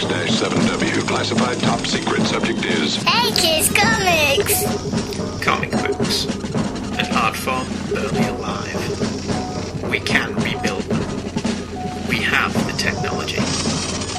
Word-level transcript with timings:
6-7W. 0.00 1.06
Classified 1.06 1.58
top 1.60 1.80
secret. 1.86 2.22
Subject 2.22 2.64
is... 2.64 2.96
Hey 3.02 3.30
Kids 3.32 3.70
Comics! 3.72 4.92
comic 5.42 5.72
books, 5.72 6.24
an 6.98 7.12
art 7.16 7.36
form 7.36 7.66
barely 7.92 8.26
alive. 8.28 9.90
We 9.90 9.98
can 10.00 10.34
rebuild 10.36 10.82
them. 10.84 11.00
We 12.08 12.16
have 12.22 12.54
the 12.66 12.72
technology. 12.78 13.36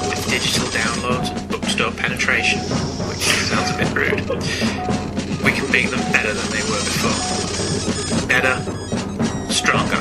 With 0.08 0.26
digital 0.28 0.68
downloads 0.68 1.34
and 1.34 1.48
bookstore 1.50 1.92
penetration, 1.92 2.60
which 3.08 3.24
sounds 3.50 3.70
a 3.70 3.78
bit 3.78 3.90
rude, 3.94 4.20
we 5.42 5.52
can 5.52 5.70
make 5.72 5.90
them 5.90 6.00
better 6.12 6.32
than 6.34 6.48
they 6.52 6.62
were 6.70 6.84
before. 6.84 8.28
Better, 8.28 8.60
stronger, 9.50 9.93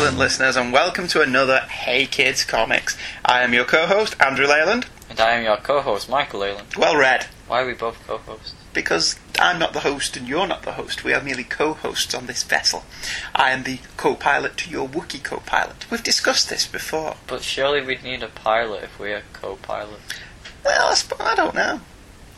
excellent 0.00 0.18
listeners, 0.18 0.56
and 0.56 0.72
welcome 0.72 1.06
to 1.06 1.20
another 1.20 1.58
Hey 1.68 2.06
Kids 2.06 2.42
Comics. 2.42 2.96
I 3.22 3.42
am 3.42 3.52
your 3.52 3.66
co-host, 3.66 4.16
Andrew 4.18 4.46
Leyland. 4.46 4.86
And 5.10 5.20
I 5.20 5.32
am 5.32 5.44
your 5.44 5.58
co-host, 5.58 6.08
Michael 6.08 6.40
Leyland. 6.40 6.68
Well 6.74 6.96
read, 6.96 7.26
Why 7.46 7.60
are 7.60 7.66
we 7.66 7.74
both 7.74 7.98
co-hosts? 8.06 8.54
because 8.72 9.20
I'm 9.38 9.58
not 9.58 9.74
the 9.74 9.80
host 9.80 10.16
and 10.16 10.26
you're 10.26 10.46
not 10.46 10.62
the 10.62 10.72
host. 10.72 11.04
We 11.04 11.12
are 11.12 11.22
merely 11.22 11.44
co-hosts 11.44 12.14
on 12.14 12.24
this 12.24 12.42
vessel. 12.44 12.84
I 13.34 13.50
am 13.50 13.64
the 13.64 13.78
co-pilot 13.98 14.56
to 14.58 14.70
your 14.70 14.88
Wookiee 14.88 15.22
co-pilot. 15.22 15.90
We've 15.90 16.02
discussed 16.02 16.48
this 16.48 16.66
before. 16.66 17.16
But 17.26 17.42
surely 17.42 17.84
we'd 17.84 18.02
need 18.02 18.22
a 18.22 18.28
pilot 18.28 18.84
if 18.84 18.98
we're 18.98 19.22
co-pilot. 19.34 20.00
Well, 20.64 20.92
I, 20.92 20.94
sp- 20.96 21.20
I 21.20 21.34
don't 21.34 21.54
know. 21.54 21.82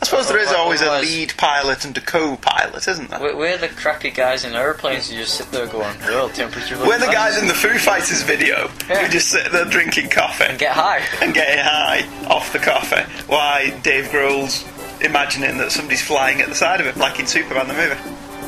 I 0.03 0.05
suppose 0.05 0.27
there 0.27 0.39
is 0.39 0.51
always 0.51 0.81
a 0.81 0.99
lead 0.99 1.33
pilot 1.37 1.85
and 1.85 1.97
a 1.97 2.01
co-pilot, 2.01 2.85
isn't 2.89 3.09
there? 3.09 3.21
We're, 3.21 3.37
we're 3.37 3.57
the 3.57 3.69
crappy 3.69 4.11
guys 4.11 4.43
in 4.43 4.53
airplanes 4.53 5.09
who 5.09 5.15
just 5.15 5.35
sit 5.35 5.49
there 5.49 5.65
going, 5.65 5.97
well, 6.01 6.27
temperature... 6.27 6.77
We're 6.77 6.99
the 6.99 7.05
guys 7.05 7.41
in 7.41 7.47
the 7.47 7.53
Foo 7.53 7.77
Fighters 7.77 8.21
video 8.21 8.69
Yeah. 8.89 9.05
who 9.05 9.09
just 9.13 9.29
sit 9.29 9.49
there 9.53 9.63
drinking 9.63 10.09
coffee. 10.09 10.43
And 10.43 10.59
get 10.59 10.73
high. 10.73 11.03
and 11.21 11.33
getting 11.33 11.57
high 11.63 12.05
off 12.27 12.51
the 12.51 12.59
coffee. 12.59 13.03
Why 13.27 13.69
Dave 13.83 14.07
Grohl's 14.07 14.65
imagining 14.99 15.57
that 15.59 15.71
somebody's 15.71 16.01
flying 16.03 16.41
at 16.41 16.49
the 16.49 16.55
side 16.55 16.81
of 16.81 16.85
him, 16.87 16.99
like 16.99 17.17
in 17.21 17.25
Superman 17.25 17.69
the 17.69 17.73
movie. 17.73 17.95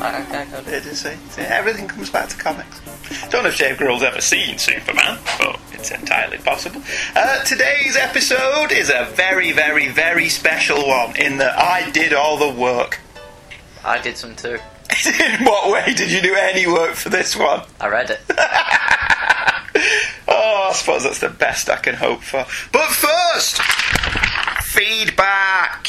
I, 0.02 0.26
I, 0.30 0.48
I. 0.58 0.60
It 0.76 0.86
is, 0.86 1.00
see, 1.00 1.16
see, 1.30 1.42
everything 1.44 1.88
comes 1.88 2.10
back 2.10 2.28
to 2.28 2.36
comics. 2.36 2.82
Don't 3.30 3.44
know 3.44 3.50
if 3.50 3.58
Dave 3.58 3.78
Grohl's 3.78 4.04
ever 4.04 4.22
seen 4.22 4.58
Superman, 4.58 5.20
but 5.40 5.60
it's 5.74 5.92
entirely 5.92 6.38
possible. 6.38 6.82
Uh, 7.16 7.44
today's 7.44 7.96
episode 7.96 8.72
is 8.72 8.90
a 8.90 9.06
very, 9.14 9.52
very, 9.52 9.88
very 9.88 10.30
special 10.30 10.88
one 10.88 11.16
in 11.16 11.38
that 11.38 11.58
I 11.58 11.90
did 11.92 12.14
all 12.14 12.38
the 12.38 12.50
work. 12.60 13.00
I 13.84 14.00
did 14.02 14.18
some 14.18 14.36
too. 14.36 14.58
in 15.06 15.44
what 15.46 15.72
way 15.72 15.94
did 15.94 16.12
you 16.12 16.22
do 16.22 16.36
any 16.36 16.68
work 16.68 16.96
for 16.96 17.10
this 17.10 17.36
one? 17.36 17.62
I 17.80 17.88
read 17.88 18.10
it. 18.10 18.22
Oh, 20.28 20.68
I 20.70 20.74
suppose 20.74 21.04
that's 21.04 21.20
the 21.20 21.30
best 21.30 21.70
I 21.70 21.78
can 21.78 21.96
hope 21.96 22.22
for. 22.22 22.46
But 22.72 22.90
first, 22.90 23.62
feedback. 24.64 25.88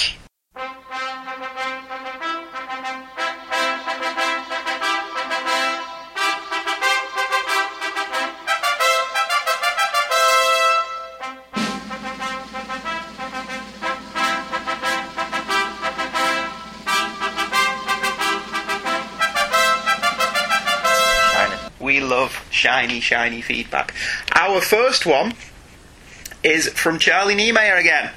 Love 22.06 22.44
shiny, 22.50 23.00
shiny 23.00 23.42
feedback. 23.42 23.94
Our 24.34 24.60
first 24.60 25.04
one 25.06 25.34
is 26.42 26.68
from 26.70 26.98
Charlie 26.98 27.34
Niemeyer 27.34 27.76
again, 27.76 28.12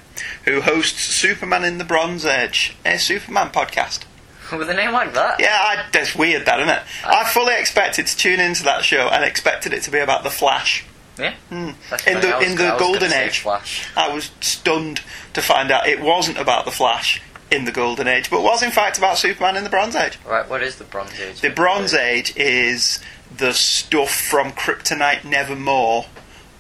who 0.45 0.61
hosts 0.61 1.01
Superman 1.01 1.63
in 1.63 1.77
the 1.77 1.83
Bronze 1.83 2.25
Age, 2.25 2.75
a 2.85 2.97
Superman 2.97 3.49
podcast. 3.49 4.03
With 4.57 4.69
a 4.69 4.73
name 4.73 4.91
like 4.91 5.13
that? 5.13 5.39
Yeah, 5.39 5.55
I, 5.59 5.85
that's 5.91 6.15
weird, 6.15 6.45
that 6.45 6.59
isn't 6.59 6.73
it? 6.73 6.81
Uh, 7.03 7.21
I 7.23 7.29
fully 7.29 7.53
expected 7.55 8.07
to 8.07 8.17
tune 8.17 8.39
into 8.39 8.63
that 8.63 8.83
show 8.83 9.07
and 9.09 9.23
expected 9.23 9.73
it 9.73 9.83
to 9.83 9.91
be 9.91 9.99
about 9.99 10.23
the 10.23 10.29
Flash. 10.31 10.85
Yeah. 11.19 11.33
Hmm. 11.49 11.71
That's 11.89 12.07
In 12.07 12.21
the- 12.21 12.27
was 12.31 12.47
in 12.49 12.55
the 12.55 12.63
I 12.67 12.73
was 12.73 12.79
gonna 12.79 12.79
golden 12.79 13.13
age. 13.13 13.39
Flash. 13.39 13.87
I 13.97 14.13
was 14.13 14.31
stunned 14.41 15.01
to 15.33 15.41
find 15.41 15.69
out 15.69 15.87
it 15.87 15.99
wasn't 16.01 16.37
about 16.37 16.65
the 16.65 16.71
Flash 16.71 17.21
in 17.51 17.65
the 17.65 17.71
Golden 17.71 18.07
Age, 18.07 18.29
but 18.29 18.41
was 18.43 18.61
in 18.63 18.69
fact 18.71 18.97
about 18.99 19.17
Superman 19.17 19.57
in 19.57 19.63
the 19.63 19.69
Bronze 19.71 19.95
Age. 19.95 20.17
Right, 20.25 20.47
what 20.47 20.61
is 20.61 20.75
the 20.75 20.83
Bronze 20.83 21.19
Age? 21.19 21.41
The 21.41 21.49
Bronze 21.49 21.93
Age 21.95 22.31
is 22.37 22.99
the 23.35 23.53
stuff 23.53 24.11
from 24.11 24.51
Kryptonite 24.51 25.23
Nevermore 25.23 26.05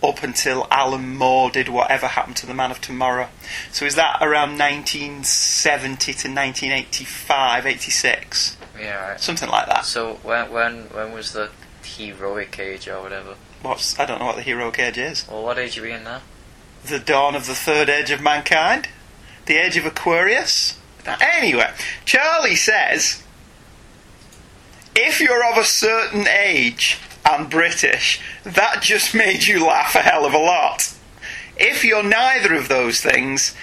up 0.01 0.23
until 0.23 0.67
Alan 0.71 1.15
Moore 1.17 1.49
did 1.51 1.67
whatever 1.67 2.07
happened 2.07 2.37
to 2.37 2.45
the 2.45 2.53
Man 2.53 2.71
of 2.71 2.79
Tomorrow. 2.79 3.27
So 3.71 3.85
is 3.85 3.95
that 3.95 4.19
around 4.21 4.57
1970 4.57 6.13
to 6.13 6.27
1985, 6.29 7.65
86? 7.65 8.57
Yeah, 8.79 9.09
right. 9.11 9.19
Something 9.19 9.49
like 9.49 9.65
that. 9.67 9.85
So 9.85 10.19
when 10.23 10.51
when 10.51 10.83
when 10.85 11.11
was 11.11 11.33
the 11.33 11.49
heroic 11.83 12.57
age 12.59 12.87
or 12.87 13.01
whatever? 13.01 13.35
What's 13.61 13.99
I 13.99 14.05
don't 14.05 14.19
know 14.19 14.27
what 14.27 14.37
the 14.37 14.41
heroic 14.41 14.79
age 14.79 14.97
is. 14.97 15.27
Well, 15.27 15.43
what 15.43 15.59
age 15.59 15.77
are 15.77 15.81
we 15.81 15.91
in 15.91 16.03
now? 16.03 16.21
The 16.85 16.99
dawn 16.99 17.35
of 17.35 17.45
the 17.45 17.55
third 17.55 17.89
age 17.89 18.09
of 18.09 18.21
mankind? 18.21 18.87
The 19.47 19.57
age 19.57 19.75
of 19.75 19.85
Aquarius? 19.85 20.77
Anyway, 21.05 21.71
Charlie 22.05 22.55
says 22.55 23.23
if 24.95 25.19
you're 25.21 25.43
of 25.51 25.57
a 25.57 25.63
certain 25.63 26.27
age 26.27 26.97
and 27.29 27.49
British, 27.49 28.19
that 28.43 28.81
just 28.81 29.13
made 29.13 29.45
you 29.45 29.65
laugh 29.65 29.95
a 29.95 29.99
hell 29.99 30.25
of 30.25 30.33
a 30.33 30.37
lot. 30.37 30.93
If 31.57 31.83
you're 31.83 32.03
neither 32.03 32.53
of 32.55 32.67
those 32.69 33.01
things, 33.01 33.55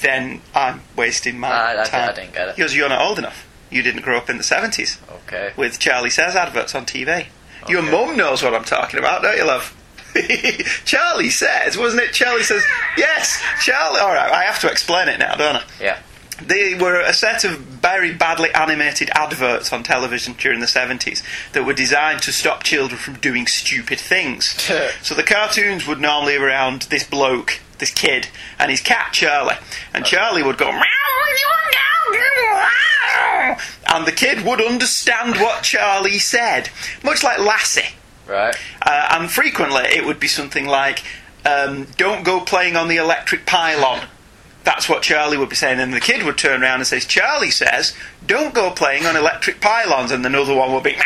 then 0.00 0.40
I'm 0.54 0.80
wasting 0.96 1.38
my 1.38 1.48
I- 1.50 1.72
I- 1.74 1.80
I 1.82 1.84
time. 1.84 2.14
didn't 2.14 2.32
get 2.34 2.48
it. 2.48 2.56
Because 2.56 2.74
you're 2.74 2.88
not 2.88 3.02
old 3.02 3.18
enough. 3.18 3.44
You 3.70 3.82
didn't 3.82 4.02
grow 4.02 4.16
up 4.18 4.30
in 4.30 4.38
the 4.38 4.44
70s 4.44 4.98
Okay. 5.26 5.52
with 5.56 5.78
Charlie 5.78 6.10
Says 6.10 6.34
adverts 6.36 6.74
on 6.74 6.86
TV. 6.86 7.26
Your 7.68 7.82
mum 7.82 8.16
knows 8.16 8.42
what 8.42 8.54
I'm 8.54 8.64
talking 8.64 8.98
about, 8.98 9.22
don't 9.22 9.36
you, 9.36 9.44
love? 9.44 9.74
Charlie 10.84 11.30
Says, 11.30 11.76
wasn't 11.76 12.02
it? 12.02 12.12
Charlie 12.12 12.42
Says, 12.44 12.62
yes, 12.96 13.42
Charlie. 13.62 14.00
All 14.00 14.12
right, 14.14 14.30
I 14.30 14.44
have 14.44 14.60
to 14.60 14.70
explain 14.70 15.08
it 15.08 15.18
now, 15.18 15.34
don't 15.34 15.56
I? 15.56 15.62
Yeah. 15.80 15.98
They 16.42 16.74
were 16.74 17.00
a 17.00 17.12
set 17.12 17.44
of 17.44 17.58
very 17.58 18.12
badly 18.12 18.52
animated 18.54 19.10
adverts 19.14 19.72
on 19.72 19.82
television 19.82 20.34
during 20.34 20.60
the 20.60 20.66
70s 20.66 21.22
that 21.52 21.64
were 21.64 21.74
designed 21.74 22.22
to 22.22 22.32
stop 22.32 22.62
children 22.62 22.98
from 22.98 23.14
doing 23.14 23.46
stupid 23.46 24.00
things. 24.00 24.60
so 25.02 25.14
the 25.14 25.22
cartoons 25.22 25.86
would 25.86 26.00
normally 26.00 26.36
around 26.36 26.82
this 26.82 27.04
bloke, 27.04 27.60
this 27.78 27.90
kid, 27.90 28.28
and 28.58 28.70
his 28.70 28.80
cat 28.80 29.12
Charlie. 29.12 29.56
And 29.92 30.04
Charlie 30.04 30.42
would 30.42 30.58
go, 30.58 30.70
and 33.94 34.06
the 34.06 34.12
kid 34.12 34.44
would 34.44 34.60
understand 34.60 35.36
what 35.36 35.62
Charlie 35.62 36.18
said, 36.18 36.70
much 37.02 37.22
like 37.22 37.38
Lassie. 37.38 37.94
Right. 38.26 38.54
Uh, 38.82 39.08
and 39.12 39.30
frequently 39.30 39.82
it 39.82 40.04
would 40.04 40.18
be 40.18 40.28
something 40.28 40.66
like, 40.66 41.02
um, 41.44 41.86
don't 41.96 42.24
go 42.24 42.40
playing 42.40 42.76
on 42.76 42.88
the 42.88 42.96
electric 42.96 43.46
pylon. 43.46 44.08
That's 44.64 44.88
what 44.88 45.02
Charlie 45.02 45.36
would 45.36 45.50
be 45.50 45.56
saying. 45.56 45.78
And 45.78 45.92
the 45.92 46.00
kid 46.00 46.24
would 46.24 46.38
turn 46.38 46.62
around 46.62 46.80
and 46.80 46.86
say, 46.86 47.00
Charlie 47.00 47.50
says, 47.50 47.94
don't 48.26 48.54
go 48.54 48.70
playing 48.70 49.04
on 49.06 49.16
electric 49.16 49.60
pylons. 49.60 50.10
And 50.10 50.24
another 50.24 50.54
one 50.54 50.72
would 50.72 50.82
be, 50.82 50.96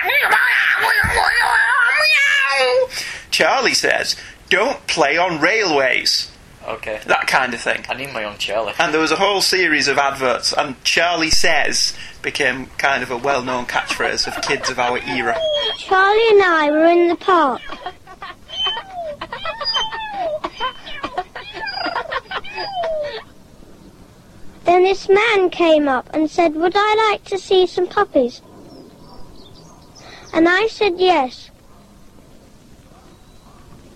Charlie 3.31 3.75
says, 3.75 4.17
don't 4.49 4.87
play 4.87 5.19
on 5.19 5.41
railways. 5.41 6.31
Okay. 6.67 7.01
That 7.07 7.27
kind 7.27 7.55
of 7.55 7.61
thing. 7.61 7.85
I 7.89 7.95
need 7.95 8.13
my 8.13 8.25
own 8.25 8.37
Charlie. 8.39 8.75
And 8.79 8.93
there 8.93 9.01
was 9.01 9.11
a 9.11 9.17
whole 9.17 9.41
series 9.41 9.89
of 9.89 9.97
adverts, 9.97 10.53
and 10.53 10.83
Charlie 10.85 11.31
Says 11.31 11.97
became 12.21 12.67
kind 12.77 13.03
of 13.03 13.11
a 13.11 13.17
well 13.17 13.43
known 13.43 13.65
catchphrase 13.65 14.27
of 14.27 14.43
kids 14.43 14.69
of 14.69 14.79
our 14.79 14.99
era. 14.99 15.39
Charlie 15.79 16.29
and 16.29 16.43
I 16.43 16.71
were 16.71 16.87
in 16.87 17.09
the 17.09 17.17
park. 17.17 17.63
Then 24.79 24.85
this 24.85 25.09
man 25.09 25.51
came 25.51 25.89
up 25.89 26.09
and 26.15 26.31
said, 26.31 26.55
Would 26.55 26.75
I 26.77 27.11
like 27.11 27.25
to 27.25 27.37
see 27.37 27.67
some 27.67 27.89
puppies? 27.89 28.43
And 30.33 30.49
I 30.49 30.69
said 30.69 31.01
yes. 31.01 31.51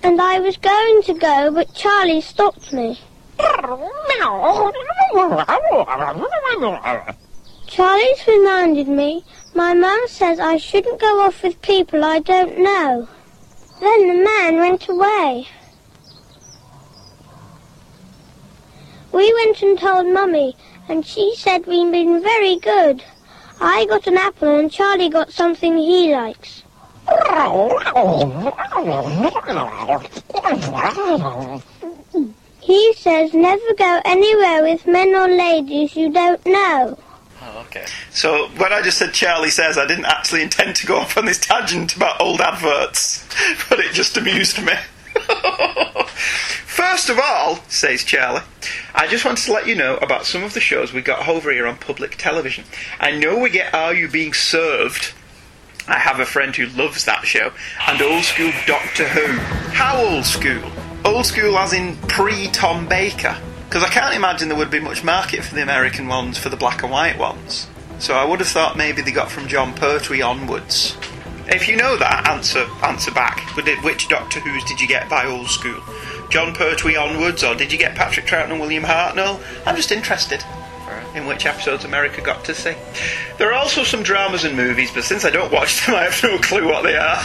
And 0.03 0.21
I 0.21 0.41
was 0.41 0.57
going 0.57 1.03
to 1.03 1.15
go, 1.15 1.53
but 1.53 1.73
Charlie 1.73 2.21
stopped 2.21 2.73
me. 2.73 2.99
Charlie's 7.69 8.27
reminded 8.27 8.89
me 8.89 9.25
My 9.55 9.75
mum 9.75 10.01
says 10.09 10.41
I 10.41 10.57
shouldn't 10.57 11.01
go 11.01 11.21
off 11.21 11.45
with 11.45 11.63
people 11.63 12.05
I 12.05 12.19
don't 12.19 12.59
know. 12.59 13.07
Then 13.79 14.09
the 14.09 14.25
man 14.25 14.57
went 14.57 14.89
away. 14.89 15.47
We 19.13 19.31
went 19.45 19.61
and 19.61 19.79
told 19.79 20.07
Mummy, 20.07 20.57
and 20.89 21.07
she 21.07 21.35
said 21.37 21.67
we'd 21.67 21.91
been 21.91 22.23
very 22.23 22.57
good. 22.57 23.03
I 23.61 23.87
got 23.87 24.07
an 24.07 24.17
apple 24.17 24.59
and 24.59 24.71
Charlie 24.71 25.09
got 25.09 25.33
something 25.33 25.77
he 25.77 26.13
likes. 26.13 26.63
He 32.61 32.95
says 32.95 33.35
never 33.35 33.75
go 33.75 34.01
anywhere 34.05 34.63
with 34.63 34.87
men 34.87 35.15
or 35.15 35.29
ladies 35.29 35.97
you 35.97 36.13
don't 36.13 36.45
know. 36.47 36.99
Oh, 37.43 37.65
okay. 37.67 37.87
So 38.11 38.49
when 38.57 38.73
I 38.73 38.83
just 38.83 38.99
said 38.99 39.13
Charlie 39.13 39.51
says, 39.51 39.77
I 39.77 39.87
didn't 39.87 40.05
actually 40.05 40.43
intend 40.43 40.77
to 40.77 40.87
go 40.87 40.99
off 40.99 41.17
on 41.17 41.25
this 41.25 41.39
tangent 41.39 41.97
about 41.97 42.21
old 42.21 42.41
adverts, 42.41 43.27
but 43.69 43.81
it 43.81 43.93
just 43.93 44.17
amused 44.17 44.63
me. 44.65 44.75
First 46.67 47.09
of 47.09 47.19
all, 47.19 47.57
says 47.69 48.05
Charlie, 48.05 48.43
I 48.95 49.07
just 49.09 49.25
wanted 49.25 49.45
to 49.45 49.53
let 49.53 49.67
you 49.67 49.75
know 49.75 49.97
about 49.99 50.27
some 50.27 50.43
of 50.43 50.55
the 50.55 50.61
shows 50.61 50.93
we 50.93 51.03
got 51.03 51.29
over 51.29 51.51
here 51.51 51.67
on 51.67 51.77
public 51.77 52.17
television. 52.17 52.65
I 53.01 53.13
know 53.13 53.39
we 53.39 53.51
get 53.51 53.75
Are 53.75 53.95
You 53.95 54.09
Being 54.09 54.33
Served? 54.33 55.15
I 55.89 55.99
have 55.99 56.21
a 56.21 56.27
friend 56.27 56.55
who 56.55 56.67
loves 56.67 57.05
that 57.05 57.25
show, 57.25 57.53
and 57.89 58.01
old 58.01 58.25
school 58.25 58.53
Doctor 58.67 59.09
Who. 59.09 59.39
How 59.73 59.97
old 59.97 60.25
school? 60.25 60.63
Old 61.05 61.27
school 61.27 61.59
as 61.59 61.73
in 61.73 61.97
pre 62.09 62.47
Tom 62.49 62.89
Baker? 62.89 63.37
Because 63.69 63.83
I 63.83 63.89
can't 63.89 64.15
imagine 64.15 64.49
there 64.49 64.59
would 64.59 64.71
be 64.71 64.81
much 64.81 65.03
market 65.03 65.43
for 65.43 65.55
the 65.55 65.63
American 65.63 66.07
ones 66.07 66.39
for 66.39 66.51
the 66.51 66.57
black 66.57 66.83
and 66.83 66.93
white 66.93 67.19
ones. 67.19 67.67
So 67.99 68.15
I 68.15 68.25
would 68.25 68.41
have 68.41 68.49
thought 68.49 68.77
maybe 68.77 69.03
they 69.03 69.13
got 69.13 69.31
from 69.31 69.49
Jon 69.49 69.75
Pertwee 69.75 70.23
onwards. 70.23 70.97
If 71.49 71.69
you 71.69 71.77
know 71.77 71.97
that, 71.97 72.29
answer 72.29 72.67
answer 72.83 73.11
back. 73.11 73.41
Which 73.57 74.09
Doctor 74.09 74.41
Who's 74.41 74.65
did 74.65 74.81
you 74.81 74.89
get 74.89 75.09
by 75.09 75.27
old 75.27 75.49
school? 75.49 75.81
Jon 76.31 76.55
Pertwee 76.55 76.97
onwards, 76.97 77.45
or 77.45 77.55
did 77.55 77.73
you 77.73 77.79
get 77.79 77.95
Patrick 77.95 78.27
Troughton 78.27 78.53
and 78.53 78.61
William 78.61 78.85
Hartnell? 78.85 79.43
I'm 79.67 79.77
just 79.77 79.93
interested 79.93 80.43
in 81.15 81.27
which 81.27 81.47
episodes 81.47 81.85
America 81.85 82.21
got 82.21 82.45
to 82.45 82.55
see. 82.55 82.75
There 83.39 83.51
are 83.51 83.55
also 83.55 83.85
some 83.85 84.03
dramas 84.03 84.45
and 84.45 84.57
movies, 84.57 84.91
but 84.93 85.05
since 85.05 85.25
I 85.25 85.31
don't 85.31 85.53
watch 85.53 85.87
them, 85.87 85.95
I 85.95 86.05
have 86.05 86.23
no 86.23 86.39
clue 86.39 86.67
what 86.67 86.83
they 86.83 86.97
are. 86.97 87.19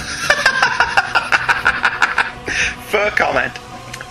Fair 2.88 3.12
comment. 3.12 3.54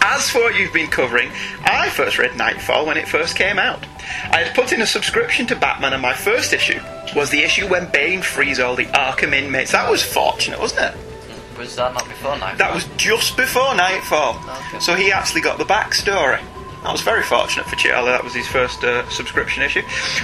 As 0.09 0.31
for 0.31 0.39
what 0.39 0.55
you've 0.55 0.73
been 0.73 0.87
covering, 0.87 1.33
I 1.65 1.91
first 1.91 2.17
read 2.17 2.37
Knightfall 2.37 2.87
when 2.87 2.97
it 2.97 3.09
first 3.09 3.35
came 3.35 3.59
out. 3.59 3.85
I 4.31 4.45
had 4.45 4.55
put 4.55 4.73
in 4.73 4.81
a 4.81 4.87
subscription 4.87 5.49
to 5.49 5.57
Batman, 5.57 5.95
and 5.95 6.01
my 6.01 6.15
first 6.15 6.53
issue 6.53 6.81
was 7.17 7.31
the 7.31 7.41
issue 7.41 7.67
when 7.69 7.91
Bane 7.91 8.23
frees 8.23 8.61
all 8.61 8.77
the 8.77 8.87
Arkham 8.87 9.33
inmates. 9.35 9.73
That 9.73 9.91
was 9.91 10.05
fortunate, 10.05 10.61
wasn't 10.61 10.95
it? 10.95 11.59
Was 11.59 11.75
that 11.75 11.93
not 11.93 12.07
before 12.07 12.39
Knightfall? 12.39 12.57
That 12.57 12.73
was 12.73 12.85
just 12.97 13.37
before 13.37 13.75
Knightfall. 13.75 14.39
Okay. 14.69 14.79
So 14.79 14.95
he 14.95 15.11
actually 15.11 15.41
got 15.41 15.59
the 15.59 15.65
backstory. 15.65 16.41
That 16.87 16.93
was 16.93 17.01
very 17.03 17.25
fortunate 17.25 17.67
for 17.67 17.75
Charlie. 17.75 18.13
That 18.13 18.23
was 18.23 18.33
his 18.33 18.47
first 18.47 18.85
uh, 18.85 19.09
subscription 19.09 19.65
issue. 19.65 19.83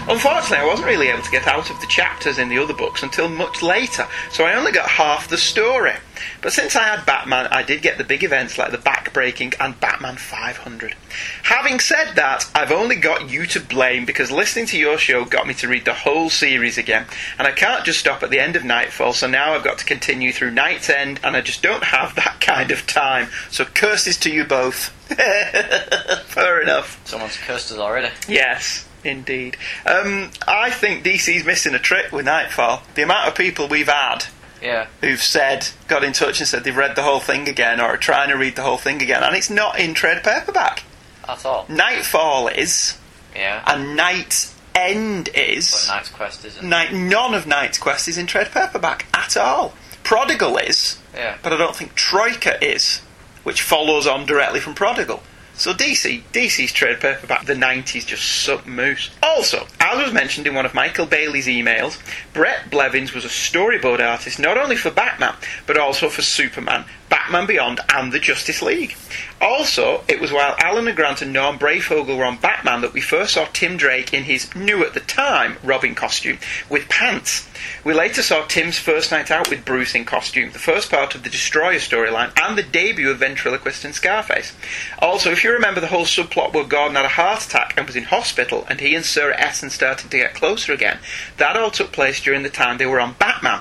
Unfortunately, 0.09 0.59
I 0.59 0.64
wasn't 0.64 0.87
really 0.87 1.09
able 1.09 1.23
to 1.23 1.31
get 1.32 1.49
out 1.49 1.70
of 1.70 1.81
the 1.81 1.88
chapters 1.88 2.38
in 2.38 2.49
the 2.49 2.59
other 2.59 2.73
books 2.73 3.03
until 3.03 3.29
much 3.29 3.62
later, 3.62 4.06
so 4.31 4.44
I 4.44 4.55
only 4.55 4.70
got 4.70 4.88
half 4.88 5.26
the 5.26 5.37
story. 5.37 5.94
But 6.41 6.53
since 6.53 6.76
I 6.76 6.85
had 6.85 7.05
Batman, 7.05 7.49
I 7.49 7.64
did 7.64 7.82
get 7.82 7.99
the 7.99 8.05
big 8.05 8.23
events 8.23 8.59
like 8.59 8.70
the 8.70 8.79
Backbreaking 8.79 9.56
and 9.59 9.81
Batman 9.81 10.14
500. 10.19 10.94
Having 11.43 11.81
said 11.81 12.12
that, 12.14 12.49
I've 12.55 12.70
only 12.70 12.94
got 12.94 13.29
you 13.29 13.44
to 13.47 13.61
blame 13.61 14.05
because 14.05 14.31
listening 14.31 14.67
to 14.67 14.79
your 14.79 14.99
show 14.99 15.25
got 15.25 15.49
me 15.49 15.55
to 15.55 15.67
read 15.67 15.85
the 15.85 15.93
whole 15.93 16.31
series 16.31 16.79
again, 16.79 17.06
and 17.41 17.49
I 17.49 17.50
can't 17.50 17.85
just 17.85 17.99
stop 17.99 18.23
at 18.23 18.31
the 18.31 18.38
end 18.38 18.55
of 18.55 18.65
Knightfall, 18.65 19.15
so 19.15 19.26
now 19.26 19.55
I've 19.55 19.65
got 19.65 19.79
to 19.79 19.85
continue 19.85 20.31
through 20.31 20.53
KnightsEnd, 20.53 21.19
and 21.25 21.37
I 21.37 21.41
just 21.41 21.61
don't 21.61 21.82
have 21.82 22.15
that 22.15 22.41
kind 22.41 22.70
of 22.70 22.87
time. 22.87 23.31
So 23.50 23.65
curses 23.65 24.17
to 24.19 24.31
you 24.31 24.44
both. 24.44 24.97
Fair 26.26 26.60
enough. 26.62 27.00
Someone's 27.06 27.37
cursed 27.37 27.72
us 27.72 27.78
already. 27.78 28.08
Yes, 28.28 28.87
indeed. 29.04 29.56
Um, 29.87 30.31
I 30.46 30.70
think 30.70 31.04
DC's 31.04 31.44
missing 31.44 31.75
a 31.75 31.78
trick 31.78 32.12
with 32.12 32.25
Knightfall. 32.26 32.82
The 32.94 33.02
amount 33.02 33.28
of 33.28 33.34
people 33.34 33.69
we've 33.69 33.88
had 33.88 34.25
Yeah. 34.60 34.87
who've 35.00 35.22
said, 35.22 35.69
got 35.88 36.04
in 36.04 36.12
touch 36.12 36.40
and 36.40 36.49
said 36.49 36.64
they've 36.64 36.76
read 36.76 36.96
the 36.96 37.02
whole 37.02 37.20
thing 37.20 37.49
again 37.49 37.81
or 37.81 37.84
are 37.84 37.96
trying 37.96 38.28
to 38.31 38.37
read 38.37 38.56
the 38.56 38.62
whole 38.62 38.78
thing 38.78 39.02
again, 39.02 39.22
and 39.22 39.34
it's 39.37 39.50
not 39.50 39.78
in 39.78 39.94
trade 39.94 40.22
paperback. 40.22 40.84
At 41.28 41.44
all. 41.46 41.66
Knightfall 41.69 42.48
is, 42.48 42.98
Yeah. 43.34 43.62
and 43.66 43.96
Night's 43.96 44.55
End 44.75 45.26
But 45.26 45.37
is. 45.38 45.87
Knight's 45.87 46.08
Quest 46.08 46.44
isn't. 46.46 46.66
Night, 46.66 46.94
none 46.94 47.34
of 47.34 47.46
Knight's 47.46 47.76
Quest 47.76 48.08
is 48.08 48.16
in 48.16 48.26
trade 48.26 48.50
paperback 48.52 49.05
at 49.12 49.37
all. 49.37 49.75
Prodigal 50.02 50.56
is, 50.56 50.96
Yeah. 51.14 51.34
but 51.43 51.52
I 51.52 51.58
don't 51.58 51.76
think 51.76 51.94
Troika 51.94 52.56
is, 52.64 53.02
which 53.43 53.62
follows 53.62 54.06
on 54.06 54.27
directly 54.27 54.61
from 54.61 54.75
Prodigal. 54.75 55.23
So 55.55 55.75
DC, 55.75 56.23
DC's 56.33 56.73
trade 56.73 57.00
paperback, 57.00 57.44
the 57.44 57.55
90s 57.55 58.06
just 58.06 58.43
sucked 58.43 58.67
moose. 58.67 59.11
Also, 59.23 59.67
as 59.79 60.03
was 60.03 60.12
mentioned 60.12 60.47
in 60.47 60.55
one 60.55 60.65
of 60.65 60.73
Michael 60.73 61.05
Bailey's 61.05 61.47
emails, 61.47 62.00
Bret 62.33 62.71
Blevins 62.71 63.12
was 63.12 63.25
a 63.25 63.29
storyboard 63.29 64.00
artist 64.00 64.39
not 64.39 64.56
only 64.56 64.77
for 64.77 64.91
Batman, 64.91 65.35
but 65.67 65.77
also 65.77 66.09
for 66.09 66.23
Superman, 66.23 66.87
Batman 67.12 67.44
Beyond, 67.44 67.81
and 67.93 68.11
the 68.11 68.19
Justice 68.19 68.62
League. 68.62 68.97
Also, 69.38 70.03
it 70.09 70.19
was 70.19 70.32
while 70.32 70.56
Alan 70.59 70.88
and 70.88 70.97
Grant 70.97 71.20
and 71.20 71.31
Norm 71.31 71.59
Breyfogle 71.59 72.17
were 72.17 72.25
on 72.25 72.38
Batman 72.38 72.81
that 72.81 72.94
we 72.94 73.03
first 73.03 73.35
saw 73.35 73.44
Tim 73.53 73.76
Drake 73.76 74.14
in 74.14 74.25
his 74.25 74.55
new 74.55 74.82
at 74.82 74.94
the 74.94 75.00
time 75.00 75.59
Robin 75.62 75.94
costume 75.94 76.38
with 76.70 76.88
pants. 76.88 77.47
We 77.85 77.93
later 77.93 78.23
saw 78.23 78.47
Tim's 78.47 78.79
first 78.79 79.11
night 79.11 79.31
out 79.31 79.50
with 79.50 79.67
Bruce 79.67 79.94
in 79.94 80.06
costume, 80.06 80.53
the 80.53 80.59
first 80.59 80.91
part 80.91 81.14
of 81.14 81.23
the 81.23 81.29
Destroyer 81.29 81.81
storyline, 81.81 82.32
and 82.43 82.56
the 82.56 82.62
debut 82.62 83.11
of 83.11 83.19
Ventriloquist 83.19 83.85
and 83.85 83.94
Scarface. 83.94 84.55
Also, 84.99 85.31
if 85.31 85.44
you 85.44 85.53
remember 85.53 85.81
the 85.81 85.88
whole 85.88 86.06
subplot 86.06 86.55
where 86.55 86.65
Gordon 86.65 86.97
had 86.97 87.05
a 87.05 87.08
heart 87.08 87.44
attack 87.44 87.75
and 87.76 87.87
was 87.87 87.94
in 87.94 88.05
hospital, 88.05 88.67
and 88.70 88.81
he 88.81 88.94
and 88.94 89.05
Sarah 89.05 89.38
Essen 89.38 89.69
started 89.69 90.11
to 90.11 90.17
get 90.17 90.32
closer 90.32 90.73
again, 90.73 90.99
that 91.37 91.58
all 91.58 91.70
took 91.70 91.93
place 91.93 92.23
during 92.23 92.43
the 92.43 92.49
time 92.49 92.79
they 92.79 92.87
were 92.87 93.00
on 93.00 93.17
Batman. 93.19 93.61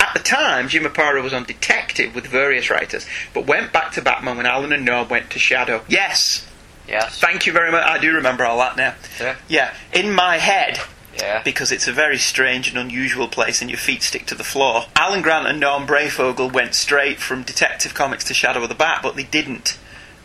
At 0.00 0.14
the 0.14 0.18
time, 0.20 0.68
Jim 0.68 0.84
Aparo 0.84 1.22
was 1.22 1.32
on 1.34 1.44
Detective 1.44 2.14
with 2.14 2.26
various 2.26 2.70
writers, 2.70 3.06
but 3.34 3.46
went 3.46 3.72
back 3.72 3.92
to 3.92 4.02
Batman 4.02 4.38
when 4.38 4.46
Alan 4.46 4.72
and 4.72 4.84
Norm 4.84 5.08
went 5.08 5.30
to 5.30 5.38
Shadow. 5.38 5.82
Yes, 5.88 6.46
Yes. 6.88 7.20
thank 7.20 7.46
you 7.46 7.52
very 7.52 7.70
much. 7.70 7.84
I 7.84 7.98
do 7.98 8.12
remember 8.14 8.44
all 8.44 8.58
that 8.58 8.76
now. 8.76 8.94
Yeah. 9.20 9.36
Yeah, 9.46 9.70
in 9.92 10.12
my 10.12 10.38
head, 10.38 10.80
Yeah. 11.16 11.42
because 11.44 11.70
it's 11.70 11.86
a 11.86 11.92
very 11.92 12.18
strange 12.18 12.68
and 12.68 12.78
unusual 12.78 13.28
place 13.28 13.60
and 13.60 13.70
your 13.70 13.78
feet 13.78 14.02
stick 14.02 14.26
to 14.26 14.34
the 14.34 14.42
floor. 14.42 14.86
Alan 14.96 15.20
Grant 15.22 15.46
and 15.46 15.60
Norm 15.60 15.86
Breyfogle 15.86 16.50
went 16.50 16.74
straight 16.74 17.20
from 17.20 17.42
Detective 17.42 17.92
Comics 17.94 18.24
to 18.24 18.34
Shadow 18.34 18.62
of 18.62 18.68
the 18.70 18.74
Bat, 18.74 19.00
but 19.02 19.14
they 19.16 19.22
didn't. 19.24 19.76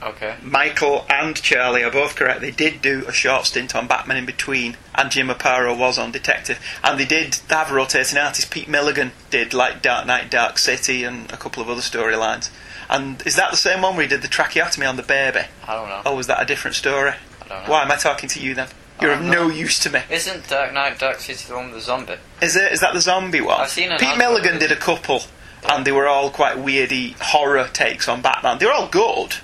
Okay. 0.05 0.35
Michael 0.43 1.05
and 1.09 1.35
Charlie 1.35 1.83
are 1.83 1.91
both 1.91 2.15
correct. 2.15 2.41
They 2.41 2.51
did 2.51 2.81
do 2.81 3.03
a 3.07 3.11
short 3.11 3.45
stint 3.45 3.75
on 3.75 3.87
Batman 3.87 4.17
in 4.17 4.25
between, 4.25 4.77
and 4.93 5.09
Jim 5.09 5.29
Aparo 5.29 5.75
was 5.77 5.97
on 5.97 6.11
Detective. 6.11 6.59
And 6.83 6.99
they 6.99 7.05
did 7.05 7.39
have 7.49 7.71
a 7.71 7.73
rotating 7.73 8.19
artist. 8.19 8.51
Pete 8.51 8.67
Milligan 8.67 9.13
did 9.31 9.53
like 9.53 9.81
Dark 9.81 10.05
Knight, 10.05 10.29
Dark 10.29 10.59
City, 10.59 11.03
and 11.03 11.31
a 11.31 11.37
couple 11.37 11.63
of 11.63 11.69
other 11.69 11.81
storylines. 11.81 12.51
And 12.87 13.25
is 13.25 13.35
that 13.35 13.49
the 13.49 13.57
same 13.57 13.81
one 13.81 13.95
where 13.95 14.03
he 14.03 14.09
did 14.09 14.21
the 14.21 14.27
tracheotomy 14.27 14.85
on 14.85 14.95
the 14.95 15.03
baby? 15.03 15.47
I 15.67 15.73
don't 15.73 15.89
know. 15.89 16.11
Or 16.11 16.15
was 16.15 16.27
that 16.27 16.39
a 16.41 16.45
different 16.45 16.75
story? 16.75 17.13
I 17.41 17.47
don't 17.47 17.63
know. 17.63 17.71
Why 17.71 17.81
am 17.81 17.91
I 17.91 17.95
talking 17.95 18.29
to 18.29 18.39
you 18.39 18.53
then? 18.53 18.67
You're 19.01 19.13
of 19.13 19.21
no 19.23 19.49
use 19.49 19.79
to 19.79 19.89
me. 19.89 20.01
Isn't 20.09 20.47
Dark 20.47 20.71
Knight 20.73 20.99
Dark 20.99 21.19
City 21.19 21.45
the 21.47 21.55
one 21.55 21.65
with 21.65 21.75
the 21.75 21.81
zombie? 21.81 22.15
Is 22.41 22.55
it? 22.55 22.71
Is 22.71 22.79
that 22.79 22.93
the 22.93 23.01
zombie 23.01 23.41
one? 23.41 23.59
I've 23.59 23.69
seen 23.69 23.89
Pete 23.97 24.17
Milligan 24.17 24.57
did 24.57 24.71
a 24.71 24.75
couple, 24.77 25.23
and 25.67 25.83
they 25.83 25.91
were 25.91 26.07
all 26.07 26.29
quite 26.29 26.57
weirdy 26.57 27.15
horror 27.19 27.67
takes 27.73 28.07
on 28.07 28.21
Batman. 28.21 28.59
They 28.59 28.67
were 28.67 28.71
all 28.71 28.87
good. 28.87 29.35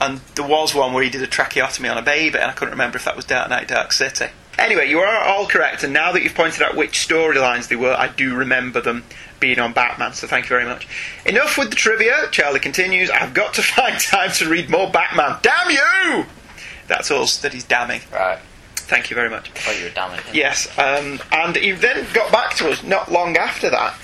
And 0.00 0.18
there 0.34 0.46
was 0.46 0.74
one 0.74 0.92
where 0.92 1.02
he 1.02 1.10
did 1.10 1.22
a 1.22 1.26
tracheotomy 1.26 1.88
on 1.88 1.98
a 1.98 2.02
baby, 2.02 2.38
and 2.38 2.50
I 2.50 2.52
couldn't 2.52 2.72
remember 2.72 2.96
if 2.96 3.04
that 3.04 3.16
was 3.16 3.24
Dark 3.24 3.50
Knight, 3.50 3.68
Dark 3.68 3.92
City. 3.92 4.26
Anyway, 4.58 4.88
you 4.88 4.98
are 4.98 5.24
all 5.24 5.46
correct, 5.46 5.84
and 5.84 5.92
now 5.92 6.10
that 6.12 6.22
you've 6.22 6.34
pointed 6.34 6.62
out 6.62 6.74
which 6.74 7.06
storylines 7.06 7.68
they 7.68 7.76
were, 7.76 7.94
I 7.94 8.08
do 8.08 8.34
remember 8.34 8.80
them 8.80 9.04
being 9.38 9.60
on 9.60 9.72
Batman. 9.72 10.14
So 10.14 10.26
thank 10.26 10.46
you 10.46 10.48
very 10.48 10.64
much. 10.64 10.88
Enough 11.24 11.56
with 11.56 11.70
the 11.70 11.76
trivia. 11.76 12.28
Charlie 12.32 12.58
continues. 12.58 13.08
I've 13.10 13.34
got 13.34 13.54
to 13.54 13.62
find 13.76 13.98
time 14.00 14.32
to 14.32 14.48
read 14.48 14.68
more 14.68 14.90
Batman. 14.90 15.38
Damn 15.42 15.70
you! 15.70 16.26
That's 16.88 17.10
all 17.10 17.26
that 17.42 17.52
he's 17.52 17.64
damning. 17.64 18.00
Right. 18.12 18.38
Thank 18.74 19.10
you 19.10 19.14
very 19.14 19.30
much. 19.30 19.50
I 19.50 19.58
thought 19.58 19.78
you 19.78 19.84
were 19.84 19.90
damning. 19.90 20.20
Yes, 20.32 20.66
um, 20.78 21.20
and 21.30 21.54
he 21.56 21.72
then 21.72 22.06
got 22.14 22.32
back 22.32 22.56
to 22.56 22.70
us 22.70 22.82
not 22.82 23.12
long 23.12 23.36
after 23.36 23.68
that 23.70 23.94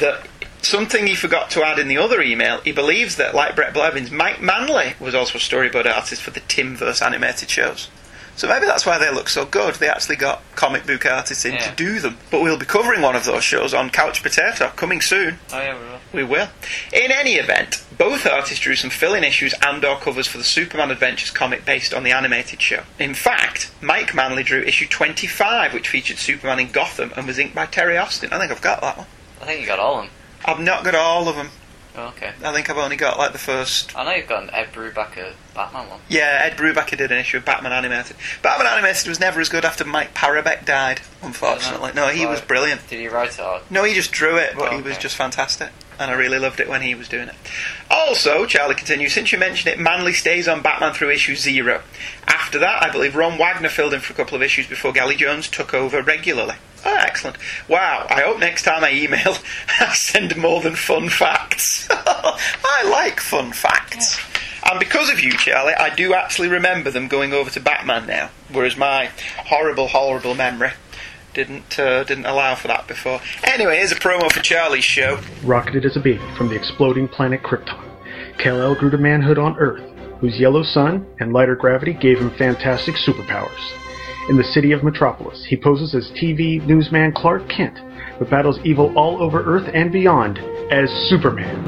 that 0.00 0.26
something 0.62 1.06
he 1.06 1.14
forgot 1.14 1.50
to 1.50 1.62
add 1.64 1.78
in 1.78 1.88
the 1.88 1.98
other 1.98 2.20
email. 2.20 2.60
He 2.60 2.72
believes 2.72 3.16
that, 3.16 3.34
like 3.34 3.54
Bret 3.56 3.74
Blevins, 3.74 4.10
Mike 4.10 4.40
Manley 4.40 4.94
was 5.00 5.14
also 5.14 5.38
a 5.38 5.40
storyboard 5.40 5.86
artist 5.86 6.22
for 6.22 6.30
the 6.30 6.40
Timverse 6.40 7.00
animated 7.04 7.50
shows. 7.50 7.88
So 8.36 8.46
maybe 8.46 8.66
that's 8.66 8.86
why 8.86 8.98
they 8.98 9.10
look 9.12 9.28
so 9.28 9.44
good. 9.44 9.74
They 9.74 9.88
actually 9.88 10.14
got 10.14 10.42
comic 10.54 10.86
book 10.86 11.04
artists 11.04 11.44
in 11.44 11.54
Yeah. 11.54 11.70
to 11.70 11.74
do 11.74 11.98
them. 11.98 12.18
But 12.30 12.40
we'll 12.40 12.56
be 12.56 12.66
covering 12.66 13.02
one 13.02 13.16
of 13.16 13.24
those 13.24 13.42
shows 13.42 13.74
on 13.74 13.90
Couch 13.90 14.22
Potato 14.22 14.68
coming 14.76 15.00
soon. 15.00 15.40
Oh 15.52 15.58
yeah, 15.58 15.74
we 15.74 15.80
will. 15.80 15.98
We 16.12 16.22
will. 16.22 16.48
In 16.92 17.10
any 17.10 17.34
event, 17.34 17.82
both 17.98 18.26
artists 18.28 18.60
drew 18.60 18.76
some 18.76 18.90
fill-in 18.90 19.24
issues 19.24 19.54
and/or 19.60 19.98
covers 19.98 20.28
for 20.28 20.38
the 20.38 20.44
Superman 20.44 20.92
Adventures 20.92 21.32
comic 21.32 21.64
based 21.64 21.92
on 21.92 22.04
the 22.04 22.12
animated 22.12 22.62
show. 22.62 22.84
In 23.00 23.12
fact, 23.12 23.72
Mike 23.80 24.14
Manley 24.14 24.44
drew 24.44 24.62
issue 24.62 24.86
25, 24.86 25.74
which 25.74 25.88
featured 25.88 26.18
Superman 26.18 26.60
in 26.60 26.70
Gotham 26.70 27.12
and 27.16 27.26
was 27.26 27.40
inked 27.40 27.56
by 27.56 27.66
Terry 27.66 27.98
Austin. 27.98 28.32
I 28.32 28.38
think 28.38 28.52
I've 28.52 28.62
got 28.62 28.80
that 28.82 28.98
one. 28.98 29.06
I 29.42 29.46
think 29.46 29.60
you 29.62 29.66
got 29.66 29.80
all 29.80 29.98
of 29.98 30.04
them. 30.04 30.12
I've 30.44 30.60
not 30.60 30.84
got 30.84 30.94
all 30.94 31.28
of 31.28 31.36
them. 31.36 31.50
Oh, 31.96 32.08
okay. 32.08 32.32
I 32.44 32.52
think 32.52 32.70
I've 32.70 32.76
only 32.76 32.94
got 32.94 33.18
like 33.18 33.32
the 33.32 33.38
first. 33.38 33.96
I 33.96 34.04
know 34.04 34.12
you've 34.12 34.28
got 34.28 34.44
an 34.44 34.50
Ed 34.52 34.68
Brubaker 34.72 35.32
Batman 35.52 35.88
one. 35.90 35.98
Yeah, 36.08 36.42
Ed 36.44 36.56
Brubaker 36.56 36.96
did 36.96 37.10
an 37.10 37.18
issue 37.18 37.38
of 37.38 37.44
Batman 37.44 37.72
Animated. 37.72 38.14
Batman 38.40 38.68
Animated 38.68 39.08
was 39.08 39.18
never 39.18 39.40
as 39.40 39.48
good 39.48 39.64
after 39.64 39.84
Mike 39.84 40.14
Parobeck 40.14 40.64
died, 40.64 41.00
unfortunately. 41.22 41.90
No, 41.96 42.06
he 42.06 42.24
was 42.24 42.40
brilliant. 42.40 42.86
Did 42.88 43.00
he 43.00 43.08
write 43.08 43.30
it? 43.36 43.40
Or? 43.40 43.62
No, 43.68 43.82
he 43.82 43.94
just 43.94 44.12
drew 44.12 44.36
it, 44.36 44.54
but 44.56 44.72
Oh, 44.72 44.76
he 44.76 44.82
was 44.82 44.96
just 44.96 45.16
fantastic. 45.16 45.70
And 45.98 46.12
I 46.12 46.14
really 46.14 46.38
loved 46.38 46.60
it 46.60 46.68
when 46.68 46.82
he 46.82 46.94
was 46.94 47.08
doing 47.08 47.26
it. 47.26 47.34
Also, 47.90 48.46
Charlie 48.46 48.76
continues, 48.76 49.12
since 49.12 49.32
you 49.32 49.38
mentioned 49.38 49.74
it, 49.74 49.80
Manley 49.80 50.12
stays 50.12 50.46
on 50.46 50.62
Batman 50.62 50.94
through 50.94 51.10
issue 51.10 51.34
zero. 51.34 51.82
After 52.28 52.60
that, 52.60 52.80
I 52.84 52.90
believe 52.92 53.16
Ron 53.16 53.36
Wagner 53.36 53.68
filled 53.68 53.92
in 53.94 53.98
for 53.98 54.12
a 54.12 54.16
couple 54.16 54.36
of 54.36 54.42
issues 54.42 54.68
before 54.68 54.92
Kelley 54.92 55.16
Jones 55.16 55.48
took 55.48 55.74
over 55.74 56.00
regularly. 56.00 56.54
Oh, 56.88 56.96
excellent. 57.00 57.36
Wow, 57.68 58.06
I 58.08 58.22
hope 58.22 58.38
next 58.38 58.62
time 58.62 58.82
I 58.82 58.92
email, 58.92 59.36
I 59.80 59.92
send 59.92 60.34
more 60.38 60.62
than 60.62 60.74
fun 60.74 61.10
facts. 61.10 61.86
I 61.90 62.88
like 62.90 63.20
fun 63.20 63.52
facts. 63.52 64.18
And 64.64 64.80
because 64.80 65.10
of 65.10 65.20
you, 65.20 65.32
Charlie, 65.32 65.74
I 65.74 65.94
do 65.94 66.14
actually 66.14 66.48
remember 66.48 66.90
them 66.90 67.06
going 67.06 67.34
over 67.34 67.50
to 67.50 67.60
Batman 67.60 68.06
now, 68.06 68.30
whereas 68.50 68.74
my 68.78 69.10
horrible, 69.36 69.88
horrible 69.88 70.34
memory 70.34 70.70
didn't 71.34 71.78
uh, 71.78 72.04
didn't 72.04 72.24
allow 72.24 72.54
for 72.54 72.68
that 72.68 72.88
before. 72.88 73.20
Anyway, 73.44 73.76
here's 73.76 73.92
a 73.92 73.96
promo 73.96 74.32
for 74.32 74.40
Charlie's 74.40 74.84
show. 74.84 75.20
Rocketed 75.44 75.84
as 75.84 75.96
a 75.96 76.00
baby 76.00 76.24
from 76.38 76.48
the 76.48 76.56
exploding 76.56 77.06
planet 77.06 77.42
Krypton, 77.42 77.78
Kal-El 78.38 78.76
grew 78.76 78.90
to 78.90 78.98
manhood 78.98 79.38
on 79.38 79.58
Earth, 79.58 79.84
whose 80.20 80.40
yellow 80.40 80.62
sun 80.62 81.06
and 81.20 81.34
lighter 81.34 81.54
gravity 81.54 81.92
gave 81.92 82.18
him 82.18 82.30
fantastic 82.38 82.94
superpowers. 82.94 83.87
In 84.28 84.36
the 84.36 84.44
city 84.44 84.72
of 84.72 84.84
Metropolis, 84.84 85.46
he 85.48 85.56
poses 85.56 85.94
as 85.94 86.10
TV 86.10 86.62
newsman 86.66 87.12
Clark 87.12 87.48
Kent, 87.48 87.78
but 88.18 88.28
battles 88.28 88.58
evil 88.62 88.92
all 88.94 89.22
over 89.22 89.42
Earth 89.42 89.70
and 89.72 89.90
beyond 89.90 90.38
as 90.70 90.90
Superman. 91.08 91.64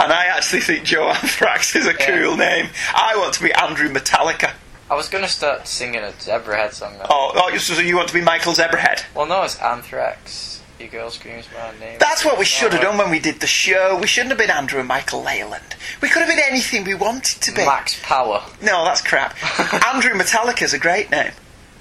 And 0.00 0.12
I 0.12 0.26
actually 0.26 0.60
think 0.60 0.84
Joe 0.84 1.08
Anthrax 1.08 1.74
is 1.74 1.86
a 1.86 1.90
Yeah. 1.98 2.06
cool 2.06 2.36
name. 2.36 2.70
I 2.94 3.16
want 3.16 3.34
to 3.34 3.42
be 3.42 3.52
Andrew 3.52 3.88
Metallica. 3.88 4.52
I 4.90 4.94
was 4.94 5.08
gonna 5.08 5.28
start 5.28 5.68
singing 5.68 6.02
a 6.02 6.12
Zebrahead 6.18 6.72
song. 6.72 6.96
Though. 6.98 7.06
Oh, 7.10 7.32
oh 7.34 7.56
so 7.58 7.78
you 7.80 7.96
want 7.96 8.08
to 8.08 8.14
be 8.14 8.22
Michael 8.22 8.54
Zebrahead? 8.54 9.02
Well, 9.14 9.26
no, 9.26 9.42
it's 9.42 9.56
Anthrax. 9.60 10.60
You 10.78 10.86
girl 10.86 11.10
screams 11.10 11.46
my 11.52 11.72
name. 11.84 11.98
That's 11.98 12.24
what 12.24 12.38
we 12.38 12.44
should 12.44 12.72
have 12.72 12.80
done 12.80 12.96
when 12.98 13.10
we 13.10 13.18
did 13.18 13.40
the 13.40 13.48
show. 13.48 13.98
We 14.00 14.06
shouldn't 14.06 14.30
have 14.30 14.38
been 14.38 14.50
Andrew 14.50 14.78
and 14.78 14.86
Michael 14.86 15.22
Leyland. 15.24 15.74
We 16.00 16.08
could 16.08 16.20
have 16.22 16.28
been 16.28 16.38
anything 16.38 16.84
we 16.84 16.94
wanted 16.94 17.42
to 17.42 17.50
be. 17.52 17.66
Max 17.66 17.98
Power. 18.02 18.44
No, 18.62 18.84
that's 18.84 19.02
crap. 19.02 19.36
Andrew 19.92 20.12
Metallica's 20.14 20.72
a 20.72 20.78
great 20.78 21.10
name. 21.10 21.32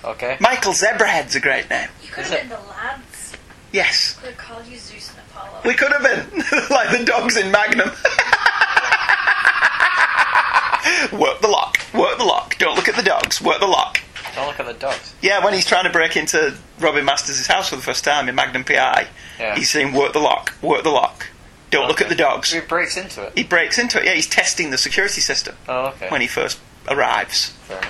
Okay. 0.03 0.37
Michael 0.39 0.73
Zebrahead's 0.73 1.35
a 1.35 1.39
great 1.39 1.69
name. 1.69 1.89
You 2.01 2.09
could 2.09 2.23
Is 2.25 2.31
have 2.31 2.39
it- 2.39 2.49
been 2.49 2.57
the 2.59 2.67
lads. 2.69 3.33
Yes, 3.71 4.15
Could 4.19 4.29
have 4.29 4.37
called 4.37 4.65
you 4.65 4.77
Zeus 4.79 5.09
and 5.09 5.19
Apollo. 5.19 5.26
We 5.65 5.73
could 5.73 5.91
have 5.91 6.03
been. 6.03 6.39
like 6.69 6.97
the 6.97 7.03
dogs 7.05 7.37
in 7.37 7.51
Magnum. 7.51 7.89
work 11.19 11.41
the 11.41 11.47
lock. 11.47 11.77
Work 11.93 12.17
the 12.17 12.25
lock. 12.25 12.57
Don't 12.57 12.75
look 12.75 12.87
at 12.87 12.95
the 12.95 13.03
dogs. 13.03 13.41
Work 13.41 13.59
the 13.59 13.67
lock. 13.67 13.99
Don't 14.35 14.47
look 14.47 14.59
at 14.59 14.65
the 14.65 14.73
dogs. 14.73 15.13
Yeah, 15.21 15.43
when 15.43 15.53
he's 15.53 15.65
trying 15.65 15.85
to 15.85 15.89
break 15.89 16.15
into 16.15 16.55
Robin 16.79 17.03
Masters' 17.05 17.47
house 17.47 17.69
for 17.69 17.75
the 17.75 17.81
first 17.81 18.03
time 18.03 18.29
in 18.29 18.35
Magnum 18.35 18.63
PI, 18.63 19.07
Yeah. 19.39 19.55
he's 19.55 19.69
saying, 19.69 19.93
work 19.93 20.13
the 20.13 20.19
lock. 20.19 20.53
Work 20.61 20.83
the 20.83 20.91
lock. 20.91 21.27
Don't 21.71 21.87
look 21.87 22.01
at 22.01 22.09
the 22.09 22.15
dogs. 22.15 22.51
He 22.53 22.59
breaks 22.61 22.95
into 22.97 23.23
it. 23.23 23.33
He 23.35 23.43
breaks 23.43 23.77
into 23.77 23.99
it. 23.99 24.05
Yeah, 24.05 24.13
he's 24.13 24.27
testing 24.27 24.69
the 24.69 24.77
security 24.77 25.21
system 25.21 25.55
Oh, 25.67 25.87
okay. 25.87 26.09
when 26.09 26.21
he 26.21 26.27
first 26.27 26.59
arrives. 26.87 27.49
Fair. 27.67 27.81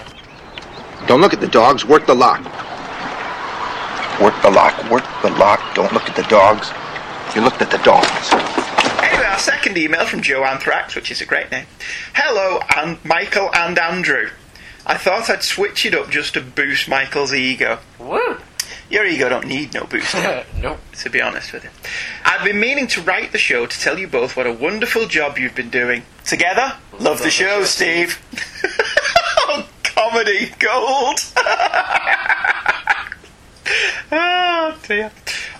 Don't 1.05 1.21
look 1.21 1.33
at 1.33 1.41
the 1.41 1.47
dogs, 1.47 1.85
work 1.85 2.07
the 2.07 2.15
lock. 2.15 2.43
Work 4.19 4.41
the 4.41 4.49
lock, 4.49 4.89
work 4.89 5.03
the 5.21 5.29
lock. 5.29 5.75
Don't 5.75 5.93
look 5.93 6.09
at 6.09 6.15
the 6.15 6.23
dogs. 6.23 6.71
You 7.35 7.41
looked 7.41 7.61
at 7.61 7.69
the 7.69 7.77
dogs. 7.79 8.33
Anyway, 9.03 9.25
our 9.25 9.37
second 9.37 9.77
email 9.77 10.05
from 10.05 10.21
Joe 10.21 10.43
Anthrax, 10.43 10.95
which 10.95 11.11
is 11.11 11.21
a 11.21 11.25
great 11.25 11.51
name. 11.51 11.65
Hello, 12.13 12.59
and 12.75 13.03
Michael 13.05 13.49
and 13.53 13.77
Andrew. 13.77 14.29
I 14.85 14.97
thought 14.97 15.29
I'd 15.29 15.43
switch 15.43 15.85
it 15.85 15.93
up 15.93 16.09
just 16.09 16.33
to 16.33 16.41
boost 16.41 16.87
Michael's 16.87 17.33
ego. 17.33 17.79
Woo! 17.99 18.37
Your 18.89 19.05
ego 19.05 19.27
don't 19.29 19.45
need 19.47 19.73
no 19.73 19.83
boosting. 19.83 20.23
nope. 20.61 20.79
to 20.93 21.09
be 21.09 21.21
honest 21.21 21.51
with 21.51 21.65
you. 21.65 21.69
I've 22.23 22.43
been 22.45 22.59
meaning 22.59 22.87
to 22.87 23.01
write 23.01 23.33
the 23.33 23.37
show 23.37 23.65
to 23.65 23.79
tell 23.79 23.99
you 23.99 24.07
both 24.07 24.37
what 24.37 24.47
a 24.47 24.53
wonderful 24.53 25.07
job 25.07 25.37
you've 25.37 25.55
been 25.55 25.69
doing. 25.69 26.03
Together, 26.25 26.73
love, 26.99 27.21
the 27.21 27.29
show, 27.29 27.63
Steve. 27.65 28.19
oh, 29.37 29.67
comedy 29.83 30.53
gold. 30.59 31.19
oh 34.11 34.77
dear. 34.87 35.11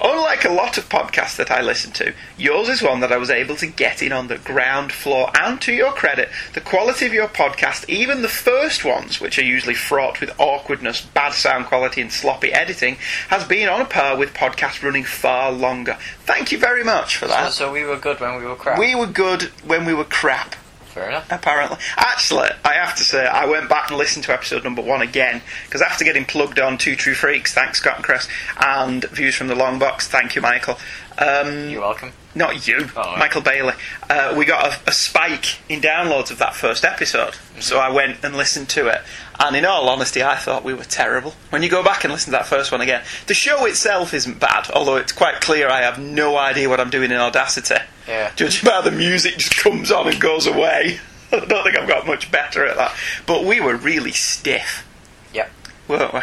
Unlike 0.04 0.46
a 0.46 0.50
lot 0.52 0.78
of 0.78 0.88
podcasts 0.90 1.38
that 1.38 1.50
I 1.52 1.62
listen 1.62 1.92
to, 1.94 2.14
yours 2.38 2.70
is 2.70 2.82
one 2.84 3.00
that 3.00 3.12
I 3.12 3.18
was 3.18 3.30
able 3.30 3.56
to 3.58 3.68
get 3.68 4.02
in 4.04 4.12
on 4.12 4.28
the 4.28 4.38
ground 4.38 4.92
floor. 4.92 5.32
And 5.40 5.60
to 5.62 5.74
your 5.74 5.92
credit, 5.92 6.30
the 6.54 6.62
quality 6.62 7.06
of 7.06 7.14
your 7.14 7.28
podcast, 7.28 7.88
even 7.90 8.22
the 8.22 8.28
first 8.30 8.86
ones, 8.86 9.20
which 9.20 9.40
are 9.40 9.44
usually 9.44 9.74
fraught 9.74 10.22
with 10.22 10.32
awkwardness, 10.40 11.02
bad 11.02 11.34
sound 11.34 11.66
quality, 11.66 12.02
and 12.02 12.12
sloppy 12.12 12.54
editing, 12.54 12.96
has 13.30 13.44
been 13.44 13.68
on 13.70 13.82
a 13.82 13.86
par 13.86 14.18
with 14.18 14.34
podcasts 14.34 14.84
running 14.84 15.04
far 15.04 15.52
longer. 15.52 15.98
Thank 16.22 16.52
you 16.52 16.60
very 16.60 16.84
much 16.84 17.18
for 17.18 17.26
So, 17.26 17.32
that. 17.32 17.54
so 17.54 17.72
we 17.72 17.84
were 17.84 17.98
good 17.98 18.20
when 18.20 18.38
we 18.38 18.46
were 18.46 18.56
crap. 18.56 18.78
We 18.78 18.94
were 18.96 19.08
good 19.08 19.44
when 19.66 19.86
we 19.86 19.94
were 19.94 20.04
crap 20.06 20.56
Fair 20.98 21.10
enough. 21.10 21.32
apparently. 21.32 21.77
Actually, 21.96 22.50
I 22.66 22.74
have 22.74 22.96
to 22.96 23.04
say, 23.04 23.25
I 23.25 23.46
went 23.46 23.70
back 23.70 23.89
and 23.89 23.98
listened 23.98 24.25
to 24.25 24.34
episode 24.34 24.63
number 24.63 24.82
one 24.82 25.01
again 25.01 25.42
because 25.66 25.82
after 25.82 26.04
getting 26.04 26.25
plugged 26.25 26.60
on 26.60 26.77
Two 26.77 26.96
True 26.96 27.13
Freaks, 27.13 27.54
thanks 27.54 27.80
Scott 27.80 27.98
and 27.98 28.04
Chris, 28.06 28.27
and 28.60 29.04
Views 29.12 29.36
from 29.36 29.48
the 29.48 29.56
Long 29.56 29.80
Box, 29.80 30.08
thank 30.08 30.36
you, 30.36 30.42
Michael. 30.42 30.77
Um, 31.20 31.70
You're 31.70 31.82
welcome. 31.82 32.12
not 32.36 32.68
you, 32.68 32.88
Oh, 32.96 33.01
right. 33.01 33.18
Michael 33.20 33.42
Bailey. 33.42 33.74
Uh, 34.08 34.36
we 34.38 34.46
got 34.46 34.68
a, 34.72 34.89
a 34.89 34.92
spike 34.92 35.58
in 35.68 35.82
downloads 35.82 36.30
of 36.30 36.38
that 36.39 36.54
first 36.56 36.86
episode, 36.86 37.34
Mm-hmm. 37.34 37.62
so 37.62 37.80
I 37.80 37.89
went 37.89 38.24
and 38.24 38.36
listened 38.36 38.70
to 38.70 38.88
it. 38.88 39.01
And 39.39 39.56
in 39.56 39.66
all 39.66 39.89
honesty, 39.89 40.22
I 40.24 40.36
thought 40.36 40.63
we 40.63 40.74
were 40.75 40.84
terrible. 40.84 41.34
When 41.50 41.63
you 41.63 41.70
go 41.70 41.84
back 41.84 42.04
and 42.04 42.13
listen 42.13 42.32
to 42.34 42.38
that 42.38 42.46
first 42.48 42.72
one 42.72 42.82
again, 42.82 43.04
the 43.27 43.34
show 43.34 43.66
itself 43.66 44.13
isn't 44.13 44.39
bad, 44.39 44.70
although 44.72 44.98
it's 44.98 45.12
quite 45.12 45.42
clear 45.42 45.70
I 45.70 45.82
have 45.82 45.98
no 46.00 46.38
idea 46.38 46.70
what 46.70 46.80
I'm 46.80 46.89
doing 46.92 47.10
in 47.12 47.18
Audacity. 47.18 47.75
Yeah. 48.08 48.32
Judging 48.36 48.70
by 48.70 48.82
the 48.82 48.92
music 48.92 49.38
just 49.38 49.58
comes 49.58 49.92
on 49.92 50.08
and 50.08 50.20
goes 50.20 50.48
away. 50.48 51.00
I 51.32 51.40
don't 51.46 51.64
think 51.64 51.78
I've 51.78 51.88
got 51.90 52.08
much 52.08 52.32
better 52.32 52.66
at 52.66 52.78
that. 52.78 52.96
But 53.26 53.44
we 53.44 53.60
were 53.60 53.76
really 53.76 54.12
stiff, 54.14 54.88
Yep. 55.34 55.52
weren't 55.88 56.14
we? 56.14 56.22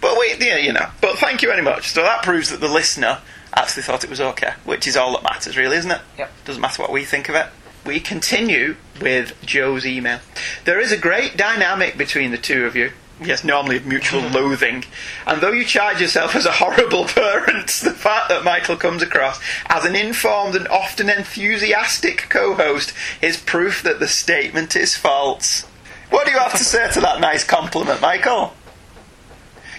But 0.00 0.18
we, 0.18 0.34
yeah, 0.44 0.56
you 0.58 0.72
know. 0.72 0.88
But 1.00 1.16
thank 1.18 1.42
you 1.42 1.48
very 1.48 1.62
much. 1.62 1.90
So 1.90 2.02
that 2.02 2.22
proves 2.22 2.50
that 2.50 2.60
the 2.60 2.68
listener 2.68 3.18
actually 3.54 3.82
thought 3.84 4.04
it 4.04 4.10
was 4.10 4.20
okay, 4.20 4.52
which 4.64 4.86
is 4.86 4.96
all 4.96 5.12
that 5.12 5.22
matters, 5.22 5.56
really, 5.56 5.76
isn't 5.76 5.90
it? 5.90 6.00
Yep. 6.18 6.30
Doesn't 6.44 6.60
matter 6.60 6.82
what 6.82 6.92
we 6.92 7.04
think 7.04 7.28
of 7.28 7.34
it. 7.34 7.46
We 7.86 7.98
continue 8.00 8.76
with 9.00 9.34
Joe's 9.44 9.86
email. 9.86 10.20
There 10.64 10.78
is 10.80 10.92
a 10.92 10.96
great 10.98 11.36
dynamic 11.36 11.96
between 11.96 12.30
the 12.30 12.38
two 12.38 12.64
of 12.66 12.76
you. 12.76 12.92
Yes, 13.20 13.44
normally 13.44 13.76
of 13.76 13.86
mutual 13.86 14.20
loathing. 14.30 14.84
And 15.26 15.40
though 15.40 15.52
you 15.52 15.64
charge 15.64 16.00
yourself 16.00 16.34
as 16.34 16.46
a 16.46 16.52
horrible 16.52 17.04
parent, 17.04 17.68
the 17.84 17.92
fact 17.92 18.28
that 18.28 18.44
Michael 18.44 18.76
comes 18.76 19.02
across 19.02 19.40
as 19.66 19.84
an 19.84 19.94
informed 19.94 20.56
and 20.56 20.66
often 20.68 21.08
enthusiastic 21.08 22.26
co 22.28 22.54
host 22.54 22.92
is 23.20 23.36
proof 23.36 23.82
that 23.82 24.00
the 24.00 24.08
statement 24.08 24.74
is 24.74 24.96
false. 24.96 25.62
What 26.10 26.26
do 26.26 26.32
you 26.32 26.38
have 26.38 26.52
to 26.58 26.64
say 26.64 26.90
to 26.92 27.00
that 27.00 27.20
nice 27.20 27.44
compliment, 27.44 28.00
Michael? 28.02 28.54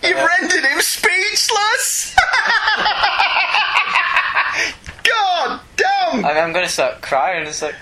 You've 0.01 0.17
Uh, 0.17 0.27
rendered 0.39 0.63
him 0.65 0.81
speechless! 0.81 2.15
God 5.03 5.59
damn! 5.75 6.25
I 6.25 6.29
mean, 6.33 6.37
I'm 6.43 6.53
gonna 6.53 6.67
start 6.69 7.01
crying. 7.01 7.45
It's 7.47 7.61
like, 7.61 7.75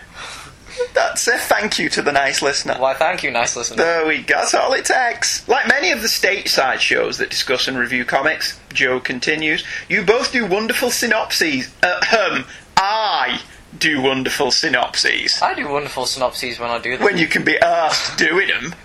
That's 0.94 1.28
a 1.28 1.38
thank 1.38 1.80
you 1.80 1.90
to 1.90 2.02
the 2.02 2.12
nice 2.12 2.42
listener. 2.42 2.76
why? 2.78 2.94
Thank 2.94 3.24
you, 3.24 3.32
nice 3.32 3.56
listener. 3.56 3.78
There 3.78 4.08
we 4.08 4.22
go. 4.22 4.36
That's 4.36 4.54
all 4.54 4.74
it 4.74 4.86
takes. 4.86 5.48
Like 5.48 5.68
many 5.68 5.92
of 5.92 6.02
the 6.02 6.08
stateside 6.08 6.80
shows 6.80 7.18
that 7.18 7.30
discuss 7.30 7.68
and 7.68 7.78
review 7.78 8.06
comics, 8.06 8.60
Joe 8.74 9.00
continues, 9.00 9.64
you 9.90 10.04
both 10.04 10.32
do 10.32 10.46
wonderful 10.46 10.92
synopses. 10.92 11.74
Uh, 11.84 12.02
um, 12.18 12.46
I 12.78 13.42
do 13.78 14.02
wonderful 14.02 14.52
synopses. 14.52 15.42
I 15.42 15.54
do 15.54 15.68
wonderful 15.70 16.06
synopses 16.06 16.60
when 16.60 16.70
I 16.70 16.80
do 16.80 16.98
them. 16.98 17.06
When 17.06 17.18
you 17.18 17.28
can 17.28 17.44
be 17.44 17.58
asked 17.58 18.18
doing 18.18 18.48
them. 18.48 18.76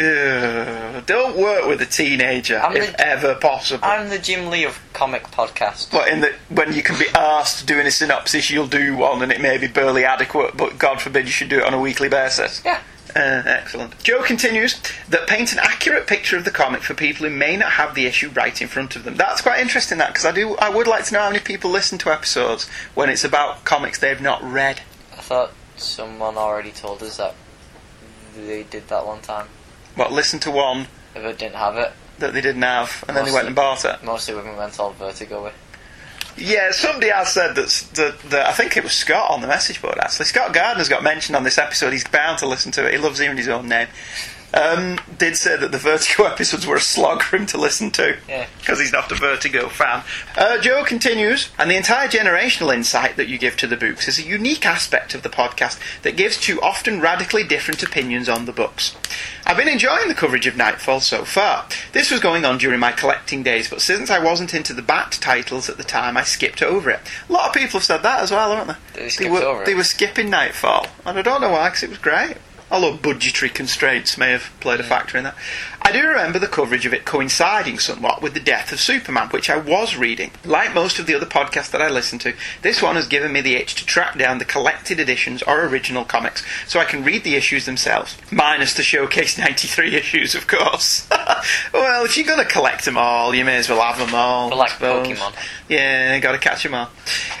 Don't 0.00 1.36
work 1.36 1.66
with 1.66 1.82
a 1.82 1.86
teenager 1.86 2.58
I'm 2.58 2.76
if 2.76 2.92
the- 2.92 3.06
ever 3.06 3.34
possible. 3.34 3.84
I'm 3.84 4.08
the 4.08 4.18
Jim 4.18 4.48
Lee 4.48 4.64
of 4.64 4.80
comic 4.92 5.24
podcast. 5.24 5.90
But 5.90 6.08
in 6.08 6.20
the 6.20 6.34
when 6.48 6.72
you 6.72 6.82
can 6.82 6.98
be 6.98 7.06
asked 7.14 7.66
doing 7.66 7.86
a 7.86 7.90
synopsis, 7.90 8.50
you'll 8.50 8.66
do 8.66 8.96
one, 8.96 9.22
and 9.22 9.30
it 9.30 9.40
may 9.40 9.58
be 9.58 9.66
barely 9.66 10.04
adequate. 10.04 10.56
But 10.56 10.78
God 10.78 11.00
forbid 11.00 11.26
you 11.26 11.32
should 11.32 11.48
do 11.50 11.58
it 11.58 11.64
on 11.64 11.74
a 11.74 11.80
weekly 11.80 12.08
basis. 12.08 12.62
Yeah. 12.64 12.80
Uh, 13.14 13.42
excellent. 13.44 13.98
Joe 14.04 14.22
continues 14.22 14.80
that 15.08 15.26
paint 15.26 15.52
an 15.52 15.58
accurate 15.58 16.06
picture 16.06 16.36
of 16.36 16.44
the 16.44 16.50
comic 16.52 16.82
for 16.82 16.94
people 16.94 17.28
who 17.28 17.34
may 17.34 17.56
not 17.56 17.72
have 17.72 17.94
the 17.96 18.06
issue 18.06 18.30
right 18.30 18.62
in 18.62 18.68
front 18.68 18.94
of 18.94 19.02
them. 19.02 19.16
That's 19.16 19.42
quite 19.42 19.60
interesting. 19.60 19.98
That 19.98 20.08
because 20.10 20.24
I 20.24 20.32
do, 20.32 20.54
I 20.56 20.70
would 20.70 20.86
like 20.86 21.04
to 21.06 21.12
know 21.14 21.20
how 21.20 21.30
many 21.30 21.40
people 21.40 21.70
listen 21.70 21.98
to 21.98 22.10
episodes 22.12 22.68
when 22.94 23.10
it's 23.10 23.24
about 23.24 23.64
comics 23.64 23.98
they've 23.98 24.20
not 24.20 24.42
read. 24.44 24.82
I 25.12 25.20
thought 25.20 25.50
someone 25.76 26.36
already 26.36 26.70
told 26.70 27.02
us 27.02 27.16
that 27.16 27.34
they 28.36 28.62
did 28.62 28.86
that 28.88 29.04
one 29.04 29.20
time. 29.22 29.48
What 29.96 30.12
listen 30.12 30.40
to 30.40 30.50
one 30.50 30.86
it 31.14 31.38
didn't 31.38 31.56
have 31.56 31.76
it, 31.76 31.92
that 32.18 32.32
they 32.32 32.40
didn't 32.40 32.62
have, 32.62 33.04
and 33.08 33.16
then 33.16 33.24
they 33.24 33.32
went 33.32 33.46
and 33.46 33.56
bought 33.56 33.84
it. 33.84 34.02
mostly 34.04 34.34
women 34.34 34.56
went 34.56 34.78
all 34.78 34.92
vertigo 34.92 35.44
with. 35.44 35.54
Yeah, 36.36 36.70
somebody 36.70 37.10
has 37.10 37.32
said 37.32 37.54
that, 37.56 37.68
that, 37.94 38.18
that 38.30 38.46
I 38.46 38.52
think 38.52 38.76
it 38.76 38.84
was 38.84 38.92
Scott 38.92 39.30
on 39.30 39.40
the 39.40 39.46
message 39.46 39.82
board 39.82 39.98
actually. 39.98 40.26
Scott 40.26 40.54
Gardner's 40.54 40.88
got 40.88 41.02
mentioned 41.02 41.36
on 41.36 41.42
this 41.44 41.58
episode. 41.58 41.92
He's 41.92 42.06
bound 42.06 42.38
to 42.38 42.46
listen 42.46 42.72
to 42.72 42.86
it. 42.86 42.92
He 42.92 42.98
loves 42.98 43.18
hearing 43.18 43.36
his 43.36 43.48
own 43.48 43.68
name. 43.68 43.88
Um, 44.52 44.98
did 45.16 45.36
say 45.36 45.56
that 45.56 45.70
the 45.70 45.78
Vertigo 45.78 46.24
episodes 46.24 46.66
were 46.66 46.76
a 46.76 46.80
slog 46.80 47.22
for 47.22 47.36
him 47.36 47.46
to 47.46 47.58
listen 47.58 47.90
to 47.92 48.16
Yeah. 48.28 48.46
because 48.58 48.80
he's 48.80 48.92
not 48.92 49.10
a 49.12 49.14
Vertigo 49.14 49.68
fan. 49.68 50.02
Uh, 50.36 50.58
Joe 50.58 50.82
continues, 50.84 51.50
and 51.58 51.70
the 51.70 51.76
entire 51.76 52.08
generational 52.08 52.74
insight 52.74 53.16
that 53.16 53.28
you 53.28 53.38
give 53.38 53.56
to 53.58 53.66
the 53.68 53.76
books 53.76 54.08
is 54.08 54.18
a 54.18 54.22
unique 54.22 54.66
aspect 54.66 55.14
of 55.14 55.22
the 55.22 55.28
podcast 55.28 55.78
that 56.02 56.16
gives 56.16 56.36
two 56.36 56.60
often 56.62 57.00
radically 57.00 57.44
different 57.44 57.82
opinions 57.82 58.28
on 58.28 58.44
the 58.46 58.52
books. 58.52 58.96
I've 59.46 59.56
been 59.56 59.68
enjoying 59.68 60.08
the 60.08 60.14
coverage 60.14 60.46
of 60.46 60.56
Knightfall 60.56 61.00
so 61.00 61.24
far. 61.24 61.66
This 61.92 62.10
was 62.10 62.20
going 62.20 62.44
on 62.44 62.58
during 62.58 62.80
my 62.80 62.92
collecting 62.92 63.42
days, 63.42 63.68
but 63.70 63.80
since 63.80 64.10
I 64.10 64.18
wasn't 64.18 64.52
into 64.54 64.72
the 64.74 64.82
Bat 64.82 65.18
titles 65.20 65.68
at 65.70 65.76
the 65.76 65.84
time, 65.84 66.16
I 66.16 66.24
skipped 66.24 66.62
over 66.62 66.90
it. 66.90 67.00
A 67.28 67.32
lot 67.32 67.48
of 67.48 67.54
people 67.54 67.78
have 67.78 67.84
said 67.84 68.02
that 68.02 68.20
as 68.20 68.30
well, 68.32 68.54
haven't 68.56 68.76
they? 68.94 69.02
They 69.02 69.08
skipped 69.10 69.30
were, 69.30 69.42
over 69.42 69.62
it. 69.62 69.66
they 69.66 69.74
were 69.74 69.84
skipping 69.84 70.28
Knightfall, 70.28 70.88
and 71.06 71.18
I 71.18 71.22
don't 71.22 71.40
know 71.40 71.50
why, 71.50 71.68
because 71.68 71.84
it 71.84 71.90
was 71.90 71.98
great. 71.98 72.36
Although 72.70 72.96
budgetary 72.96 73.50
constraints 73.50 74.16
may 74.16 74.30
have 74.30 74.50
played 74.60 74.80
a 74.80 74.84
factor 74.84 75.18
in 75.18 75.24
that. 75.24 75.36
I 75.82 75.92
do 75.92 76.06
remember 76.06 76.38
the 76.38 76.46
coverage 76.46 76.86
of 76.86 76.92
it 76.92 77.04
coinciding 77.04 77.78
somewhat 77.78 78.22
with 78.22 78.34
the 78.34 78.40
death 78.40 78.70
of 78.70 78.80
Superman, 78.80 79.28
which 79.30 79.48
I 79.48 79.56
was 79.56 79.96
reading. 79.96 80.30
Like 80.44 80.74
most 80.74 80.98
of 80.98 81.06
the 81.06 81.14
other 81.14 81.26
podcasts 81.26 81.70
that 81.70 81.82
I 81.82 81.88
listen 81.88 82.18
to, 82.20 82.34
this 82.62 82.82
one 82.82 82.96
has 82.96 83.06
given 83.06 83.32
me 83.32 83.40
the 83.40 83.54
itch 83.54 83.74
to 83.76 83.86
track 83.86 84.18
down 84.18 84.38
the 84.38 84.44
collected 84.44 85.00
editions 85.00 85.42
or 85.42 85.64
original 85.66 86.04
comics 86.04 86.44
so 86.66 86.80
I 86.80 86.84
can 86.84 87.02
read 87.02 87.24
the 87.24 87.34
issues 87.34 87.66
themselves. 87.66 88.16
Minus 88.30 88.74
the 88.74 88.82
Showcase 88.82 89.38
93 89.38 89.94
issues, 89.96 90.34
of 90.34 90.46
course. 90.46 91.08
well, 91.72 92.04
if 92.04 92.16
you're 92.16 92.26
going 92.26 92.44
to 92.44 92.50
collect 92.50 92.84
them 92.84 92.98
all, 92.98 93.34
you 93.34 93.44
may 93.44 93.56
as 93.56 93.68
well 93.68 93.80
have 93.80 93.98
them 93.98 94.14
all. 94.14 94.50
But 94.50 94.58
like. 94.58 94.70
Pokemon. 94.72 95.34
Yeah, 95.68 96.18
got 96.18 96.32
to 96.32 96.38
catch 96.38 96.62
them 96.62 96.74
all. 96.74 96.90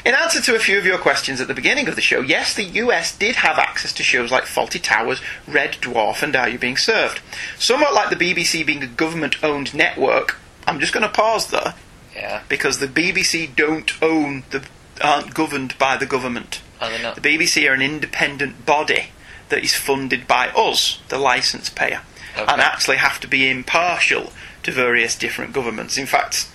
In 0.04 0.14
answer 0.14 0.40
to 0.40 0.54
a 0.54 0.58
few 0.58 0.78
of 0.78 0.86
your 0.86 0.98
questions 0.98 1.40
at 1.40 1.48
the 1.48 1.54
beginning 1.54 1.88
of 1.88 1.94
the 1.96 2.00
show, 2.00 2.20
yes, 2.20 2.54
the 2.54 2.64
US 2.64 3.16
did 3.16 3.36
have 3.36 3.58
access 3.58 3.92
to 3.94 4.02
shows 4.02 4.30
like 4.30 4.44
Fawlty 4.44 4.80
Towers, 4.80 5.20
Red 5.46 5.72
Dwarf, 5.74 6.22
and 6.22 6.34
Are 6.34 6.48
You 6.48 6.58
Being 6.58 6.76
Served? 6.76 7.20
Somewhat 7.58 7.92
like 7.92 8.10
the 8.10 8.16
BBC 8.34 8.64
being 8.64 8.82
a 8.82 8.86
government 8.86 9.42
owned 9.42 9.74
network. 9.74 10.38
I'm 10.66 10.80
just 10.80 10.92
going 10.92 11.02
to 11.02 11.08
pause 11.12 11.48
there 11.48 11.74
Yeah. 12.14 12.42
because 12.48 12.78
the 12.78 12.86
BBC 12.86 13.54
don't 13.54 13.90
own 14.02 14.44
the 14.50 14.64
aren't 15.02 15.32
governed 15.34 15.76
by 15.78 15.96
the 15.96 16.04
government. 16.06 16.60
Oh, 16.80 16.86
are 16.86 16.90
they 16.90 17.02
not? 17.02 17.14
The 17.14 17.22
BBC 17.22 17.68
are 17.68 17.72
an 17.72 17.80
independent 17.82 18.66
body 18.66 19.06
that 19.48 19.64
is 19.64 19.74
funded 19.74 20.26
by 20.28 20.48
us, 20.48 21.00
the 21.08 21.16
licence 21.18 21.70
payer, 21.70 22.02
Okay. 22.36 22.52
and 22.52 22.60
actually 22.60 22.98
have 22.98 23.18
to 23.20 23.26
be 23.26 23.48
impartial 23.48 24.32
to 24.62 24.70
various 24.70 25.16
different 25.16 25.52
governments. 25.54 25.96
In 25.96 26.04
fact, 26.06 26.46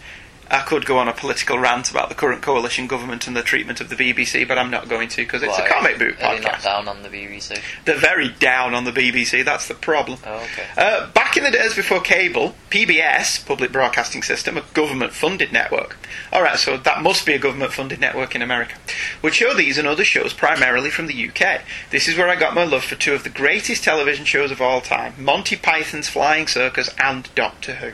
I 0.50 0.62
could 0.62 0.86
go 0.86 0.98
on 0.98 1.08
a 1.08 1.14
political 1.14 1.58
rant 1.58 1.90
about 1.90 2.10
the 2.10 2.16
current 2.16 2.42
coalition 2.42 2.88
government 2.88 3.28
and 3.28 3.36
the 3.36 3.42
treatment 3.42 3.82
of 3.82 3.90
the 3.90 3.96
BBC, 3.96 4.48
but 4.48 4.58
I'm 4.58 4.70
not 4.70 4.88
going 4.88 5.10
to 5.10 5.18
because 5.18 5.42
it's 5.42 5.58
Why? 5.58 5.66
a 5.66 5.70
comic 5.70 5.98
book 5.98 6.22
Are 6.24 6.36
they 6.36 6.42
not 6.42 6.62
down 6.62 6.88
on 6.88 7.02
the 7.02 7.10
BBC? 7.10 7.60
They're 7.86 7.98
very 7.98 8.30
down 8.30 8.76
on 8.76 8.84
the 8.84 8.92
BBC. 8.92 9.44
That's 9.44 9.68
the 9.68 9.74
problem. 9.74 10.20
Oh, 10.26 10.36
okay. 10.36 10.66
Uh, 10.78 11.10
back 11.12 11.36
in 11.36 11.44
the 11.44 11.52
days 11.52 11.76
before 11.76 12.00
cable, 12.00 12.56
PBS, 12.70 13.46
Public 13.46 13.72
Broadcasting 13.72 14.22
System, 14.22 14.58
a 14.58 14.64
government 14.74 15.14
funded 15.14 15.52
network. 15.52 15.98
Alright, 16.32 16.60
so 16.60 16.78
that 16.78 17.02
must 17.02 17.26
be 17.26 17.34
a 17.34 17.40
government 17.40 17.74
funded 17.74 18.00
network 18.00 18.36
in 18.36 18.42
America. 18.42 18.76
Would 19.22 19.34
show 19.34 19.54
these 19.54 19.78
and 19.78 19.88
other 19.88 20.06
shows 20.06 20.34
primarily 20.34 20.90
from 20.90 21.08
the 21.08 21.30
UK. 21.30 21.62
This 21.90 22.08
is 22.08 22.18
where 22.18 22.30
I 22.30 22.36
got 22.36 22.54
my 22.54 22.64
love 22.64 22.84
for 22.84 22.96
two 22.96 23.14
of 23.14 23.24
the 23.24 23.30
greatest 23.30 23.84
television 23.84 24.26
shows 24.26 24.52
of 24.52 24.62
all 24.62 24.82
time 24.82 25.14
Monty 25.18 25.56
Python's 25.56 26.10
Flying 26.10 26.48
Circus 26.48 26.90
and 27.00 27.34
Doctor 27.36 27.76
Who. 27.76 27.92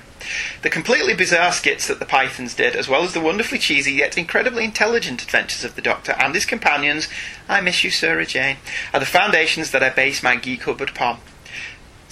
The 0.61 0.69
completely 0.69 1.13
bizarre 1.13 1.51
skits 1.51 1.87
that 1.87 1.99
the 1.99 2.05
Pythons 2.05 2.53
did, 2.55 2.75
as 2.75 2.87
well 2.87 3.03
as 3.03 3.13
the 3.13 3.21
wonderfully 3.21 3.59
cheesy 3.59 3.93
yet 3.93 4.17
incredibly 4.17 4.63
intelligent 4.63 5.23
adventures 5.23 5.63
of 5.63 5.75
the 5.75 5.81
Doctor 5.81 6.13
and 6.13 6.33
his 6.35 6.45
companions, 6.45 7.07
I 7.47 7.61
miss 7.61 7.83
you, 7.83 7.91
Sarah 7.91 8.25
Jane, 8.25 8.57
are 8.93 8.99
the 8.99 9.05
foundations 9.05 9.71
that 9.71 9.83
I 9.83 9.89
base 9.89 10.23
my 10.23 10.35
geek 10.35 10.63
hubbard 10.63 10.89
upon. 10.89 11.19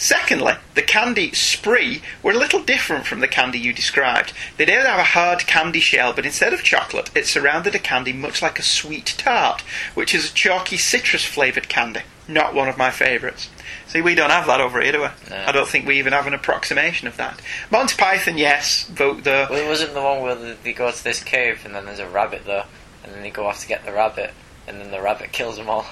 Secondly, 0.02 0.54
the 0.76 0.82
candy 0.82 1.34
spree 1.34 2.02
were 2.24 2.32
a 2.32 2.38
little 2.38 2.64
different 2.64 3.06
from 3.06 3.20
the 3.20 3.28
candy 3.28 3.60
you 3.60 3.74
described. 3.74 4.32
They 4.56 4.64
did 4.64 4.86
have 4.86 4.98
a 4.98 5.04
hard 5.04 5.46
candy 5.46 5.82
shell, 5.82 6.14
but 6.14 6.26
instead 6.26 6.54
of 6.54 6.64
chocolate, 6.64 7.10
it 7.14 7.28
surrounded 7.28 7.76
a 7.76 7.80
candy 7.80 8.14
much 8.14 8.42
like 8.42 8.60
a 8.60 8.64
sweet 8.64 9.14
tart, 9.18 9.60
which 9.96 10.16
is 10.16 10.32
a 10.32 10.34
chalky 10.34 10.78
citrus 10.78 11.26
flavoured 11.26 11.68
candy. 11.68 12.04
Not 12.30 12.54
one 12.54 12.70
of 12.70 12.78
my 12.78 12.92
favourites. 12.92 13.50
See, 13.90 14.02
we 14.02 14.14
don't 14.16 14.30
have 14.30 14.46
that 14.48 14.62
over 14.62 14.80
here, 14.82 14.92
do 14.92 15.02
we? 15.02 15.08
No. 15.32 15.44
I 15.48 15.52
don't 15.52 15.68
think 15.68 15.88
we 15.88 15.98
even 15.98 16.14
have 16.14 16.28
an 16.28 16.34
approximation 16.36 17.08
of 17.08 17.18
that. 17.18 17.42
Monty 17.72 17.96
Python, 17.98 18.38
yes, 18.38 18.86
vote 18.86 19.24
there. 19.24 19.48
Well, 19.50 19.60
it 19.60 19.68
wasn't 19.68 19.94
the 19.96 20.02
one 20.02 20.22
where 20.22 20.36
they- 20.36 20.74
go 20.74 20.92
to 20.92 21.04
this 21.04 21.24
cave 21.24 21.62
and 21.66 21.74
then 21.74 21.86
there's 21.86 21.98
a 22.00 22.08
rabbit 22.08 22.46
there, 22.46 22.66
and 23.04 23.14
then 23.14 23.24
they 23.24 23.32
go 23.32 23.48
off 23.48 23.60
to 23.62 23.68
get 23.68 23.84
the 23.86 23.92
rabbit, 23.92 24.32
and 24.68 24.80
then 24.80 24.92
the 24.92 25.02
rabbit 25.02 25.32
kills 25.32 25.58
them 25.58 25.70
all. 25.70 25.88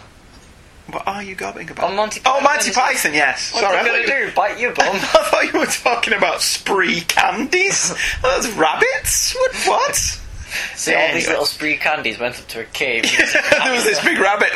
What 0.91 1.05
are 1.07 1.21
you 1.23 1.33
gobbling 1.36 1.69
about? 1.71 1.91
Oh, 1.91 1.93
Monty 1.95 2.21
Oh, 2.23 2.33
Python 2.39 2.43
Monty 2.43 2.69
is- 2.69 2.75
Python, 2.75 3.13
yes. 3.15 3.51
What 3.51 3.62
Sorry, 3.62 3.77
are 3.77 3.83
gonna 3.86 3.97
you- 3.99 4.07
do? 4.27 4.31
Bite 4.36 4.60
your 4.60 4.73
bum? 4.73 4.88
I 4.95 4.97
thought 4.99 5.51
you 5.51 5.60
were 5.60 5.65
talking 5.65 6.13
about 6.13 6.41
spree 6.41 7.01
candies. 7.01 7.93
Those 8.21 8.47
rabbits? 8.51 9.36
What? 9.36 9.55
what? 9.65 10.19
See, 10.75 10.93
all 10.93 11.13
these 11.13 11.27
little 11.27 11.45
spree 11.45 11.75
candies 11.77 12.17
went 12.19 12.39
up 12.39 12.47
to 12.49 12.62
a 12.62 12.65
cave. 12.65 13.03
there 13.51 13.73
was 13.73 13.83
this 13.83 14.03
big 14.03 14.17
rabbit. 14.19 14.49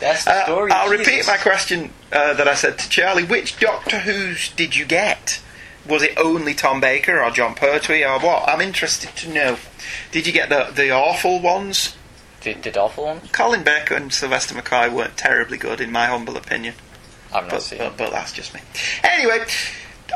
That's 0.00 0.24
the 0.24 0.30
Uh, 0.32 0.44
story. 0.44 0.70
I'll 0.72 0.90
Jesus. 0.90 1.06
repeat 1.06 1.26
my 1.26 1.36
question 1.38 1.90
uh, 2.12 2.34
that 2.34 2.46
I 2.48 2.54
said 2.54 2.78
to 2.78 2.88
Charlie. 2.88 3.24
Which 3.24 3.58
Doctor 3.58 4.00
Who's 4.00 4.50
did 4.52 4.76
you 4.76 4.84
get? 4.84 5.40
Was 5.88 6.02
it 6.02 6.18
only 6.18 6.52
Tom 6.52 6.80
Baker 6.80 7.22
or 7.22 7.30
Jon 7.30 7.54
Pertwee 7.54 8.02
or 8.04 8.18
what? 8.18 8.48
I'm 8.48 8.60
interested 8.60 9.14
to 9.16 9.28
know. 9.32 9.56
Did 10.12 10.26
you 10.26 10.32
get 10.32 10.48
the 10.48 10.70
the 10.74 10.90
awful 10.90 11.40
ones? 11.40 11.94
Did, 12.40 12.62
did 12.62 12.76
awful 12.76 13.04
ones? 13.04 13.30
Colin 13.32 13.62
Baker 13.64 13.94
and 13.94 14.12
Sylvester 14.12 14.54
McCoy 14.54 14.92
weren't 14.92 15.16
terribly 15.16 15.56
good, 15.58 15.80
in 15.80 15.90
my 15.90 16.06
humble 16.06 16.36
opinion. 16.36 16.74
I've 17.32 17.44
not 17.44 17.50
But, 17.50 17.62
seen 17.62 17.78
but, 17.78 17.96
but 17.96 18.10
that's 18.12 18.32
just 18.32 18.54
me. 18.54 18.60
Anyway, 19.02 19.44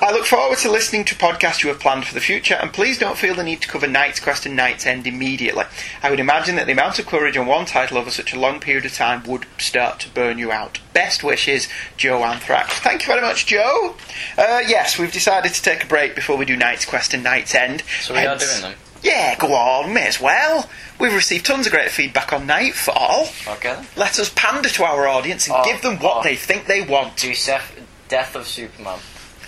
I 0.01 0.13
look 0.13 0.25
forward 0.25 0.59
to 0.59 0.71
listening 0.71 1.05
to 1.07 1.15
podcasts 1.17 1.63
you 1.63 1.69
have 1.69 1.81
planned 1.81 2.07
for 2.07 2.15
the 2.15 2.21
future, 2.21 2.55
and 2.55 2.73
please 2.73 2.97
don't 2.99 3.19
feel 3.19 3.35
the 3.35 3.43
need 3.43 3.61
to 3.63 3.69
cover 3.69 3.87
Knight's 3.89 4.21
Quest 4.21 4.47
and 4.47 4.59
KnightsEnd 4.59 5.05
immediately. 5.05 5.65
I 6.03 6.11
would 6.11 6.21
imagine 6.21 6.57
that 6.57 6.67
the 6.67 6.73
amount 6.73 6.99
of 6.99 7.07
coverage 7.07 7.37
on 7.37 7.47
one 7.47 7.67
title 7.67 7.99
over 7.99 8.11
such 8.11 8.33
a 8.33 8.39
long 8.39 8.61
period 8.61 8.85
of 8.87 8.95
time 8.95 9.25
would 9.25 9.47
start 9.59 9.99
to 10.01 10.09
burn 10.11 10.39
you 10.39 10.53
out. 10.53 10.79
Best 10.93 11.25
wishes, 11.25 11.69
Joe 11.97 12.23
Anthrax. 12.25 12.79
Thank 12.81 13.03
you 13.03 13.09
very 13.09 13.21
much, 13.21 13.47
Joe. 13.47 13.97
Uh, 14.39 14.61
yes, 14.67 14.99
we've 14.99 15.13
decided 15.13 15.53
to 15.55 15.63
take 15.63 15.85
a 15.85 15.89
break 15.89 16.15
before 16.15 16.37
we 16.37 16.45
do 16.45 16.57
Knight's 16.57 16.85
Quest 16.87 17.13
and 17.13 17.25
KnightsEnd. 17.25 17.83
So 18.03 18.15
we 18.15 18.21
are 18.21 18.39
doing 18.39 18.61
them. 18.63 18.75
Yeah, 19.03 19.37
go 19.39 19.55
on, 19.55 19.93
may 19.93 20.07
as 20.07 20.21
well. 20.21 20.69
We've 21.01 21.15
received 21.15 21.47
tons 21.47 21.67
of 21.67 21.73
great 21.73 21.91
feedback 21.91 22.33
on 22.33 22.47
Knightfall. 22.47 23.29
Okay. 23.49 23.83
Let 23.97 24.19
us 24.19 24.31
pander 24.37 24.69
to 24.69 24.85
our 24.85 25.09
audience 25.09 25.47
and 25.49 25.57
Oh, 25.59 25.65
give 25.65 25.83
them 25.83 25.99
what 25.99 26.19
oh. 26.19 26.23
they 26.23 26.37
think 26.37 26.67
they 26.67 26.83
want. 26.83 27.17
Do 27.17 27.35
Seth, 27.35 27.75
Death 28.09 28.37
of 28.37 28.47
Superman, 28.47 28.99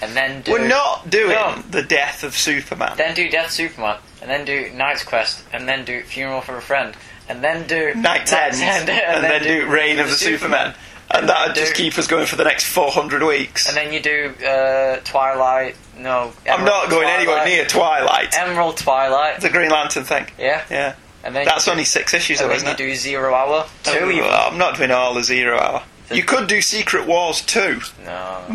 and 0.03 0.15
then 0.17 0.43
do. 0.43 0.53
We're 0.53 0.69
not 0.69 1.09
doing 1.09 1.31
No. 1.31 1.62
the 1.71 1.83
death 1.83 2.23
of 2.25 2.37
Superman. 2.37 2.97
Then 2.97 3.15
do 3.15 3.29
Death 3.31 3.51
Superman, 3.51 3.99
and 4.21 4.31
then 4.31 4.45
do 4.45 4.71
Knight's 4.75 5.05
Quest, 5.05 5.43
and 5.53 5.69
then 5.69 5.85
do 5.85 6.03
Funeral 6.03 6.41
for 6.41 6.57
a 6.57 6.62
Friend, 6.62 6.95
and 7.29 7.43
then 7.43 7.67
do 7.67 7.93
KnightsEnd, 7.95 8.61
End, 8.61 8.91
and, 8.91 9.25
then, 9.25 9.43
do 9.43 9.67
Reign 9.67 9.99
of 9.99 10.09
the 10.09 10.15
Superman. 10.17 10.75
and 11.11 11.29
that'd 11.29 11.55
just 11.55 11.75
Do- 11.75 11.83
keep 11.83 11.99
us 11.99 12.07
going 12.07 12.27
for 12.27 12.37
the 12.37 12.45
next 12.45 12.65
400 12.65 13.23
weeks. 13.23 13.69
And 13.69 13.77
then 13.77 13.93
you 13.93 14.01
do 14.01 14.35
uh, 14.47 14.97
Twilight. 15.05 15.77
No, 15.97 16.33
I'm 16.51 16.65
not 16.65 16.88
going 16.91 17.07
anywhere 17.09 17.45
near 17.45 17.65
Twilight. 17.67 18.37
Emerald 18.38 18.77
Twilight. 18.79 19.41
the 19.41 19.51
Green 19.51 19.71
Lantern 19.71 20.05
thing. 20.05 20.27
Yeah. 20.38 20.62
Yeah. 20.71 20.95
And 21.25 21.37
then 21.37 21.45
That's 21.45 21.69
only 21.69 21.85
six 21.85 22.15
issues, 22.15 22.38
do, 22.38 22.45
though, 22.47 22.51
and 22.51 22.61
then 22.62 22.67
isn't 22.75 22.79
you 22.81 22.87
it? 22.87 22.88
do 22.88 22.97
Zero 22.97 23.33
Hour. 23.35 23.67
Two 23.85 24.21
Oh. 24.25 24.49
I'm 24.51 24.59
not 24.59 24.77
doing 24.77 24.91
all 24.91 25.15
the 25.15 25.23
Zero 25.23 25.57
Hour. 25.61 25.83
You 26.14 26.25
could 26.25 26.48
do 26.48 26.61
Secret 26.61 27.07
Wars 27.07 27.40
too. 27.40 27.81
No. 28.05 28.44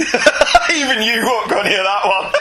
Even 0.74 1.02
you 1.02 1.22
won't 1.24 1.50
go 1.50 1.62
near 1.63 1.84
that 1.84 2.02
one. 2.06 2.32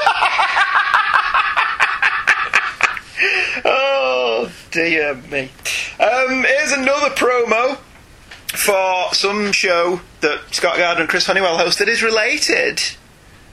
oh, 3.64 4.52
dear 4.70 5.14
me. 5.14 5.50
Um, 5.98 6.44
here's 6.44 6.72
another 6.72 7.10
promo 7.10 7.78
for 8.48 9.14
some 9.14 9.52
show 9.52 10.00
that 10.20 10.40
Scott 10.50 10.76
Gardner 10.76 11.02
and 11.02 11.10
Chris 11.10 11.26
Honeywell 11.26 11.58
hosted 11.58 11.88
is 11.88 12.02
related 12.02 12.82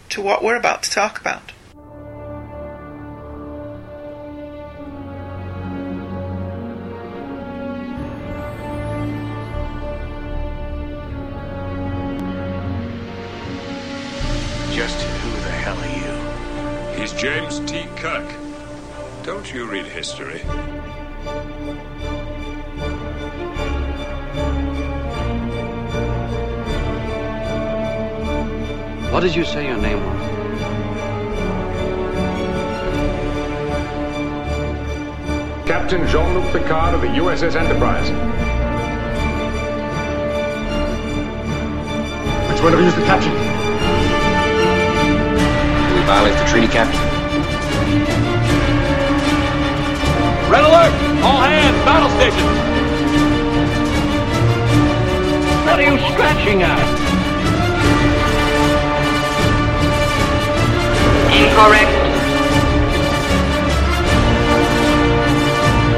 to 0.10 0.22
what 0.22 0.44
we're 0.44 0.58
about 0.58 0.84
to 0.84 0.92
talk 0.92 1.20
about. 1.20 1.52
You? 17.14 17.20
James 17.20 17.60
T. 17.72 17.86
Kirk. 17.96 18.28
Don't 19.24 19.54
you 19.54 19.66
read 19.66 19.86
history? 19.86 20.40
What 29.12 29.22
did 29.22 29.36
you 29.36 29.46
say 29.46 29.68
your 29.68 29.78
name 29.78 30.00
was? 30.04 30.24
Captain 35.68 36.08
Jean-Luc 36.08 36.52
Picard 36.52 36.96
of 36.96 37.02
the 37.02 37.08
USS 37.08 37.56
Enterprise. 37.56 38.10
Which 42.52 42.62
one 42.64 42.74
of 42.74 42.80
you 42.80 42.86
is 42.88 42.96
the 42.96 43.04
captain? 43.04 43.53
We 46.04 46.08
violate 46.08 46.34
the 46.38 46.44
treaty, 46.52 46.68
Captain. 46.68 47.00
Red 50.52 50.66
alert! 50.66 50.92
All 51.24 51.40
hands, 51.40 51.78
battle 51.88 52.10
stations! 52.20 52.44
What 55.64 55.80
are 55.80 55.88
you 55.88 55.98
scratching 56.12 56.62
at? 56.62 56.78
Incorrect. 61.32 61.94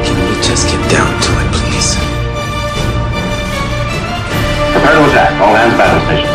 Can 0.05 0.17
we 0.29 0.35
just 0.45 0.67
get 0.69 0.91
down 0.91 1.19
to 1.19 1.31
it, 1.33 1.49
please? 1.57 1.95
Prepare 4.71 4.93
to 4.93 5.09
attack. 5.09 5.41
All 5.41 5.55
hands 5.55 5.75
battle 5.75 6.05
stations. 6.05 6.34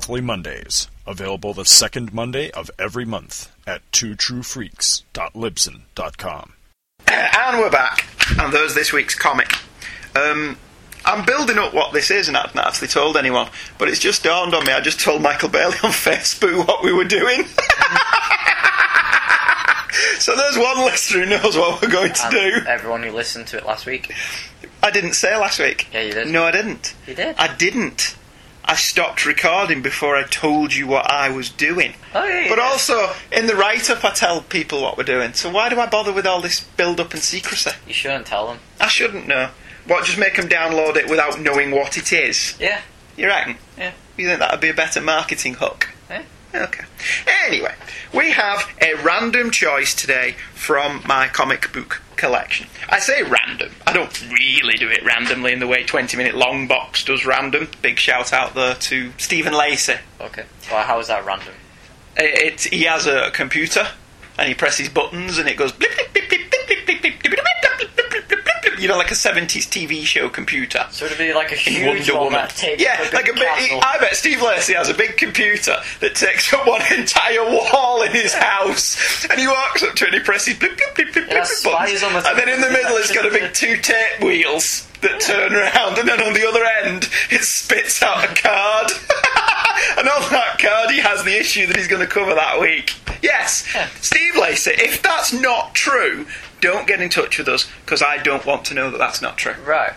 Monthly 0.00 0.22
Mondays, 0.22 0.88
available 1.06 1.52
the 1.52 1.66
second 1.66 2.14
Monday 2.14 2.50
of 2.52 2.70
every 2.78 3.04
month 3.04 3.54
at 3.66 3.82
twotruefreaks.libsyn.com. 3.92 6.52
And 7.06 7.58
we're 7.58 7.70
back, 7.70 8.06
and 8.38 8.50
there's 8.50 8.74
this 8.74 8.94
week's 8.94 9.14
comic. 9.14 9.52
Um, 10.16 10.56
I'm 11.04 11.26
building 11.26 11.58
up 11.58 11.74
what 11.74 11.92
this 11.92 12.10
is, 12.10 12.28
and 12.28 12.36
I 12.38 12.46
haven't 12.46 12.60
actually 12.60 12.88
told 12.88 13.18
anyone, 13.18 13.50
but 13.76 13.90
it's 13.90 13.98
just 13.98 14.24
dawned 14.24 14.54
on 14.54 14.64
me. 14.64 14.72
I 14.72 14.80
just 14.80 15.00
told 15.00 15.20
Michael 15.20 15.50
Bailey 15.50 15.76
on 15.82 15.90
Facebook 15.90 16.66
what 16.66 16.82
we 16.82 16.94
were 16.94 17.04
doing. 17.04 17.44
so 20.18 20.34
there's 20.34 20.56
one 20.56 20.78
listener 20.86 21.24
who 21.26 21.30
knows 21.30 21.58
what 21.58 21.82
we're 21.82 21.90
going 21.90 22.14
to 22.14 22.22
And 22.24 22.32
do. 22.32 22.52
everyone 22.66 23.02
who 23.02 23.10
listened 23.10 23.48
to 23.48 23.58
it 23.58 23.66
last 23.66 23.84
week. 23.84 24.14
I 24.82 24.90
didn't 24.90 25.12
say 25.12 25.36
last 25.36 25.58
week. 25.58 25.88
Yeah, 25.92 26.00
you 26.04 26.12
did. 26.14 26.28
No, 26.28 26.44
I 26.44 26.52
didn't. 26.52 26.94
You 27.06 27.14
did. 27.14 27.36
I 27.38 27.54
didn't. 27.54 28.16
I 28.64 28.76
stopped 28.76 29.26
recording 29.26 29.82
before 29.82 30.16
I 30.16 30.22
told 30.24 30.74
you 30.74 30.86
what 30.86 31.10
I 31.10 31.30
was 31.30 31.50
doing. 31.50 31.94
Oh, 32.14 32.24
yeah, 32.24 32.46
But 32.48 32.58
yeah. 32.58 32.64
also, 32.64 33.10
in 33.32 33.46
the 33.46 33.56
write 33.56 33.90
up, 33.90 34.04
I 34.04 34.10
tell 34.12 34.42
people 34.42 34.82
what 34.82 34.96
we're 34.96 35.04
doing. 35.04 35.32
So 35.32 35.50
why 35.50 35.68
do 35.68 35.80
I 35.80 35.86
bother 35.86 36.12
with 36.12 36.26
all 36.26 36.40
this 36.40 36.60
build 36.60 37.00
up 37.00 37.12
and 37.12 37.22
secrecy? 37.22 37.70
You 37.86 37.94
shouldn't 37.94 38.26
tell 38.26 38.46
them. 38.48 38.58
I 38.80 38.88
shouldn't 38.88 39.26
know. 39.26 39.50
What, 39.86 40.04
just 40.04 40.18
make 40.18 40.36
them 40.36 40.48
download 40.48 40.96
it 40.96 41.08
without 41.10 41.40
knowing 41.40 41.70
what 41.72 41.96
it 41.96 42.12
is? 42.12 42.54
Yeah. 42.60 42.80
You 43.16 43.26
reckon? 43.26 43.56
Yeah. 43.76 43.92
You 44.16 44.26
think 44.28 44.38
that 44.38 44.52
would 44.52 44.60
be 44.60 44.68
a 44.68 44.74
better 44.74 45.00
marketing 45.00 45.54
hook? 45.54 45.88
Okay. 46.54 46.84
Anyway, 47.44 47.74
we 48.12 48.32
have 48.32 48.68
a 48.80 48.94
random 49.02 49.50
choice 49.50 49.94
today 49.94 50.34
from 50.54 51.02
my 51.06 51.28
comic 51.28 51.72
book 51.72 52.02
collection. 52.16 52.66
I 52.88 52.98
say 52.98 53.22
random. 53.22 53.72
I 53.86 53.92
don't 53.92 54.30
really 54.30 54.76
do 54.76 54.88
it 54.88 55.04
randomly 55.04 55.52
in 55.52 55.60
the 55.60 55.66
way 55.66 55.84
20 55.84 56.16
Minute 56.16 56.34
Long 56.34 56.66
Box 56.66 57.04
does 57.04 57.24
random. 57.24 57.68
Big 57.82 57.98
shout 57.98 58.32
out 58.32 58.54
there 58.54 58.74
to 58.74 59.12
Stephen 59.16 59.52
Lacey. 59.52 59.94
Okay. 60.20 60.44
Well, 60.70 60.84
how 60.84 60.98
is 60.98 61.06
that 61.06 61.24
random? 61.24 61.54
It, 62.16 62.64
it, 62.64 62.74
he 62.74 62.82
has 62.84 63.06
a 63.06 63.30
computer 63.30 63.88
and 64.36 64.48
he 64.48 64.54
presses 64.54 64.88
buttons 64.88 65.38
and 65.38 65.48
it 65.48 65.56
goes 65.56 65.72
blip, 65.72 65.94
blip, 65.96 66.12
blip, 66.12 66.28
blip, 66.28 66.50
blip, 66.50 66.86
blip, 66.86 67.00
blip, 67.02 67.19
you 68.80 68.88
know, 68.88 68.96
like 68.96 69.10
a 69.10 69.14
70s 69.14 69.68
TV 69.68 70.02
show 70.02 70.28
computer. 70.28 70.86
So 70.90 71.04
it'd 71.06 71.18
be 71.18 71.32
like 71.34 71.52
a 71.52 71.56
huge 71.56 71.86
Wonder 72.08 72.14
one 72.14 72.24
Woman. 72.24 72.40
that 72.40 72.50
takes 72.50 72.82
yeah, 72.82 73.08
like 73.12 73.28
a 73.28 73.32
big. 73.32 73.42
castle. 73.42 73.80
I 73.82 73.98
bet 73.98 74.16
Steve 74.16 74.42
Lacey 74.42 74.74
has 74.74 74.88
a 74.88 74.94
big 74.94 75.16
computer 75.16 75.76
that 76.00 76.14
takes 76.14 76.52
up 76.52 76.66
one 76.66 76.82
entire 76.92 77.44
wall 77.44 78.02
in 78.02 78.12
his 78.12 78.32
house, 78.34 79.24
and 79.30 79.38
he 79.38 79.46
walks 79.46 79.82
up 79.82 79.94
to 79.96 80.04
it 80.04 80.08
and 80.08 80.14
he 80.14 80.20
presses 80.24 80.58
blip 80.58 80.76
blip 80.76 80.94
blip 80.94 81.12
blip 81.12 81.26
blip, 81.26 81.38
has 81.38 81.62
blip 81.62 81.74
buttons, 81.74 82.02
on 82.02 82.12
the 82.14 82.28
and 82.28 82.38
then 82.38 82.48
in 82.48 82.60
the 82.60 82.70
middle 82.70 82.96
it's 82.96 83.12
got 83.12 83.26
a 83.26 83.30
big 83.30 83.52
two 83.54 83.76
tape 83.76 84.20
wheels 84.22 84.86
that 85.02 85.20
turn 85.20 85.54
around, 85.54 85.98
and 85.98 86.08
then 86.08 86.20
on 86.20 86.32
the 86.34 86.46
other 86.46 86.64
end 86.84 87.08
it 87.30 87.42
spits 87.42 88.02
out 88.02 88.24
a 88.24 88.34
card. 88.34 88.90
And 89.96 90.06
on 90.08 90.30
that 90.30 90.58
card, 90.58 90.90
he 90.90 91.00
has 91.00 91.24
the 91.24 91.36
issue 91.38 91.66
that 91.66 91.74
he's 91.76 91.88
going 91.88 92.00
to 92.06 92.06
cover 92.06 92.34
that 92.34 92.60
week. 92.60 92.94
Yes, 93.22 93.66
Steve 94.00 94.36
Lacey. 94.36 94.72
If 94.72 95.02
that's 95.02 95.32
not 95.32 95.74
true, 95.74 96.26
don't 96.60 96.86
get 96.86 97.00
in 97.00 97.08
touch 97.08 97.38
with 97.38 97.48
us 97.48 97.70
because 97.84 98.02
I 98.02 98.18
don't 98.18 98.44
want 98.46 98.64
to 98.66 98.74
know 98.74 98.90
that 98.90 98.98
that's 98.98 99.20
not 99.22 99.36
true. 99.36 99.54
Right. 99.66 99.92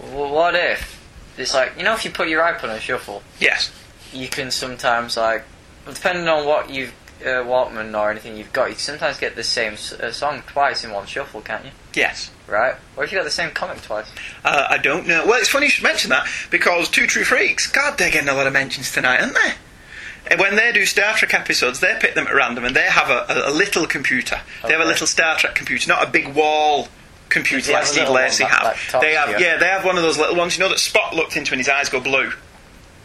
Well, 0.00 0.30
what 0.32 0.54
if 0.54 0.96
it's 1.36 1.54
like 1.54 1.72
you 1.76 1.84
know 1.84 1.94
if 1.94 2.04
you 2.04 2.10
put 2.10 2.28
your 2.28 2.42
iPod 2.42 2.72
on 2.72 2.80
shuffle, 2.80 3.22
Yes. 3.40 3.70
you 4.12 4.28
can 4.28 4.50
sometimes 4.50 5.16
like 5.16 5.44
depending 5.86 6.28
on 6.28 6.46
what 6.46 6.70
you've 6.70 6.92
uh, 7.22 7.42
Walkman 7.42 7.98
or 7.98 8.10
anything 8.12 8.36
you've 8.36 8.52
got, 8.52 8.66
you 8.68 8.74
can 8.76 8.80
sometimes 8.82 9.18
get 9.18 9.34
the 9.34 9.42
same 9.42 9.72
s- 9.72 9.92
uh, 9.92 10.12
song 10.12 10.40
twice 10.46 10.84
in 10.84 10.92
one 10.92 11.04
shuffle, 11.04 11.40
can't 11.40 11.64
you? 11.64 11.72
Yes. 11.92 12.30
Right. 12.46 12.76
Or 12.96 13.02
if 13.02 13.10
you 13.10 13.18
got 13.18 13.24
the 13.24 13.30
same 13.30 13.50
comic 13.50 13.82
twice. 13.82 14.06
Uh, 14.44 14.66
I 14.70 14.78
don't 14.78 15.04
know. 15.08 15.26
Well, 15.26 15.40
it's 15.40 15.48
funny 15.48 15.66
you 15.66 15.70
should 15.70 15.82
mention 15.82 16.10
that 16.10 16.28
because 16.50 16.88
Two 16.88 17.08
True 17.08 17.24
Freaks, 17.24 17.66
God, 17.66 17.98
they're 17.98 18.10
getting 18.12 18.28
a 18.28 18.34
lot 18.34 18.46
of 18.46 18.52
mentions 18.52 18.92
tonight, 18.92 19.20
aren't 19.20 19.34
they? 19.34 19.52
And 20.30 20.38
When 20.40 20.56
they 20.56 20.72
do 20.72 20.84
Star 20.86 21.14
Trek 21.14 21.34
episodes, 21.34 21.80
they 21.80 21.96
pick 22.00 22.14
them 22.14 22.26
at 22.26 22.34
random 22.34 22.64
and 22.64 22.76
they 22.76 22.82
have 22.82 23.10
a, 23.10 23.26
a, 23.32 23.50
a 23.50 23.52
little 23.52 23.86
computer. 23.86 24.40
They 24.62 24.72
have 24.72 24.80
a 24.80 24.84
little 24.84 25.06
Star 25.06 25.36
Trek 25.36 25.54
computer, 25.54 25.88
not 25.88 26.06
a 26.06 26.10
big 26.10 26.34
wall 26.34 26.88
computer 27.28 27.72
like 27.72 27.84
Steve 27.86 28.08
Lacey 28.08 28.44
have. 28.44 28.78
that 28.92 29.00
they 29.00 29.14
have, 29.14 29.38
yeah, 29.40 29.56
they 29.58 29.66
have 29.66 29.84
one 29.84 29.96
of 29.96 30.02
those 30.02 30.18
little 30.18 30.36
ones. 30.36 30.56
You 30.56 30.64
know 30.64 30.68
that 30.70 30.78
Spock 30.78 31.12
looked 31.12 31.36
into 31.36 31.52
and 31.52 31.60
his 31.60 31.68
eyes 31.68 31.88
go 31.88 32.00
blue. 32.00 32.32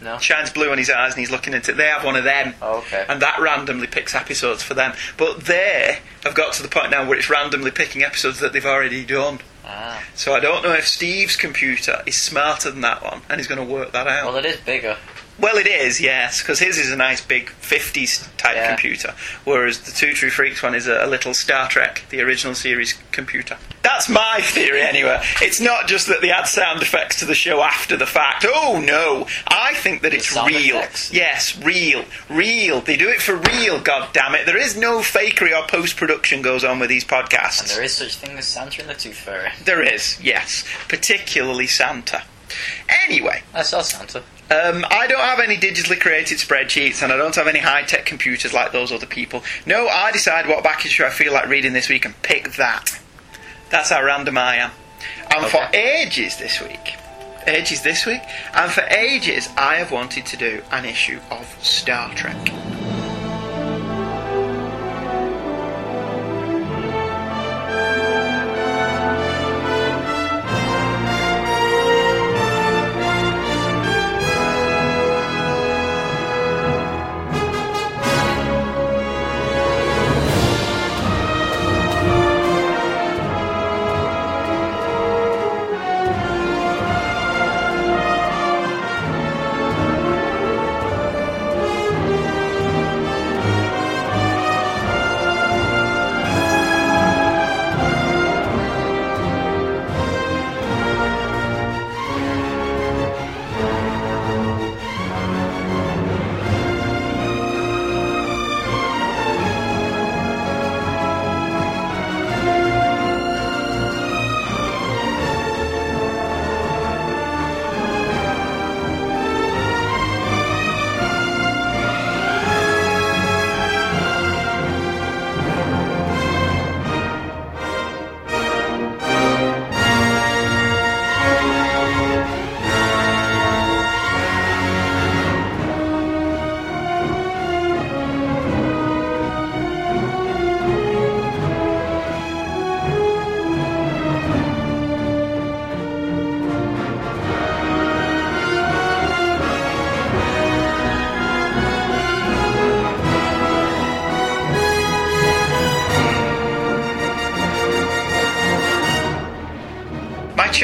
No. 0.02 0.18
Shines 0.18 0.50
blue 0.50 0.70
on 0.70 0.76
his 0.76 0.90
eyes 0.90 1.12
and 1.12 1.20
he's 1.20 1.30
looking 1.30 1.54
into 1.54 1.70
it. 1.70 1.76
They 1.76 1.86
have 1.86 2.04
one 2.04 2.16
of 2.16 2.24
them. 2.24 2.54
Oh, 2.60 2.78
okay. 2.78 3.06
And 3.08 3.22
that 3.22 3.40
randomly 3.40 3.86
picks 3.86 4.14
episodes 4.14 4.62
for 4.62 4.74
them. 4.74 4.92
But 5.16 5.44
they 5.44 6.00
have 6.24 6.34
got 6.34 6.52
to 6.54 6.62
the 6.62 6.68
point 6.68 6.90
now 6.90 7.08
where 7.08 7.16
it's 7.18 7.30
randomly 7.30 7.70
picking 7.70 8.02
episodes 8.02 8.40
that 8.40 8.52
they've 8.52 8.66
already 8.66 9.04
done. 9.04 9.38
Ah. 9.64 10.04
So 10.14 10.34
I 10.34 10.40
don't 10.40 10.62
know 10.62 10.72
if 10.74 10.86
Steve's 10.86 11.36
computer 11.36 12.02
is 12.04 12.20
smarter 12.20 12.70
than 12.70 12.82
that 12.82 13.02
one 13.02 13.22
and 13.30 13.40
he's 13.40 13.46
going 13.46 13.66
to 13.66 13.72
work 13.72 13.92
that 13.92 14.06
out. 14.06 14.26
Well, 14.26 14.36
it 14.36 14.44
is 14.44 14.58
bigger. 14.58 14.98
Well, 15.38 15.56
it 15.56 15.66
is, 15.66 16.00
yes, 16.00 16.40
because 16.40 16.60
his 16.60 16.78
is 16.78 16.92
a 16.92 16.96
nice 16.96 17.20
big 17.20 17.50
50s 17.60 18.28
type 18.36 18.54
Yeah. 18.54 18.68
computer, 18.68 19.14
whereas 19.44 19.80
the 19.80 19.90
Two 19.90 20.12
True 20.12 20.30
Freaks 20.30 20.62
one 20.62 20.74
is 20.76 20.86
a, 20.86 21.04
a 21.04 21.08
little 21.08 21.34
Star 21.34 21.68
Trek, 21.68 22.02
the 22.10 22.20
original 22.20 22.54
series 22.54 22.94
computer. 23.10 23.56
That's 23.82 24.08
my 24.08 24.40
theory, 24.42 24.80
anyway. 24.80 25.20
It's 25.42 25.60
not 25.60 25.88
just 25.88 26.06
that 26.06 26.20
they 26.22 26.30
add 26.30 26.46
sound 26.46 26.80
effects 26.82 27.18
to 27.18 27.24
the 27.24 27.34
show 27.34 27.62
after 27.62 27.96
the 27.96 28.06
fact. 28.06 28.46
Oh, 28.48 28.80
no. 28.80 29.26
I 29.48 29.74
think 29.74 30.02
that 30.02 30.14
it's 30.14 30.32
real. 30.34 30.76
effects? 30.78 31.12
Yes, 31.12 31.58
real. 31.62 32.04
Real. 32.30 32.80
They 32.80 32.96
do 32.96 33.08
it 33.08 33.20
for 33.20 33.34
real, 33.36 33.80
God 33.80 34.10
damn 34.12 34.34
it. 34.36 34.46
There 34.46 34.56
is 34.56 34.76
no 34.76 35.00
fakery 35.00 35.50
or 35.52 35.66
post 35.66 35.96
production 35.96 36.42
goes 36.42 36.62
on 36.64 36.78
with 36.78 36.88
these 36.88 37.04
podcasts. 37.04 37.60
And 37.62 37.70
there 37.70 37.82
is 37.82 37.92
such 37.94 38.16
thing 38.16 38.38
as 38.38 38.46
Santa 38.46 38.80
and 38.82 38.88
the 38.90 38.94
Tooth 38.94 39.16
Fairy. 39.18 39.50
There 39.64 39.82
is, 39.82 40.18
yes. 40.22 40.64
Particularly 40.88 41.66
Santa. 41.66 42.22
Anyway, 43.04 43.42
I 43.52 43.62
saw 43.62 43.82
Santa. 43.82 44.22
Um, 44.54 44.84
I 44.90 45.06
don't 45.06 45.20
have 45.20 45.40
any 45.40 45.56
digitally 45.56 45.98
created 45.98 46.38
spreadsheets 46.38 47.02
and 47.02 47.12
I 47.12 47.16
don't 47.16 47.34
have 47.34 47.48
any 47.48 47.58
high 47.58 47.82
tech 47.82 48.06
computers 48.06 48.52
like 48.52 48.72
those 48.72 48.92
other 48.92 49.06
people. 49.06 49.42
No, 49.66 49.88
I 49.88 50.12
decide 50.12 50.46
what 50.46 50.62
back 50.62 50.86
issue 50.86 51.04
I 51.04 51.10
feel 51.10 51.32
like 51.32 51.48
reading 51.48 51.72
this 51.72 51.88
week 51.88 52.04
and 52.04 52.20
pick 52.22 52.52
that. 52.54 53.00
That's 53.70 53.90
how 53.90 54.02
random 54.02 54.38
I 54.38 54.56
am. 54.56 54.70
And 55.34 55.46
for 55.46 55.66
ages 55.74 56.36
this 56.36 56.60
week, 56.60 56.94
ages 57.46 57.82
this 57.82 58.06
week, 58.06 58.22
and 58.54 58.70
for 58.70 58.82
ages 58.82 59.48
I 59.56 59.76
have 59.76 59.90
wanted 59.90 60.26
to 60.26 60.36
do 60.36 60.62
an 60.70 60.84
issue 60.84 61.18
of 61.30 61.46
Star 61.60 62.14
Trek. 62.14 62.73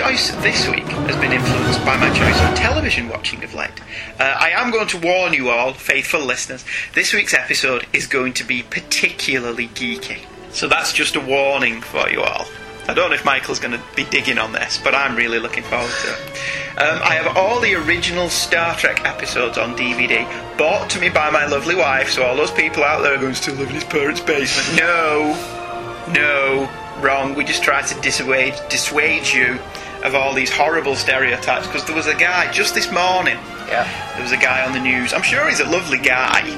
Choice 0.00 0.30
this 0.36 0.66
week 0.66 0.84
has 0.84 1.16
been 1.16 1.30
influenced 1.30 1.84
by 1.84 1.94
my 1.98 2.08
choice 2.14 2.40
of 2.40 2.54
television 2.56 3.06
watching 3.10 3.44
of 3.44 3.52
late. 3.52 3.68
Uh, 4.18 4.22
I 4.22 4.48
am 4.48 4.70
going 4.70 4.86
to 4.88 4.98
warn 4.98 5.34
you 5.34 5.50
all, 5.50 5.74
faithful 5.74 6.20
listeners, 6.24 6.64
this 6.94 7.12
week's 7.12 7.34
episode 7.34 7.86
is 7.92 8.06
going 8.06 8.32
to 8.34 8.44
be 8.44 8.62
particularly 8.62 9.68
geeky. 9.68 10.24
So 10.52 10.68
that's 10.68 10.94
just 10.94 11.16
a 11.16 11.20
warning 11.20 11.82
for 11.82 12.08
you 12.08 12.22
all. 12.22 12.46
I 12.88 12.94
don't 12.94 13.10
know 13.10 13.14
if 13.14 13.26
Michael's 13.26 13.60
going 13.60 13.78
to 13.78 13.82
be 13.94 14.04
digging 14.04 14.38
on 14.38 14.52
this, 14.52 14.78
but 14.82 14.94
I'm 14.94 15.16
really 15.16 15.38
looking 15.38 15.64
forward 15.64 15.90
to 15.90 16.08
it. 16.08 16.80
Um, 16.80 17.00
I 17.02 17.16
have 17.16 17.36
all 17.36 17.60
the 17.60 17.74
original 17.74 18.30
Star 18.30 18.74
Trek 18.76 19.04
episodes 19.04 19.58
on 19.58 19.76
DVD, 19.76 20.24
bought 20.56 20.88
to 20.90 21.00
me 21.00 21.10
by 21.10 21.28
my 21.28 21.44
lovely 21.44 21.74
wife, 21.74 22.08
so 22.08 22.22
all 22.22 22.36
those 22.36 22.52
people 22.52 22.84
out 22.84 23.02
there 23.02 23.16
are 23.16 23.20
going 23.20 23.34
to 23.34 23.42
still 23.42 23.54
live 23.56 23.68
in 23.68 23.74
his 23.74 23.84
parents' 23.84 24.20
basement. 24.20 24.80
No, 24.80 25.34
no, 26.14 26.70
wrong. 27.02 27.34
We 27.34 27.44
just 27.44 27.62
try 27.62 27.82
to 27.82 28.00
dissuade, 28.00 28.54
dissuade 28.70 29.28
you 29.28 29.58
of 30.02 30.14
all 30.14 30.34
these 30.34 30.50
horrible 30.50 30.96
stereotypes 30.96 31.66
because 31.66 31.84
there 31.84 31.96
was 31.96 32.06
a 32.06 32.14
guy 32.14 32.50
just 32.52 32.74
this 32.74 32.90
morning. 32.90 33.36
Yeah. 33.68 33.88
There 34.14 34.22
was 34.22 34.32
a 34.32 34.36
guy 34.36 34.64
on 34.66 34.72
the 34.72 34.80
news. 34.80 35.12
I'm 35.12 35.22
sure 35.22 35.48
he's 35.48 35.60
a 35.60 35.68
lovely 35.68 35.98
guy. 35.98 36.48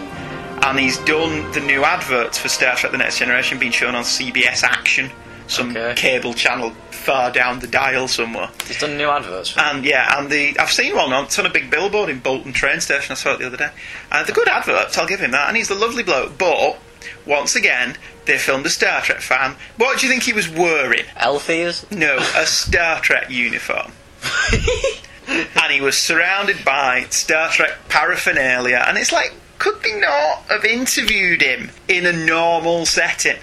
And 0.65 0.79
he's 0.79 0.99
done 0.99 1.51
the 1.53 1.61
new 1.61 1.83
adverts 1.83 2.39
for 2.39 2.49
Star 2.49 2.77
Trek 2.77 2.93
The 2.93 2.99
Next 2.99 3.19
Generation 3.19 3.59
being 3.59 3.73
shown 3.73 3.97
on 3.97 4.05
CBS 4.05 4.63
Action, 4.63 5.11
some 5.49 5.75
cable 5.97 6.35
channel 6.35 6.73
far 7.03 7.33
down 7.33 7.59
the 7.59 7.67
dial 7.67 8.07
somewhere. 8.07 8.49
He's 8.67 8.79
done 8.79 8.97
new 8.97 9.09
adverts. 9.09 9.57
And 9.59 9.85
yeah, 9.85 10.19
and 10.19 10.31
the 10.31 10.57
I've 10.61 10.71
seen 10.71 10.95
one 10.95 11.13
on 11.13 11.25
it's 11.25 11.39
on 11.39 11.47
a 11.47 11.51
big 11.51 11.69
billboard 11.69 12.09
in 12.09 12.21
Bolton 12.21 12.53
train 12.53 12.81
station. 12.81 13.13
I 13.13 13.15
saw 13.15 13.35
it 13.35 13.41
the 13.41 13.47
other 13.47 13.57
day. 13.57 13.65
Uh, 14.11 14.19
and 14.19 14.27
they're 14.29 14.35
good 14.35 14.49
adverts. 14.49 14.97
I'll 14.97 15.09
give 15.09 15.21
him 15.21 15.33
that. 15.33 15.49
And 15.49 15.57
he's 15.57 15.71
a 15.71 15.75
lovely 15.75 16.05
bloke. 16.05 16.39
But 16.39 16.79
once 17.27 17.57
again, 17.57 17.97
they 18.25 18.39
filmed 18.39 18.67
a 18.67 18.71
Star 18.71 19.01
Trek 19.01 19.21
fan. 19.21 19.57
What 19.77 19.99
do 19.99 20.07
you 20.07 20.13
think 20.13 20.25
he 20.25 20.33
was 20.33 20.49
wearing? 20.49 21.05
Elf 21.17 21.51
ears? 21.51 21.87
No, 21.91 22.19
a 22.19 22.47
Star 22.47 23.01
Trek 23.01 23.31
uniform. 23.31 23.93
and 25.29 25.73
he 25.73 25.81
was 25.81 25.97
surrounded 25.97 26.65
by 26.65 27.07
Star 27.11 27.49
Trek 27.51 27.73
paraphernalia. 27.89 28.85
And 28.87 28.99
it's 28.99 29.13
like, 29.13 29.35
could 29.59 29.83
they 29.83 29.99
not 30.01 30.43
have 30.49 30.65
interviewed 30.65 31.43
him 31.43 31.71
in 31.89 32.07
a 32.07 32.13
normal 32.13 32.87
setting? 32.87 33.39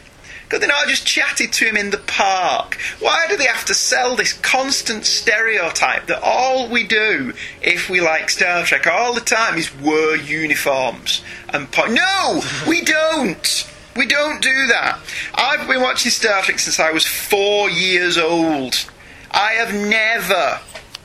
Could 0.50 0.62
they 0.62 0.68
not 0.68 0.80
have 0.80 0.90
just 0.90 1.06
chatted 1.06 1.54
to 1.54 1.66
him 1.66 1.78
in 1.78 1.92
the 1.92 2.00
park? 2.00 2.78
Why 3.00 3.26
do 3.30 3.38
they 3.38 3.46
have 3.46 3.66
to 3.66 3.74
sell 3.76 4.16
this 4.16 4.34
constant 4.34 5.06
stereotype 5.06 6.08
that 6.08 6.22
all 6.24 6.68
we 6.68 6.88
do 6.88 7.34
if 7.62 7.88
we 7.90 8.02
like 8.02 8.32
Star 8.32 8.64
Trek 8.64 8.88
all 8.88 9.14
the 9.14 9.22
time 9.22 9.58
is 9.58 9.74
wear 9.80 10.16
uniforms 10.16 11.24
and 11.50 11.72
po- 11.72 11.86
No, 11.86 12.42
we 12.68 12.82
don't. 12.82 13.68
We 13.96 14.06
don't 14.08 14.42
do 14.42 14.68
that. 14.68 15.00
I've 15.36 15.68
been 15.68 15.82
watching 15.82 16.10
Star 16.12 16.42
Trek 16.42 16.58
since 16.60 16.80
I 16.80 16.92
was 16.92 17.06
four 17.06 17.70
years 17.70 18.18
old. 18.18 18.86
I 19.32 19.52
have 19.54 19.74
never 19.74 20.60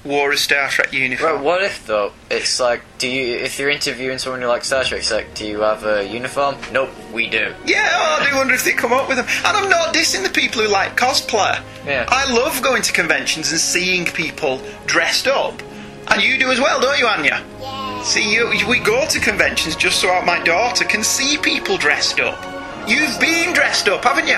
wore 0.05 0.33
a 0.33 0.37
Star 0.37 0.69
Trek 0.69 0.93
uniform. 0.93 1.37
Right, 1.37 1.43
what 1.43 1.63
if 1.63 1.87
though 1.87 2.13
it's 2.31 2.61
like, 2.61 2.83
do 2.99 3.09
you 3.09 3.37
if 3.37 3.59
you're 3.59 3.71
interviewing 3.71 4.19
someone 4.19 4.43
who 4.43 4.49
likes 4.49 4.67
Star 4.67 4.85
Trek, 4.85 5.01
it's 5.01 5.11
like, 5.11 5.35
do 5.35 5.47
you 5.47 5.61
have 5.61 5.85
a 5.85 6.07
uniform? 6.07 6.57
Nope, 6.73 6.91
we 7.13 7.29
do. 7.29 7.55
Yeah, 7.67 7.91
oh, 7.93 8.23
I 8.23 8.31
do 8.31 8.37
wonder 8.37 8.55
if 8.55 8.65
they 8.65 8.73
come 8.73 8.93
up 8.93 9.09
with 9.09 9.17
them. 9.17 9.27
And 9.29 9.57
I'm 9.57 9.71
not 9.71 9.95
dissing 9.95 10.23
the 10.23 10.31
people 10.31 10.63
who 10.63 10.69
like 10.69 10.97
cosplay. 10.97 11.63
Yeah. 11.87 12.07
I 12.09 12.33
love 12.33 12.63
going 12.63 12.83
to 12.83 12.93
conventions 12.93 13.51
and 13.51 13.61
seeing 13.61 14.05
people 14.05 14.61
dressed 14.87 15.27
up. 15.27 15.63
And 16.09 16.23
you 16.23 16.39
do 16.39 16.51
as 16.51 16.61
well, 16.61 16.81
don't 16.81 16.99
you, 16.99 17.07
Anya? 17.07 17.43
Yeah. 17.61 18.03
See, 18.03 18.35
you, 18.35 18.51
we 18.69 18.79
go 18.81 19.07
to 19.07 19.21
conventions 19.21 19.75
just 19.75 20.01
so 20.01 20.21
my 20.23 20.43
daughter 20.45 20.85
can 20.85 21.03
see 21.03 21.39
people 21.39 21.79
dressed 21.79 22.21
up. 22.21 22.39
You've 22.87 23.19
been 23.19 23.55
dressed 23.55 23.89
up, 23.89 24.05
haven't 24.05 24.29
you? 24.29 24.37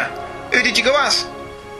Who 0.56 0.62
did 0.62 0.78
you 0.78 0.84
go 0.84 0.94
as? 0.96 1.26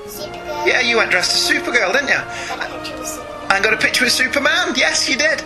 Supergirl. 0.07 0.67
Yeah, 0.67 0.81
you 0.81 0.97
went 0.97 1.13
dressed 1.13 1.33
as 1.37 1.57
Supergirl, 1.57 1.93
didn't 1.93 2.09
you? 2.09 3.26
And 3.51 3.65
got 3.65 3.73
a 3.73 3.77
picture 3.77 4.05
with 4.05 4.13
Superman. 4.13 4.75
Yes, 4.77 5.09
you 5.09 5.17
did. 5.17 5.43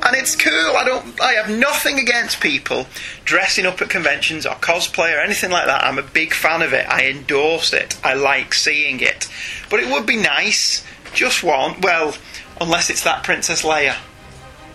And 0.00 0.14
it's 0.14 0.36
cool. 0.36 0.76
I 0.76 0.84
don't. 0.84 1.20
I 1.20 1.32
have 1.32 1.50
nothing 1.50 1.98
against 1.98 2.40
people 2.40 2.86
dressing 3.24 3.66
up 3.66 3.82
at 3.82 3.88
conventions 3.90 4.46
or 4.46 4.54
cosplay 4.54 5.16
or 5.16 5.20
anything 5.20 5.50
like 5.50 5.66
that. 5.66 5.82
I'm 5.82 5.98
a 5.98 6.02
big 6.02 6.32
fan 6.32 6.62
of 6.62 6.72
it. 6.72 6.88
I 6.88 7.08
endorse 7.08 7.72
it. 7.72 7.98
I 8.04 8.14
like 8.14 8.54
seeing 8.54 9.00
it. 9.00 9.28
But 9.70 9.80
it 9.80 9.90
would 9.90 10.06
be 10.06 10.16
nice, 10.16 10.84
just 11.14 11.42
one. 11.42 11.80
Well, 11.80 12.14
unless 12.60 12.90
it's 12.90 13.02
that 13.04 13.24
Princess 13.24 13.62
Leia, 13.62 13.96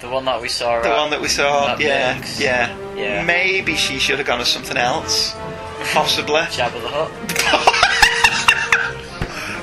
The 0.02 0.10
one 0.10 0.26
that 0.26 0.42
we 0.42 0.50
saw. 0.50 0.82
the 0.82 0.90
one 0.90 1.10
that 1.12 1.22
we 1.22 1.30
saw. 1.30 1.68
Mad 1.68 1.80
Yeah, 1.80 2.22
yeah, 2.38 2.76
Yeah. 2.96 3.24
Maybe 3.24 3.76
she 3.76 4.00
should 4.00 4.18
have 4.18 4.28
gone 4.28 4.42
as 4.42 4.50
something 4.50 4.76
else. 4.78 5.34
Possibly. 5.94 6.42
Jabba 6.52 6.82
the 6.82 6.90
Hutt. 6.90 7.12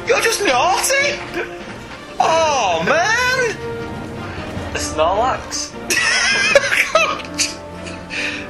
You're 0.09 0.21
just 0.23 0.43
naughty. 0.43 1.60
Oh 2.21 2.83
man. 2.87 3.57
The 4.73 4.79
Snorlax. 4.79 5.77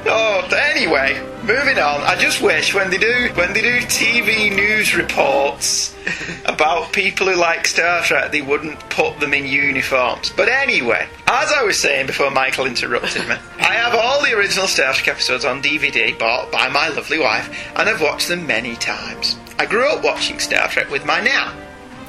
Oh, 0.03 0.47
anyway, 0.51 1.21
moving 1.43 1.77
on. 1.77 2.01
I 2.01 2.15
just 2.17 2.41
wish 2.41 2.73
when 2.73 2.89
they 2.89 2.97
do 2.97 3.29
when 3.35 3.53
they 3.53 3.61
do 3.61 3.77
TV 3.81 4.53
news 4.53 4.95
reports 4.95 5.95
about 6.45 6.91
people 6.91 7.27
who 7.27 7.35
like 7.35 7.67
Star 7.67 8.01
Trek, 8.01 8.31
they 8.31 8.41
wouldn't 8.41 8.79
put 8.89 9.19
them 9.19 9.33
in 9.33 9.45
uniforms. 9.45 10.33
But 10.35 10.49
anyway, 10.49 11.07
as 11.27 11.51
I 11.51 11.63
was 11.63 11.77
saying 11.77 12.07
before 12.07 12.31
Michael 12.31 12.65
interrupted 12.65 13.27
me, 13.29 13.35
I 13.59 13.73
have 13.75 13.93
all 13.93 14.23
the 14.23 14.35
original 14.35 14.67
Star 14.67 14.91
Trek 14.93 15.07
episodes 15.07 15.45
on 15.45 15.61
DVD 15.61 16.17
bought 16.17 16.51
by 16.51 16.67
my 16.69 16.89
lovely 16.89 17.19
wife, 17.19 17.49
and 17.77 17.87
I've 17.87 18.01
watched 18.01 18.27
them 18.27 18.47
many 18.47 18.75
times. 18.75 19.37
I 19.59 19.67
grew 19.67 19.87
up 19.87 20.03
watching 20.03 20.39
Star 20.39 20.67
Trek 20.67 20.89
with 20.89 21.05
my 21.05 21.21
nan 21.21 21.55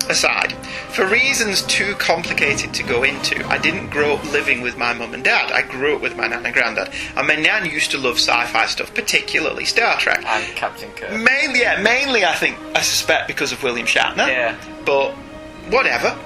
aside, 0.09 0.53
for 0.91 1.07
reasons 1.07 1.63
too 1.63 1.95
complicated 1.97 2.73
to 2.75 2.83
go 2.83 3.03
into, 3.03 3.47
I 3.47 3.59
didn't 3.59 3.91
grow 3.91 4.15
up 4.15 4.33
living 4.33 4.63
with 4.63 4.77
my 4.77 4.93
mum 4.93 5.15
and 5.15 5.25
dad. 5.25 5.53
I 5.53 5.63
grew 5.63 5.97
up 5.97 6.03
with 6.03 6.17
my 6.17 6.27
nan 6.27 6.45
and 6.45 6.55
granddad. 6.55 6.91
And 7.17 7.27
my 7.27 7.37
nan 7.37 7.67
used 7.67 7.91
to 7.93 7.99
love 7.99 8.17
sci 8.17 8.47
fi 8.47 8.67
stuff, 8.67 8.95
particularly 8.95 9.65
Star 9.65 9.99
Trek. 9.99 10.25
And 10.25 10.57
Captain 10.57 10.91
Kirk. 10.93 11.11
Mainly, 11.11 11.61
yeah, 11.61 11.81
mainly 11.83 12.25
I 12.25 12.35
think, 12.35 12.59
I 12.75 12.83
suspect 12.83 13.29
because 13.29 13.53
of 13.53 13.63
William 13.63 13.87
Shatner. 13.87 14.29
Yeah. 14.29 14.57
But 14.85 15.15
whatever. 15.71 16.17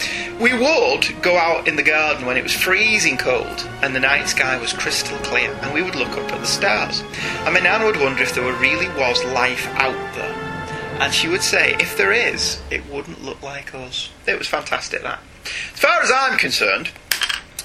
We 0.40 0.52
would 0.52 1.22
go 1.22 1.36
out 1.36 1.68
in 1.68 1.76
the 1.76 1.82
garden 1.82 2.26
when 2.26 2.36
it 2.36 2.42
was 2.42 2.52
freezing 2.52 3.16
cold 3.16 3.68
and 3.82 3.94
the 3.94 4.00
night 4.00 4.28
sky 4.28 4.56
was 4.58 4.72
crystal 4.72 5.16
clear, 5.18 5.52
and 5.62 5.74
we 5.74 5.82
would 5.82 5.94
look 5.94 6.12
up 6.12 6.32
at 6.32 6.40
the 6.40 6.46
stars. 6.46 7.02
And 7.44 7.54
my 7.54 7.60
nan 7.60 7.84
would 7.84 7.96
wonder 8.00 8.22
if 8.22 8.34
there 8.34 8.44
really 8.54 8.88
was 8.90 9.22
life 9.26 9.66
out 9.74 10.14
there. 10.14 10.45
And 10.98 11.12
she 11.12 11.28
would 11.28 11.42
say, 11.42 11.76
if 11.78 11.96
there 11.96 12.12
is, 12.12 12.60
it 12.70 12.84
wouldn't 12.90 13.22
look 13.22 13.42
like 13.42 13.74
us. 13.74 14.10
It 14.26 14.38
was 14.38 14.48
fantastic, 14.48 15.02
that. 15.02 15.20
As 15.74 15.80
far 15.80 16.00
as 16.02 16.10
I'm 16.10 16.38
concerned, 16.38 16.90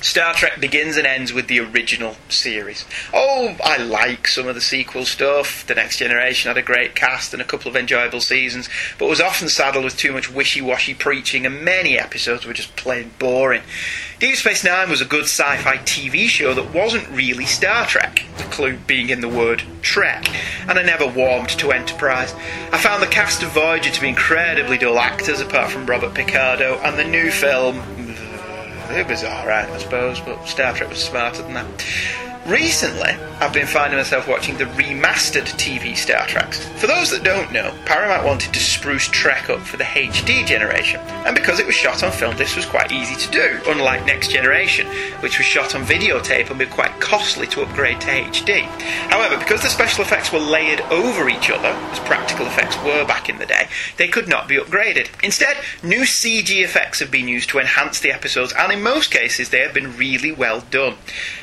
Star 0.01 0.33
Trek 0.33 0.59
begins 0.59 0.97
and 0.97 1.05
ends 1.05 1.31
with 1.31 1.47
the 1.47 1.59
original 1.59 2.15
series. 2.27 2.85
Oh, 3.13 3.55
I 3.63 3.77
like 3.77 4.27
some 4.27 4.47
of 4.47 4.55
the 4.55 4.61
sequel 4.61 5.05
stuff. 5.05 5.65
The 5.67 5.75
Next 5.75 5.97
Generation 5.97 6.49
had 6.49 6.57
a 6.57 6.63
great 6.63 6.95
cast 6.95 7.33
and 7.33 7.41
a 7.41 7.45
couple 7.45 7.69
of 7.69 7.75
enjoyable 7.75 8.19
seasons, 8.19 8.67
but 8.97 9.07
was 9.07 9.21
often 9.21 9.47
saddled 9.47 9.85
with 9.85 9.97
too 9.97 10.11
much 10.11 10.31
wishy 10.31 10.59
washy 10.59 10.95
preaching, 10.95 11.45
and 11.45 11.63
many 11.63 11.99
episodes 11.99 12.47
were 12.47 12.53
just 12.53 12.75
plain 12.75 13.11
boring. 13.19 13.61
Deep 14.17 14.35
Space 14.35 14.63
Nine 14.63 14.89
was 14.89 15.01
a 15.01 15.05
good 15.05 15.25
sci 15.25 15.57
fi 15.57 15.77
TV 15.77 16.27
show 16.27 16.55
that 16.55 16.73
wasn't 16.73 17.07
really 17.09 17.45
Star 17.45 17.85
Trek, 17.85 18.23
the 18.37 18.43
clue 18.45 18.77
being 18.87 19.09
in 19.09 19.21
the 19.21 19.29
word 19.29 19.61
Trek, 19.83 20.27
and 20.67 20.79
I 20.79 20.81
never 20.81 21.05
warmed 21.05 21.49
to 21.49 21.71
Enterprise. 21.71 22.33
I 22.71 22.79
found 22.79 23.03
the 23.03 23.07
cast 23.07 23.43
of 23.43 23.51
Voyager 23.51 23.91
to 23.91 24.01
be 24.01 24.09
incredibly 24.09 24.79
dull 24.79 24.97
actors, 24.97 25.41
apart 25.41 25.69
from 25.69 25.85
Robert 25.85 26.15
Picardo, 26.15 26.79
and 26.83 26.97
the 26.97 27.03
new 27.03 27.29
film 27.29 28.00
it 28.95 29.07
was 29.07 29.23
alright, 29.23 29.69
I 29.69 29.77
suppose, 29.77 30.19
but 30.19 30.45
Star 30.45 30.73
Trek 30.73 30.89
was 30.89 31.03
smarter 31.03 31.41
than 31.41 31.53
that. 31.53 32.30
Recently, 32.47 33.11
I've 33.39 33.53
been 33.53 33.67
finding 33.67 33.97
myself 33.97 34.27
watching 34.27 34.57
the 34.57 34.65
remastered 34.65 35.45
TV 35.57 35.95
Star 35.95 36.25
Treks. 36.25 36.67
For 36.79 36.87
those 36.87 37.11
that 37.11 37.23
don't 37.23 37.51
know, 37.51 37.71
Paramount 37.85 38.25
wanted 38.25 38.51
to 38.51 38.59
spruce 38.59 39.07
Trek 39.07 39.47
up 39.51 39.59
for 39.59 39.77
the 39.77 39.83
HD 39.83 40.43
generation, 40.43 40.99
and 41.25 41.35
because 41.35 41.59
it 41.59 41.67
was 41.67 41.75
shot 41.75 42.01
on 42.01 42.11
film, 42.11 42.35
this 42.37 42.55
was 42.55 42.65
quite 42.65 42.91
easy 42.91 43.15
to 43.15 43.31
do, 43.31 43.59
unlike 43.67 44.07
Next 44.07 44.31
Generation, 44.31 44.87
which 45.19 45.37
was 45.37 45.45
shot 45.45 45.75
on 45.75 45.83
videotape 45.83 46.49
and 46.49 46.57
be 46.57 46.65
quite 46.65 46.99
costly 46.99 47.45
to 47.47 47.61
upgrade 47.61 48.01
to 48.01 48.07
HD. 48.07 48.61
However, 49.09 49.37
because 49.37 49.61
the 49.61 49.69
special 49.69 50.03
effects 50.03 50.33
were 50.33 50.39
layered 50.39 50.81
over 50.89 51.29
each 51.29 51.51
other, 51.51 51.67
as 51.67 51.99
practical 51.99 52.47
effects 52.47 52.75
were 52.83 53.05
back 53.05 53.29
in 53.29 53.37
the 53.37 53.45
day, 53.45 53.67
they 53.97 54.07
could 54.07 54.27
not 54.27 54.47
be 54.47 54.57
upgraded. 54.57 55.09
Instead, 55.23 55.57
new 55.83 56.01
CG 56.01 56.63
effects 56.63 56.99
have 56.99 57.11
been 57.11 57.27
used 57.27 57.49
to 57.49 57.59
enhance 57.59 57.99
the 57.99 58.11
episodes, 58.11 58.51
and 58.53 58.71
in 58.71 58.81
most 58.81 59.11
cases, 59.11 59.49
they 59.49 59.59
have 59.59 59.75
been 59.75 59.95
really 59.95 60.31
well 60.31 60.61
done. 60.71 60.95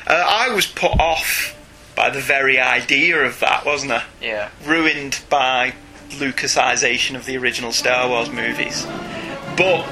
Uh, 0.09 0.25
I 0.27 0.49
was 0.55 0.67
put 0.91 1.01
off 1.01 1.55
by 1.95 2.11
the 2.11 2.21
very 2.21 2.59
idea 2.61 3.19
of 3.25 3.41
that, 3.41 3.65
wasn't 3.67 3.93
I? 3.93 4.05
Yeah. 4.23 4.51
Ruined 4.65 5.21
by 5.29 5.75
Lucasization 6.11 7.17
of 7.17 7.27
the 7.27 7.37
original 7.37 7.73
Star 7.73 8.09
Wars 8.09 8.31
movies. 8.31 8.87
But 9.57 9.91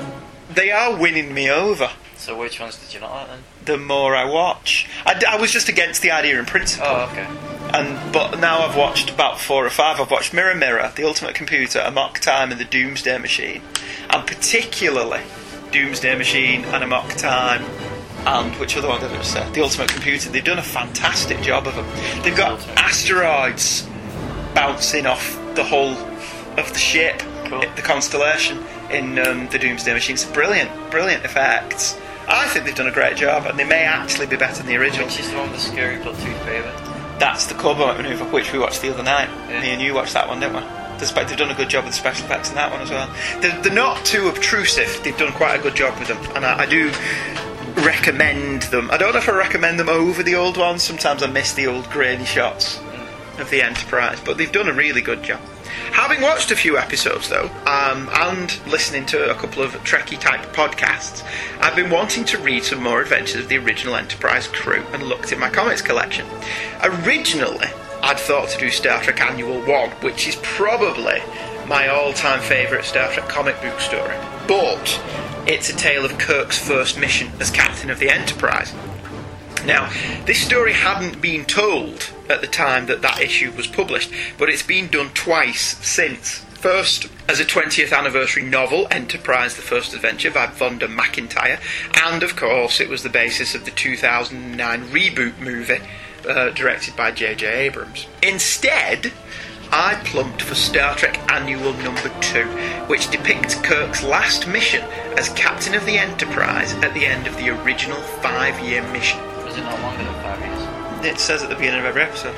they 0.54 0.70
are 0.70 0.96
winning 0.96 1.34
me 1.34 1.50
over 1.50 1.90
So 2.16 2.38
which 2.38 2.60
ones 2.60 2.76
did 2.78 2.94
you 2.94 3.00
not 3.00 3.10
like 3.12 3.28
then? 3.28 3.38
the 3.64 3.76
more 3.76 4.14
I 4.14 4.24
watch. 4.24 4.88
I, 5.04 5.14
d- 5.18 5.26
I 5.26 5.36
was 5.38 5.50
just 5.50 5.68
against 5.68 6.00
the 6.02 6.12
idea 6.12 6.38
in 6.38 6.46
principle. 6.46 6.86
Oh, 6.88 7.08
okay. 7.10 7.26
And 7.74 8.12
but 8.12 8.38
now 8.38 8.60
I've 8.60 8.76
watched 8.76 9.10
about 9.10 9.40
four 9.40 9.66
or 9.66 9.70
five. 9.70 10.00
I've 10.00 10.10
watched 10.10 10.32
Mirror 10.32 10.54
Mirror, 10.54 10.92
The 10.94 11.02
Ultimate 11.04 11.34
Computer, 11.34 11.80
Amok 11.80 12.20
Time, 12.20 12.52
and 12.52 12.60
The 12.60 12.64
Doomsday 12.64 13.18
Machine, 13.18 13.62
and 14.10 14.24
particularly 14.24 15.20
Doomsday 15.72 16.14
Machine 16.16 16.64
and 16.66 16.84
Amok 16.84 17.14
Time. 17.14 17.64
And 18.26 18.52
which 18.56 18.76
other 18.76 18.88
one 18.88 19.00
did 19.00 19.10
I 19.12 19.16
just 19.18 19.32
say? 19.32 19.48
The 19.52 19.62
Ultimate 19.62 19.88
Computer. 19.88 20.30
They've 20.30 20.44
done 20.44 20.58
a 20.58 20.62
fantastic 20.62 21.40
job 21.40 21.66
of 21.68 21.76
them. 21.76 21.86
They've 22.22 22.36
got 22.36 22.60
asteroids 22.76 23.88
bouncing 24.52 25.06
off 25.06 25.40
the 25.54 25.62
hull 25.62 25.92
of 26.58 26.72
the 26.72 26.78
ship, 26.78 27.18
the 27.48 27.82
constellation 27.84 28.64
in 28.90 29.18
um, 29.20 29.48
the 29.48 29.58
Doomsday 29.58 29.92
Machine. 29.92 30.14
It's 30.14 30.24
brilliant, 30.24 30.70
brilliant 30.90 31.24
effects. 31.24 31.96
I 32.28 32.48
think 32.48 32.64
they've 32.64 32.74
done 32.74 32.88
a 32.88 32.92
great 32.92 33.16
job, 33.16 33.46
and 33.46 33.56
they 33.56 33.64
may 33.64 33.84
actually 33.84 34.26
be 34.26 34.36
better 34.36 34.56
than 34.56 34.66
the 34.66 34.76
original. 34.76 35.06
Which 35.06 35.20
is 35.20 35.30
the 35.30 35.36
one 35.36 35.52
with 35.52 35.60
the 35.60 35.70
scary 35.70 36.02
tooth 36.02 36.44
baby? 36.44 36.68
That's 37.18 37.46
the 37.46 37.54
Corbomite 37.54 37.96
maneuver, 37.96 38.24
which 38.24 38.52
we 38.52 38.58
watched 38.58 38.82
the 38.82 38.92
other 38.92 39.04
night. 39.04 39.30
Me 39.48 39.70
and 39.70 39.80
you 39.80 39.94
watched 39.94 40.14
that 40.14 40.26
one, 40.26 40.40
didn't 40.40 40.56
we? 40.56 40.62
Despite 40.98 41.28
they've 41.28 41.38
done 41.38 41.50
a 41.50 41.54
good 41.54 41.70
job 41.70 41.84
with 41.84 41.92
the 41.92 41.98
special 41.98 42.24
effects 42.26 42.48
in 42.48 42.56
that 42.56 42.72
one 42.72 42.80
as 42.80 42.90
well. 42.90 43.08
They're, 43.40 43.62
they're 43.62 43.72
not 43.72 44.04
too 44.04 44.28
obtrusive. 44.28 45.00
They've 45.04 45.16
done 45.16 45.32
quite 45.32 45.60
a 45.60 45.62
good 45.62 45.76
job 45.76 45.96
with 45.98 46.08
them, 46.08 46.18
and 46.34 46.44
I, 46.44 46.62
I 46.62 46.66
do 46.66 46.90
recommend 47.76 48.62
them. 48.62 48.90
I 48.90 48.96
don't 48.96 49.12
know 49.12 49.18
if 49.18 49.28
I 49.28 49.36
recommend 49.36 49.78
them 49.78 49.88
over 49.88 50.22
the 50.22 50.34
old 50.34 50.56
ones. 50.56 50.82
Sometimes 50.82 51.22
I 51.22 51.26
miss 51.26 51.52
the 51.52 51.66
old 51.66 51.88
grainy 51.90 52.24
shots 52.24 52.80
of 53.38 53.50
the 53.50 53.62
Enterprise, 53.62 54.18
but 54.24 54.38
they've 54.38 54.50
done 54.50 54.68
a 54.68 54.72
really 54.72 55.02
good 55.02 55.22
job. 55.22 55.40
Having 55.92 56.22
watched 56.22 56.50
a 56.50 56.56
few 56.56 56.78
episodes 56.78 57.28
though, 57.28 57.50
um, 57.66 58.08
and 58.12 58.58
listening 58.66 59.06
to 59.06 59.30
a 59.30 59.34
couple 59.34 59.62
of 59.62 59.72
Trekkie 59.84 60.18
type 60.18 60.40
podcasts, 60.54 61.24
I've 61.60 61.76
been 61.76 61.90
wanting 61.90 62.24
to 62.26 62.38
read 62.38 62.64
some 62.64 62.82
more 62.82 63.00
adventures 63.00 63.42
of 63.42 63.48
the 63.48 63.58
original 63.58 63.96
Enterprise 63.96 64.48
crew 64.48 64.84
and 64.92 65.02
looked 65.02 65.32
in 65.32 65.38
my 65.38 65.50
comics 65.50 65.82
collection. 65.82 66.26
Originally, 66.82 67.68
I'd 68.02 68.18
thought 68.18 68.48
to 68.50 68.58
do 68.58 68.70
Star 68.70 69.02
Trek 69.02 69.20
Annual 69.20 69.62
1, 69.66 69.90
which 70.02 70.28
is 70.28 70.36
probably 70.42 71.20
my 71.68 71.88
all 71.88 72.12
time 72.12 72.40
favourite 72.40 72.84
Star 72.84 73.12
Trek 73.12 73.28
comic 73.28 73.60
book 73.60 73.80
story. 73.80 74.14
But 74.46 75.00
it's 75.46 75.68
a 75.68 75.76
tale 75.76 76.04
of 76.04 76.18
Kirk's 76.18 76.58
first 76.58 76.98
mission 76.98 77.32
as 77.40 77.50
captain 77.50 77.90
of 77.90 77.98
the 77.98 78.10
Enterprise. 78.10 78.72
Now, 79.64 79.90
this 80.26 80.38
story 80.38 80.72
hadn't 80.72 81.20
been 81.20 81.44
told 81.44 82.12
at 82.28 82.40
the 82.40 82.46
time 82.46 82.86
that 82.86 83.02
that 83.02 83.20
issue 83.20 83.50
was 83.52 83.66
published, 83.66 84.12
but 84.38 84.48
it's 84.48 84.62
been 84.62 84.88
done 84.88 85.10
twice 85.10 85.76
since. 85.84 86.38
First, 86.54 87.08
as 87.28 87.40
a 87.40 87.44
20th 87.44 87.96
anniversary 87.96 88.44
novel, 88.44 88.86
Enterprise 88.90 89.56
The 89.56 89.62
First 89.62 89.92
Adventure 89.92 90.30
by 90.30 90.46
Vonda 90.46 90.88
McIntyre, 90.88 91.60
and 92.06 92.22
of 92.22 92.36
course, 92.36 92.80
it 92.80 92.88
was 92.88 93.02
the 93.02 93.08
basis 93.08 93.54
of 93.54 93.64
the 93.64 93.70
2009 93.72 94.84
reboot 94.84 95.38
movie 95.38 95.80
uh, 96.28 96.50
directed 96.50 96.96
by 96.96 97.10
J.J. 97.10 97.46
Abrams. 97.46 98.06
Instead, 98.22 99.12
I 99.72 100.00
plumped 100.04 100.42
for 100.42 100.54
Star 100.54 100.94
Trek 100.94 101.18
Annual 101.30 101.72
Number 101.74 102.10
2, 102.20 102.44
which 102.86 103.10
depicts 103.10 103.54
Kirk's 103.56 104.02
last 104.02 104.46
mission 104.46 104.82
as 105.18 105.28
captain 105.30 105.74
of 105.74 105.84
the 105.84 105.98
Enterprise 105.98 106.74
at 106.74 106.94
the 106.94 107.06
end 107.06 107.26
of 107.26 107.36
the 107.36 107.50
original 107.50 108.00
five 108.22 108.58
year 108.60 108.82
mission. 108.92 109.20
Was 109.44 109.56
it 109.56 109.62
not 109.62 109.80
longer 109.82 110.04
than 110.04 110.14
five 110.22 110.40
years? 110.40 111.06
It 111.06 111.18
says 111.18 111.42
at 111.42 111.48
the 111.48 111.56
beginning 111.56 111.80
of 111.80 111.86
every 111.86 112.02
episode. 112.02 112.36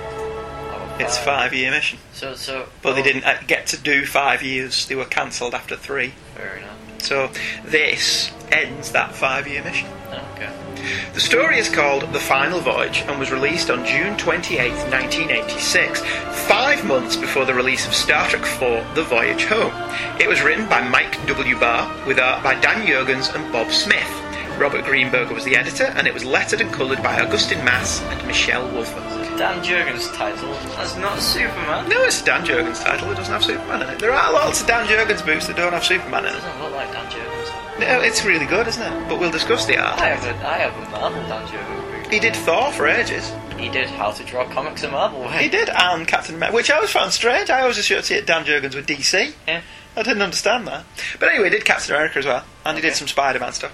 It's 1.00 1.16
five 1.16 1.54
year 1.54 1.70
mission. 1.70 1.98
So, 2.12 2.34
so. 2.34 2.68
But 2.82 2.94
they 2.94 3.02
didn't 3.02 3.24
uh, 3.24 3.38
get 3.46 3.66
to 3.68 3.76
do 3.78 4.04
five 4.04 4.42
years, 4.42 4.86
they 4.86 4.96
were 4.96 5.04
cancelled 5.04 5.54
after 5.54 5.76
three. 5.76 6.14
Fair 6.34 6.56
enough. 6.56 6.77
So 6.98 7.30
this 7.64 8.30
ends 8.50 8.92
that 8.92 9.14
five 9.14 9.46
year 9.46 9.62
mission. 9.62 9.88
Okay. 10.34 10.52
The 11.12 11.20
story 11.20 11.58
is 11.58 11.68
called 11.68 12.02
The 12.12 12.20
Final 12.20 12.60
Voyage 12.60 13.02
and 13.08 13.18
was 13.18 13.30
released 13.30 13.70
on 13.70 13.84
June 13.84 14.16
28, 14.16 14.70
1986, 14.70 16.00
five 16.46 16.84
months 16.86 17.16
before 17.16 17.44
the 17.44 17.54
release 17.54 17.86
of 17.86 17.94
Star 17.94 18.28
Trek 18.28 18.42
IV 18.42 18.94
The 18.94 19.02
Voyage 19.04 19.44
Home. 19.46 19.72
It 20.20 20.28
was 20.28 20.42
written 20.42 20.68
by 20.68 20.86
Mike 20.88 21.26
W. 21.26 21.58
Barr 21.58 22.06
with 22.06 22.18
art 22.18 22.42
by 22.42 22.58
Dan 22.60 22.86
Jurgens 22.86 23.34
and 23.34 23.52
Bob 23.52 23.70
Smith. 23.70 24.08
Robert 24.58 24.84
Greenberger 24.84 25.34
was 25.34 25.44
the 25.44 25.56
editor, 25.56 25.84
and 25.84 26.06
it 26.06 26.14
was 26.14 26.24
lettered 26.24 26.60
and 26.60 26.72
coloured 26.72 27.02
by 27.02 27.14
Agustin 27.14 27.64
Mas 27.64 28.00
and 28.02 28.26
Michelle 28.26 28.68
Wolfer. 28.72 29.27
Dan 29.38 29.62
Jurgens' 29.64 30.12
title. 30.14 30.52
That's 30.76 30.96
not 30.96 31.18
Superman. 31.20 31.88
No, 31.88 32.02
it's 32.02 32.20
a 32.20 32.24
Dan 32.24 32.44
Jurgens 32.44 32.82
title. 32.84 33.10
It 33.12 33.14
doesn't 33.16 33.32
have 33.32 33.44
Superman 33.44 33.82
in 33.82 33.88
it. 33.90 33.98
There 33.98 34.12
are 34.12 34.32
lots 34.32 34.60
of 34.60 34.66
Dan 34.66 34.86
Jurgens 34.86 35.24
boots 35.24 35.46
that 35.46 35.56
don't 35.56 35.72
have 35.72 35.84
Superman 35.84 36.24
in 36.26 36.34
It 36.34 36.38
it. 36.38 36.40
doesn't 36.40 36.62
look 36.62 36.72
like 36.74 36.92
Dan 36.92 37.06
Jurgens. 37.10 37.78
No, 37.80 38.00
it's 38.00 38.24
really 38.24 38.46
good, 38.46 38.66
isn't 38.66 38.82
it? 38.82 39.08
But 39.08 39.20
we'll 39.20 39.30
discuss 39.30 39.64
the 39.66 39.78
art. 39.78 40.00
I 40.00 40.08
have 40.08 40.24
a, 40.24 40.48
I 40.48 40.58
have 40.58 40.76
a 40.76 40.90
Marvel 40.90 41.22
Dan 41.28 41.46
Jurgens 41.46 42.02
book. 42.02 42.12
He 42.12 42.18
did 42.18 42.34
Thor 42.34 42.72
for 42.72 42.86
ages. 42.88 43.32
He 43.58 43.68
did 43.68 43.88
How 43.90 44.10
to 44.12 44.24
Draw 44.24 44.48
Comics 44.50 44.82
in 44.82 44.90
Marvel 44.90 45.20
way. 45.20 45.42
He 45.44 45.48
did, 45.48 45.68
and 45.68 46.06
Captain 46.08 46.34
America, 46.36 46.56
which 46.56 46.70
I 46.70 46.76
always 46.76 46.90
found 46.90 47.12
strange. 47.12 47.50
I 47.50 47.60
always 47.60 47.78
associate 47.78 48.26
Dan 48.26 48.44
Jurgens 48.44 48.74
with 48.74 48.86
DC. 48.86 49.32
Yeah. 49.46 49.60
I 49.96 50.02
didn't 50.02 50.22
understand 50.22 50.66
that. 50.68 50.84
But 51.18 51.30
anyway, 51.30 51.44
he 51.50 51.56
did 51.56 51.64
Captain 51.64 51.94
America 51.94 52.18
as 52.20 52.26
well, 52.26 52.44
and 52.64 52.76
he 52.76 52.82
did 52.82 52.94
some 52.94 53.08
Spider-Man 53.08 53.52
stuff. 53.52 53.72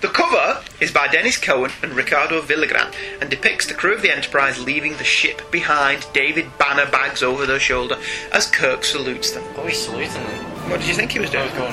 The 0.00 0.08
cover 0.08 0.62
is 0.80 0.90
by 0.92 1.08
Dennis 1.08 1.38
Cohen 1.38 1.70
and 1.82 1.92
Ricardo 1.94 2.40
Villagrán 2.42 2.92
and 3.20 3.30
depicts 3.30 3.66
the 3.66 3.74
crew 3.74 3.94
of 3.94 4.02
the 4.02 4.10
Enterprise 4.14 4.62
leaving 4.62 4.96
the 4.96 5.04
ship 5.04 5.50
behind, 5.50 6.06
David 6.12 6.46
Banner 6.58 6.90
bags 6.90 7.22
over 7.22 7.46
their 7.46 7.58
shoulder 7.60 7.96
as 8.32 8.46
Kirk 8.50 8.84
salutes 8.84 9.30
them. 9.32 9.42
Oh, 9.56 9.66
he's 9.66 9.78
saluting 9.84 10.12
them. 10.12 10.44
What 10.70 10.80
did 10.80 10.88
you 10.88 10.94
think 10.94 11.12
he 11.12 11.18
was 11.18 11.30
doing? 11.30 11.48
Oh, 11.54 11.56
Going 11.58 11.72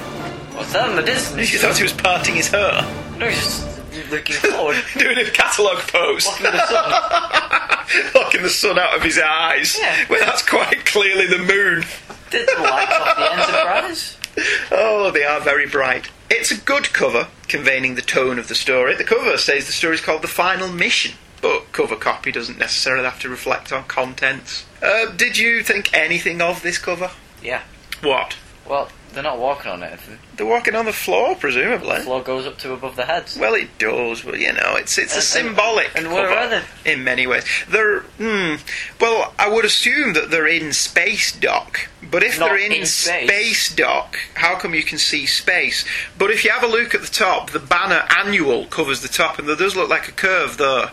what's 0.55 0.73
that 0.73 0.89
in 0.89 0.95
the 0.95 1.01
distance? 1.03 1.51
You 1.51 1.59
thought 1.59 1.77
he 1.77 1.83
was 1.83 1.93
parting 1.93 2.35
his 2.35 2.47
hair? 2.49 2.81
No, 3.17 3.27
he's 3.27 3.39
just 3.43 4.11
looking 4.11 4.35
forward. 4.51 4.77
doing 4.97 5.17
a 5.17 5.25
catalogue 5.31 5.79
pose. 5.87 6.25
Locking 6.25 6.43
the 6.51 6.65
sun. 6.67 8.11
Locking 8.15 8.41
the 8.43 8.49
sun 8.49 8.79
out 8.79 8.95
of 8.95 9.03
his 9.03 9.19
eyes. 9.19 9.77
Yeah. 9.79 10.05
Well, 10.09 10.19
that's 10.25 10.47
quite 10.47 10.85
clearly 10.85 11.27
the 11.27 11.39
moon. 11.39 11.83
Did 12.29 12.47
the 12.47 12.61
lights 12.61 12.93
off 12.93 13.15
the 13.17 13.31
Enterprise? 13.33 14.17
Oh, 14.71 15.11
they 15.11 15.23
are 15.23 15.39
very 15.39 15.67
bright. 15.67 16.09
It's 16.29 16.51
a 16.51 16.59
good 16.59 16.91
cover, 16.93 17.27
conveying 17.47 17.95
the 17.95 18.01
tone 18.01 18.39
of 18.39 18.47
the 18.47 18.55
story. 18.55 18.95
The 18.95 19.03
cover 19.03 19.37
says 19.37 19.65
the 19.67 19.71
story 19.71 19.95
is 19.95 20.01
called 20.01 20.23
The 20.23 20.27
Final 20.27 20.69
Mission, 20.69 21.15
but 21.41 21.71
cover 21.71 21.95
copy 21.95 22.31
doesn't 22.31 22.57
necessarily 22.57 23.05
have 23.05 23.19
to 23.21 23.29
reflect 23.29 23.71
on 23.71 23.83
contents. 23.85 24.65
Uh, 24.81 25.11
did 25.11 25.37
you 25.37 25.61
think 25.63 25.93
anything 25.93 26.41
of 26.41 26.63
this 26.63 26.77
cover? 26.77 27.11
Yeah. 27.41 27.61
What? 28.01 28.35
Well, 28.67 28.89
they're 29.13 29.23
not 29.23 29.39
walking 29.39 29.71
on 29.71 29.83
anything. 29.83 30.17
They're 30.35 30.45
walking 30.45 30.75
on 30.75 30.85
the 30.85 30.93
floor, 30.93 31.35
presumably. 31.35 31.97
The 31.97 32.03
floor 32.03 32.21
goes 32.23 32.45
up 32.47 32.57
to 32.59 32.73
above 32.73 32.95
the 32.95 33.05
heads. 33.05 33.37
Well, 33.37 33.53
it 33.53 33.77
does, 33.77 34.21
but 34.21 34.39
you 34.39 34.51
know, 34.53 34.75
it's 34.75 34.97
it's 34.97 35.13
a 35.13 35.17
And- 35.39 35.47
and- 35.47 35.55
symbolic 35.57 35.91
and 35.95 36.11
where 36.11 36.29
are 36.29 36.47
they? 36.49 36.61
in 36.91 37.03
many 37.03 37.27
ways. 37.27 37.43
They're 37.69 37.99
hmm, 38.17 38.55
well, 38.99 39.33
I 39.39 39.47
would 39.49 39.65
assume 39.65 40.13
that 40.13 40.31
they're 40.31 40.47
in 40.47 40.73
space 40.73 41.31
dock. 41.31 41.87
But 42.01 42.21
if 42.21 42.37
Not 42.39 42.49
they're 42.49 42.57
in, 42.57 42.71
in 42.73 42.85
space. 42.85 43.73
dock, 43.73 44.17
how 44.35 44.55
come 44.55 44.75
you 44.75 44.83
can 44.83 44.97
see 44.99 45.25
space? 45.25 45.83
But 46.17 46.29
if 46.29 46.43
you 46.45 46.51
have 46.51 46.61
a 46.63 46.67
look 46.67 46.93
at 46.93 47.01
the 47.01 47.07
top, 47.07 47.49
the 47.51 47.59
banner 47.59 48.05
annual 48.19 48.65
covers 48.67 49.01
the 49.01 49.07
top, 49.07 49.39
and 49.39 49.47
there 49.47 49.55
does 49.55 49.75
look 49.75 49.89
like 49.89 50.07
a 50.07 50.11
curve 50.11 50.57
there. 50.57 50.91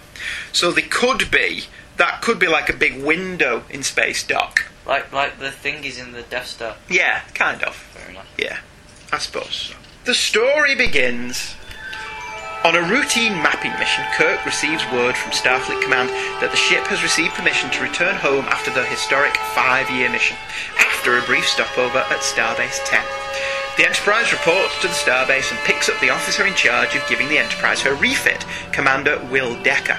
So 0.53 0.71
they 0.73 0.83
could 0.83 1.31
be 1.31 1.64
that 1.97 2.23
could 2.23 2.39
be 2.39 2.47
like 2.47 2.71
a 2.71 2.73
big 2.73 3.03
window 3.03 3.64
in 3.68 3.83
space 3.83 4.23
dock. 4.23 4.64
Like 4.91 5.12
like 5.12 5.38
the 5.38 5.51
thingies 5.51 6.03
in 6.03 6.11
the 6.11 6.22
Death 6.22 6.49
Star. 6.49 6.74
Yeah, 6.88 7.20
kind 7.32 7.62
of. 7.62 7.76
Fair 7.76 8.11
enough. 8.11 8.26
Yeah, 8.36 8.59
I 9.12 9.18
suppose. 9.18 9.72
The 10.05 10.14
story 10.14 10.74
begins. 10.74 11.55
On 12.64 12.74
a 12.74 12.82
routine 12.82 13.41
mapping 13.41 13.72
mission, 13.78 14.05
Kirk 14.12 14.45
receives 14.45 14.84
word 14.93 15.16
from 15.16 15.30
Starfleet 15.30 15.80
Command 15.80 16.11
that 16.43 16.51
the 16.51 16.59
ship 16.59 16.84
has 16.88 17.03
received 17.03 17.32
permission 17.32 17.70
to 17.70 17.80
return 17.80 18.16
home 18.16 18.45
after 18.51 18.70
their 18.74 18.84
historic 18.84 19.36
five 19.55 19.88
year 19.88 20.11
mission, 20.11 20.36
after 20.76 21.16
a 21.16 21.22
brief 21.22 21.47
stopover 21.47 22.05
at 22.11 22.20
Starbase 22.20 22.82
10. 22.84 23.01
The 23.78 23.86
Enterprise 23.86 24.32
reports 24.32 24.74
to 24.82 24.88
the 24.88 24.99
Starbase 24.99 25.55
and 25.55 25.61
picks 25.64 25.88
up 25.88 25.99
the 26.01 26.11
officer 26.11 26.45
in 26.45 26.55
charge 26.55 26.97
of 26.97 27.09
giving 27.09 27.28
the 27.28 27.38
Enterprise 27.38 27.80
her 27.80 27.95
refit, 27.95 28.45
Commander 28.72 29.22
Will 29.30 29.55
Decker. 29.62 29.99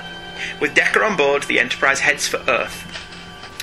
With 0.59 0.75
Decker 0.75 1.03
on 1.03 1.17
board, 1.17 1.43
the 1.43 1.59
Enterprise 1.59 2.01
heads 2.01 2.27
for 2.27 2.43
Earth. 2.47 2.90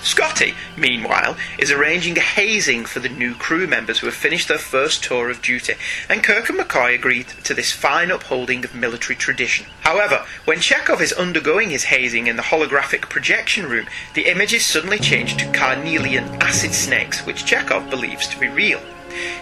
Scotty, 0.08 0.54
meanwhile, 0.74 1.36
is 1.58 1.70
arranging 1.70 2.16
a 2.16 2.22
hazing 2.22 2.86
for 2.86 2.98
the 2.98 3.10
new 3.10 3.34
crew 3.34 3.66
members 3.66 3.98
who 3.98 4.06
have 4.06 4.14
finished 4.14 4.48
their 4.48 4.56
first 4.56 5.04
tour 5.04 5.28
of 5.28 5.42
duty, 5.42 5.74
and 6.08 6.24
Kirk 6.24 6.48
and 6.48 6.58
McCoy 6.58 6.94
agree 6.94 7.24
to 7.44 7.52
this 7.52 7.72
fine 7.72 8.10
upholding 8.10 8.64
of 8.64 8.74
military 8.74 9.14
tradition. 9.14 9.66
However, 9.80 10.24
when 10.46 10.60
Chekhov 10.60 11.02
is 11.02 11.12
undergoing 11.12 11.68
his 11.68 11.84
hazing 11.84 12.26
in 12.26 12.36
the 12.36 12.42
holographic 12.42 13.02
projection 13.10 13.66
room, 13.66 13.86
the 14.14 14.30
images 14.30 14.64
suddenly 14.64 14.98
change 14.98 15.36
to 15.36 15.52
carnelian 15.52 16.24
acid 16.40 16.72
snakes, 16.72 17.26
which 17.26 17.44
Chekhov 17.44 17.90
believes 17.90 18.26
to 18.28 18.40
be 18.40 18.48
real. 18.48 18.80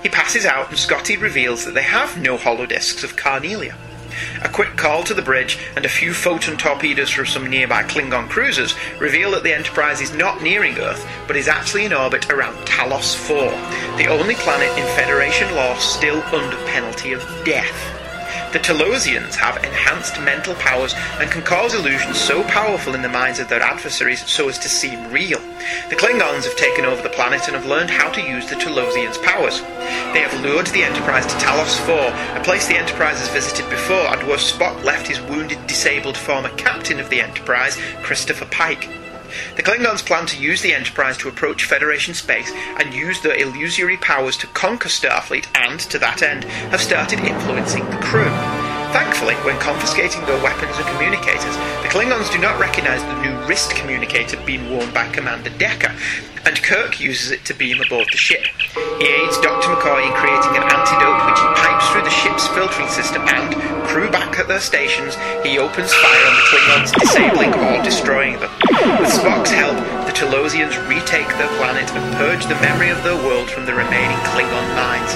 He 0.03 0.09
passes 0.09 0.45
out, 0.45 0.71
and 0.71 0.79
Scotty 0.79 1.17
reveals 1.17 1.64
that 1.64 1.75
they 1.75 1.83
have 1.83 2.21
no 2.21 2.37
holodiscs 2.37 3.05
of 3.05 3.14
carnelia. 3.14 3.77
A 4.43 4.49
quick 4.49 4.77
call 4.77 5.03
to 5.05 5.14
the 5.14 5.23
bridge 5.23 5.59
and 5.77 5.85
a 5.85 5.89
few 5.89 6.12
photon 6.14 6.57
torpedoes 6.57 7.11
from 7.11 7.27
some 7.27 7.47
nearby 7.49 7.83
Klingon 7.83 8.29
cruisers 8.29 8.75
reveal 8.99 9.31
that 9.33 9.43
the 9.43 9.55
Enterprise 9.55 10.01
is 10.01 10.14
not 10.14 10.43
nearing 10.43 10.79
Earth, 10.79 11.07
but 11.27 11.37
is 11.37 11.49
actually 11.49 11.85
in 11.85 11.93
orbit 11.93 12.31
around 12.31 12.57
Talos 12.67 13.14
4, 13.14 13.37
the 13.97 14.07
only 14.09 14.35
planet 14.37 14.71
in 14.79 14.87
Federation 14.97 15.55
law 15.55 15.77
still 15.79 16.23
under 16.35 16.57
penalty 16.67 17.12
of 17.12 17.23
death. 17.45 18.05
The 18.53 18.61
Talosians 18.61 19.34
have 19.34 19.62
enhanced 19.62 20.20
mental 20.20 20.55
powers 20.55 20.94
and 21.20 21.30
can 21.30 21.42
cause 21.42 21.74
illusions 21.74 22.18
so 22.18 22.42
powerful 22.44 22.94
in 22.94 23.03
the 23.03 23.09
minds 23.09 23.38
of 23.38 23.49
their 23.49 23.61
adversaries 23.61 24.24
so 24.30 24.49
as 24.49 24.59
to 24.61 24.68
seem 24.68 25.11
real. 25.11 25.40
The 25.90 25.97
Klingons 25.97 26.44
have 26.44 26.57
taken 26.57 26.84
over 26.84 27.03
the 27.03 27.11
planet 27.11 27.49
and 27.49 27.57
have 27.57 27.66
learned 27.66 27.90
how 27.90 28.11
to 28.11 28.22
use 28.22 28.49
the 28.49 28.57
Talosians' 28.57 29.22
powers. 29.22 29.61
They 30.12 30.20
have 30.20 30.40
lured 30.42 30.68
the 30.68 30.84
Enterprise 30.84 31.26
to 31.26 31.34
Talos 31.36 31.78
4, 31.86 32.40
a 32.40 32.44
place 32.44 32.66
the 32.66 32.78
Enterprise 32.78 33.18
has 33.18 33.28
visited 33.28 33.68
before 33.68 34.07
and 34.14 34.26
where 34.26 34.38
Spock 34.38 34.82
left 34.84 35.09
his 35.09 35.20
wounded, 35.22 35.66
disabled 35.66 36.16
former 36.16 36.51
captain 36.51 37.01
of 37.01 37.11
the 37.11 37.20
Enterprise, 37.20 37.76
Christopher 38.03 38.47
Pike. 38.47 39.05
The 39.57 39.62
Klingons 39.62 40.05
plan 40.05 40.26
to 40.26 40.37
use 40.37 40.62
the 40.62 40.74
Enterprise 40.74 41.16
to 41.18 41.28
approach 41.28 41.64
Federation 41.64 42.14
space 42.14 42.53
and 42.78 42.95
use 42.95 43.20
their 43.20 43.37
illusory 43.37 43.97
powers 43.97 44.37
to 44.39 44.47
conquer 44.49 44.89
Starfleet 44.89 45.47
and, 45.55 45.80
to 45.80 45.99
that 45.99 46.22
end, 46.22 46.45
have 46.45 46.80
started 46.80 47.20
influencing 47.20 47.84
the 47.91 47.99
crew. 47.99 48.66
Thankfully, 48.93 49.34
when 49.45 49.59
confiscating 49.59 50.24
their 50.26 50.43
weapons 50.43 50.76
and 50.76 50.87
communicators, 50.95 51.57
the 51.82 51.89
Klingons 51.89 52.30
do 52.32 52.39
not 52.39 52.59
recognize 52.59 53.03
the 53.03 53.20
new 53.22 53.34
wrist 53.47 53.74
communicator 53.74 54.37
being 54.45 54.70
worn 54.70 54.93
by 54.93 55.09
Commander 55.11 55.51
Decker, 55.51 55.95
and 56.47 56.62
Kirk 56.62 57.01
uses 57.01 57.32
it 57.32 57.45
to 57.47 57.55
beam 57.55 57.80
aboard 57.80 58.09
the 58.12 58.16
ship. 58.16 58.47
He 58.99 59.05
aids 59.05 59.37
Dr. 59.43 59.68
McCoy 59.74 60.07
in 60.07 60.14
creating 60.14 60.55
an 60.57 60.62
antidote 60.62 61.20
which 61.26 61.41
he 61.43 61.49
pipes 61.59 61.91
through 61.91 62.07
the 62.07 62.14
ship's 62.14 62.47
filtering 62.55 62.89
system 62.89 63.22
and, 63.26 63.53
crew 63.89 64.09
back 64.11 64.39
at 64.39 64.47
their 64.47 64.61
stations, 64.61 65.16
he 65.43 65.59
opens 65.59 65.93
fire 65.93 66.26
on 66.26 66.34
the 66.39 66.47
Klingons, 66.47 66.93
disabling 66.95 67.53
or 67.55 67.82
destroying 67.82 68.39
them. 68.39 68.51
With 69.03 69.11
Spock's 69.11 69.51
help, 69.51 69.76
the 70.07 70.12
Talosians 70.47 70.88
retake 70.88 71.26
their 71.38 71.49
planet 71.59 71.90
and 71.90 72.14
purge 72.14 72.44
the 72.47 72.55
memory 72.61 72.88
of 72.88 73.03
their 73.03 73.16
world 73.16 73.51
from 73.51 73.66
the 73.66 73.74
remaining 73.74 74.16
Klingon 74.18 74.76
minds. 74.76 75.12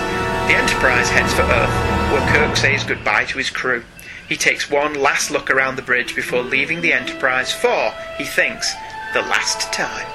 The 0.51 0.59
Enterprise 0.59 1.09
heads 1.09 1.33
for 1.33 1.43
Earth, 1.43 2.11
where 2.11 2.29
Kirk 2.33 2.57
says 2.57 2.83
goodbye 2.83 3.27
to 3.27 3.39
his 3.39 3.49
crew. 3.49 3.85
He 4.29 4.37
takes 4.37 4.69
one 4.69 4.95
last 4.95 5.31
look 5.31 5.49
around 5.49 5.77
the 5.77 5.83
bridge 5.83 6.17
before 6.17 6.43
leaving 6.43 6.81
the 6.81 6.93
Enterprise 6.93 7.53
for, 7.53 7.95
he 8.19 8.25
thinks, 8.25 8.75
the 9.15 9.23
last 9.23 9.73
time. 9.73 10.09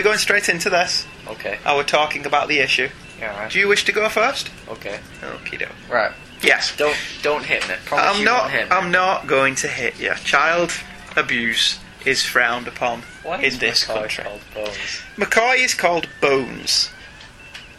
Are 0.00 0.02
we 0.02 0.04
going 0.04 0.18
straight 0.18 0.48
into 0.48 0.70
this? 0.70 1.06
Okay. 1.26 1.58
Oh, 1.66 1.74
Are 1.74 1.78
we 1.78 1.84
talking 1.84 2.24
about 2.24 2.48
the 2.48 2.60
issue? 2.60 2.88
Yeah, 3.18 3.38
right. 3.38 3.52
Do 3.52 3.58
you 3.58 3.68
wish 3.68 3.84
to 3.84 3.92
go 3.92 4.08
first? 4.08 4.48
Okay. 4.66 4.98
Okay. 5.22 5.58
doke. 5.58 5.68
Right. 5.90 6.10
Yes. 6.42 6.74
Don't 6.78 6.96
don't 7.20 7.44
hit 7.44 7.68
me. 7.68 7.74
Promise 7.84 8.06
I'm 8.14 8.18
you 8.20 8.24
not. 8.24 8.40
won't 8.44 8.52
hit 8.54 8.70
me. 8.70 8.76
I'm 8.76 8.90
not 8.90 9.26
going 9.26 9.56
to 9.56 9.68
hit 9.68 10.00
you. 10.00 10.14
Child 10.24 10.72
abuse 11.18 11.80
is 12.06 12.24
frowned 12.24 12.66
upon 12.66 13.02
Why 13.22 13.40
in 13.40 13.44
is 13.44 13.58
this 13.58 13.84
McCoy 13.84 13.94
country. 13.94 14.24
called 14.24 14.40
Bones? 14.54 15.02
McCoy 15.16 15.58
is 15.62 15.74
called 15.74 16.08
Bones, 16.22 16.88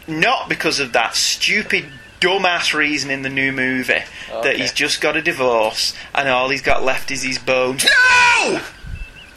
not 0.06 0.48
because 0.48 0.78
of 0.78 0.92
that 0.92 1.16
stupid, 1.16 1.86
dumbass 2.20 2.72
reason 2.72 3.10
in 3.10 3.22
the 3.22 3.28
new 3.30 3.50
movie 3.50 4.04
that 4.44 4.54
he's 4.58 4.72
just 4.72 5.00
got 5.00 5.16
a 5.16 5.22
divorce 5.22 5.92
and 6.14 6.28
all 6.28 6.50
he's 6.50 6.62
got 6.62 6.84
left 6.84 7.10
is 7.10 7.24
his 7.24 7.40
bones. 7.40 7.84
No! 7.84 8.60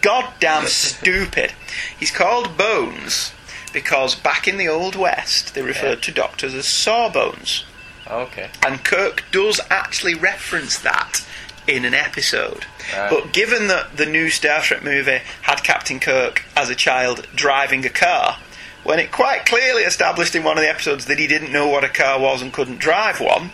Goddamn 0.05 0.67
stupid. 0.67 1.53
He's 1.99 2.11
called 2.11 2.55
Bones 2.55 3.33
because 3.73 4.13
back 4.13 4.47
in 4.47 4.57
the 4.57 4.67
Old 4.67 4.95
West 4.95 5.55
they 5.55 5.63
referred 5.63 6.03
to 6.03 6.11
doctors 6.11 6.53
as 6.53 6.67
sawbones. 6.67 7.65
Okay. 8.07 8.51
And 8.63 8.83
Kirk 8.83 9.23
does 9.31 9.59
actually 9.71 10.13
reference 10.13 10.77
that 10.77 11.25
in 11.67 11.85
an 11.85 11.95
episode. 11.95 12.67
Right. 12.95 13.09
But 13.09 13.33
given 13.33 13.67
that 13.69 13.97
the 13.97 14.05
new 14.05 14.29
Star 14.29 14.61
Trek 14.61 14.83
movie 14.83 15.21
had 15.41 15.63
Captain 15.63 15.99
Kirk 15.99 16.43
as 16.55 16.69
a 16.69 16.75
child 16.75 17.27
driving 17.33 17.83
a 17.83 17.89
car, 17.89 18.37
when 18.83 18.99
it 18.99 19.11
quite 19.11 19.47
clearly 19.47 19.81
established 19.81 20.35
in 20.35 20.43
one 20.43 20.55
of 20.59 20.61
the 20.61 20.69
episodes 20.69 21.05
that 21.07 21.17
he 21.17 21.25
didn't 21.25 21.51
know 21.51 21.67
what 21.67 21.83
a 21.83 21.89
car 21.89 22.19
was 22.19 22.43
and 22.43 22.53
couldn't 22.53 22.77
drive 22.77 23.19
one, 23.19 23.49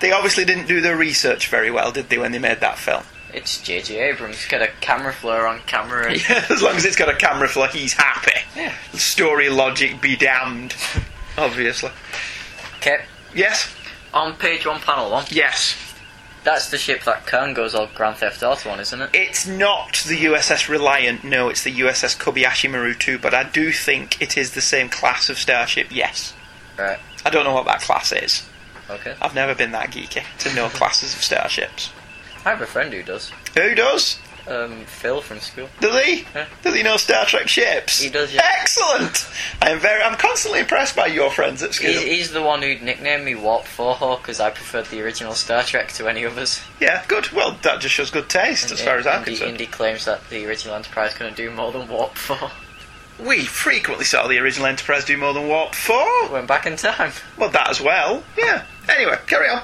they 0.00 0.10
obviously 0.10 0.44
didn't 0.44 0.66
do 0.66 0.80
their 0.80 0.96
research 0.96 1.46
very 1.46 1.70
well, 1.70 1.92
did 1.92 2.08
they, 2.08 2.18
when 2.18 2.32
they 2.32 2.40
made 2.40 2.58
that 2.58 2.76
film? 2.76 3.04
It's 3.36 3.60
J.J. 3.60 3.98
Abrams. 4.00 4.46
Got 4.46 4.62
a 4.62 4.68
camera 4.80 5.12
flare 5.12 5.46
on 5.46 5.60
camera. 5.66 6.10
And 6.10 6.22
as 6.50 6.62
long 6.62 6.74
as 6.74 6.86
it's 6.86 6.96
got 6.96 7.10
a 7.10 7.14
camera 7.14 7.46
flash, 7.46 7.74
he's 7.74 7.92
happy. 7.92 8.40
Yeah. 8.56 8.74
Story 8.94 9.50
logic 9.50 10.00
be 10.00 10.16
damned. 10.16 10.74
Obviously. 11.38 11.90
Okay. 12.78 13.04
Yes? 13.34 13.76
On 14.14 14.34
page 14.36 14.64
one, 14.64 14.80
panel 14.80 15.10
one. 15.10 15.26
Yes. 15.28 15.76
That's 16.44 16.70
the 16.70 16.78
ship 16.78 17.04
that 17.04 17.26
Khan 17.26 17.52
goes 17.52 17.74
all 17.74 17.90
Grand 17.94 18.16
Theft 18.16 18.42
Auto 18.42 18.70
on, 18.70 18.80
isn't 18.80 19.02
it? 19.02 19.10
It's 19.12 19.46
not 19.46 20.02
the 20.08 20.16
USS 20.16 20.70
Reliant, 20.70 21.22
no, 21.22 21.50
it's 21.50 21.64
the 21.64 21.72
USS 21.72 22.16
Kobayashi 22.16 22.70
Maru 22.70 22.94
2, 22.94 23.18
but 23.18 23.34
I 23.34 23.42
do 23.42 23.72
think 23.72 24.22
it 24.22 24.38
is 24.38 24.52
the 24.52 24.60
same 24.60 24.88
class 24.88 25.28
of 25.28 25.38
starship, 25.38 25.88
yes. 25.90 26.32
Right. 26.78 27.00
I 27.24 27.30
don't 27.30 27.44
know 27.44 27.52
what 27.52 27.66
that 27.66 27.80
class 27.80 28.12
is. 28.12 28.48
Okay. 28.88 29.14
I've 29.20 29.34
never 29.34 29.54
been 29.54 29.72
that 29.72 29.90
geeky 29.90 30.22
to 30.38 30.54
know 30.54 30.68
classes 30.68 31.14
of 31.14 31.22
starships. 31.22 31.90
I 32.46 32.50
have 32.50 32.62
a 32.62 32.66
friend 32.66 32.92
who 32.94 33.02
does. 33.02 33.32
Who 33.56 33.74
does? 33.74 34.20
Um, 34.46 34.84
Phil 34.84 35.20
from 35.20 35.40
school. 35.40 35.68
Does 35.80 36.04
he? 36.04 36.24
Yeah. 36.32 36.46
Does 36.62 36.76
he 36.76 36.84
know 36.84 36.96
Star 36.96 37.26
Trek 37.26 37.48
ships? 37.48 38.00
He 38.00 38.08
does, 38.08 38.32
yeah. 38.32 38.48
Excellent. 38.60 39.28
I 39.60 39.70
am 39.70 39.80
very. 39.80 40.00
I'm 40.00 40.16
constantly 40.16 40.60
impressed 40.60 40.94
by 40.94 41.06
your 41.06 41.32
friends 41.32 41.64
at 41.64 41.74
school. 41.74 41.90
He's, 41.90 42.02
he's 42.02 42.30
the 42.30 42.42
one 42.42 42.62
who 42.62 42.78
nicknamed 42.78 43.24
me 43.24 43.34
Warp 43.34 43.64
4 43.64 44.18
because 44.18 44.38
I 44.38 44.50
preferred 44.50 44.86
the 44.86 45.02
original 45.02 45.34
Star 45.34 45.64
Trek 45.64 45.88
to 45.94 46.06
any 46.06 46.24
others. 46.24 46.62
Yeah, 46.80 47.04
good. 47.08 47.32
Well, 47.32 47.58
that 47.62 47.80
just 47.80 47.96
shows 47.96 48.12
good 48.12 48.28
taste, 48.28 48.70
as 48.70 48.80
far 48.80 48.98
as 48.98 49.08
I'm 49.08 49.18
Indy, 49.18 49.30
concerned. 49.32 49.50
Indy 49.50 49.66
claims 49.66 50.04
that 50.04 50.30
the 50.30 50.46
original 50.46 50.76
Enterprise 50.76 51.14
couldn't 51.14 51.36
do 51.36 51.50
more 51.50 51.72
than 51.72 51.88
Warp 51.88 52.14
4. 52.14 52.48
We 53.26 53.40
frequently 53.40 54.04
saw 54.04 54.28
the 54.28 54.38
original 54.38 54.66
Enterprise 54.68 55.04
do 55.04 55.16
more 55.16 55.34
than 55.34 55.48
Warp 55.48 55.74
4. 55.74 56.28
Went 56.30 56.46
back 56.46 56.66
in 56.66 56.76
time. 56.76 57.10
Well, 57.36 57.50
that 57.50 57.68
as 57.70 57.80
well. 57.80 58.22
Yeah. 58.38 58.64
Anyway, 58.88 59.18
carry 59.26 59.48
on. 59.48 59.62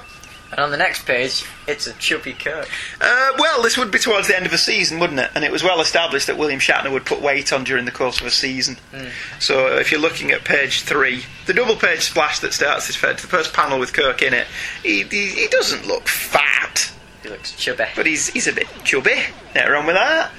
And 0.53 0.61
on 0.61 0.71
the 0.71 0.77
next 0.77 1.07
page, 1.07 1.47
it's 1.67 1.87
a 1.87 1.95
chubby 1.95 2.35
Kirk. 2.35 2.69
Uh, 3.01 3.31
well, 3.39 3.63
this 3.63 3.79
would 3.79 3.91
be 3.91 3.99
towards 3.99 4.29
the 4.29 4.37
end 4.37 4.45
of 4.45 4.53
a 4.53 4.59
season, 4.59 4.99
wouldn't 5.01 5.19
it? 5.19 5.31
And 5.35 5.45
it 5.45 5.51
was 5.51 5.63
well 5.65 5.81
established 5.81 6.27
that 6.27 6.37
William 6.37 6.61
Shatner 6.61 6.93
would 6.93 7.07
put 7.07 7.23
weight 7.23 7.55
on 7.55 7.65
during 7.65 7.87
the 7.87 7.91
course 7.91 8.21
of 8.21 8.27
a 8.27 8.31
season. 8.31 8.77
So 9.41 9.79
if 9.79 9.91
you're 9.91 10.01
looking 10.01 10.31
at 10.31 10.45
page 10.45 10.83
three, 10.83 11.25
the 11.47 11.55
double 11.55 11.77
page 11.77 12.01
splash 12.03 12.41
that 12.41 12.53
starts 12.53 12.87
this 12.87 13.01
the 13.01 13.17
first 13.29 13.55
panel 13.55 13.79
with 13.79 13.95
Kirk 13.95 14.21
in 14.21 14.35
it, 14.35 14.47
he, 14.83 15.05
he, 15.05 15.29
he 15.29 15.49
doesn't 15.49 15.87
look 15.87 16.07
fat, 16.07 16.93
He 17.23 17.31
looks 17.31 17.53
chubby. 17.57 17.85
but 17.97 18.05
he's 18.05 18.29
he's 18.29 18.47
a 18.47 18.53
bit 18.53 18.67
chubby. 18.85 19.23
Nothing 19.55 19.73
wrong 19.73 19.87
with 19.87 19.97
that. 19.97 20.31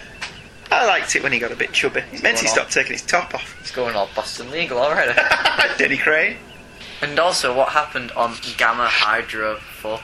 I 0.72 0.86
liked 0.86 1.16
it 1.16 1.24
when 1.24 1.32
he 1.32 1.40
got 1.40 1.52
a 1.52 1.56
bit 1.56 1.72
chubby. 1.72 2.02
It 2.12 2.22
meant 2.22 2.40
he 2.40 2.48
stopped 2.48 2.72
taking 2.72 2.94
his 2.94 3.02
top 3.02 3.34
off. 3.34 3.60
He's 3.62 3.72
going 3.72 3.96
all 3.96 4.10
Boston 4.16 4.52
legal 4.52 4.78
already. 4.80 5.14
Denny 5.78 5.98
Crane. 5.98 6.38
And 7.04 7.20
also, 7.20 7.56
what 7.56 7.70
happened 7.70 8.12
on 8.14 8.36
Gamma 8.58 8.88
Hydra 8.88 9.58
4? 9.58 10.00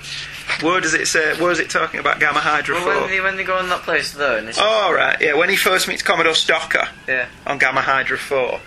Where 0.62 0.82
does 0.82 0.94
it 0.94 1.08
say? 1.08 1.40
Where 1.40 1.52
is 1.52 1.60
it 1.60 1.70
talking 1.70 2.00
about 2.00 2.20
Gamma 2.20 2.40
Hydra 2.40 2.76
Well, 2.76 2.84
4? 2.86 3.02
when 3.02 3.10
they, 3.10 3.22
when 3.22 3.38
they 3.38 3.44
go 3.44 3.60
in 3.60 3.70
that 3.70 3.84
place 3.84 4.14
though, 4.14 4.38
and 4.38 4.48
it's, 4.50 4.58
Oh, 4.60 4.92
right, 4.94 5.16
yeah, 5.22 5.36
when 5.36 5.50
he 5.50 5.56
first 5.56 5.88
meets 5.88 6.02
Commodore 6.02 6.34
Stocker 6.34 6.88
yeah. 7.08 7.28
on 7.46 7.58
Gamma 7.60 7.82
Hydra 7.82 8.18
4. 8.18 8.60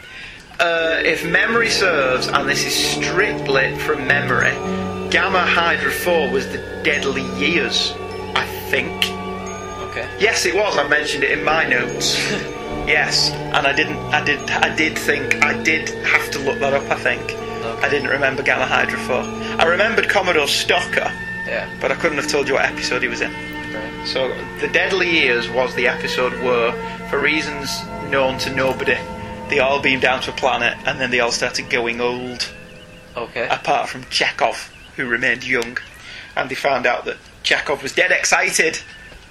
Uh, 0.60 1.00
if 1.04 1.26
memory 1.26 1.68
serves, 1.70 2.28
and 2.28 2.48
this 2.48 2.64
is 2.64 2.74
strictly 2.74 3.76
from 3.78 4.06
memory, 4.06 4.52
Gamma 5.10 5.40
Hydra 5.44 5.90
4 5.90 6.30
was 6.30 6.46
the 6.52 6.58
Deadly 6.84 7.22
Years, 7.38 7.92
I 8.34 8.46
think. 8.70 9.04
Okay. 9.90 10.08
Yes, 10.20 10.46
it 10.46 10.54
was. 10.54 10.78
I 10.78 10.86
mentioned 10.88 11.24
it 11.24 11.32
in 11.36 11.44
my 11.44 11.66
notes. 11.68 12.14
yes, 12.86 13.30
and 13.30 13.66
I 13.66 13.72
didn't. 13.74 13.98
I 14.14 14.24
did. 14.24 14.40
I 14.50 14.74
did 14.74 14.96
think. 14.96 15.42
I 15.44 15.60
did 15.62 15.90
have 16.06 16.30
to 16.30 16.38
look 16.38 16.58
that 16.60 16.72
up. 16.72 16.90
I 16.90 16.94
think. 16.94 17.20
I 17.64 17.88
didn't 17.88 18.08
remember 18.08 18.42
Gamma 18.42 18.66
Hydra 18.66 18.98
4. 18.98 19.16
I 19.60 19.64
remembered 19.66 20.08
Commodore 20.08 20.46
Stocker, 20.46 21.10
Yeah. 21.46 21.68
but 21.80 21.90
I 21.92 21.94
couldn't 21.94 22.18
have 22.18 22.28
told 22.28 22.48
you 22.48 22.54
what 22.54 22.64
episode 22.64 23.02
he 23.02 23.08
was 23.08 23.20
in. 23.20 23.30
Right. 23.32 24.06
So, 24.06 24.28
The 24.60 24.68
Deadly 24.68 25.08
Years 25.10 25.48
was 25.48 25.74
the 25.74 25.88
episode 25.88 26.32
where, 26.42 26.72
for 27.08 27.18
reasons 27.20 27.70
known 28.10 28.38
to 28.38 28.50
nobody, 28.54 28.96
they 29.48 29.58
all 29.60 29.80
beamed 29.80 30.02
down 30.02 30.20
to 30.22 30.30
a 30.30 30.34
planet 30.34 30.76
and 30.86 31.00
then 31.00 31.10
they 31.10 31.20
all 31.20 31.32
started 31.32 31.68
going 31.70 32.00
old, 32.00 32.50
Okay. 33.16 33.46
apart 33.48 33.88
from 33.88 34.04
Chekhov, 34.10 34.70
who 34.96 35.06
remained 35.06 35.44
young. 35.46 35.78
And 36.36 36.48
they 36.50 36.54
found 36.54 36.86
out 36.86 37.04
that 37.04 37.16
Chekhov 37.42 37.82
was 37.82 37.92
dead 37.92 38.10
excited 38.10 38.78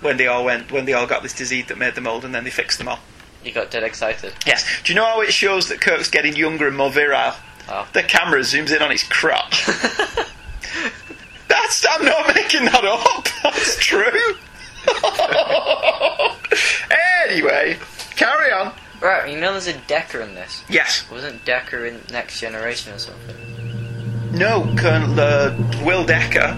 when 0.01 0.17
they 0.17 0.27
all 0.27 0.43
went, 0.45 0.71
when 0.71 0.85
they 0.85 0.93
all 0.93 1.07
got 1.07 1.23
this 1.23 1.33
disease 1.33 1.65
that 1.67 1.77
made 1.77 1.95
them 1.95 2.07
old, 2.07 2.25
and 2.25 2.33
then 2.33 2.43
they 2.43 2.49
fixed 2.51 2.77
them 2.77 2.87
all. 2.87 2.99
You 3.43 3.51
got 3.51 3.71
dead 3.71 3.83
excited. 3.83 4.33
Yes. 4.45 4.63
Do 4.83 4.93
you 4.93 4.95
know 4.95 5.05
how 5.05 5.21
it 5.21 5.33
shows 5.33 5.67
that 5.69 5.81
Kirk's 5.81 6.09
getting 6.09 6.35
younger 6.35 6.67
and 6.67 6.77
more 6.77 6.91
virile? 6.91 7.33
Oh. 7.73 7.87
The 7.93 8.03
camera 8.03 8.41
zooms 8.41 8.75
in 8.75 8.81
on 8.81 8.91
his 8.91 9.03
crotch. 9.03 9.65
That's. 11.47 11.85
I'm 11.89 12.03
not 12.03 12.35
making 12.35 12.65
that 12.65 12.83
up. 12.83 13.29
That's 13.43 13.77
true. 13.77 14.01
anyway, 17.29 17.77
carry 18.17 18.51
on. 18.51 18.73
Right, 18.99 19.31
you 19.31 19.39
know 19.39 19.53
there's 19.53 19.67
a 19.67 19.77
Decker 19.87 20.19
in 20.19 20.35
this. 20.35 20.65
Yes. 20.69 21.09
Wasn't 21.09 21.45
Decker 21.45 21.85
in 21.85 22.01
Next 22.11 22.41
Generation 22.41 22.91
or 22.93 22.97
something? 22.99 23.35
No, 24.33 24.63
Colonel 24.77 25.17
uh, 25.19 25.55
Will 25.85 26.03
Decker, 26.05 26.53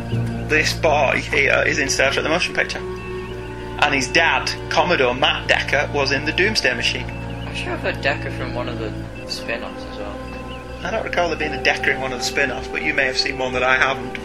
this 0.49 0.73
boy 0.73 1.21
here, 1.23 1.63
is 1.67 1.77
in 1.77 1.89
Star 1.89 2.11
Trek: 2.11 2.23
The 2.23 2.29
Motion 2.29 2.55
Picture, 2.55 2.79
and 2.79 3.93
his 3.93 4.07
dad, 4.07 4.49
Commodore 4.71 5.13
Matt 5.13 5.47
Decker, 5.47 5.91
was 5.93 6.11
in 6.11 6.25
the 6.25 6.31
Doomsday 6.33 6.73
Machine. 6.73 7.07
I'm 7.09 7.53
sure 7.55 7.73
I've 7.73 7.81
heard 7.81 8.01
Decker 8.01 8.31
from 8.31 8.55
one 8.55 8.67
of 8.67 8.79
the 8.79 8.91
spin-offs 9.27 9.77
as 9.77 9.82
well. 9.82 9.82
I 10.83 10.91
don't 10.91 11.03
recall 11.03 11.29
there 11.29 11.37
being 11.37 11.53
a 11.53 11.63
Decker 11.63 11.91
in 11.91 12.01
one 12.01 12.11
of 12.11 12.19
the 12.19 12.25
spin-offs, 12.25 12.67
but 12.67 12.83
you 12.83 12.93
may 12.93 13.05
have 13.05 13.17
seen 13.17 13.37
one 13.37 13.53
that 13.53 13.63
I 13.63 13.75
haven't. 13.77 14.17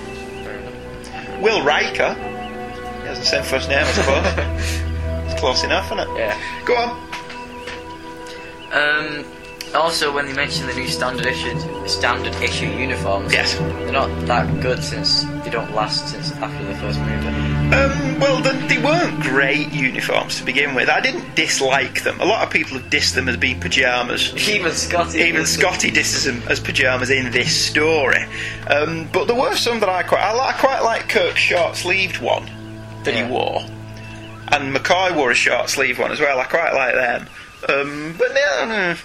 Will 1.41 1.63
Riker. 1.65 2.15
He 2.15 3.07
has 3.07 3.19
the 3.21 3.25
same 3.25 3.45
first 3.45 3.69
name, 3.69 3.85
I 3.85 3.93
suppose. 3.93 4.25
it's 5.31 5.41
close 5.41 5.63
enough, 5.63 5.87
isn't 5.87 6.01
it? 6.01 6.09
Yeah. 6.19 6.65
Go 6.65 6.77
on. 6.77 7.09
Um. 8.73 9.25
Also, 9.75 10.11
when 10.15 10.25
they 10.25 10.33
mention 10.33 10.67
the 10.67 10.73
new 10.75 10.89
standard 10.89 11.27
issue, 11.27 11.87
standard 11.87 12.35
issue 12.43 12.67
uniforms, 12.67 13.31
Yes. 13.33 13.55
they're 13.59 13.93
not 13.93 14.09
that 14.27 14.63
good 14.63 14.83
since 14.83 15.25
they 15.45 15.51
don't 15.51 15.73
last 15.75 16.09
since 16.09 16.33
after 16.33 16.65
the 16.65 16.75
first 16.77 16.99
movie. 17.01 17.58
Um, 17.73 18.19
well, 18.19 18.41
the, 18.41 18.53
they 18.67 18.79
weren't 18.83 19.21
great 19.21 19.71
uniforms 19.73 20.39
to 20.39 20.45
begin 20.45 20.75
with. 20.75 20.89
I 20.89 21.01
didn't 21.01 21.35
dislike 21.35 22.03
them. 22.03 22.19
A 22.21 22.25
lot 22.25 22.43
of 22.47 22.51
people 22.53 22.79
have 22.79 22.91
dissed 22.91 23.15
them 23.15 23.29
as 23.29 23.37
being 23.37 23.61
pyjamas. 23.61 24.33
Even 24.49 24.73
Scotty. 24.73 25.19
Even 25.21 25.45
Scotty 25.45 25.91
disses 25.91 26.25
them 26.25 26.43
as 26.49 26.61
pyjamas 26.61 27.11
in 27.11 27.31
this 27.31 27.55
story. 27.55 28.25
Um, 28.69 29.09
but 29.13 29.27
there 29.27 29.37
were 29.37 29.55
some 29.55 29.81
that 29.81 29.89
I 29.89 30.03
quite 30.03 30.23
I, 30.23 30.33
I 30.49 30.53
quite 30.55 30.81
like 30.81 31.09
Kirk's 31.11 31.41
short-sleeved 31.41 32.21
one 32.21 32.47
that 33.05 33.15
Yeah. 33.15 33.27
he 33.27 33.31
wore, 33.33 33.61
and 34.51 34.75
McCoy 34.75 35.15
wore 35.15 35.31
a 35.31 35.35
short-sleeved 35.35 35.99
one 35.99 36.11
as 36.11 36.21
well. 36.21 36.39
I 36.41 36.45
quite 36.45 36.73
like 36.73 36.95
them. 36.95 37.29
Um, 37.69 38.15
but 38.19 38.29
no, 38.33 38.97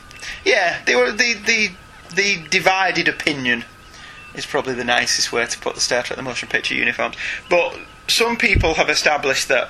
yeah, 0.45 0.82
they 0.86 0.95
were 0.95 1.11
the 1.11 1.34
the 1.45 1.70
the 2.16 2.47
divided 2.49 3.07
opinion 3.09 3.66
is 4.36 4.45
probably 4.45 4.74
the 4.74 4.84
nicest 4.86 5.32
way 5.34 5.45
to 5.45 5.59
put 5.59 5.76
the 5.76 5.82
Star 5.82 6.01
Trek 6.03 6.16
the 6.18 6.24
Motion 6.24 6.47
Picture 6.47 6.76
uniforms. 6.76 7.16
But 7.49 7.78
some 8.08 8.38
people 8.38 8.76
have 8.76 8.89
established 8.89 9.47
that 9.47 9.70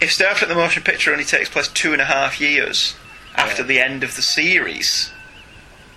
if 0.00 0.12
Star 0.12 0.34
Trek 0.34 0.48
the 0.48 0.54
Motion 0.54 0.82
Picture 0.82 1.12
only 1.12 1.24
takes 1.24 1.48
place 1.48 1.68
two 1.68 1.92
and 1.92 2.00
a 2.00 2.06
half 2.06 2.40
years 2.40 2.94
after 3.36 3.62
Yeah. 3.62 3.68
the 3.68 3.80
end 3.80 4.02
of 4.04 4.16
the 4.16 4.22
series, 4.22 5.10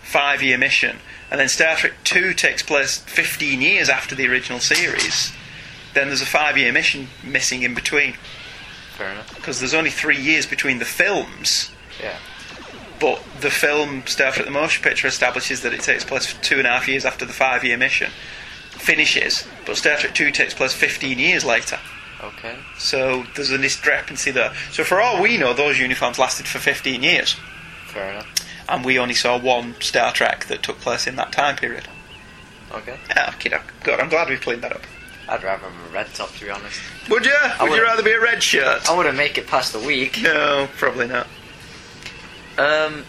five 0.04 0.42
year 0.44 0.58
mission, 0.58 1.00
and 1.32 1.40
then 1.40 1.50
Star 1.50 1.76
Trek 1.76 1.94
2 2.04 2.34
takes 2.34 2.62
place 2.62 2.98
15 3.00 3.62
years 3.62 3.90
after 3.90 4.14
the 4.14 4.28
original 4.28 4.60
series, 4.60 5.32
then 5.94 6.08
there's 6.08 6.22
a 6.22 6.26
five 6.28 6.58
year 6.58 6.72
mission 6.72 7.10
missing 7.24 7.64
in 7.64 7.74
between. 7.74 8.16
Fair 8.98 9.12
enough. 9.12 9.34
Because 9.36 9.60
there's 9.60 9.74
only 9.74 9.90
three 9.90 10.18
years 10.20 10.46
between 10.46 10.78
the 10.80 10.86
films, 10.86 11.72
Yeah. 12.02 12.18
but 13.00 13.24
the 13.42 13.50
film 13.50 14.04
Star 14.06 14.32
Trek 14.32 14.46
the 14.46 14.52
Motion 14.52 14.84
Picture 14.84 15.08
establishes 15.08 15.62
that 15.62 15.74
it 15.74 15.82
takes 15.82 16.04
place 16.04 16.36
two 16.42 16.58
and 16.60 16.68
a 16.68 16.72
half 16.72 16.88
years 16.88 17.06
after 17.06 17.26
the 17.26 17.34
five 17.34 17.64
year 17.64 17.78
mission 17.78 18.12
finishes, 18.84 19.48
but 19.66 19.78
Star 19.78 19.98
Trek 19.98 20.14
2 20.14 20.32
takes 20.32 20.54
place 20.54 20.74
15 20.74 21.18
years 21.20 21.44
later. 21.46 21.80
Okay. 22.22 22.56
So 22.78 23.26
there's 23.36 23.50
a 23.52 23.58
discrepancy 23.58 24.32
there. 24.32 24.54
So 24.72 24.84
for 24.84 25.02
all 25.02 25.22
we 25.22 25.38
know, 25.38 25.54
those 25.54 25.80
uniforms 25.80 26.20
lasted 26.20 26.48
for 26.48 26.60
15 26.60 27.02
years, 27.04 27.36
Fair 27.88 28.12
enough. 28.12 28.28
and 28.70 28.86
we 28.86 28.98
only 29.00 29.14
saw 29.14 29.38
one 29.40 29.76
Star 29.82 30.12
Trek 30.14 30.46
that 30.48 30.64
took 30.64 30.80
place 30.80 31.08
in 31.08 31.16
that 31.18 31.32
time 31.32 31.56
period. 31.56 31.88
Okay. 32.72 32.98
Ah, 33.16 33.36
kiddo. 33.40 33.60
Good, 33.84 34.00
I'm 34.00 34.10
glad 34.10 34.30
we 34.30 34.38
cleaned 34.38 34.64
that 34.64 34.72
up. 34.74 34.82
I'd 35.30 35.44
rather 35.44 35.64
have 35.70 35.90
a 35.90 35.94
red 35.94 36.08
top, 36.14 36.34
to 36.36 36.44
be 36.46 36.50
honest. 36.50 36.80
Would 37.10 37.26
you? 37.26 37.36
Would 37.62 37.72
you 37.74 37.84
rather 37.84 38.04
be 38.04 38.12
a 38.12 38.20
red 38.20 38.42
shirt? 38.44 38.90
I 38.90 38.96
wouldn't 38.98 39.16
make 39.16 39.38
it 39.38 39.48
past 39.48 39.72
the 39.74 39.80
week. 39.80 40.20
No, 40.22 40.68
probably 40.78 41.08
not. 41.08 41.28
Um, 42.58 43.06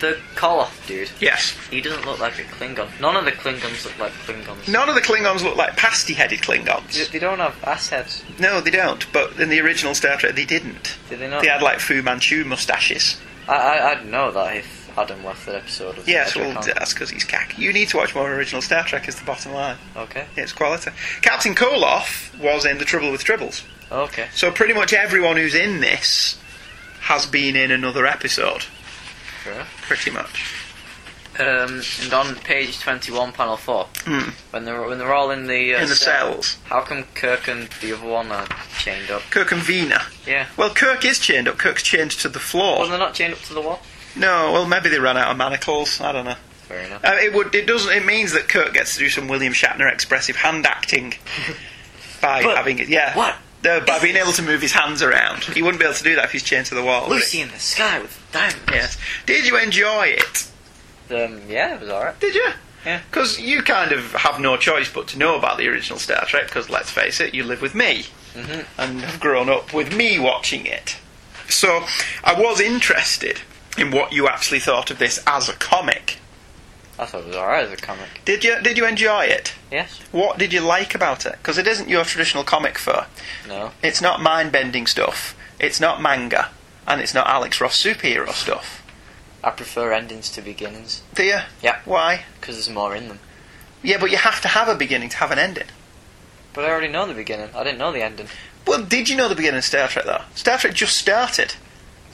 the 0.00 0.18
Koloth 0.34 0.86
dude. 0.86 1.10
Yes. 1.20 1.56
He 1.70 1.80
doesn't 1.80 2.04
look 2.04 2.18
like 2.18 2.38
a 2.38 2.42
Klingon. 2.42 2.88
None 3.00 3.16
of 3.16 3.24
the 3.24 3.32
Klingons 3.32 3.84
look 3.84 3.98
like 3.98 4.12
Klingons. 4.12 4.68
None 4.68 4.88
of 4.88 4.94
the 4.94 5.00
Klingons 5.00 5.42
look 5.42 5.56
like 5.56 5.76
pasty-headed 5.76 6.40
They, 6.40 6.42
Klingons. 6.44 7.10
they 7.10 7.18
don't 7.18 7.38
have 7.38 7.62
ass 7.64 7.88
heads. 7.90 8.24
No, 8.38 8.60
they 8.60 8.70
don't. 8.70 9.10
But 9.12 9.38
in 9.38 9.48
the 9.48 9.60
original 9.60 9.94
Star 9.94 10.16
Trek, 10.16 10.34
they 10.34 10.44
didn't. 10.44 10.96
Do 11.08 11.16
they 11.16 11.28
not? 11.28 11.42
They 11.42 11.48
had 11.48 11.62
like 11.62 11.78
Fu 11.80 12.02
Manchu 12.02 12.44
mustaches. 12.44 13.20
I, 13.48 13.54
I, 13.54 13.90
I'd 13.92 14.06
know 14.06 14.30
that 14.32 14.56
if 14.56 14.98
Adam 14.98 15.22
watched 15.22 15.46
that 15.46 15.54
episode 15.56 15.98
of 15.98 16.08
Yes, 16.08 16.30
Star 16.30 16.42
well, 16.44 16.62
that's 16.62 16.92
because 16.92 17.10
he's 17.10 17.24
cack. 17.24 17.58
You 17.58 17.72
need 17.72 17.88
to 17.90 17.96
watch 17.96 18.14
more 18.14 18.32
original 18.32 18.62
Star 18.62 18.84
Trek. 18.84 19.06
Is 19.08 19.16
the 19.16 19.24
bottom 19.24 19.52
line. 19.52 19.76
Okay. 19.96 20.26
It's 20.36 20.52
quality. 20.52 20.90
Captain 21.22 21.54
Koloth 21.54 22.36
was 22.38 22.64
in 22.64 22.78
The 22.78 22.84
Trouble 22.84 23.10
with 23.12 23.24
Tribbles. 23.24 23.64
Okay. 23.92 24.28
So 24.34 24.50
pretty 24.50 24.72
much 24.74 24.92
everyone 24.92 25.36
who's 25.36 25.54
in 25.54 25.80
this 25.80 26.38
has 27.00 27.26
been 27.26 27.56
in 27.56 27.70
another 27.70 28.06
episode. 28.06 28.64
Sure. 29.44 29.64
Pretty 29.82 30.10
much. 30.10 30.54
Um, 31.38 31.80
and 32.02 32.12
on 32.12 32.34
page 32.36 32.80
twenty-one, 32.80 33.32
panel 33.32 33.56
four, 33.56 33.86
Hmm. 34.04 34.30
when 34.50 34.64
they're 34.64 34.82
when 34.82 34.98
they're 34.98 35.14
all 35.14 35.30
in 35.30 35.46
the 35.46 35.74
uh, 35.74 35.82
In 35.82 35.88
the 35.88 35.94
cell, 35.94 36.32
cells. 36.32 36.58
how 36.64 36.80
come 36.82 37.04
Kirk 37.14 37.48
and 37.48 37.68
the 37.80 37.92
other 37.96 38.06
one 38.06 38.30
are 38.30 38.46
chained 38.78 39.10
up? 39.10 39.22
Kirk 39.30 39.52
and 39.52 39.62
Vina. 39.62 40.02
Yeah. 40.26 40.46
Well, 40.56 40.70
Kirk 40.74 41.04
is 41.04 41.18
chained 41.18 41.48
up. 41.48 41.56
Kirk's 41.56 41.82
chained 41.82 42.10
to 42.12 42.28
the 42.28 42.40
floor. 42.40 42.80
Well, 42.80 42.88
they're 42.88 42.98
not 42.98 43.14
chained 43.14 43.32
up 43.32 43.40
to 43.42 43.54
the 43.54 43.60
wall. 43.62 43.80
No, 44.16 44.52
well, 44.52 44.66
maybe 44.66 44.88
they 44.90 44.98
ran 44.98 45.16
out 45.16 45.30
of 45.30 45.36
manacles. 45.36 46.00
I 46.00 46.12
don't 46.12 46.24
know. 46.26 46.34
Fair 46.62 46.80
enough. 46.80 47.04
Uh, 47.04 47.16
it 47.20 47.32
would. 47.32 47.54
It 47.54 47.66
doesn't. 47.66 47.90
It 47.92 48.04
means 48.04 48.32
that 48.32 48.48
Kirk 48.48 48.74
gets 48.74 48.94
to 48.94 48.98
do 48.98 49.08
some 49.08 49.28
William 49.28 49.52
Shatner 49.54 49.90
expressive 49.90 50.36
hand 50.36 50.66
acting 50.66 51.14
by 52.20 52.42
But 52.42 52.56
having 52.56 52.80
it. 52.80 52.88
Yeah. 52.88 53.16
what 53.16 53.36
Uh, 53.68 53.80
by 53.84 53.98
being 54.00 54.16
able 54.16 54.32
to 54.32 54.42
move 54.42 54.62
his 54.62 54.72
hands 54.72 55.02
around. 55.02 55.44
He 55.44 55.60
wouldn't 55.62 55.78
be 55.80 55.84
able 55.84 55.94
to 55.96 56.02
do 56.04 56.14
that 56.16 56.24
if 56.24 56.32
he's 56.32 56.42
chained 56.42 56.66
to 56.66 56.74
the 56.74 56.82
wall. 56.82 57.02
would 57.08 57.14
he? 57.16 57.20
Lucy 57.20 57.40
in 57.42 57.50
the 57.50 57.58
sky 57.58 58.00
with 58.00 58.18
diamonds. 58.32 58.62
Yes. 58.70 58.98
Did 59.26 59.46
you 59.46 59.58
enjoy 59.58 60.16
it? 60.16 60.46
Um, 61.10 61.42
yeah, 61.48 61.74
it 61.74 61.80
was 61.80 61.90
alright. 61.90 62.18
Did 62.20 62.34
you? 62.34 62.48
Yeah. 62.86 63.00
Because 63.10 63.38
you 63.38 63.60
kind 63.62 63.92
of 63.92 64.12
have 64.14 64.40
no 64.40 64.56
choice 64.56 64.90
but 64.90 65.08
to 65.08 65.18
know 65.18 65.36
about 65.36 65.58
the 65.58 65.68
original 65.68 65.98
Star 65.98 66.24
Trek. 66.24 66.46
Because 66.46 66.70
let's 66.70 66.90
face 66.90 67.20
it, 67.20 67.34
you 67.34 67.44
live 67.44 67.60
with 67.60 67.74
me 67.74 68.06
Mhm. 68.34 68.64
and 68.78 69.00
have 69.02 69.20
grown 69.20 69.50
up 69.50 69.74
with 69.74 69.94
me 69.94 70.18
watching 70.18 70.64
it. 70.64 70.96
So 71.48 71.84
I 72.24 72.32
was 72.32 72.60
interested 72.60 73.40
in 73.76 73.90
what 73.90 74.12
you 74.12 74.26
actually 74.28 74.60
thought 74.60 74.90
of 74.90 74.98
this 74.98 75.20
as 75.26 75.48
a 75.50 75.52
comic. 75.54 75.99
I 77.00 77.06
thought 77.06 77.22
it 77.22 77.28
was 77.28 77.36
alright 77.36 77.64
as 77.64 77.72
a 77.72 77.76
comic. 77.76 78.20
Did 78.26 78.44
you? 78.44 78.60
Did 78.60 78.76
you 78.76 78.84
enjoy 78.84 79.24
it? 79.24 79.54
Yes. 79.72 80.00
What 80.12 80.38
did 80.38 80.52
you 80.52 80.60
like 80.60 80.94
about 80.94 81.24
it? 81.24 81.32
Because 81.38 81.56
it 81.56 81.66
isn't 81.66 81.88
your 81.88 82.04
traditional 82.04 82.44
comic 82.44 82.76
fur. 82.76 83.06
No. 83.48 83.72
It's 83.82 84.02
not 84.02 84.20
mind 84.20 84.52
bending 84.52 84.86
stuff. 84.86 85.34
It's 85.58 85.80
not 85.80 86.02
manga, 86.02 86.50
and 86.86 87.00
it's 87.00 87.14
not 87.14 87.26
Alex 87.26 87.58
Ross 87.58 87.82
superhero 87.82 88.30
stuff. 88.32 88.84
I 89.42 89.50
prefer 89.50 89.94
endings 89.94 90.28
to 90.32 90.42
beginnings. 90.42 91.02
Do 91.14 91.24
you? 91.24 91.38
Yeah. 91.62 91.80
Why? 91.86 92.24
Because 92.38 92.56
there's 92.56 92.68
more 92.68 92.94
in 92.94 93.08
them. 93.08 93.20
Yeah, 93.82 93.96
but 93.98 94.10
you 94.10 94.18
have 94.18 94.42
to 94.42 94.48
have 94.48 94.68
a 94.68 94.74
beginning 94.74 95.08
to 95.08 95.16
have 95.16 95.30
an 95.30 95.38
ending. 95.38 95.68
But 96.52 96.66
I 96.66 96.68
already 96.70 96.88
know 96.88 97.06
the 97.06 97.14
beginning. 97.14 97.48
I 97.54 97.64
didn't 97.64 97.78
know 97.78 97.92
the 97.92 98.02
ending. 98.02 98.26
Well, 98.66 98.84
did 98.84 99.08
you 99.08 99.16
know 99.16 99.28
the 99.28 99.34
beginning 99.34 99.58
of 99.58 99.64
Star 99.64 99.88
Trek 99.88 100.04
though? 100.04 100.22
Star 100.34 100.58
Trek 100.58 100.74
just 100.74 100.98
started. 100.98 101.54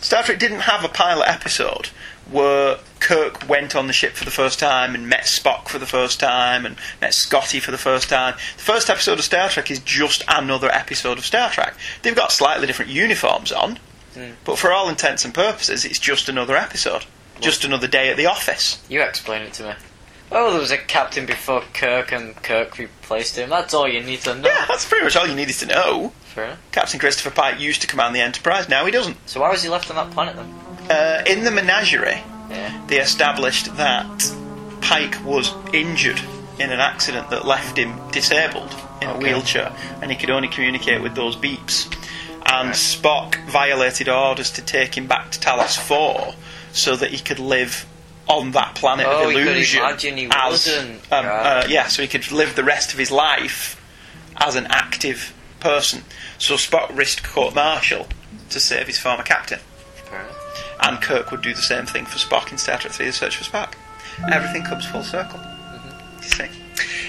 Star 0.00 0.22
Trek 0.22 0.38
didn't 0.38 0.60
have 0.60 0.84
a 0.84 0.88
pilot 0.88 1.28
episode 1.28 1.88
where 2.30 2.78
Kirk 3.00 3.48
went 3.48 3.76
on 3.76 3.86
the 3.86 3.92
ship 3.92 4.14
for 4.14 4.24
the 4.24 4.30
first 4.30 4.58
time 4.58 4.94
and 4.94 5.08
met 5.08 5.24
Spock 5.24 5.68
for 5.68 5.78
the 5.78 5.86
first 5.86 6.18
time 6.18 6.64
and 6.66 6.76
met 7.00 7.14
Scotty 7.14 7.60
for 7.60 7.70
the 7.70 7.78
first 7.78 8.08
time. 8.08 8.34
The 8.56 8.62
first 8.62 8.90
episode 8.90 9.18
of 9.18 9.24
Star 9.24 9.48
Trek 9.48 9.70
is 9.70 9.80
just 9.80 10.24
another 10.28 10.70
episode 10.72 11.18
of 11.18 11.24
Star 11.26 11.50
Trek. 11.50 11.74
They've 12.02 12.16
got 12.16 12.32
slightly 12.32 12.66
different 12.66 12.90
uniforms 12.90 13.52
on, 13.52 13.78
Mm. 14.16 14.32
but 14.44 14.58
for 14.58 14.72
all 14.72 14.88
intents 14.88 15.24
and 15.26 15.34
purposes, 15.34 15.84
it's 15.84 15.98
just 15.98 16.28
another 16.28 16.56
episode. 16.56 17.04
Just 17.40 17.64
another 17.66 17.86
day 17.86 18.08
at 18.08 18.16
the 18.16 18.24
office. 18.26 18.78
You 18.88 19.02
explain 19.02 19.42
it 19.42 19.52
to 19.54 19.62
me. 19.64 19.72
Oh, 20.32 20.50
there 20.50 20.58
was 20.60 20.70
a 20.70 20.78
captain 20.78 21.26
before 21.26 21.62
Kirk 21.74 22.10
and 22.12 22.34
Kirk 22.42 22.78
replaced 22.78 23.36
him. 23.36 23.50
That's 23.50 23.74
all 23.74 23.86
you 23.86 24.00
need 24.02 24.20
to 24.22 24.34
know. 24.34 24.48
Yeah, 24.48 24.64
that's 24.66 24.86
pretty 24.86 25.04
much 25.04 25.14
all 25.16 25.26
you 25.26 25.34
needed 25.34 25.54
to 25.56 25.66
know. 25.66 26.12
Fair. 26.34 26.56
Captain 26.72 26.98
Christopher 26.98 27.30
Pike 27.30 27.60
used 27.60 27.82
to 27.82 27.86
command 27.86 28.16
the 28.16 28.20
Enterprise, 28.20 28.68
now 28.70 28.84
he 28.86 28.90
doesn't. 28.90 29.16
So 29.28 29.40
why 29.42 29.50
was 29.50 29.62
he 29.62 29.68
left 29.68 29.90
on 29.90 29.96
that 29.96 30.10
planet 30.12 30.34
then? 30.34 30.90
Uh, 30.90 31.22
in 31.26 31.44
the 31.44 31.50
menagerie. 31.50 32.22
They 32.86 33.00
established 33.00 33.76
that 33.76 34.32
Pike 34.80 35.24
was 35.24 35.52
injured 35.72 36.20
in 36.58 36.70
an 36.72 36.80
accident 36.80 37.30
that 37.30 37.44
left 37.44 37.76
him 37.76 37.98
disabled 38.12 38.74
in 39.02 39.08
a 39.08 39.18
wheelchair, 39.18 39.74
and 40.00 40.10
he 40.10 40.16
could 40.16 40.30
only 40.30 40.48
communicate 40.48 41.02
with 41.02 41.14
those 41.14 41.36
beeps. 41.36 41.92
And 42.48 42.70
Spock 42.70 43.36
violated 43.48 44.08
orders 44.08 44.50
to 44.52 44.62
take 44.62 44.96
him 44.96 45.06
back 45.06 45.32
to 45.32 45.40
Talos 45.40 45.76
4 45.78 46.34
so 46.72 46.94
that 46.96 47.10
he 47.10 47.18
could 47.18 47.38
live 47.40 47.84
on 48.28 48.52
that 48.52 48.74
planet 48.76 49.06
Oh, 49.08 49.28
of 49.28 49.34
illusion. 49.36 49.80
imagine 49.80 50.16
he 50.16 50.24
as, 50.26 50.50
wasn't. 50.50 51.12
Um, 51.12 51.26
Right. 51.26 51.64
uh, 51.64 51.66
yeah, 51.68 51.86
so 51.88 52.02
he 52.02 52.08
could 52.08 52.30
live 52.30 52.54
the 52.56 52.64
rest 52.64 52.92
of 52.92 52.98
his 52.98 53.10
life 53.10 53.80
as 54.36 54.54
an 54.54 54.66
active 54.70 55.32
person. 55.60 56.04
So 56.38 56.54
Spock 56.54 56.96
risked 56.96 57.24
court 57.24 57.54
martial 57.54 58.06
to 58.50 58.60
save 58.60 58.86
his 58.86 58.98
former 58.98 59.22
captain 59.24 59.58
enough. 60.08 60.45
And 60.80 61.00
Kirk 61.00 61.30
would 61.30 61.42
do 61.42 61.54
the 61.54 61.62
same 61.62 61.86
thing 61.86 62.06
for 62.06 62.18
Spock 62.18 62.52
in 62.52 62.58
Star 62.58 62.78
Trek 62.78 62.92
3 62.92 63.06
The 63.06 63.12
Search 63.12 63.36
for 63.36 63.44
Spock. 63.44 63.74
Everything 64.30 64.62
comes 64.64 64.86
full 64.86 65.02
circle. 65.02 65.40
You 66.22 66.28
see. 66.28 66.48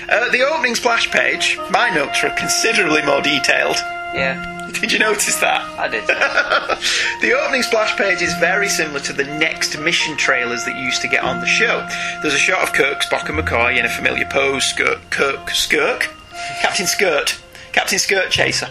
Uh, 0.09 0.29
the 0.29 0.41
opening 0.41 0.75
splash 0.75 1.09
page, 1.11 1.57
my 1.69 1.89
notes 1.89 2.23
are 2.23 2.29
considerably 2.31 3.03
more 3.05 3.21
detailed. 3.21 3.75
Yeah, 4.13 4.57
Did 4.81 4.91
you 4.91 4.99
notice 4.99 5.35
that? 5.39 5.61
I 5.79 5.87
did. 5.87 6.05
the 7.21 7.33
opening 7.33 7.63
splash 7.63 7.97
page 7.97 8.21
is 8.21 8.33
very 8.35 8.67
similar 8.67 8.99
to 9.01 9.13
the 9.13 9.23
next 9.23 9.77
mission 9.79 10.17
trailers 10.17 10.65
that 10.65 10.75
you 10.77 10.83
used 10.83 11.01
to 11.01 11.07
get 11.07 11.23
on 11.23 11.39
the 11.39 11.45
show. 11.45 11.87
There's 12.21 12.33
a 12.33 12.37
shot 12.37 12.61
of 12.61 12.73
Kirk, 12.73 13.01
Spock, 13.01 13.29
and 13.29 13.39
McCoy 13.39 13.77
in 13.77 13.85
a 13.85 13.89
familiar 13.89 14.25
pose. 14.25 14.63
Skirk, 14.65 15.09
Kirk, 15.09 15.49
Skirk? 15.51 16.09
Captain 16.61 16.85
Skirt. 16.85 17.39
Captain 17.71 17.99
Skirt 17.99 18.29
Chaser. 18.29 18.69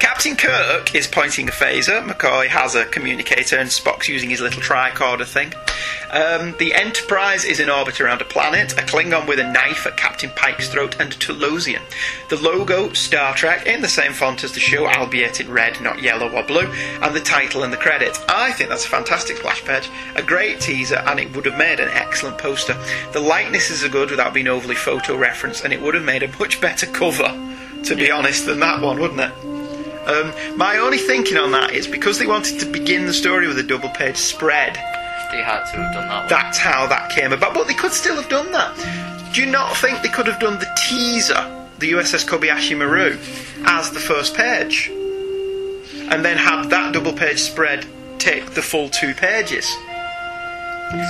Captain 0.00 0.36
Kirk 0.36 0.94
is 0.94 1.06
pointing 1.06 1.48
a 1.48 1.52
phaser, 1.52 2.06
McCoy 2.06 2.48
has 2.48 2.74
a 2.74 2.84
communicator, 2.86 3.58
and 3.58 3.68
Spock's 3.68 4.08
using 4.08 4.30
his 4.30 4.40
little 4.40 4.62
tricorder 4.62 5.26
thing. 5.26 5.52
Um, 6.10 6.54
the 6.58 6.72
Enterprise 6.74 7.44
is 7.44 7.60
in 7.60 7.68
orbit 7.68 8.00
around 8.00 8.20
a 8.22 8.24
planet, 8.24 8.72
a 8.72 8.82
Klingon 8.82 9.26
with 9.26 9.38
a 9.38 9.52
knife 9.52 9.86
at 9.86 9.96
Captain 9.96 10.30
Pike's 10.30 10.68
throat, 10.68 10.96
and 11.00 11.12
a 11.12 11.16
Talosian. 11.16 11.82
The 12.28 12.36
logo, 12.36 12.92
Star 12.92 13.34
Trek, 13.34 13.66
in 13.66 13.82
the 13.82 13.88
same 13.88 14.12
font 14.12 14.44
as 14.44 14.52
the 14.52 14.60
show, 14.60 14.86
albeit 14.86 15.40
in 15.40 15.50
red, 15.50 15.80
not 15.80 16.02
yellow 16.02 16.30
or 16.30 16.42
blue, 16.42 16.70
and 17.02 17.14
the 17.14 17.20
title 17.20 17.62
and 17.62 17.72
the 17.72 17.76
credits. 17.76 18.20
I 18.28 18.52
think 18.52 18.70
that's 18.70 18.86
a 18.86 18.88
fantastic 18.88 19.38
splash 19.38 19.64
page, 19.64 19.90
a 20.14 20.22
great 20.22 20.60
teaser, 20.60 21.02
and 21.06 21.18
it 21.18 21.34
would 21.34 21.46
have 21.46 21.58
made 21.58 21.80
an 21.80 21.88
excellent 21.88 22.38
poster. 22.38 22.76
The 23.12 23.20
likenesses 23.20 23.84
are 23.84 23.88
good 23.88 24.10
without 24.10 24.34
being 24.34 24.48
overly 24.48 24.76
photo 24.76 25.16
referenced, 25.16 25.64
and 25.64 25.72
it 25.72 25.82
would 25.82 25.94
have 25.94 26.04
made 26.04 26.22
a 26.22 26.38
much 26.38 26.60
better 26.60 26.86
cover, 26.86 27.28
to 27.84 27.96
be 27.96 28.10
honest, 28.10 28.46
than 28.46 28.60
that 28.60 28.80
one, 28.80 29.00
wouldn't 29.00 29.20
it? 29.20 29.55
Um, 30.06 30.32
my 30.56 30.78
only 30.78 30.98
thinking 30.98 31.36
on 31.36 31.50
that 31.52 31.72
is 31.72 31.86
because 31.86 32.18
they 32.18 32.26
wanted 32.26 32.60
to 32.60 32.66
begin 32.66 33.06
the 33.06 33.12
story 33.12 33.48
with 33.48 33.58
a 33.58 33.62
double 33.62 33.88
page 33.90 34.16
spread, 34.16 34.74
they 35.32 35.42
had 35.42 35.64
to 35.72 35.76
have 35.78 35.92
done 35.92 36.08
that 36.08 36.20
one. 36.20 36.28
that's 36.28 36.58
how 36.58 36.86
that 36.86 37.10
came 37.10 37.32
about. 37.32 37.54
But 37.54 37.66
they 37.66 37.74
could 37.74 37.92
still 37.92 38.14
have 38.14 38.28
done 38.28 38.52
that. 38.52 39.32
Do 39.34 39.40
you 39.42 39.50
not 39.50 39.76
think 39.76 40.02
they 40.02 40.08
could 40.08 40.26
have 40.28 40.38
done 40.40 40.58
the 40.60 40.68
teaser, 40.88 41.68
the 41.80 41.92
USS 41.92 42.24
Kobayashi 42.26 42.76
Maru, 42.78 43.18
as 43.66 43.90
the 43.90 43.98
first 44.00 44.34
page? 44.36 44.88
And 46.08 46.24
then 46.24 46.36
had 46.38 46.70
that 46.70 46.94
double 46.94 47.12
page 47.12 47.40
spread 47.40 47.84
take 48.18 48.52
the 48.54 48.62
full 48.62 48.88
two 48.88 49.12
pages? 49.12 49.66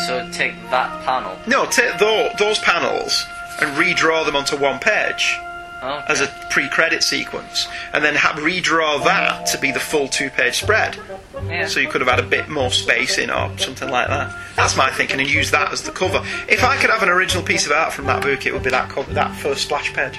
So 0.07 0.27
take 0.33 0.55
that 0.71 1.05
panel. 1.05 1.37
No, 1.47 1.67
take 1.67 1.99
tho- 1.99 2.31
those 2.39 2.59
panels 2.61 3.25
and 3.61 3.77
redraw 3.77 4.25
them 4.25 4.37
onto 4.37 4.57
one 4.57 4.79
page 4.79 5.39
Okay. 5.83 6.05
as 6.09 6.21
a 6.23 6.27
pre-credit 6.51 7.03
sequence, 7.03 7.69
and 7.93 8.03
then 8.03 8.15
redraw 8.15 9.05
that 9.05 9.47
to 9.47 9.59
be 9.59 9.73
the 9.73 9.81
full 9.81 10.09
two-page 10.09 10.61
spread. 10.63 10.99
Yeah. 11.47 11.67
So 11.67 11.81
you 11.81 11.89
could 11.89 12.01
have 12.01 12.09
had 12.09 12.19
a 12.19 12.27
bit 12.27 12.49
more 12.49 12.71
space 12.71 13.19
in 13.19 13.31
or 13.31 13.57
something 13.59 13.91
like 13.91 14.09
that. 14.09 14.35
That's 14.57 14.77
my 14.77 14.91
thinking, 14.91 15.21
and 15.21 15.29
use 15.29 15.51
that 15.51 15.73
as 15.73 15.83
the 15.83 15.93
cover. 15.93 16.25
If 16.49 16.65
I 16.65 16.77
could 16.79 16.91
have 16.91 17.03
an 17.03 17.11
original 17.11 17.45
piece 17.45 17.67
of 17.67 17.73
art 17.73 17.93
from 17.93 18.07
that 18.07 18.23
book, 18.23 18.47
it 18.47 18.53
would 18.53 18.63
be 18.63 18.71
that 18.71 18.89
cover, 18.89 19.13
that 19.13 19.37
first 19.37 19.65
splash 19.65 19.93
page. 19.93 20.19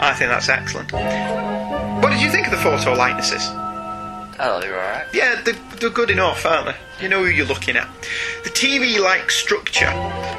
I 0.00 0.14
think 0.14 0.30
that's 0.30 0.48
excellent. 0.48 0.92
What 0.92 2.10
did 2.10 2.20
you 2.20 2.30
think 2.30 2.46
of 2.46 2.50
the 2.50 2.58
photo 2.58 2.94
likenesses? 2.94 3.48
Oh, 4.42 4.44
I 4.44 4.48
thought 4.48 4.62
they 4.62 4.70
were 4.70 4.76
alright. 4.76 5.06
Yeah, 5.14 5.40
they're, 5.44 5.54
they're 5.78 5.90
good 5.90 6.10
enough, 6.10 6.44
aren't 6.44 6.66
they? 6.66 6.74
You 7.00 7.08
know 7.08 7.22
who 7.22 7.30
you're 7.30 7.46
looking 7.46 7.76
at. 7.76 7.88
The 8.42 8.50
TV-like 8.50 9.30
structure 9.30 9.90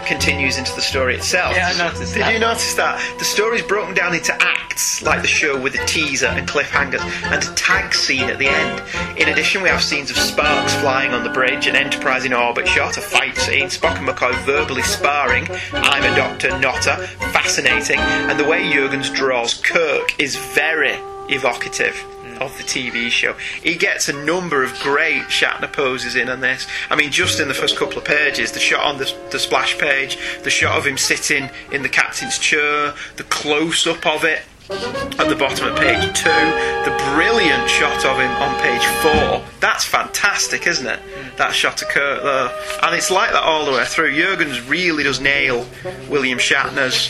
continues 0.06 0.58
into 0.58 0.76
the 0.76 0.82
story 0.82 1.16
itself. 1.16 1.56
Yeah, 1.56 1.72
I 1.74 1.78
noticed 1.78 2.14
Did 2.14 2.24
that. 2.24 2.34
you 2.34 2.40
notice 2.40 2.74
that? 2.76 3.00
The 3.18 3.24
story's 3.24 3.62
broken 3.64 3.94
down 3.94 4.14
into 4.14 4.34
acts, 4.42 5.02
like 5.04 5.22
the 5.22 5.28
show 5.28 5.60
with 5.60 5.76
a 5.76 5.86
teaser 5.86 6.28
and 6.28 6.46
cliffhangers, 6.48 7.02
and 7.32 7.44
a 7.44 7.56
tag 7.56 7.94
scene 7.94 8.30
at 8.30 8.40
the 8.40 8.48
end. 8.48 8.82
In 9.18 9.30
addition, 9.30 9.62
we 9.64 9.70
have 9.70 9.82
scenes 9.82 10.12
of 10.12 10.18
sparks 10.18 10.74
flying 10.76 11.14
on 11.14 11.24
the 11.24 11.30
bridge, 11.30 11.68
an 11.68 11.76
Enterprise 11.78 12.26
in 12.26 12.34
orbit 12.34 12.68
shot, 12.68 12.98
a 12.98 13.02
fight 13.02 13.38
scene, 13.38 13.68
Spock 13.68 13.98
and 14.00 14.08
McCoy 14.08 14.34
verbally 14.46 14.84
sparring, 14.84 15.48
I'm 15.72 16.04
a 16.04 16.16
doctor, 16.16 16.58
not 16.60 16.88
a, 16.88 16.98
fascinating, 17.32 18.00
and 18.00 18.38
the 18.38 18.46
way 18.46 18.64
Jurgens 18.64 19.14
draws 19.16 19.54
Kirk 19.54 20.20
is 20.20 20.36
very 20.36 20.98
evocative 21.30 22.04
of 22.42 22.56
the 22.58 22.64
TV 22.64 23.10
show. 23.10 23.34
He 23.62 23.76
gets 23.76 24.10
a 24.10 24.26
number 24.26 24.64
of 24.64 24.74
great 24.80 25.24
Shatner 25.24 25.72
poses 25.72 26.16
in 26.16 26.30
on 26.30 26.42
this. 26.42 26.68
I 26.90 26.96
mean, 26.96 27.12
just 27.12 27.40
in 27.40 27.48
the 27.48 27.54
first 27.54 27.78
couple 27.78 27.98
of 27.98 28.06
pages, 28.06 28.52
the 28.52 28.60
shot 28.60 28.86
on 28.86 28.98
the, 28.98 29.14
the 29.32 29.40
splash 29.40 29.78
page, 29.78 30.18
the 30.44 30.50
shot 30.50 30.78
of 30.78 30.86
him 30.86 30.98
sitting 30.98 31.50
in 31.72 31.84
the 31.84 31.90
captain's 31.90 32.38
chair, 32.38 32.94
the 33.18 33.24
close 33.24 33.88
up 33.88 34.06
of 34.06 34.24
it 34.24 34.42
at 34.70 35.28
the 35.30 35.36
bottom 35.36 35.68
of 35.68 35.78
page 35.78 36.02
two, 36.18 36.30
the 36.30 36.96
brilliant 37.14 37.70
shot 37.70 38.06
of 38.06 38.18
him 38.18 38.32
on 38.32 38.60
page 38.62 38.86
four. 39.02 39.44
That's 39.60 39.84
fantastic, 39.86 40.68
isn't 40.68 40.88
it? 40.88 41.00
That 41.38 41.54
shot 41.54 41.82
of 41.82 41.90
Kurt 41.90 42.24
there. 42.24 42.32
Uh, 42.32 42.80
and 42.84 42.96
it's 42.96 43.12
like 43.12 43.32
that 43.32 43.44
all 43.44 43.66
the 43.66 43.72
way 43.72 43.86
through. 43.86 44.14
Jurgens 44.14 44.68
really 44.70 45.04
does 45.04 45.20
nail 45.20 45.66
William 46.10 46.40
Shatner's 46.40 47.10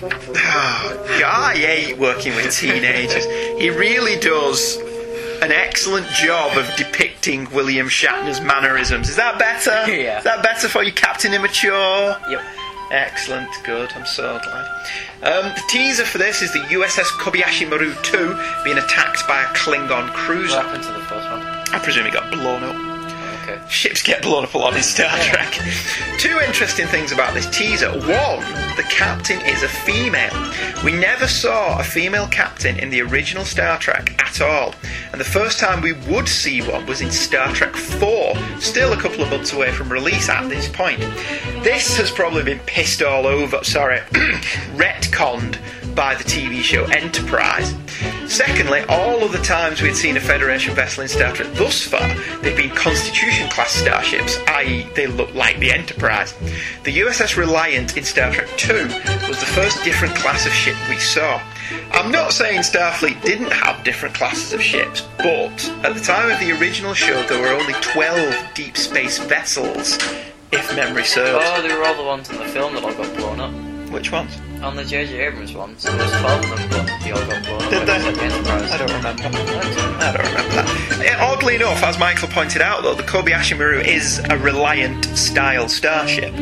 I 0.36 1.54
hate 1.56 1.98
working 1.98 2.34
with 2.34 2.50
teenagers. 2.52 3.24
He 3.60 3.70
really 3.70 4.18
does 4.20 4.78
an 5.42 5.52
excellent 5.52 6.06
job 6.08 6.56
of 6.56 6.68
depicting 6.76 7.50
William 7.50 7.88
Shatner's 7.88 8.40
mannerisms. 8.40 9.08
Is 9.10 9.16
that 9.16 9.38
better? 9.38 9.84
Yeah. 9.94 10.18
Is 10.18 10.24
that 10.24 10.42
better 10.42 10.68
for 10.68 10.82
you, 10.82 10.92
Captain 10.92 11.32
Immature? 11.34 12.16
Yep. 12.28 12.42
Excellent, 12.90 13.48
good, 13.64 13.90
I'm 13.94 14.06
so 14.06 14.38
glad. 14.42 14.66
Um, 15.22 15.52
the 15.54 15.62
teaser 15.68 16.04
for 16.04 16.18
this 16.18 16.42
is 16.42 16.52
the 16.52 16.60
USS 16.60 17.06
Kobayashi 17.18 17.68
Maru 17.68 17.94
2 18.02 18.62
being 18.64 18.78
attacked 18.78 19.26
by 19.26 19.42
a 19.42 19.46
Klingon 19.46 20.12
cruiser. 20.12 20.56
What 20.56 20.66
happened 20.66 20.84
to 20.84 20.92
the 20.92 21.00
first 21.00 21.30
one? 21.30 21.42
I 21.72 21.80
presume 21.82 22.06
it 22.06 22.12
got 22.12 22.30
blown 22.30 22.62
up. 22.62 22.93
Okay. 23.44 23.60
Ships 23.68 24.02
get 24.02 24.22
blown 24.22 24.44
up 24.44 24.54
a 24.54 24.58
lot 24.58 24.74
in 24.74 24.82
Star 24.82 25.18
Trek. 25.18 25.52
Two 26.18 26.40
interesting 26.40 26.86
things 26.86 27.12
about 27.12 27.34
this 27.34 27.46
teaser. 27.50 27.90
One, 27.90 28.40
the 28.76 28.86
captain 28.88 29.38
is 29.42 29.62
a 29.62 29.68
female. 29.68 30.32
We 30.82 30.92
never 30.92 31.28
saw 31.28 31.78
a 31.78 31.84
female 31.84 32.26
captain 32.28 32.78
in 32.78 32.88
the 32.88 33.02
original 33.02 33.44
Star 33.44 33.78
Trek 33.78 34.18
at 34.18 34.40
all. 34.40 34.74
And 35.12 35.20
the 35.20 35.26
first 35.26 35.58
time 35.58 35.82
we 35.82 35.92
would 35.92 36.26
see 36.26 36.62
one 36.62 36.86
was 36.86 37.02
in 37.02 37.10
Star 37.10 37.52
Trek 37.52 37.76
4, 37.76 38.34
still 38.60 38.94
a 38.94 38.96
couple 38.96 39.22
of 39.22 39.28
months 39.28 39.52
away 39.52 39.70
from 39.72 39.92
release 39.92 40.30
at 40.30 40.48
this 40.48 40.66
point. 40.66 41.00
This 41.62 41.98
has 41.98 42.10
probably 42.10 42.44
been 42.44 42.60
pissed 42.60 43.02
all 43.02 43.26
over, 43.26 43.62
sorry, 43.62 43.98
retconned 44.74 45.58
by 45.94 46.14
the 46.14 46.24
TV 46.24 46.62
show 46.62 46.84
Enterprise. 46.84 47.74
Secondly, 48.26 48.82
all 48.88 49.22
of 49.22 49.32
the 49.32 49.38
times 49.38 49.80
we'd 49.80 49.94
seen 49.94 50.16
a 50.16 50.20
Federation 50.20 50.74
vessel 50.74 51.02
in 51.02 51.08
Star 51.08 51.32
Trek 51.32 51.52
thus 51.54 51.82
far, 51.82 52.06
they've 52.40 52.56
been 52.56 52.70
Constitution 52.70 53.48
class 53.50 53.70
starships, 53.70 54.38
i.e., 54.48 54.86
they 54.94 55.06
look 55.06 55.32
like 55.34 55.58
the 55.58 55.70
Enterprise. 55.70 56.32
The 56.82 56.98
USS 57.00 57.36
Reliant 57.36 57.96
in 57.96 58.04
Star 58.04 58.32
Trek 58.32 58.48
2 58.56 58.74
was 59.28 59.38
the 59.38 59.46
first 59.46 59.84
different 59.84 60.14
class 60.16 60.46
of 60.46 60.52
ship 60.52 60.76
we 60.88 60.96
saw. 60.98 61.40
I'm 61.92 62.10
not 62.10 62.32
saying 62.32 62.60
Starfleet 62.60 63.22
didn't 63.22 63.52
have 63.52 63.84
different 63.84 64.14
classes 64.14 64.52
of 64.52 64.60
ships, 64.60 65.02
but 65.18 65.72
at 65.82 65.94
the 65.94 66.00
time 66.00 66.30
of 66.30 66.40
the 66.40 66.52
original 66.58 66.94
show, 66.94 67.22
there 67.26 67.40
were 67.40 67.48
only 67.48 67.74
12 67.80 68.54
deep 68.54 68.76
space 68.76 69.18
vessels, 69.18 69.98
if 70.52 70.74
memory 70.76 71.04
serves. 71.04 71.44
Oh, 71.46 71.62
they 71.62 71.74
were 71.74 71.84
all 71.84 71.96
the 71.96 72.02
ones 72.02 72.28
in 72.30 72.38
the 72.38 72.44
film 72.44 72.74
that 72.74 72.84
all 72.84 72.94
got 72.94 73.16
blown 73.16 73.40
up. 73.40 73.90
Which 73.90 74.10
ones? 74.10 74.36
On 74.64 74.76
the 74.76 74.84
J.J. 74.84 75.20
Abrams 75.20 75.52
ones, 75.54 75.82
there 75.82 75.94
was 75.94 76.10
12 76.10 76.44
of 76.44 76.58
them, 76.58 76.68
but 76.70 77.04
they 77.04 77.10
all 77.12 77.26
got 77.26 77.44
blown. 77.44 77.70
Did 77.70 77.86
they? 77.86 77.94
Enterprise. 77.94 78.70
I 78.70 78.78
don't 78.78 78.92
remember. 78.92 79.22
I 79.22 79.30
don't 79.30 80.26
remember 80.26 80.52
that. 81.04 81.18
Oddly 81.20 81.56
enough, 81.56 81.82
as 81.82 81.98
Michael 81.98 82.28
pointed 82.28 82.62
out, 82.62 82.82
though, 82.82 82.94
the 82.94 83.02
Kobayashi 83.02 83.58
Maru 83.58 83.80
is 83.80 84.20
a 84.30 84.38
Reliant 84.38 85.04
style 85.04 85.68
starship. 85.68 86.34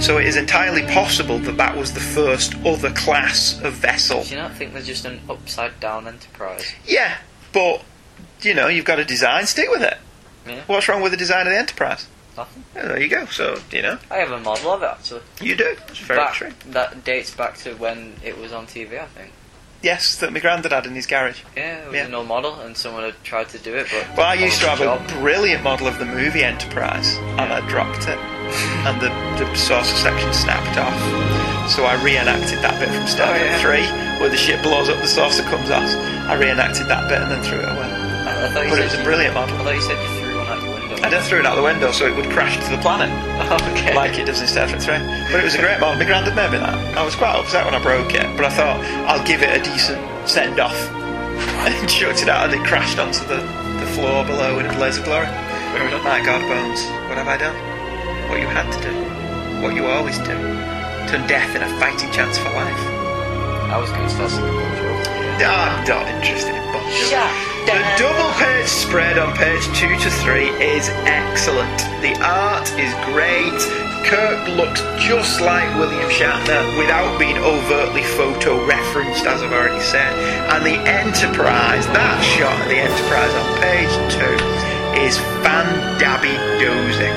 So 0.00 0.18
it 0.18 0.26
is 0.26 0.36
entirely 0.36 0.82
possible 0.82 1.38
that 1.40 1.56
that 1.56 1.76
was 1.76 1.92
the 1.92 2.00
first 2.00 2.54
other 2.64 2.92
class 2.92 3.60
of 3.62 3.72
vessel. 3.72 4.22
Do 4.22 4.30
you 4.30 4.36
not 4.36 4.54
think 4.54 4.72
they're 4.72 4.82
just 4.82 5.04
an 5.04 5.20
upside 5.28 5.80
down 5.80 6.06
Enterprise? 6.06 6.72
Yeah, 6.86 7.18
but, 7.52 7.82
you 8.42 8.54
know, 8.54 8.68
you've 8.68 8.84
got 8.84 9.00
a 9.00 9.04
design, 9.04 9.44
stick 9.46 9.68
with 9.68 9.82
it. 9.82 9.98
Yeah. 10.46 10.62
What's 10.68 10.88
wrong 10.88 11.02
with 11.02 11.10
the 11.10 11.18
design 11.18 11.48
of 11.48 11.52
the 11.52 11.58
Enterprise? 11.58 12.06
There 12.74 13.00
you 13.00 13.08
go. 13.08 13.26
So, 13.26 13.58
you 13.72 13.82
know, 13.82 13.98
I 14.10 14.16
have 14.16 14.30
a 14.30 14.40
model 14.40 14.72
of 14.72 14.82
it 14.82 14.86
actually. 14.86 15.22
you 15.40 15.56
do. 15.56 15.76
It's 15.88 15.98
very 15.98 16.20
Back- 16.20 16.34
true. 16.34 16.52
That 16.70 17.04
dates 17.04 17.30
back 17.34 17.56
to 17.58 17.74
when 17.74 18.14
it 18.24 18.38
was 18.38 18.52
on 18.52 18.66
TV, 18.66 19.00
I 19.00 19.06
think. 19.06 19.32
Yes, 19.82 20.16
that 20.16 20.32
my 20.32 20.40
granddad 20.40 20.72
had 20.72 20.86
in 20.86 20.94
his 20.94 21.06
garage. 21.06 21.40
Yeah, 21.56 21.78
it 21.82 21.86
was 21.86 21.94
Yeah. 21.94 22.06
an 22.06 22.14
old 22.14 22.26
model, 22.26 22.58
and 22.60 22.76
someone 22.76 23.04
had 23.04 23.22
tried 23.22 23.50
to 23.50 23.58
do 23.58 23.74
it, 23.76 23.86
but. 23.92 24.16
Well, 24.16 24.26
I 24.26 24.34
used 24.34 24.60
to 24.62 24.68
have 24.70 24.78
job. 24.78 25.02
a 25.08 25.12
brilliant 25.20 25.62
model 25.62 25.86
of 25.86 25.98
the 25.98 26.06
movie 26.06 26.42
Enterprise, 26.42 27.16
and 27.38 27.52
I 27.52 27.60
dropped 27.68 28.08
it, 28.08 28.18
and 28.88 29.00
the, 29.00 29.10
the 29.38 29.54
saucer 29.54 29.94
section 29.96 30.32
snapped 30.32 30.78
off. 30.78 31.70
So 31.70 31.84
I 31.84 32.02
reenacted 32.02 32.60
that 32.62 32.80
bit 32.80 32.88
from 32.88 33.06
Star 33.06 33.28
Oh, 33.28 33.38
Trek 33.38 33.60
yeah. 33.62 34.16
3, 34.16 34.20
where 34.20 34.30
the 34.30 34.36
ship 34.36 34.62
blows 34.62 34.88
up, 34.88 34.98
the 35.02 35.06
saucer 35.06 35.42
comes 35.44 35.70
off. 35.70 35.84
I 36.26 36.34
reenacted 36.34 36.88
that 36.88 37.08
bit 37.08 37.20
and 37.20 37.30
then 37.30 37.42
threw 37.42 37.58
it 37.58 37.64
away. 37.68 37.84
I, 37.84 38.46
I 38.46 38.48
thought 38.50 38.64
you 38.64 38.70
But 38.70 38.78
it 38.80 38.84
was 38.84 38.94
a 38.94 38.98
you- 38.98 39.04
brilliant 39.04 39.34
model. 39.34 39.56
I 39.58 39.62
thought 39.64 39.74
you 39.74 39.80
said 39.82 39.98
you 40.02 40.25
I 41.02 41.10
just 41.10 41.28
threw 41.28 41.38
it 41.38 41.46
out 41.46 41.56
the 41.56 41.62
window 41.62 41.92
so 41.92 42.06
it 42.06 42.16
would 42.16 42.30
crash 42.30 42.56
to 42.56 42.70
the 42.70 42.80
planet, 42.82 43.10
okay. 43.76 43.94
like 43.94 44.18
it 44.18 44.26
does 44.26 44.40
in 44.40 44.48
Star 44.48 44.66
Trek 44.66 44.80
3. 44.80 44.94
But 45.30 45.40
it 45.40 45.44
was 45.44 45.54
a 45.54 45.58
great 45.58 45.80
model. 45.80 45.98
My 45.98 46.04
granddad 46.04 46.34
made 46.34 46.52
me 46.52 46.58
that. 46.58 46.96
I 46.96 47.04
was 47.04 47.14
quite 47.14 47.36
upset 47.36 47.64
when 47.64 47.74
I 47.74 47.82
broke 47.82 48.14
it, 48.14 48.26
but 48.36 48.44
I 48.44 48.50
thought 48.50 48.80
I'll 49.06 49.24
give 49.24 49.42
it 49.42 49.50
a 49.54 49.62
decent 49.62 50.00
send 50.28 50.60
off. 50.60 50.76
And 51.66 51.88
chucked 51.88 52.22
it 52.22 52.28
out 52.28 52.44
and 52.46 52.54
it 52.54 52.64
crashed 52.66 52.98
onto 53.00 53.26
the, 53.26 53.42
the 53.80 53.86
floor 53.92 54.24
below 54.24 54.60
in 54.60 54.66
a 54.66 54.72
blaze 54.74 54.98
of 54.98 55.04
glory. 55.04 55.26
My 55.26 56.22
God, 56.24 56.40
Bones, 56.46 56.80
what 57.08 57.18
have 57.18 57.26
I 57.26 57.36
done? 57.36 57.56
What 58.30 58.40
you 58.40 58.46
had 58.46 58.70
to 58.70 58.80
do. 58.80 59.62
What 59.62 59.74
you 59.74 59.86
always 59.86 60.16
do. 60.18 60.36
Turn 61.10 61.26
death 61.26 61.56
in 61.56 61.62
a 61.62 61.68
fighting 61.80 62.10
chance 62.12 62.38
for 62.38 62.50
life. 62.50 62.78
I 63.68 63.78
was 63.78 63.90
going 63.90 64.04
to 64.04 64.10
start 64.10 64.30
singing. 64.30 64.85
Ah, 65.42 65.78
I'm 65.80 65.84
not 65.88 66.06
interested 66.08 66.54
in 66.54 66.62
Bon 66.72 66.82
Jovi. 66.82 67.10
Shut 67.10 67.30
The 67.66 67.72
down. 67.76 67.98
double 67.98 68.30
page 68.40 68.66
spread 68.68 69.18
on 69.18 69.36
page 69.36 69.64
2 69.76 69.88
to 70.00 70.10
3 70.10 70.48
is 70.62 70.88
excellent. 71.04 71.76
The 72.00 72.14
art 72.24 72.68
is 72.78 72.92
great. 73.12 73.58
Kirk 74.06 74.46
looks 74.56 74.80
just 75.02 75.40
like 75.40 75.66
William 75.76 76.08
Shatner 76.08 76.62
without 76.78 77.18
being 77.18 77.36
overtly 77.38 78.04
photo 78.14 78.64
referenced, 78.64 79.26
as 79.26 79.42
I've 79.42 79.52
already 79.52 79.82
said. 79.82 80.14
And 80.54 80.64
the 80.64 80.78
Enterprise, 80.88 81.84
that 81.90 82.18
shot 82.22 82.54
of 82.62 82.68
the 82.70 82.78
Enterprise 82.78 83.34
on 83.34 83.46
page 83.60 83.92
2 84.14 85.02
is 85.02 85.18
fan 85.42 85.66
dabby 85.98 86.32
dozing. 86.62 87.12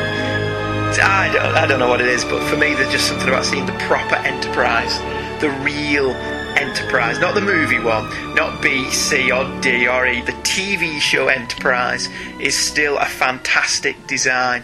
I 1.02 1.30
don't, 1.32 1.56
I 1.56 1.68
don't 1.68 1.80
know 1.80 1.88
what 1.88 2.02
it 2.02 2.08
is, 2.08 2.26
but 2.26 2.42
for 2.50 2.58
me, 2.58 2.74
there's 2.74 2.92
just 2.92 3.08
something 3.08 3.30
about 3.30 3.46
seeing 3.46 3.68
the 3.68 3.78
proper 3.86 4.16
Enterprise, 4.16 4.98
the 5.40 5.52
real 5.62 6.12
Enterprise, 6.58 7.20
not 7.20 7.36
the 7.36 7.42
movie 7.42 7.80
one, 7.80 8.10
not 8.36 8.62
B, 8.62 8.90
C, 8.90 9.32
or 9.32 9.46
D, 9.62 9.88
or 9.88 10.08
E. 10.08 10.22
The 10.22 10.34
TV 10.44 11.00
show 11.00 11.28
Enterprise 11.28 12.10
is 12.40 12.56
still 12.56 12.98
a 12.98 13.06
fantastic 13.06 14.08
design. 14.08 14.64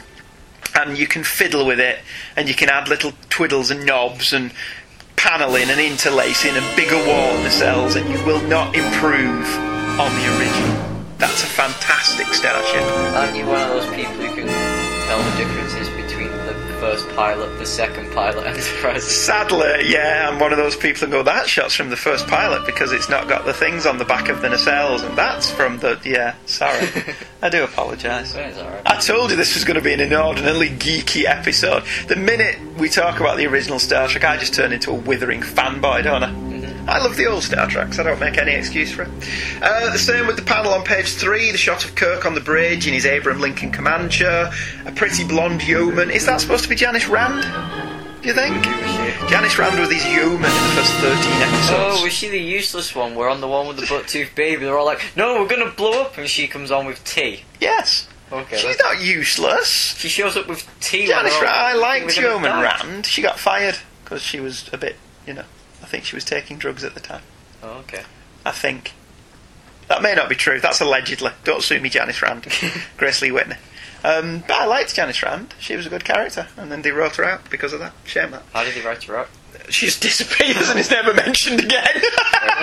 And 0.73 0.97
you 0.97 1.07
can 1.07 1.23
fiddle 1.23 1.65
with 1.65 1.79
it, 1.79 1.99
and 2.35 2.49
you 2.49 2.55
can 2.55 2.69
add 2.69 2.87
little 2.89 3.13
twiddles 3.29 3.71
and 3.71 3.85
knobs 3.85 4.33
and 4.33 4.51
paneling 5.15 5.69
and 5.69 5.79
interlacing 5.79 6.55
and 6.55 6.75
bigger 6.75 6.97
wall 6.97 7.33
nacelles, 7.43 7.95
and 7.95 8.09
you 8.09 8.23
will 8.25 8.41
not 8.47 8.75
improve 8.75 9.47
on 9.99 10.11
the 10.15 10.37
original. 10.37 10.85
That's 11.17 11.43
a 11.43 11.47
fantastic 11.47 12.27
starship. 12.33 12.83
Aren't 13.15 13.37
you 13.37 13.45
one 13.45 13.61
of 13.61 13.69
those 13.69 13.87
people 13.95 14.13
who 14.15 14.35
can 14.35 14.47
tell 15.07 15.17
the 15.17 15.37
differences 15.37 15.94
first 16.79 17.07
pilot, 17.15 17.57
the 17.57 17.65
second 17.65 18.11
pilot, 18.13 18.45
Enterprise? 18.45 19.03
Sadly, 19.03 19.89
yeah, 19.89 20.29
I'm 20.29 20.39
one 20.39 20.51
of 20.51 20.57
those 20.57 20.75
people 20.75 21.05
who 21.05 21.11
go, 21.11 21.23
that 21.23 21.47
shot's 21.47 21.73
from 21.73 21.89
the 21.89 21.95
first 21.95 22.27
pilot 22.27 22.65
because 22.65 22.91
it's 22.91 23.09
not 23.09 23.27
got 23.27 23.45
the 23.45 23.53
things 23.53 23.85
on 23.85 23.97
the 23.97 24.05
back 24.05 24.29
of 24.29 24.41
the 24.41 24.47
nacelles, 24.47 25.07
and 25.07 25.17
that's 25.17 25.49
from 25.49 25.79
the. 25.79 25.99
Yeah, 26.03 26.35
sorry. 26.45 26.87
I 27.41 27.49
do 27.49 27.63
apologise. 27.63 28.33
It's 28.35 28.57
alright. 28.57 28.81
I 28.85 28.99
told 28.99 29.31
you 29.31 29.37
this 29.37 29.55
was 29.55 29.63
going 29.63 29.75
to 29.75 29.83
be 29.83 29.93
an 29.93 29.99
inordinately 29.99 30.69
geeky 30.69 31.25
episode. 31.25 31.83
The 32.07 32.15
minute 32.15 32.57
we 32.77 32.89
talk 32.89 33.19
about 33.19 33.37
the 33.37 33.47
original 33.47 33.79
Star 33.79 34.07
Trek, 34.07 34.23
I 34.23 34.37
just 34.37 34.53
turn 34.53 34.71
into 34.71 34.91
a 34.91 34.95
withering 34.95 35.41
fanboy, 35.41 36.03
don't 36.03 36.23
I? 36.23 36.29
Mm-hmm. 36.29 36.64
I 36.87 36.99
love 36.99 37.17
the 37.17 37.25
old 37.25 37.43
Star 37.43 37.67
Treks, 37.67 37.97
I 37.99 38.03
don't 38.03 38.19
make 38.19 38.37
any 38.37 38.53
excuse 38.53 38.91
for 38.91 39.03
it. 39.03 39.09
Uh, 39.61 39.91
the 39.91 39.97
same 39.97 40.27
with 40.27 40.35
the 40.35 40.43
panel 40.43 40.71
on 40.73 40.83
page 40.83 41.13
three, 41.13 41.51
the 41.51 41.57
shot 41.57 41.83
of 41.83 41.95
Kirk 41.95 42.25
on 42.25 42.35
the 42.35 42.41
bridge 42.41 42.87
in 42.87 42.93
his 42.93 43.05
Abraham 43.05 43.41
Lincoln 43.41 43.71
command 43.71 44.11
chair, 44.11 44.51
a 44.85 44.91
pretty 44.91 45.23
blonde 45.27 45.63
yeoman. 45.67 46.11
Is 46.11 46.25
that 46.27 46.41
supposed 46.41 46.63
to 46.63 46.69
be 46.69 46.75
Janice 46.75 47.07
Rand? 47.07 47.41
Do 48.21 48.29
you 48.29 48.35
think? 48.35 48.63
Janice 49.29 49.57
Rand 49.57 49.79
was 49.79 49.91
his 49.91 50.05
yeoman 50.05 50.35
in 50.35 50.41
the 50.41 50.73
first 50.75 50.93
13 50.93 51.41
episodes. 51.41 51.69
Oh, 51.99 52.03
was 52.03 52.13
she 52.13 52.29
the 52.29 52.39
useless 52.39 52.95
one? 52.95 53.15
We're 53.15 53.29
on 53.29 53.41
the 53.41 53.47
one 53.47 53.67
with 53.67 53.77
the 53.77 53.85
butt 53.87 54.07
tooth 54.07 54.33
baby. 54.35 54.65
They're 54.65 54.77
all 54.77 54.85
like, 54.85 55.01
"No, 55.15 55.41
we're 55.41 55.47
gonna 55.47 55.69
blow 55.71 56.01
up," 56.01 56.17
and 56.17 56.27
she 56.29 56.47
comes 56.47 56.71
on 56.71 56.85
with 56.85 57.03
tea. 57.03 57.43
Yes. 57.59 58.07
Okay. 58.31 58.57
She's 58.57 58.79
not 58.79 58.99
useless. 59.01 59.95
She 59.97 60.07
shows 60.09 60.35
up 60.37 60.47
with 60.47 60.67
tea. 60.79 61.05
Janice 61.07 61.33
when 61.33 61.41
they're 61.41 61.49
all- 61.51 61.55
Rand, 61.65 61.77
I 61.77 61.81
liked 61.81 62.17
Yeoman. 62.17 62.61
Rand. 62.61 63.05
She 63.05 63.21
got 63.21 63.39
fired 63.39 63.77
because 64.03 64.21
she 64.23 64.39
was 64.39 64.69
a 64.73 64.77
bit, 64.77 64.95
you 65.27 65.33
know, 65.33 65.43
I 65.85 65.87
think 65.87 66.03
she 66.03 66.15
was 66.15 66.25
taking 66.25 66.57
drugs 66.57 66.83
at 66.83 66.95
the 66.95 66.99
time. 66.99 67.21
Oh, 67.61 67.77
okay. 67.81 68.01
I 68.43 68.49
think. 68.49 68.93
That 69.87 70.01
may 70.01 70.15
not 70.15 70.29
be 70.29 70.33
true. 70.35 70.59
That's 70.59 70.81
allegedly. 70.81 71.29
Don't 71.43 71.61
sue 71.61 71.79
me, 71.79 71.89
Janice 71.89 72.19
Rand. 72.23 72.47
Grace 72.97 73.21
Lee 73.21 73.29
Whitney. 73.31 73.57
Um, 74.03 74.39
but 74.47 74.53
I 74.57 74.65
liked 74.65 74.95
Janice 74.95 75.21
Rand. 75.21 75.53
She 75.59 75.75
was 75.75 75.85
a 75.85 75.89
good 75.91 76.03
character. 76.03 76.47
And 76.57 76.71
then 76.71 76.81
they 76.81 76.89
wrote 76.89 77.17
her 77.17 77.23
out 77.23 77.51
because 77.51 77.71
of 77.71 77.79
that. 77.81 77.93
Shame 78.03 78.31
that. 78.31 78.41
How 78.51 78.63
did 78.63 78.73
he 78.73 78.81
write 78.81 79.03
her 79.03 79.15
up? 79.19 79.29
She 79.69 79.85
just 79.85 80.01
disappears 80.01 80.69
and 80.69 80.79
is 80.79 80.89
never 80.89 81.13
mentioned 81.13 81.59
again. 81.63 82.01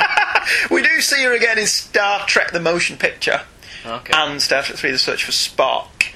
we 0.70 0.82
do 0.82 1.00
see 1.00 1.22
her 1.22 1.32
again 1.32 1.58
in 1.58 1.66
Star 1.68 2.26
Trek 2.26 2.50
the 2.50 2.60
Motion 2.60 2.96
Picture 2.96 3.42
Okay. 3.86 4.12
and 4.16 4.42
Star 4.42 4.62
Trek 4.64 4.78
3 4.78 4.90
The 4.90 4.98
Search 4.98 5.24
for 5.24 5.30
Spock. 5.32 6.06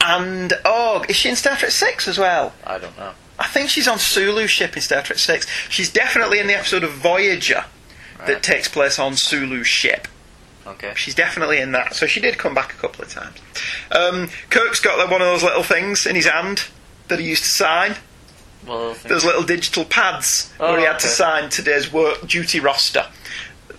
And, 0.00 0.52
oh, 0.64 1.04
is 1.08 1.14
she 1.16 1.28
in 1.28 1.36
Star 1.36 1.56
Trek 1.56 1.70
6 1.70 2.08
as 2.08 2.18
well? 2.18 2.52
I 2.64 2.78
don't 2.78 2.96
know. 2.98 3.12
I 3.40 3.46
think 3.46 3.70
she's 3.70 3.88
on 3.88 3.98
Sulu's 3.98 4.50
ship 4.50 4.76
in 4.76 4.82
Star 4.82 5.02
Trek 5.02 5.18
6. 5.18 5.46
She's 5.70 5.90
definitely 5.90 6.38
in 6.38 6.46
the 6.46 6.54
episode 6.54 6.84
of 6.84 6.92
Voyager 6.92 7.64
that 8.26 8.42
takes 8.42 8.68
place 8.68 8.98
on 8.98 9.16
Sulu's 9.16 9.66
ship. 9.66 10.06
Okay. 10.66 10.92
She's 10.94 11.14
definitely 11.14 11.58
in 11.58 11.72
that. 11.72 11.94
So 11.94 12.06
she 12.06 12.20
did 12.20 12.36
come 12.36 12.54
back 12.54 12.74
a 12.74 12.76
couple 12.76 13.02
of 13.02 13.10
times. 13.10 13.38
Um, 13.90 14.28
Kirk's 14.50 14.78
got 14.78 14.98
like, 14.98 15.10
one 15.10 15.22
of 15.22 15.26
those 15.26 15.42
little 15.42 15.62
things 15.62 16.04
in 16.06 16.14
his 16.16 16.26
hand 16.26 16.64
that 17.08 17.18
he 17.18 17.26
used 17.26 17.42
to 17.44 17.48
sign. 17.48 17.96
Well, 18.66 18.94
Those 19.08 19.24
little 19.24 19.42
digital 19.42 19.86
pads 19.86 20.52
Oh, 20.60 20.72
where 20.72 20.80
he 20.80 20.86
had 20.86 20.98
to 21.00 21.06
sign 21.08 21.48
today's 21.48 21.90
work 21.90 22.26
duty 22.28 22.60
roster. 22.60 23.06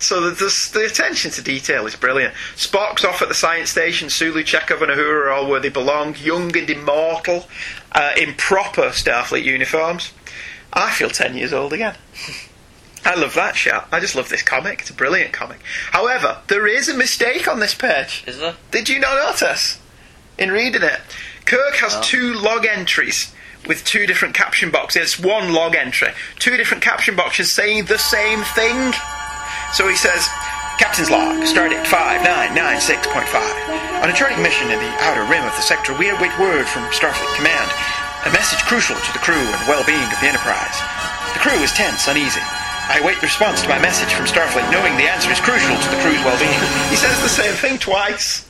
So 0.01 0.21
the, 0.21 0.31
the, 0.31 0.69
the 0.73 0.85
attention 0.85 1.31
to 1.31 1.41
detail 1.41 1.85
is 1.85 1.95
brilliant. 1.95 2.33
Spock's 2.55 3.05
off 3.05 3.21
at 3.21 3.27
the 3.27 3.33
science 3.35 3.69
station. 3.69 4.09
Sulu, 4.09 4.43
Chekhov, 4.43 4.81
and 4.81 4.91
Uhura 4.91 5.27
are 5.27 5.29
all 5.31 5.47
where 5.47 5.59
they 5.59 5.69
belong, 5.69 6.15
young 6.17 6.55
and 6.57 6.69
immortal, 6.69 7.47
uh, 7.91 8.11
in 8.17 8.33
proper 8.33 8.89
Starfleet 8.89 9.43
uniforms. 9.43 10.11
I 10.73 10.89
feel 10.91 11.09
ten 11.09 11.35
years 11.35 11.53
old 11.53 11.73
again. 11.73 11.95
I 13.05 13.15
love 13.15 13.33
that 13.33 13.55
shot. 13.55 13.87
I 13.91 13.99
just 13.99 14.15
love 14.15 14.29
this 14.29 14.43
comic. 14.43 14.81
It's 14.81 14.89
a 14.91 14.93
brilliant 14.93 15.33
comic. 15.33 15.59
However, 15.91 16.37
there 16.47 16.67
is 16.67 16.87
a 16.87 16.93
mistake 16.95 17.47
on 17.47 17.59
this 17.59 17.73
page. 17.73 18.23
Is 18.27 18.37
there? 18.39 18.55
Did 18.69 18.89
you 18.89 18.99
not 18.99 19.15
notice? 19.15 19.79
In 20.37 20.51
reading 20.51 20.83
it, 20.83 20.99
Kirk 21.45 21.75
has 21.75 21.95
Oh. 21.95 22.01
two 22.03 22.33
log 22.33 22.65
entries 22.65 23.33
with 23.67 23.83
two 23.85 24.05
different 24.07 24.33
caption 24.35 24.69
boxes. 24.71 25.01
It's 25.15 25.19
one 25.19 25.51
log 25.53 25.75
entry, 25.75 26.09
two 26.39 26.57
different 26.57 26.83
caption 26.83 27.15
boxes 27.15 27.51
saying 27.51 27.85
the 27.85 27.97
same 27.99 28.43
thing. 28.43 28.93
So 29.73 29.87
he 29.87 29.95
says, 29.95 30.27
Captain's 30.75 31.07
log, 31.07 31.47
start 31.47 31.71
stardate 31.71 31.87
5996.5. 31.87 34.03
On 34.03 34.09
a 34.09 34.17
trading 34.17 34.43
mission 34.43 34.67
in 34.67 34.79
the 34.79 34.93
outer 34.99 35.23
rim 35.31 35.47
of 35.47 35.55
the 35.55 35.63
sector, 35.63 35.95
we 35.95 36.09
await 36.09 36.35
word 36.39 36.67
from 36.67 36.83
Starfleet 36.91 37.31
Command. 37.37 37.71
A 38.27 38.31
message 38.35 38.59
crucial 38.67 38.99
to 38.99 39.11
the 39.13 39.23
crew 39.23 39.39
and 39.39 39.67
well-being 39.69 40.03
of 40.03 40.19
the 40.19 40.27
Enterprise. 40.27 40.75
The 41.37 41.39
crew 41.39 41.55
is 41.63 41.71
tense, 41.71 42.07
uneasy. 42.07 42.43
I 42.91 42.99
await 43.01 43.21
the 43.21 43.31
response 43.31 43.61
to 43.61 43.69
my 43.69 43.79
message 43.79 44.11
from 44.11 44.25
Starfleet, 44.25 44.69
knowing 44.71 44.97
the 44.97 45.07
answer 45.07 45.31
is 45.31 45.39
crucial 45.39 45.77
to 45.77 45.89
the 45.93 46.01
crew's 46.03 46.19
well-being. 46.25 46.59
He 46.89 46.97
says 46.97 47.15
the 47.21 47.29
same 47.29 47.53
thing 47.53 47.77
twice. 47.77 48.49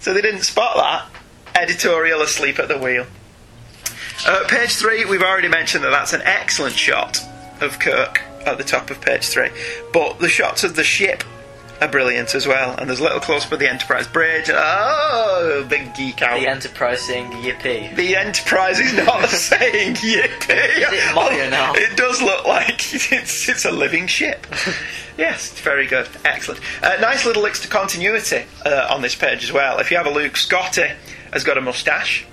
So 0.00 0.12
they 0.12 0.20
didn't 0.20 0.42
spot 0.42 0.76
that. 0.76 1.08
Editorial 1.56 2.20
asleep 2.20 2.58
at 2.58 2.68
the 2.68 2.78
wheel. 2.78 3.06
Uh, 4.26 4.44
page 4.48 4.74
three, 4.74 5.04
we've 5.04 5.22
already 5.22 5.48
mentioned 5.48 5.84
that 5.84 5.90
that's 5.90 6.12
an 6.12 6.22
excellent 6.22 6.74
shot 6.74 7.20
of 7.60 7.78
Kirk 7.78 8.20
at 8.46 8.58
the 8.58 8.64
top 8.64 8.90
of 8.90 9.00
page 9.00 9.28
three. 9.28 9.50
But 9.92 10.18
the 10.18 10.28
shots 10.28 10.64
of 10.64 10.76
the 10.76 10.84
ship 10.84 11.24
are 11.80 11.88
brilliant 11.88 12.34
as 12.34 12.46
well. 12.46 12.76
And 12.78 12.88
there's 12.88 13.00
a 13.00 13.02
little 13.02 13.18
close 13.20 13.44
up 13.44 13.52
of 13.52 13.58
the 13.58 13.68
Enterprise 13.68 14.06
bridge. 14.06 14.48
Oh, 14.52 15.66
big 15.68 15.94
geek 15.94 16.22
out. 16.22 16.38
The 16.40 16.46
Enterprise 16.46 17.00
saying 17.02 17.30
yippee. 17.32 17.94
The 17.96 18.14
Enterprise 18.16 18.78
is 18.78 18.94
not 18.94 19.28
saying 19.28 19.94
yippee. 19.96 20.48
it 20.48 21.14
Maya 21.14 21.50
now? 21.50 21.72
It 21.76 21.96
does 21.96 22.22
look 22.22 22.46
like 22.46 22.94
it's, 23.12 23.48
it's 23.48 23.64
a 23.64 23.72
living 23.72 24.06
ship. 24.06 24.46
yes, 25.18 25.50
it's 25.52 25.60
very 25.60 25.86
good. 25.86 26.08
Excellent. 26.24 26.60
Uh, 26.82 26.96
nice 27.00 27.26
little 27.26 27.42
links 27.42 27.60
to 27.62 27.68
continuity 27.68 28.44
uh, 28.64 28.86
on 28.90 29.02
this 29.02 29.14
page 29.16 29.42
as 29.42 29.50
well. 29.52 29.78
If 29.80 29.90
you 29.90 29.96
have 29.96 30.06
a 30.06 30.10
look, 30.10 30.36
Scotty 30.36 30.90
has 31.32 31.42
got 31.44 31.58
a 31.58 31.60
moustache 31.60 32.24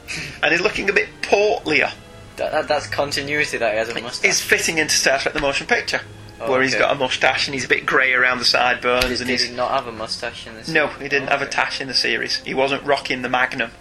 and 0.44 0.52
he's 0.52 0.62
looking 0.62 0.90
a 0.90 0.94
bit 0.94 1.10
portlier. 1.24 1.92
That, 2.40 2.52
that, 2.52 2.68
that's 2.68 2.88
continuity 2.88 3.58
that 3.58 3.72
he 3.72 3.78
has 3.78 3.90
a 3.90 4.02
mustache. 4.02 4.30
It's 4.30 4.42
fitting 4.42 4.78
into 4.78 4.96
Star 4.96 5.20
Trek 5.20 5.34
the 5.34 5.42
Motion 5.42 5.68
Picture. 5.68 6.02
Oh, 6.42 6.52
where 6.52 6.62
he's 6.62 6.74
okay. 6.74 6.84
got 6.84 6.96
a 6.96 6.96
moustache 6.96 7.48
and 7.48 7.54
he's 7.54 7.66
a 7.66 7.68
bit 7.68 7.86
grey 7.86 8.14
around 8.14 8.40
the 8.40 8.46
sideburns. 8.46 9.04
Did, 9.04 9.20
and 9.20 9.28
did 9.28 9.40
he's, 9.40 9.50
he 9.50 9.56
not 9.56 9.72
have 9.72 9.88
a 9.88 9.92
mustache 9.92 10.48
in 10.48 10.56
this? 10.56 10.70
no, 10.70 10.88
he 10.88 11.10
didn't 11.10 11.28
have 11.28 11.42
a 11.42 11.46
tash 11.46 11.82
in 11.82 11.90
the 11.90 11.94
series. 11.94 12.38
He 12.38 12.54
wasn't 12.54 12.84
rocking 12.84 13.22
the 13.24 13.30
Magnum 13.30 13.72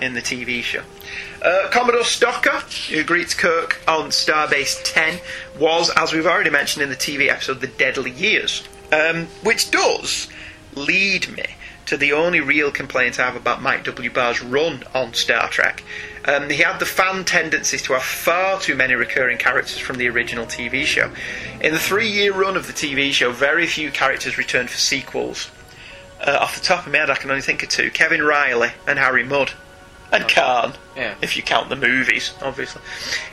in 0.00 0.14
the 0.14 0.20
TV 0.20 0.62
show. 0.62 0.82
Uh, 1.40 1.68
Commodore 1.70 2.02
Stocker, 2.02 2.60
who 2.88 3.04
greets 3.04 3.34
Kirk 3.34 3.80
on 3.88 4.10
Starbase 4.10 4.80
10, 4.84 5.20
was, 5.58 5.90
as 5.96 6.12
we've 6.12 6.26
already 6.26 6.50
mentioned 6.50 6.82
in 6.82 6.88
the 6.88 6.96
TV 6.96 7.28
episode, 7.30 7.60
The 7.60 7.68
Deadly 7.68 8.10
Years, 8.10 8.66
um, 8.92 9.26
which 9.42 9.70
does 9.70 10.28
lead 10.74 11.28
me 11.34 11.44
to 11.86 11.96
the 11.96 12.12
only 12.12 12.40
real 12.40 12.70
complaint 12.70 13.18
I 13.18 13.24
have 13.24 13.36
about 13.36 13.62
Mike 13.62 13.84
W. 13.84 14.10
Barr's 14.10 14.42
run 14.42 14.84
on 14.94 15.14
Star 15.14 15.48
Trek. 15.48 15.82
Um, 16.24 16.48
he 16.50 16.58
had 16.62 16.78
the 16.78 16.86
fan 16.86 17.24
tendencies 17.24 17.82
to 17.82 17.94
have 17.94 18.02
far 18.02 18.60
too 18.60 18.76
many 18.76 18.94
recurring 18.94 19.38
characters 19.38 19.78
from 19.78 19.96
the 19.98 20.08
original 20.08 20.46
TV 20.46 20.84
show. 20.84 21.10
In 21.60 21.72
the 21.72 21.78
three 21.80 22.08
year 22.08 22.32
run 22.32 22.56
of 22.56 22.66
the 22.66 22.72
TV 22.72 23.12
show, 23.12 23.32
very 23.32 23.66
few 23.66 23.90
characters 23.90 24.38
returned 24.38 24.70
for 24.70 24.78
sequels. 24.78 25.50
Uh, 26.24 26.38
off 26.40 26.54
the 26.56 26.64
top 26.64 26.86
of 26.86 26.92
my 26.92 26.98
head, 26.98 27.10
I 27.10 27.16
can 27.16 27.30
only 27.30 27.42
think 27.42 27.62
of 27.64 27.68
two 27.68 27.90
Kevin 27.90 28.22
Riley 28.22 28.70
and 28.86 28.98
Harry 28.98 29.24
Mudd. 29.24 29.52
And 30.12 30.28
Khan, 30.28 30.74
Yeah. 30.94 31.14
if 31.22 31.36
you 31.36 31.42
count 31.42 31.70
the 31.70 31.76
movies, 31.76 32.32
obviously. 32.42 32.82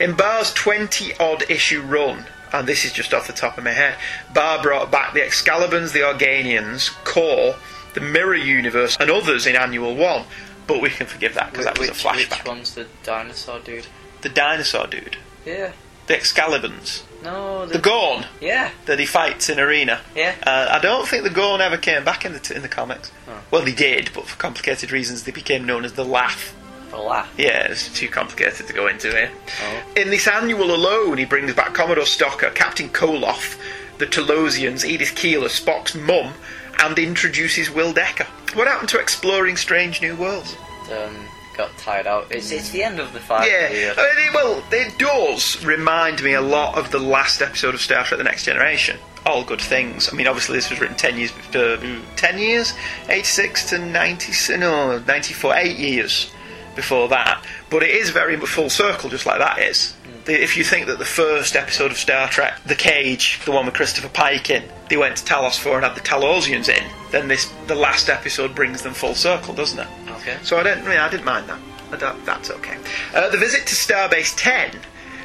In 0.00 0.14
Barr's 0.14 0.52
20 0.54 1.14
odd 1.20 1.44
issue 1.50 1.82
run, 1.82 2.24
and 2.52 2.66
this 2.66 2.84
is 2.86 2.92
just 2.92 3.12
off 3.14 3.26
the 3.26 3.32
top 3.34 3.58
of 3.58 3.64
my 3.64 3.70
head, 3.72 3.94
Barr 4.32 4.60
brought 4.62 4.90
back 4.90 5.12
the 5.12 5.20
Excalbians, 5.20 5.92
the 5.92 6.00
Organians, 6.00 6.90
Kor, 7.04 7.54
the 7.92 8.00
Mirror 8.00 8.36
Universe, 8.36 8.96
and 8.98 9.10
others 9.10 9.46
in 9.46 9.54
Annual 9.56 9.94
1. 9.94 10.24
But 10.72 10.82
we 10.82 10.90
can 10.90 11.06
forgive 11.06 11.34
that 11.34 11.50
because 11.50 11.66
that 11.66 11.78
was 11.78 11.88
which, 11.90 12.04
a 12.04 12.08
flashback. 12.08 12.38
Which 12.38 12.46
one's 12.46 12.74
the 12.74 12.86
dinosaur 13.02 13.58
dude? 13.60 13.86
The 14.22 14.28
dinosaur 14.28 14.86
dude, 14.86 15.16
Yeah. 15.46 15.72
the 16.06 16.14
Excalbians, 16.14 17.02
No. 17.22 17.66
the 17.66 17.78
Gorn 17.78 18.26
Yeah. 18.40 18.70
that 18.86 18.98
he 18.98 19.06
fights 19.06 19.48
in 19.48 19.58
Arena. 19.60 20.00
Yeah. 20.14 20.34
Uh, 20.46 20.68
I 20.70 20.78
don't 20.78 21.08
think 21.08 21.24
the 21.24 21.30
Gorn 21.30 21.60
ever 21.60 21.76
came 21.76 22.04
back 22.04 22.24
in 22.24 22.32
the 22.32 22.38
t- 22.40 22.54
in 22.54 22.62
the 22.62 22.68
comics. 22.68 23.10
Oh. 23.28 23.32
Well, 23.50 23.62
they 23.62 23.72
did, 23.72 24.10
but 24.14 24.26
for 24.28 24.36
complicated 24.36 24.90
reasons, 24.92 25.22
they 25.24 25.32
became 25.32 25.64
known 25.66 25.84
as 25.84 25.92
the 25.94 26.04
Laugh. 26.04 26.52
A 26.92 26.98
laugh. 26.98 27.28
Yeah, 27.38 27.68
it's 27.68 27.88
too 27.88 28.08
complicated 28.08 28.66
to 28.66 28.72
go 28.72 28.88
into 28.88 29.10
here. 29.12 29.30
Oh. 29.62 29.82
In 30.00 30.10
this 30.10 30.26
annual 30.26 30.74
alone, 30.74 31.18
he 31.18 31.24
brings 31.24 31.54
back 31.54 31.72
Commodore 31.72 32.02
Stocker, 32.04 32.52
Captain 32.52 32.88
Koloth, 32.88 33.54
the 33.98 34.06
Talosians, 34.06 34.84
Edith 34.84 35.14
Keeler, 35.14 35.46
Spock's 35.48 35.94
mum, 35.94 36.34
and 36.80 36.98
introduces 36.98 37.70
Will 37.70 37.92
Decker. 37.92 38.26
What 38.54 38.66
happened 38.66 38.88
to 38.90 38.98
exploring 38.98 39.56
strange 39.56 40.00
new 40.02 40.16
worlds? 40.16 40.56
Um, 40.92 41.14
got 41.56 41.76
tired 41.78 42.06
out. 42.06 42.26
It's 42.30 42.50
it's 42.50 42.70
the 42.70 42.82
end 42.82 42.98
of 42.98 43.12
the 43.12 43.20
five. 43.20 43.46
yeah, 43.46 43.70
year. 43.70 43.94
I 43.96 44.14
mean, 44.16 44.28
it, 44.28 44.34
well, 44.34 44.64
it 44.72 44.98
does 44.98 45.64
remind 45.64 46.22
me 46.22 46.34
a 46.34 46.40
lot 46.40 46.76
of 46.76 46.90
the 46.90 46.98
last 46.98 47.42
episode 47.42 47.74
of 47.74 47.80
Star 47.80 48.04
Trek: 48.04 48.18
The 48.18 48.24
Next 48.24 48.44
Generation. 48.44 48.98
All 49.26 49.44
good 49.44 49.60
things. 49.60 50.10
I 50.10 50.16
mean, 50.16 50.26
obviously, 50.26 50.56
this 50.56 50.70
was 50.70 50.80
written 50.80 50.96
ten 50.96 51.18
years, 51.18 51.32
uh, 51.54 52.00
ten 52.16 52.38
years, 52.38 52.72
eighty-six 53.08 53.68
to 53.70 53.78
ninety, 53.78 54.32
no, 54.56 54.98
ninety-four, 54.98 55.54
eight 55.54 55.78
years 55.78 56.32
before 56.80 57.08
that. 57.08 57.44
But 57.68 57.82
it 57.82 57.90
is 57.90 58.10
very 58.10 58.36
full 58.38 58.70
circle, 58.70 59.10
just 59.10 59.26
like 59.26 59.38
that 59.38 59.58
is. 59.58 59.94
The- 60.24 60.42
If 60.42 60.56
you 60.56 60.64
think 60.64 60.86
that 60.86 60.98
the 60.98 61.04
first 61.04 61.54
episode 61.56 61.90
of 61.90 61.98
Star 61.98 62.28
Trek, 62.28 62.54
The 62.64 62.74
Cage, 62.74 63.40
the 63.44 63.52
one 63.52 63.66
with 63.66 63.74
Christopher 63.74 64.08
Pike 64.08 64.48
in, 64.50 64.62
they 64.88 64.96
went 64.96 65.16
to 65.18 65.24
Talos 65.24 65.58
4 65.58 65.76
and 65.76 65.84
had 65.84 65.94
the 65.94 66.00
Talosians 66.00 66.68
in, 66.68 66.84
then 67.10 67.28
this 67.28 67.50
the 67.66 67.74
last 67.74 68.08
episode 68.08 68.54
brings 68.54 68.82
them 68.82 68.94
full 68.94 69.14
circle, 69.14 69.52
doesn't 69.54 69.78
it? 69.78 69.88
Okay. 70.20 70.36
So 70.42 70.58
I 70.58 70.62
don't. 70.62 70.78
I, 70.78 70.88
mean, 70.88 70.98
I 70.98 71.08
didn't 71.08 71.24
mind 71.26 71.48
that. 71.48 71.58
I 71.92 71.96
that's 72.24 72.50
okay. 72.50 72.76
Uh, 73.14 73.28
the 73.30 73.36
visit 73.38 73.66
to 73.66 73.74
Starbase 73.74 74.32
10, 74.36 74.70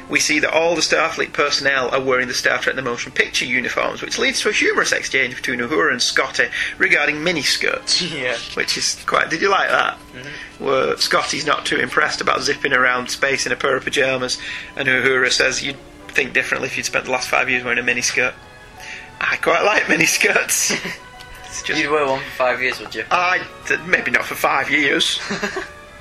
we 0.08 0.20
see 0.20 0.38
that 0.40 0.52
all 0.52 0.74
the 0.74 0.80
Starfleet 0.80 1.32
personnel 1.32 1.90
are 1.90 2.00
wearing 2.00 2.28
the 2.28 2.34
Star 2.34 2.58
Trek: 2.58 2.76
The 2.76 2.82
Motion 2.82 3.12
Picture 3.12 3.44
uniforms, 3.44 4.02
which 4.02 4.18
leads 4.18 4.40
to 4.40 4.48
a 4.48 4.52
humorous 4.52 4.92
exchange 4.92 5.34
between 5.36 5.60
Uhura 5.60 5.92
and 5.92 6.02
Scotty 6.02 6.48
regarding 6.78 7.16
miniskirts. 7.16 8.06
Yeah. 8.16 8.36
Which 8.54 8.78
is 8.78 9.02
quite. 9.04 9.30
Did 9.30 9.42
you 9.42 9.50
like 9.50 9.68
that? 9.68 9.98
Mm. 10.14 10.60
Where 10.64 10.96
Scotty's 10.96 11.44
not 11.44 11.66
too 11.66 11.76
impressed 11.76 12.20
about 12.20 12.40
zipping 12.40 12.72
around 12.72 13.10
space 13.10 13.44
in 13.46 13.52
a 13.52 13.56
pair 13.56 13.76
of 13.76 13.84
pajamas, 13.84 14.38
and 14.76 14.88
Uhura 14.88 15.30
says 15.30 15.62
you'd 15.62 15.76
think 16.08 16.32
differently 16.32 16.68
if 16.68 16.76
you'd 16.76 16.86
spent 16.86 17.04
the 17.04 17.10
last 17.10 17.28
five 17.28 17.50
years 17.50 17.62
wearing 17.62 17.78
a 17.78 17.82
miniskirt. 17.82 18.32
I 19.20 19.36
quite 19.36 19.64
like 19.64 19.82
miniskirts. 19.92 20.70
just 21.64 21.82
You'd 21.82 21.90
wear 21.90 22.06
one 22.06 22.20
for 22.20 22.30
five 22.30 22.62
years, 22.62 22.80
would 22.80 22.94
you? 22.94 23.04
I 23.10 23.44
maybe 23.86 24.10
not 24.10 24.24
for 24.24 24.34
five 24.34 24.70
years. 24.70 25.20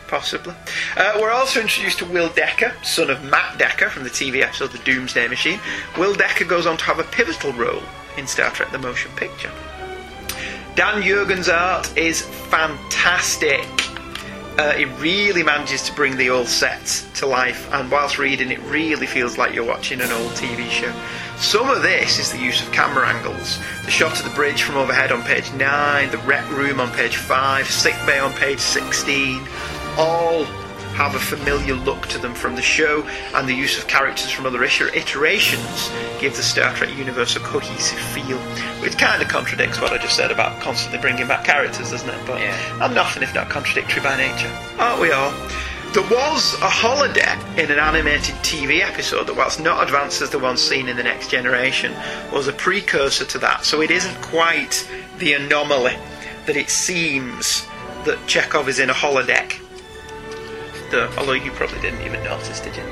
Possibly. 0.07 0.53
Uh, 0.95 1.17
we're 1.19 1.31
also 1.31 1.61
introduced 1.61 1.99
to 1.99 2.05
Will 2.05 2.29
Decker, 2.29 2.73
son 2.83 3.09
of 3.09 3.23
Matt 3.23 3.57
Decker 3.57 3.89
from 3.89 4.03
the 4.03 4.09
TV 4.09 4.41
episode 4.41 4.71
The 4.71 4.77
Doomsday 4.79 5.27
Machine. 5.27 5.59
Will 5.97 6.13
Decker 6.13 6.45
goes 6.45 6.67
on 6.67 6.77
to 6.77 6.83
have 6.85 6.99
a 6.99 7.03
pivotal 7.03 7.53
role 7.53 7.81
in 8.17 8.27
Star 8.27 8.51
Trek 8.51 8.71
The 8.71 8.77
Motion 8.77 9.11
Picture. 9.15 9.51
Dan 10.75 11.01
Jurgen's 11.01 11.49
art 11.49 11.97
is 11.97 12.21
fantastic. 12.21 13.65
Uh, 14.57 14.73
it 14.77 14.87
really 14.99 15.43
manages 15.43 15.81
to 15.83 15.93
bring 15.93 16.15
the 16.15 16.29
old 16.29 16.47
sets 16.47 17.03
to 17.19 17.25
life, 17.25 17.69
and 17.73 17.91
whilst 17.91 18.17
reading, 18.17 18.51
it 18.51 18.59
really 18.63 19.05
feels 19.05 19.37
like 19.37 19.53
you're 19.53 19.65
watching 19.65 19.99
an 19.99 20.11
old 20.11 20.31
TV 20.31 20.69
show. 20.69 20.93
Some 21.37 21.69
of 21.69 21.81
this 21.81 22.19
is 22.19 22.31
the 22.31 22.37
use 22.37 22.61
of 22.61 22.71
camera 22.71 23.05
angles. 23.05 23.59
The 23.83 23.91
shot 23.91 24.17
of 24.17 24.23
the 24.23 24.33
bridge 24.33 24.63
from 24.63 24.77
overhead 24.77 25.11
on 25.11 25.23
page 25.23 25.51
9, 25.51 26.09
the 26.09 26.17
rec 26.19 26.49
room 26.51 26.79
on 26.79 26.89
page 26.91 27.17
5, 27.17 27.69
sick 27.69 27.95
bay 28.05 28.19
on 28.19 28.31
page 28.33 28.59
16, 28.59 29.45
all 29.97 30.45
have 30.95 31.13
a 31.13 31.19
familiar 31.19 31.73
look 31.73 32.07
to 32.07 32.17
them 32.17 32.33
from 32.33 32.55
the 32.55 32.61
show, 32.61 33.05
and 33.33 33.49
the 33.49 33.53
use 33.53 33.77
of 33.77 33.85
characters 33.87 34.31
from 34.31 34.45
other 34.45 34.63
iterations 34.63 35.91
give 36.21 36.35
the 36.37 36.41
Star 36.43 36.73
Trek 36.73 36.95
universe 36.95 37.35
a 37.35 37.39
cohesive 37.39 37.99
feel, 37.99 38.37
which 38.81 38.97
kind 38.97 39.21
of 39.21 39.27
contradicts 39.27 39.81
what 39.81 39.91
I 39.91 39.97
just 39.97 40.15
said 40.15 40.31
about 40.31 40.61
constantly 40.61 40.99
bringing 40.99 41.27
back 41.27 41.43
characters, 41.43 41.91
doesn't 41.91 42.09
it? 42.09 42.25
But 42.25 42.41
I'm 42.81 42.93
nothing 42.93 43.23
if 43.23 43.35
not 43.35 43.49
contradictory 43.49 44.01
by 44.01 44.15
nature, 44.15 44.49
aren't 44.79 45.01
we 45.01 45.11
all? 45.11 45.33
There 45.93 46.03
was 46.03 46.53
a 46.55 46.67
holodeck 46.67 47.57
in 47.57 47.71
an 47.71 47.79
animated 47.79 48.35
TV 48.35 48.81
episode 48.81 49.27
that, 49.27 49.35
whilst 49.35 49.59
not 49.59 49.83
advanced 49.83 50.21
as 50.21 50.29
the 50.29 50.39
one 50.39 50.55
seen 50.55 50.87
in 50.87 50.95
The 50.95 51.03
Next 51.03 51.29
Generation, 51.29 51.93
was 52.33 52.47
a 52.47 52.53
precursor 52.53 53.25
to 53.25 53.37
that, 53.39 53.65
so 53.65 53.81
it 53.81 53.91
isn't 53.91 54.21
quite 54.21 54.89
the 55.19 55.33
anomaly 55.33 55.97
that 56.45 56.55
it 56.55 56.69
seems 56.69 57.65
that 58.05 58.19
Chekhov 58.27 58.69
is 58.69 58.79
in 58.79 58.89
a 58.89 58.93
holodeck. 58.93 59.61
The, 60.95 61.13
although 61.19 61.33
you 61.33 61.51
probably 61.51 61.81
didn't 61.81 62.01
even 62.05 62.23
notice, 62.23 62.61
did 62.61 62.73
you? 62.77 62.83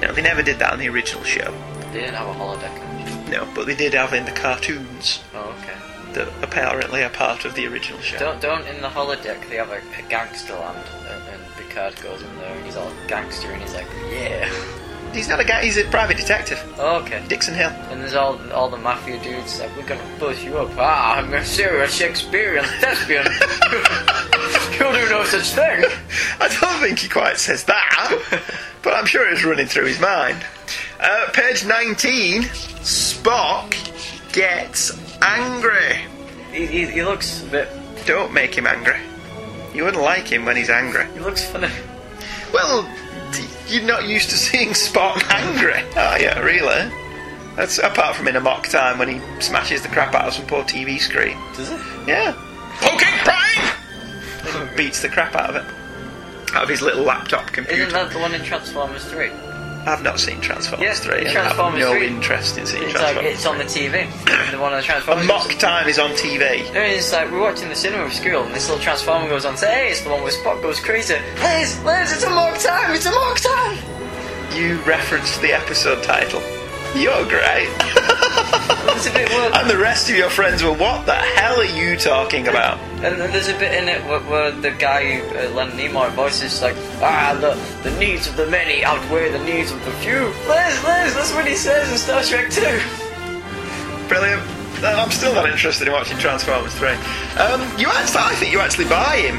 No, 0.00 0.12
they 0.12 0.22
never 0.22 0.42
did 0.42 0.60
that 0.60 0.72
on 0.72 0.78
the 0.78 0.88
original 0.88 1.24
show. 1.24 1.52
They 1.92 2.00
didn't 2.00 2.14
have 2.14 2.28
a 2.28 2.32
holodeck. 2.38 3.28
No, 3.30 3.48
but 3.54 3.66
they 3.66 3.74
did 3.74 3.94
have 3.94 4.12
in 4.12 4.24
the 4.24 4.30
cartoons 4.30 5.20
Oh, 5.34 5.52
okay. 5.62 5.76
that 6.12 6.28
apparently 6.42 7.02
are 7.02 7.10
part 7.10 7.44
of 7.44 7.56
the 7.56 7.66
original 7.66 8.00
show. 8.00 8.18
Don't 8.18 8.40
don't 8.40 8.64
in 8.68 8.80
the 8.80 8.88
holodeck 8.88 9.48
they 9.48 9.56
have 9.56 9.70
a, 9.70 9.78
a 9.98 10.02
gangster 10.08 10.54
land 10.54 10.86
and, 11.08 11.22
and 11.32 11.42
Picard 11.56 12.00
goes 12.00 12.22
in 12.22 12.36
there 12.36 12.54
and 12.54 12.64
he's 12.64 12.76
all 12.76 12.92
gangster 13.08 13.50
and 13.50 13.60
he's 13.60 13.74
like, 13.74 13.88
yeah. 14.10 14.48
He's 15.12 15.28
not 15.28 15.40
a 15.40 15.44
guy. 15.44 15.62
He's 15.62 15.76
a 15.76 15.84
private 15.90 16.16
detective. 16.16 16.58
Oh, 16.78 16.96
okay. 17.02 17.22
Dixon 17.28 17.52
Hill. 17.54 17.68
And 17.90 18.00
there's 18.00 18.14
all 18.14 18.38
all 18.52 18.70
the 18.70 18.78
mafia 18.78 19.22
dudes 19.22 19.60
like, 19.60 19.76
we're 19.76 19.84
gonna 19.84 20.00
buzz 20.18 20.42
you 20.42 20.56
up. 20.56 20.70
Ah, 20.78 21.16
I'm 21.16 21.34
a 21.34 21.44
serious 21.44 21.92
Shakespearean 21.94 22.64
thespian. 22.80 23.26
You'll 24.78 24.92
do 24.92 25.08
no 25.08 25.24
such 25.24 25.50
thing. 25.50 25.84
I 26.40 26.48
don't 26.60 26.80
think 26.80 26.98
he 26.98 27.08
quite 27.08 27.38
says 27.38 27.64
that, 27.64 28.42
but 28.82 28.94
I'm 28.94 29.06
sure 29.06 29.28
it's 29.30 29.44
running 29.44 29.66
through 29.66 29.86
his 29.86 30.00
mind. 30.00 30.44
Uh, 31.00 31.30
page 31.32 31.64
19, 31.64 32.42
Spock 32.42 33.74
gets 34.32 34.92
angry. 35.22 35.98
He, 36.52 36.66
he, 36.66 36.86
he 36.86 37.02
looks 37.02 37.42
a 37.42 37.46
bit. 37.46 37.68
Don't 38.06 38.32
make 38.32 38.56
him 38.56 38.66
angry. 38.66 38.98
You 39.74 39.84
wouldn't 39.84 40.02
like 40.02 40.28
him 40.28 40.44
when 40.44 40.56
he's 40.56 40.70
angry. 40.70 41.06
He 41.12 41.20
looks 41.20 41.44
funny. 41.44 41.68
Well, 42.52 42.88
you're 43.68 43.84
not 43.84 44.06
used 44.06 44.30
to 44.30 44.36
seeing 44.36 44.70
Spock 44.70 45.22
angry, 45.30 45.82
are 45.96 46.18
you, 46.20 46.44
really? 46.44 46.92
That's 47.56 47.78
apart 47.78 48.16
from 48.16 48.28
in 48.28 48.36
Amok 48.36 48.68
Time 48.68 48.98
when 48.98 49.08
he 49.08 49.20
smashes 49.40 49.82
the 49.82 49.88
crap 49.88 50.14
out 50.14 50.26
of 50.26 50.34
some 50.34 50.46
poor 50.46 50.62
TV 50.64 50.98
screen. 50.98 51.36
Does 51.54 51.70
it? 51.70 51.80
Yeah. 52.06 52.32
Poking 52.80 53.08
prime! 53.24 53.81
And 54.46 54.76
beats 54.76 55.00
the 55.02 55.08
crap 55.08 55.34
out 55.34 55.50
of 55.50 55.56
it. 55.56 55.64
Out 56.54 56.64
of 56.64 56.68
his 56.68 56.82
little 56.82 57.04
laptop 57.04 57.46
computer. 57.52 57.82
Isn't 57.84 57.92
that 57.94 58.10
the 58.12 58.18
one 58.18 58.34
in 58.34 58.42
Transformers 58.42 59.04
3? 59.06 59.30
I've 59.84 60.02
not 60.04 60.20
seen 60.20 60.40
Transformers 60.40 60.84
Yes, 60.84 61.00
3. 61.00 61.18
and 61.18 61.26
I 61.26 61.30
have 61.32 61.32
Transformers 61.54 61.80
no 61.80 61.90
3. 61.92 62.06
interest 62.06 62.56
in 62.58 62.66
seeing 62.66 62.82
It's 62.84 62.92
like 62.94 63.14
Transformers 63.16 63.34
it's 63.34 63.46
on 63.46 63.58
the 63.58 63.64
TV. 63.64 64.50
the 64.52 64.58
one 64.58 64.72
of 64.72 64.78
the 64.78 64.84
A 64.84 64.86
Transformers. 64.86 65.26
mock 65.26 65.50
time 65.58 65.88
is 65.88 65.98
on 65.98 66.10
TV. 66.10 66.70
It's 66.72 67.12
like 67.12 67.32
we're 67.32 67.40
watching 67.40 67.68
the 67.68 67.74
cinema 67.74 68.04
with 68.04 68.12
school, 68.14 68.44
and 68.44 68.54
this 68.54 68.68
little 68.68 68.80
Transformer 68.82 69.28
goes 69.28 69.44
on. 69.44 69.56
Say, 69.56 69.72
hey, 69.74 69.90
it's 69.90 70.02
the 70.02 70.10
one 70.10 70.22
where 70.22 70.30
Spock 70.30 70.62
goes 70.62 70.78
crazy. 70.78 71.14
Liz, 71.40 71.82
Liz, 71.82 72.12
it's 72.12 72.22
Amok 72.22 72.58
Time. 72.60 72.94
It's 72.94 73.06
Amok 73.06 73.40
Time. 73.40 73.78
You 74.54 74.76
referenced 74.82 75.40
the 75.40 75.52
episode 75.52 76.04
title. 76.04 76.42
You're 76.94 77.24
great. 77.26 77.68
It's 78.84 79.06
a 79.06 79.12
bit 79.12 79.28
weird. 79.30 79.52
and 79.54 79.68
the 79.70 79.78
rest 79.78 80.10
of 80.10 80.16
your 80.16 80.30
friends 80.30 80.62
were, 80.62 80.72
what 80.72 81.06
the 81.06 81.14
hell 81.14 81.58
are 81.60 81.64
you 81.64 81.96
talking 81.96 82.48
about? 82.48 82.78
And 83.04 83.20
then 83.20 83.30
there's 83.32 83.48
a 83.48 83.58
bit 83.58 83.74
in 83.74 83.88
it 83.88 84.04
where, 84.06 84.20
where 84.20 84.50
the 84.52 84.70
guy 84.70 85.18
who 85.18 85.38
uh, 85.38 85.50
Leonard 85.50 85.74
Nimoy 85.74 86.10
voices 86.12 86.62
like, 86.62 86.76
ah, 87.00 87.36
the 87.40 87.88
the 87.88 87.96
needs 87.98 88.26
of 88.28 88.36
the 88.36 88.46
many 88.46 88.84
outweigh 88.84 89.30
the 89.30 89.42
needs 89.44 89.72
of 89.72 89.84
the 89.84 89.90
few. 89.92 90.26
Liz, 90.48 90.84
Liz, 90.84 91.14
that's 91.14 91.32
what 91.34 91.46
he 91.46 91.54
says 91.56 91.90
in 91.90 91.98
Star 91.98 92.22
Trek 92.22 92.50
2. 92.50 92.60
Brilliant. 94.08 94.42
I'm 94.84 95.10
still 95.12 95.32
not 95.34 95.48
interested 95.48 95.86
in 95.86 95.92
watching 95.92 96.18
Transformers 96.18 96.74
3. 96.74 96.88
Um, 96.88 97.60
you 97.78 97.86
actually, 97.88 98.22
I 98.22 98.34
think 98.38 98.52
you 98.52 98.58
actually 98.60 98.88
buy 98.88 99.16
him 99.16 99.38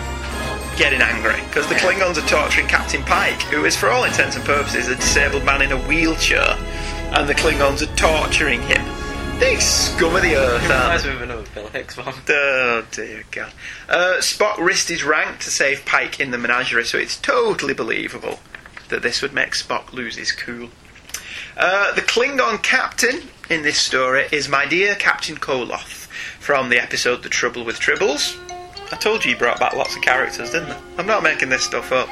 getting 0.78 1.02
angry 1.02 1.40
because 1.48 1.68
the 1.68 1.76
Klingons 1.76 2.18
are 2.18 2.28
torturing 2.28 2.68
Captain 2.68 3.04
Pike, 3.04 3.42
who 3.44 3.66
is, 3.66 3.76
for 3.76 3.90
all 3.90 4.06
intents 4.06 4.36
and 4.38 4.46
purposes, 4.46 4.88
a 4.88 4.96
disabled 4.96 5.44
man 5.46 5.62
in 5.62 5.72
a 5.72 5.78
wheelchair, 5.88 6.58
and 7.14 7.28
the 7.28 7.36
Klingons 7.36 7.82
are 7.84 7.96
torturing 7.96 8.62
him. 8.62 8.82
They 9.40 9.58
scum 9.60 10.16
of 10.16 10.22
the 10.22 10.36
earth, 10.36 10.62
aren't 10.70 10.72
Reminds 10.72 11.04
they? 11.04 11.10
me 11.10 11.16
of 11.16 11.22
another 11.22 11.44
Bill 11.54 11.68
Hicks 11.70 11.98
one. 11.98 12.14
Oh 12.30 12.86
dear 12.92 13.24
God. 13.32 13.52
Uh, 13.90 14.16
Spock 14.20 14.58
risked 14.58 14.90
his 14.90 15.04
rank 15.04 15.40
to 15.40 15.50
save 15.50 15.86
Pike 15.86 16.20
in 16.20 16.32
the 16.32 16.38
menagerie, 16.38 16.86
so 16.86 16.98
it's 16.98 17.18
totally 17.20 17.74
believable 17.74 18.40
that 18.90 19.02
this 19.02 19.22
would 19.22 19.34
make 19.34 19.52
Spock 19.52 19.92
lose 19.92 20.16
his 20.16 20.32
cool. 20.32 20.70
Uh, 21.58 21.94
the 21.94 22.02
Klingon 22.02 22.62
captain 22.64 23.24
in 23.50 23.64
this 23.64 23.78
story 23.78 24.26
is 24.32 24.48
my 24.48 24.66
dear 24.66 24.96
Captain 24.96 25.36
Koloth 25.36 26.08
from 26.40 26.70
the 26.70 26.80
episode 26.82 27.22
The 27.24 27.30
Trouble 27.30 27.66
with 27.66 27.80
Tribbles. 27.80 28.40
I 28.92 28.96
told 28.98 29.26
you 29.26 29.32
he 29.34 29.38
brought 29.38 29.60
back 29.60 29.74
lots 29.74 29.96
of 29.96 30.02
characters, 30.04 30.52
didn't 30.52 30.70
I? 30.72 30.80
I'm 30.98 31.08
not 31.08 31.24
making 31.24 31.50
this 31.50 31.64
stuff 31.64 31.92
up. 31.92 32.08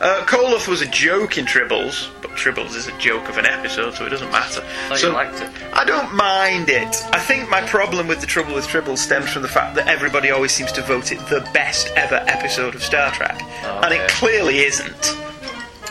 Uh, 0.00 0.22
Koloth 0.26 0.68
was 0.68 0.82
a 0.82 0.86
joke 0.86 1.38
in 1.38 1.46
Tribbles, 1.46 2.08
but 2.20 2.25
Tribbles 2.36 2.74
is 2.76 2.86
a 2.86 2.96
joke 2.98 3.28
of 3.28 3.38
an 3.38 3.46
episode, 3.46 3.94
so 3.94 4.06
it 4.06 4.10
doesn't 4.10 4.30
matter. 4.30 4.62
Oh, 4.90 4.96
so 4.96 5.08
you 5.08 5.12
liked 5.14 5.40
it. 5.40 5.50
I 5.72 5.84
don't 5.84 6.14
mind 6.14 6.68
it. 6.68 7.02
I 7.12 7.18
think 7.18 7.48
my 7.50 7.62
problem 7.62 8.06
with 8.06 8.20
The 8.20 8.26
Trouble 8.26 8.54
with 8.54 8.66
Tribbles 8.66 8.98
stems 8.98 9.30
from 9.32 9.42
the 9.42 9.48
fact 9.48 9.74
that 9.76 9.88
everybody 9.88 10.30
always 10.30 10.52
seems 10.52 10.70
to 10.72 10.82
vote 10.82 11.10
it 11.12 11.18
the 11.28 11.40
best 11.52 11.88
ever 11.96 12.22
episode 12.28 12.74
of 12.74 12.82
Star 12.82 13.10
Trek. 13.12 13.38
Oh, 13.42 13.80
And 13.84 13.92
it 13.94 14.08
clearly 14.10 14.58
isn't, 14.60 15.16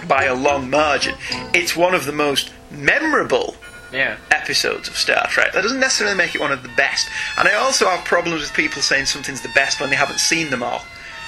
by 0.08 0.26
a 0.26 0.34
long 0.36 0.70
margin. 0.70 1.16
It's 1.54 1.76
one 1.76 1.94
of 1.96 2.06
the 2.06 2.12
most 2.14 2.52
memorable 2.72 3.56
Yeah. 3.92 4.18
episodes 4.32 4.88
of 4.88 4.98
Star 4.98 5.26
Trek. 5.28 5.54
That 5.54 5.62
doesn't 5.64 5.80
necessarily 5.80 6.16
make 6.16 6.36
it 6.36 6.42
one 6.42 6.52
of 6.52 6.64
the 6.64 6.70
best. 6.70 7.08
And 7.38 7.48
I 7.48 7.54
also 7.56 7.88
have 7.90 8.04
problems 8.06 8.42
with 8.42 8.54
people 8.54 8.82
saying 8.82 9.06
something's 9.08 9.42
the 9.42 9.50
best 9.50 9.80
when 9.80 9.90
they 9.90 9.96
haven't 9.96 10.20
seen 10.20 10.50
them 10.50 10.62
all. 10.64 10.84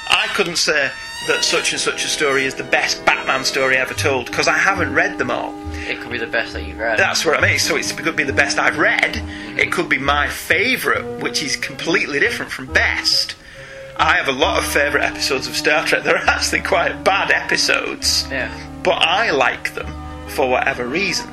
I 0.09 0.27
couldn't 0.35 0.57
say 0.57 0.89
that 1.25 1.43
such 1.43 1.73
and 1.73 1.81
such 1.81 2.05
a 2.05 2.07
story 2.07 2.45
is 2.45 2.55
the 2.55 2.63
best 2.63 3.03
Batman 3.05 3.43
story 3.43 3.75
ever 3.75 3.93
told 3.93 4.27
because 4.27 4.47
I 4.47 4.57
haven't 4.57 4.93
read 4.93 5.17
them 5.17 5.29
all. 5.31 5.53
It 5.73 5.99
could 5.99 6.11
be 6.11 6.17
the 6.17 6.27
best 6.27 6.53
that 6.53 6.63
you've 6.63 6.77
read. 6.77 6.97
That's 6.99 7.25
what 7.25 7.37
I 7.37 7.41
mean. 7.47 7.59
So 7.59 7.75
it's, 7.75 7.91
it 7.91 7.97
could 7.97 8.15
be 8.15 8.23
the 8.23 8.33
best 8.33 8.57
I've 8.59 8.77
read. 8.77 9.15
Mm-hmm. 9.15 9.59
It 9.59 9.71
could 9.71 9.89
be 9.89 9.97
my 9.97 10.27
favourite, 10.29 11.21
which 11.21 11.43
is 11.43 11.55
completely 11.55 12.19
different 12.19 12.51
from 12.51 12.67
best. 12.67 13.35
I 13.97 14.15
have 14.15 14.27
a 14.27 14.31
lot 14.31 14.59
of 14.59 14.65
favourite 14.65 15.03
episodes 15.03 15.47
of 15.47 15.55
Star 15.55 15.85
Trek. 15.85 16.03
They're 16.05 16.15
actually 16.17 16.61
quite 16.61 17.03
bad 17.03 17.31
episodes, 17.31 18.27
Yeah. 18.29 18.51
but 18.83 18.91
I 19.01 19.31
like 19.31 19.73
them 19.73 19.87
for 20.29 20.49
whatever 20.49 20.85
reason. 20.87 21.29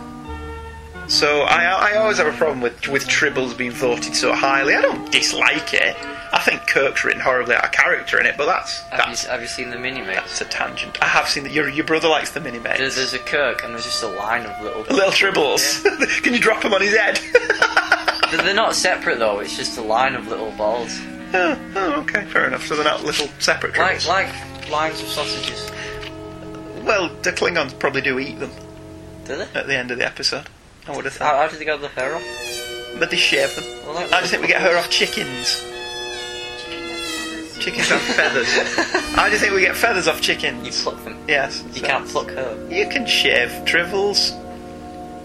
So 1.09 1.43
I, 1.43 1.65
I 1.93 1.97
always 1.97 2.19
have 2.19 2.27
a 2.27 2.37
problem 2.37 2.61
with 2.61 2.89
with 2.89 3.07
Tribbles 3.07 3.57
being 3.57 3.71
voted 3.73 4.15
so 4.17 4.33
highly. 4.33 4.75
I 4.75 4.81
don't 4.83 5.11
dislike 5.13 5.75
it. 5.75 5.97
I 6.33 6.41
think 6.41 6.67
Kirk's 6.67 7.05
written 7.05 7.21
horribly 7.21 7.55
out 7.55 7.65
of 7.65 7.71
character 7.73 8.19
in 8.19 8.27
it, 8.27 8.37
but 8.37 8.47
that's 8.47 8.81
Have 8.89 8.99
that's, 8.99 9.23
you, 9.25 9.31
have 9.31 9.41
you 9.41 9.47
seen 9.47 9.71
the 9.71 9.79
mini 9.79 10.01
mates? 10.01 10.17
that's 10.23 10.41
a 10.41 10.45
tangent. 10.47 10.99
I 11.01 11.07
have 11.07 11.29
seen 11.29 11.45
that 11.45 11.53
your 11.53 11.69
your 11.69 11.85
brother 11.85 12.09
likes 12.09 12.33
the 12.33 12.41
mini 12.41 12.59
There's, 12.59 12.97
there's 12.97 13.15
a 13.15 13.19
Kirk, 13.21 13.63
and 13.63 13.73
there's 13.75 13.85
just 13.85 14.03
a 14.03 14.09
line 14.09 14.45
of 14.47 14.61
little. 14.63 14.83
Little 14.83 15.11
Tribbles. 15.13 15.85
Can 16.23 16.33
you 16.35 16.41
drop 16.41 16.63
them 16.63 16.73
on 16.75 16.81
his 16.81 16.97
head? 16.97 17.21
They're 18.31 18.43
they're 18.43 18.55
not 18.55 18.75
separate 18.75 19.19
though. 19.21 19.39
It's 19.41 19.57
just 19.57 19.79
a 19.79 19.83
line 19.83 20.15
of 20.17 20.27
little 20.27 20.51
balls, 20.53 20.99
Oh, 21.35 21.59
oh, 21.77 22.01
okay, 22.01 22.25
fair 22.25 22.47
enough. 22.49 22.67
So 22.67 22.75
they're 22.75 22.85
not 22.85 23.05
little 23.05 23.29
separate 23.39 23.77
like 23.77 24.05
like 24.09 24.71
lines 24.71 25.01
of 25.01 25.07
sausages. 25.09 25.71
well, 26.85 27.09
the 27.23 27.31
Klingons 27.33 27.79
probably 27.79 28.01
do 28.01 28.19
eat 28.19 28.41
them 28.41 28.51
Do 29.25 29.37
they? 29.37 29.47
at 29.55 29.67
the 29.69 29.77
end 29.77 29.91
of 29.93 29.99
the 29.99 30.07
episode. 30.07 30.49
I 30.87 30.95
would 30.97 31.05
have 31.05 31.17
How, 31.17 31.27
thought. 31.31 31.37
how 31.37 31.49
did 31.49 31.61
they 31.61 31.65
get 31.65 31.81
the 31.81 31.89
hair 31.89 32.15
off? 32.15 32.23
But 32.99 33.11
they 33.11 33.17
shave 33.17 33.55
them. 33.57 33.65
Well, 33.87 33.95
that- 33.95 34.13
I 34.13 34.21
just 34.21 34.31
think 34.31 34.43
we 34.43 34.49
get 34.49 34.61
her 34.63 34.77
off 34.79 34.91
chickens. 34.91 35.63
Chickens 37.59 37.89
have 37.89 38.01
feathers. 38.03 38.49
I 39.19 39.31
just 39.31 39.41
think 39.43 39.55
we 39.55 39.61
get 39.63 39.75
feathers 39.77 40.07
off 40.07 40.21
chickens? 40.21 40.59
You 40.59 40.65
chickens. 40.73 40.83
pluck 40.83 41.05
them. 41.05 41.17
Yes. 41.27 41.63
You 41.69 41.81
so- 41.81 41.87
can't 41.87 42.07
pluck 42.07 42.29
her. 42.31 42.69
You 42.71 42.87
can 42.89 43.07
shave 43.07 43.65
trivels. 43.65 44.33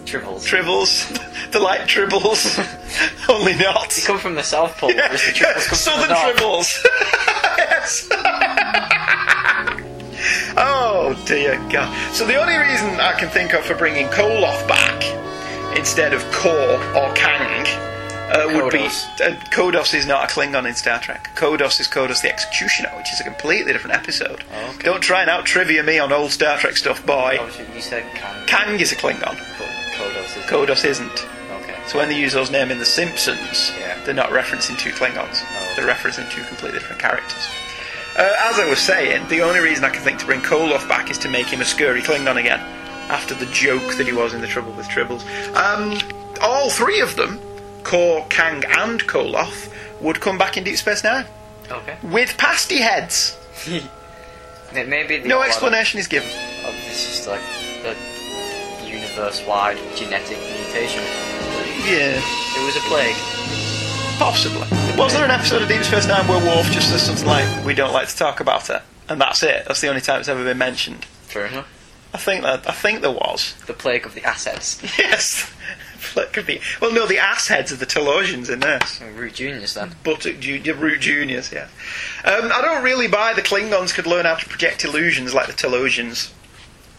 Tribbles. 0.06 0.48
Tribbles. 0.48 1.52
the 1.52 1.60
light 1.60 1.82
tribbles. 1.82 2.58
Only 3.30 3.56
not. 3.56 3.90
They 3.92 4.02
come 4.02 4.18
from 4.18 4.36
the 4.36 4.42
South 4.44 4.76
Pole. 4.78 4.92
Yeah, 4.92 5.10
the 5.10 5.18
tribbles 5.18 5.68
come 5.68 5.78
Southern 5.78 6.08
from 6.08 6.36
the 6.36 6.42
tribbles. 6.42 6.86
yes. 7.58 8.08
oh 10.58 11.22
dear 11.28 11.58
God! 11.70 11.94
So 12.14 12.26
the 12.26 12.36
only 12.42 12.56
reason 12.58 13.00
I 13.00 13.14
can 13.20 13.30
think 13.30 13.54
of 13.54 13.64
for 13.64 13.76
bringing 13.76 14.08
Koloth 14.08 14.68
back 14.68 15.02
instead 15.76 16.14
of 16.14 16.24
Kor 16.32 16.52
or 16.96 17.14
Kang 17.14 17.66
uh, 18.32 18.46
would 18.54 18.72
Kodos. 18.74 19.18
be 19.18 19.24
uh, 19.24 19.36
Kodos 19.50 19.94
is 19.94 20.06
not 20.06 20.30
a 20.30 20.34
Klingon 20.34 20.68
in 20.68 20.76
Star 20.76 21.00
Trek. 21.00 21.32
Kodos 21.36 21.80
is 21.80 21.88
Kodos 21.88 22.22
the 22.22 22.30
Executioner, 22.32 22.90
which 22.98 23.12
is 23.12 23.20
a 23.20 23.24
completely 23.24 23.72
different 23.74 23.96
episode. 23.96 24.44
Oh, 24.54 24.70
okay. 24.76 24.84
Don't 24.84 25.02
try 25.02 25.22
and 25.22 25.30
out 25.30 25.46
trivia 25.46 25.82
me 25.84 25.98
on 26.00 26.12
old 26.14 26.32
Star 26.32 26.58
Trek 26.58 26.78
stuff, 26.78 27.04
boy. 27.06 27.38
Obviously, 27.40 27.76
you 27.76 27.82
said 27.82 28.04
Kang. 28.16 28.46
Kang 28.48 28.80
is 28.80 28.92
a 28.92 28.96
Klingon. 28.96 29.38
But 29.58 29.70
Kodos 29.96 30.38
is. 30.38 30.44
Kodos 30.46 30.86
isn't. 30.86 31.28
Okay. 31.62 31.76
So 31.88 31.98
when 31.98 32.10
they 32.10 32.20
use 32.20 32.34
those 32.34 32.52
names 32.52 32.72
in 32.72 32.78
The 32.78 32.86
Simpsons, 32.86 33.72
Yeah. 33.80 34.00
they're 34.06 34.14
not 34.14 34.30
referencing 34.30 34.78
two 34.78 34.92
Klingons. 34.92 35.42
Oh. 35.44 35.74
They're 35.76 35.88
referencing 35.88 36.30
two 36.32 36.44
completely 36.44 36.78
different 36.80 37.02
characters. 37.02 37.48
Uh, 38.16 38.36
as 38.40 38.60
I 38.60 38.70
was 38.70 38.80
saying, 38.80 39.28
the 39.30 39.42
only 39.42 39.60
reason 39.60 39.84
I 39.86 39.90
can 39.90 40.04
think 40.04 40.20
to 40.20 40.26
bring 40.26 40.42
Koloth 40.42 40.88
back 40.88 41.10
is 41.10 41.18
to 41.20 41.30
make 41.30 41.48
him 41.48 41.62
a 41.62 41.66
scurry 41.66 42.02
Klingon 42.02 42.36
again, 42.38 42.60
after 43.10 43.34
the 43.36 43.46
joke 43.48 43.96
that 43.98 44.06
he 44.06 44.14
was 44.14 44.34
in 44.34 44.42
The 44.42 44.48
Trouble 44.48 44.72
with 44.74 44.88
Tribbles. 44.88 45.24
Um, 45.56 45.98
all 46.42 46.70
three 46.70 47.02
of 47.02 47.16
them, 47.16 47.40
Kor, 47.84 48.26
Kang, 48.30 48.64
and 48.66 49.02
Koloth, 49.08 49.72
would 50.02 50.20
come 50.22 50.38
back 50.38 50.56
in 50.58 50.64
Deep 50.64 50.78
Space 50.78 51.04
Nine 51.04 51.26
Okay. 51.72 51.98
with 52.04 52.38
pasty 52.38 52.78
heads. 52.78 53.36
Maybe 54.74 55.20
No 55.20 55.42
explanation 55.42 56.00
is 56.00 56.08
given. 56.08 56.30
Of 56.66 56.74
this 56.86 57.20
is 57.22 57.28
like 57.28 57.42
a 57.84 57.96
universe-wide 58.88 59.78
genetic 59.96 60.38
mutation. 60.38 61.02
Yeah, 61.86 62.22
It 62.22 62.66
was 62.66 62.76
a 62.76 62.82
plague. 62.88 63.16
possibly. 64.20 64.68
Was 64.98 65.14
there 65.14 65.26
an 65.26 65.32
episode 65.32 65.62
of 65.62 65.68
Deep 65.70 65.84
Space 65.84 66.08
Nine 66.08 66.28
where 66.28 66.40
Worf 66.46 66.70
just 66.72 66.90
says 66.90 67.02
something 67.02 67.26
like, 67.26 67.66
"We 67.66 67.74
don't 67.74 67.94
like 67.94 68.10
to 68.10 68.16
talk 68.18 68.40
about 68.42 68.70
it," 68.70 68.82
and 69.08 69.20
that's 69.20 69.42
it? 69.44 69.66
That's 69.66 69.80
the 69.82 69.88
only 69.88 70.02
time 70.02 70.20
it's 70.20 70.30
ever 70.30 70.44
been 70.44 70.58
mentioned. 70.58 71.06
Fair 71.24 71.46
enough. 71.48 71.68
I 72.14 72.18
think 72.18 72.44
that 72.44 72.68
I 72.68 72.74
think 72.74 73.02
there 73.02 73.12
was. 73.12 73.54
The 73.68 73.74
plague 73.74 74.06
of 74.06 74.16
the 74.16 74.24
assets. 74.24 74.82
Yes. 74.98 75.52
That 76.16 76.32
could 76.32 76.46
be. 76.46 76.62
Well, 76.82 76.94
no, 76.94 77.06
the 77.06 77.18
ass 77.18 77.50
heads 77.50 77.74
of 77.74 77.80
the 77.80 77.86
Talosians 77.86 78.50
in 78.50 78.62
this. 78.62 79.02
Root 79.02 79.34
Juniors 79.34 79.74
then. 79.74 79.96
Buttock 80.04 80.40
Junior, 80.40 80.74
Root 80.74 81.02
Juniors, 81.02 81.52
yeah. 81.52 81.68
Um, 82.24 82.50
I 82.54 82.62
don't 82.62 82.84
really 82.86 83.08
buy 83.10 83.34
the 83.34 83.42
Klingons 83.42 83.94
could 83.94 84.08
learn 84.08 84.24
how 84.26 84.36
to 84.36 84.48
project 84.48 84.86
illusions 84.86 85.34
like 85.34 85.48
the 85.48 85.54
Talosians. 85.54 86.32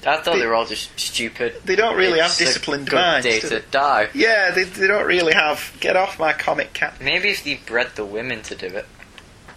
I 0.06 0.18
thought 0.18 0.34
They- 0.34 0.40
they 0.40 0.46
were 0.46 0.54
all 0.54 0.66
just 0.66 0.98
stupid. 1.00 1.62
They 1.64 1.76
don't 1.76 1.96
really 1.96 2.20
It's 2.20 2.38
have 2.38 2.46
a 2.46 2.50
disciplined 2.50 2.90
good 2.90 2.96
minds. 2.96 3.24
day 3.26 3.40
to 3.40 3.60
die. 3.70 4.10
Yeah, 4.12 4.50
they, 4.50 4.64
they 4.64 4.86
don't 4.86 5.06
really 5.06 5.32
have. 5.32 5.72
Get 5.80 5.96
off 5.96 6.18
my 6.18 6.34
comic 6.34 6.74
cat. 6.74 7.00
Maybe 7.00 7.30
if 7.30 7.42
they 7.42 7.54
bred 7.54 7.92
the 7.96 8.04
women 8.04 8.42
to 8.42 8.54
do 8.54 8.66
it. 8.66 8.86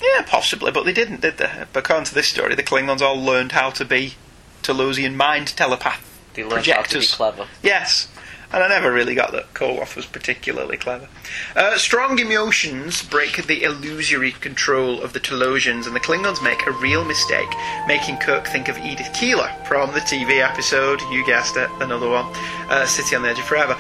Yeah, 0.01 0.21
possibly, 0.25 0.71
but 0.71 0.85
they 0.85 0.93
didn't, 0.93 1.19
did 1.21 1.37
they? 1.37 1.65
But 1.73 1.81
according 1.83 2.05
to 2.05 2.13
this 2.15 2.27
story, 2.29 2.55
the 2.55 2.63
Klingons 2.63 3.01
all 3.01 3.21
learned 3.21 3.51
how 3.51 3.71
to 3.71 3.83
be 3.85 4.15
Talosian 4.63 5.15
mind 5.15 5.47
telepath 5.55 6.01
They 6.33 6.43
learned 6.43 6.53
how 6.53 6.59
to 6.61 6.65
be 6.67 6.73
projectors. 6.73 7.13
clever. 7.15 7.47
Yes. 7.61 8.07
And 8.51 8.61
I 8.63 8.67
never 8.67 8.93
really 8.93 9.15
got 9.15 9.31
that 9.31 9.51
Koloth 9.55 9.95
was 9.95 10.05
particularly 10.05 10.77
clever. 10.77 11.07
Uh, 11.55 11.75
strong 11.79 12.19
emotions 12.19 13.01
break 13.01 13.47
the 13.47 13.63
illusory 13.63 14.31
control 14.33 15.01
of 15.01 15.13
the 15.13 15.19
Talosians, 15.19 15.87
and 15.87 15.95
the 15.95 15.99
Klingons 15.99 16.43
make 16.43 16.67
a 16.67 16.71
real 16.71 17.03
mistake, 17.03 17.49
making 17.87 18.17
Kirk 18.17 18.45
think 18.45 18.67
of 18.67 18.77
Edith 18.77 19.11
Keeler 19.15 19.49
from 19.65 19.91
the 19.93 20.01
TV 20.01 20.47
episode, 20.47 21.01
you 21.09 21.25
guessed 21.25 21.57
it, 21.57 21.67
another 21.81 22.07
one, 22.07 22.25
uh, 22.69 22.85
City 22.85 23.15
on 23.15 23.23
the 23.23 23.29
Edge 23.29 23.39
of 23.39 23.45
Forever. 23.45 23.75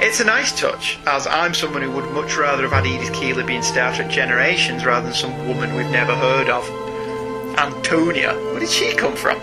It's 0.00 0.20
a 0.20 0.24
nice 0.24 0.52
touch, 0.52 0.98
as 1.06 1.26
I'm 1.26 1.54
someone 1.54 1.80
who 1.80 1.90
would 1.92 2.10
much 2.10 2.36
rather 2.36 2.64
have 2.64 2.72
had 2.72 2.84
Edith 2.86 3.14
Keeler 3.14 3.42
be 3.42 3.56
in 3.56 3.62
Star 3.62 3.94
Trek 3.94 4.10
Generations 4.10 4.84
rather 4.84 5.06
than 5.06 5.14
some 5.16 5.48
woman 5.48 5.74
we've 5.74 5.88
never 5.90 6.14
heard 6.14 6.50
of. 6.50 6.62
Antonia. 7.58 8.34
Where 8.34 8.60
did 8.60 8.68
she 8.68 8.94
come 8.94 9.16
from? 9.16 9.38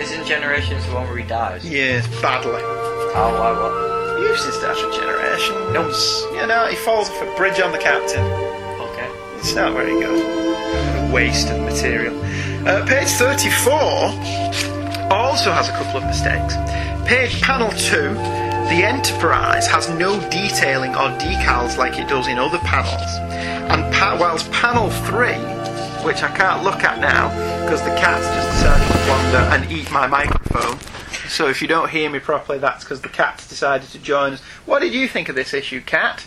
Isn't 0.00 0.24
Generations 0.26 0.84
the 0.86 0.94
one 0.94 1.06
where 1.08 1.16
he 1.18 1.24
dies? 1.24 1.64
Yes, 1.68 2.06
badly. 2.20 2.60
Oh, 2.62 3.36
why, 3.38 3.52
what? 3.52 4.20
You've 4.20 4.38
seen 4.38 4.52
Star 4.52 4.74
Trek 4.74 4.92
Generations. 4.92 5.72
No. 5.72 6.40
You 6.40 6.46
know, 6.46 6.66
he 6.68 6.76
falls 6.76 7.08
off 7.10 7.22
a 7.22 7.34
bridge 7.36 7.60
on 7.60 7.72
the 7.72 7.78
captain. 7.78 8.20
Okay. 8.22 9.08
It's 9.38 9.54
not 9.54 9.72
very 9.72 9.92
good. 10.00 10.20
A 11.10 11.12
waste 11.12 11.48
of 11.50 11.60
material. 11.60 12.14
Uh, 12.66 12.84
page 12.86 13.08
34 13.08 13.72
also 15.12 15.52
has 15.52 15.68
a 15.68 15.72
couple 15.72 15.98
of 16.00 16.04
mistakes. 16.04 16.54
Page 17.08 17.40
panel 17.42 17.70
2, 17.70 18.14
the 18.68 18.82
Enterprise 18.84 19.66
has 19.68 19.88
no 19.90 20.18
detailing 20.28 20.90
or 20.90 21.08
decals 21.20 21.76
like 21.76 21.98
it 21.98 22.08
does 22.08 22.26
in 22.26 22.38
other 22.38 22.58
panels. 22.58 23.16
And 23.70 23.94
pa- 23.94 24.16
whilst 24.20 24.50
panel 24.50 24.90
3, 24.90 25.28
which 26.06 26.22
I 26.22 26.30
can't 26.36 26.62
look 26.62 26.84
at 26.84 27.00
now 27.00 27.30
because 27.64 27.82
the 27.82 27.90
cat's 27.96 28.24
just 28.28 28.48
decided 28.52 28.86
to 28.86 29.10
wander 29.10 29.38
and 29.56 29.72
eat 29.72 29.90
my 29.90 30.06
microphone. 30.06 30.78
So 31.28 31.48
if 31.48 31.60
you 31.60 31.66
don't 31.66 31.90
hear 31.90 32.08
me 32.08 32.20
properly, 32.20 32.60
that's 32.60 32.84
because 32.84 33.00
the 33.00 33.08
cat's 33.08 33.48
decided 33.48 33.88
to 33.88 33.98
join 33.98 34.34
us. 34.34 34.40
What 34.66 34.78
did 34.78 34.94
you 34.94 35.08
think 35.08 35.28
of 35.28 35.34
this 35.34 35.52
issue, 35.52 35.80
cat? 35.80 36.24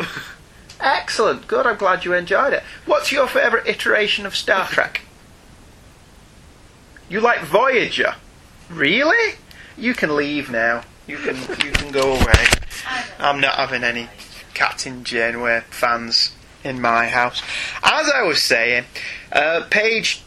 Excellent. 0.80 1.46
Good. 1.46 1.66
I'm 1.66 1.76
glad 1.76 2.06
you 2.06 2.14
enjoyed 2.14 2.54
it. 2.54 2.62
What's 2.86 3.12
your 3.12 3.28
favourite 3.28 3.66
iteration 3.66 4.24
of 4.24 4.34
Star 4.34 4.66
Trek? 4.66 5.02
You 7.10 7.20
like 7.20 7.40
Voyager? 7.42 8.14
Really? 8.70 9.36
You 9.76 9.92
can 9.92 10.16
leave 10.16 10.50
now. 10.50 10.84
You 11.06 11.18
can 11.18 11.36
you 11.62 11.72
can 11.72 11.92
go 11.92 12.14
away. 12.14 12.46
I'm 13.18 13.40
not 13.40 13.56
having 13.56 13.84
any 13.84 14.08
Captain 14.54 15.04
Janeway 15.04 15.64
fans 15.68 16.34
in 16.64 16.80
my 16.80 17.08
house. 17.08 17.42
As 17.82 18.10
I 18.10 18.22
was 18.22 18.42
saying, 18.42 18.84
uh, 19.32 19.64
page 19.70 20.22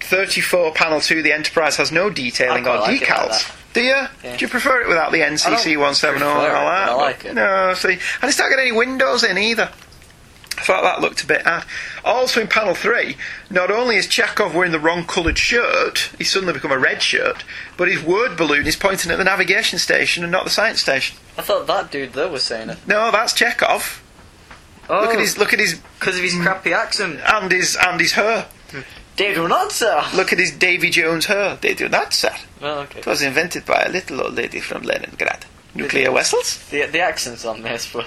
34, 0.00 0.72
panel 0.72 1.00
2, 1.00 1.22
the 1.22 1.32
Enterprise 1.32 1.76
has 1.76 1.90
no 1.92 2.10
detailing 2.10 2.66
or 2.66 2.78
like 2.78 3.00
decals. 3.00 3.52
Do 3.72 3.82
you? 3.82 3.88
Yeah. 3.88 4.36
Do 4.36 4.44
you 4.44 4.48
prefer 4.48 4.80
it 4.82 4.88
without 4.88 5.12
the 5.12 5.18
NCC 5.20 5.76
170 5.76 6.16
and 6.16 6.24
all 6.24 6.40
that? 6.40 6.88
I 6.88 6.94
like 6.94 7.24
it. 7.24 7.34
No, 7.34 7.74
see. 7.74 7.92
And 7.92 8.24
it's 8.24 8.38
not 8.38 8.48
got 8.50 8.58
any 8.58 8.72
windows 8.72 9.22
in 9.22 9.36
either. 9.36 9.70
I 10.58 10.62
thought 10.62 10.82
that 10.82 11.02
looked 11.02 11.22
a 11.22 11.26
bit 11.26 11.46
odd. 11.46 11.66
Also 12.02 12.40
in 12.40 12.46
panel 12.48 12.74
3, 12.74 13.14
not 13.50 13.70
only 13.70 13.96
is 13.96 14.06
Chekov 14.06 14.54
wearing 14.54 14.72
the 14.72 14.80
wrong 14.80 15.04
coloured 15.04 15.36
shirt, 15.36 16.10
he's 16.16 16.30
suddenly 16.32 16.54
become 16.54 16.72
a 16.72 16.78
red 16.78 17.02
shirt, 17.02 17.44
but 17.76 17.88
his 17.88 18.02
word 18.02 18.38
balloon 18.38 18.66
is 18.66 18.76
pointing 18.76 19.12
at 19.12 19.18
the 19.18 19.24
navigation 19.24 19.78
station 19.78 20.22
and 20.22 20.32
not 20.32 20.44
the 20.44 20.50
science 20.50 20.80
station. 20.80 21.18
I 21.36 21.42
thought 21.42 21.66
that 21.66 21.90
dude 21.90 22.14
there 22.14 22.28
was 22.28 22.42
saying 22.44 22.70
it. 22.70 22.78
No, 22.86 23.10
that's 23.10 23.34
Chekov. 23.34 24.00
Oh, 24.88 25.00
Look 25.02 25.14
at 25.14 25.20
his 25.20 25.38
look 25.38 25.52
at 25.52 25.58
his 25.58 25.74
because 25.98 26.16
of 26.16 26.22
his 26.22 26.34
crappy 26.34 26.72
accent. 26.72 27.20
and 27.26 27.50
his 27.50 27.76
and 27.76 28.00
his 28.00 28.12
hair. 28.12 28.46
They 29.16 29.32
do 29.34 29.48
not, 29.48 29.72
sir. 29.72 30.04
Look 30.14 30.32
at 30.32 30.38
his 30.38 30.52
Davy 30.52 30.90
Jones 30.90 31.24
hair. 31.26 31.56
They 31.60 31.72
do 31.74 31.88
not, 31.88 32.12
sir. 32.12 32.34
Oh, 32.60 32.80
okay. 32.80 32.98
It 33.00 33.06
was 33.06 33.22
invented 33.22 33.64
by 33.64 33.82
a 33.86 33.88
little 33.90 34.20
old 34.20 34.34
lady 34.34 34.60
from 34.60 34.82
Leningrad. 34.82 35.46
Nuclear 35.74 36.10
vessels? 36.12 36.58
The 36.70 36.86
the 36.86 37.00
accent's 37.00 37.44
on 37.44 37.62
this, 37.62 37.90
but 37.92 38.06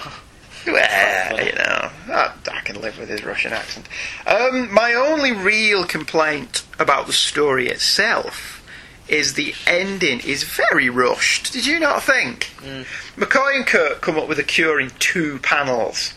Well, 0.66 1.44
you 1.44 1.52
know, 1.52 1.90
I, 2.08 2.32
I 2.52 2.60
can 2.60 2.80
live 2.80 2.98
with 2.98 3.08
his 3.08 3.24
Russian 3.24 3.52
accent. 3.52 3.88
Um, 4.26 4.72
my 4.72 4.94
only 4.94 5.32
real 5.32 5.84
complaint 5.84 6.62
about 6.78 7.06
the 7.06 7.12
story 7.12 7.68
itself 7.68 8.62
is 9.08 9.34
the 9.34 9.54
ending 9.66 10.20
is 10.20 10.44
very 10.44 10.88
rushed. 10.88 11.52
Did 11.52 11.66
you 11.66 11.80
not 11.80 12.02
think? 12.04 12.50
McCoy 13.16 13.56
and 13.56 13.66
Kirk 13.66 14.00
come 14.00 14.16
up 14.16 14.28
with 14.28 14.38
a 14.38 14.44
cure 14.44 14.78
in 14.80 14.90
two 15.00 15.38
panels. 15.40 16.14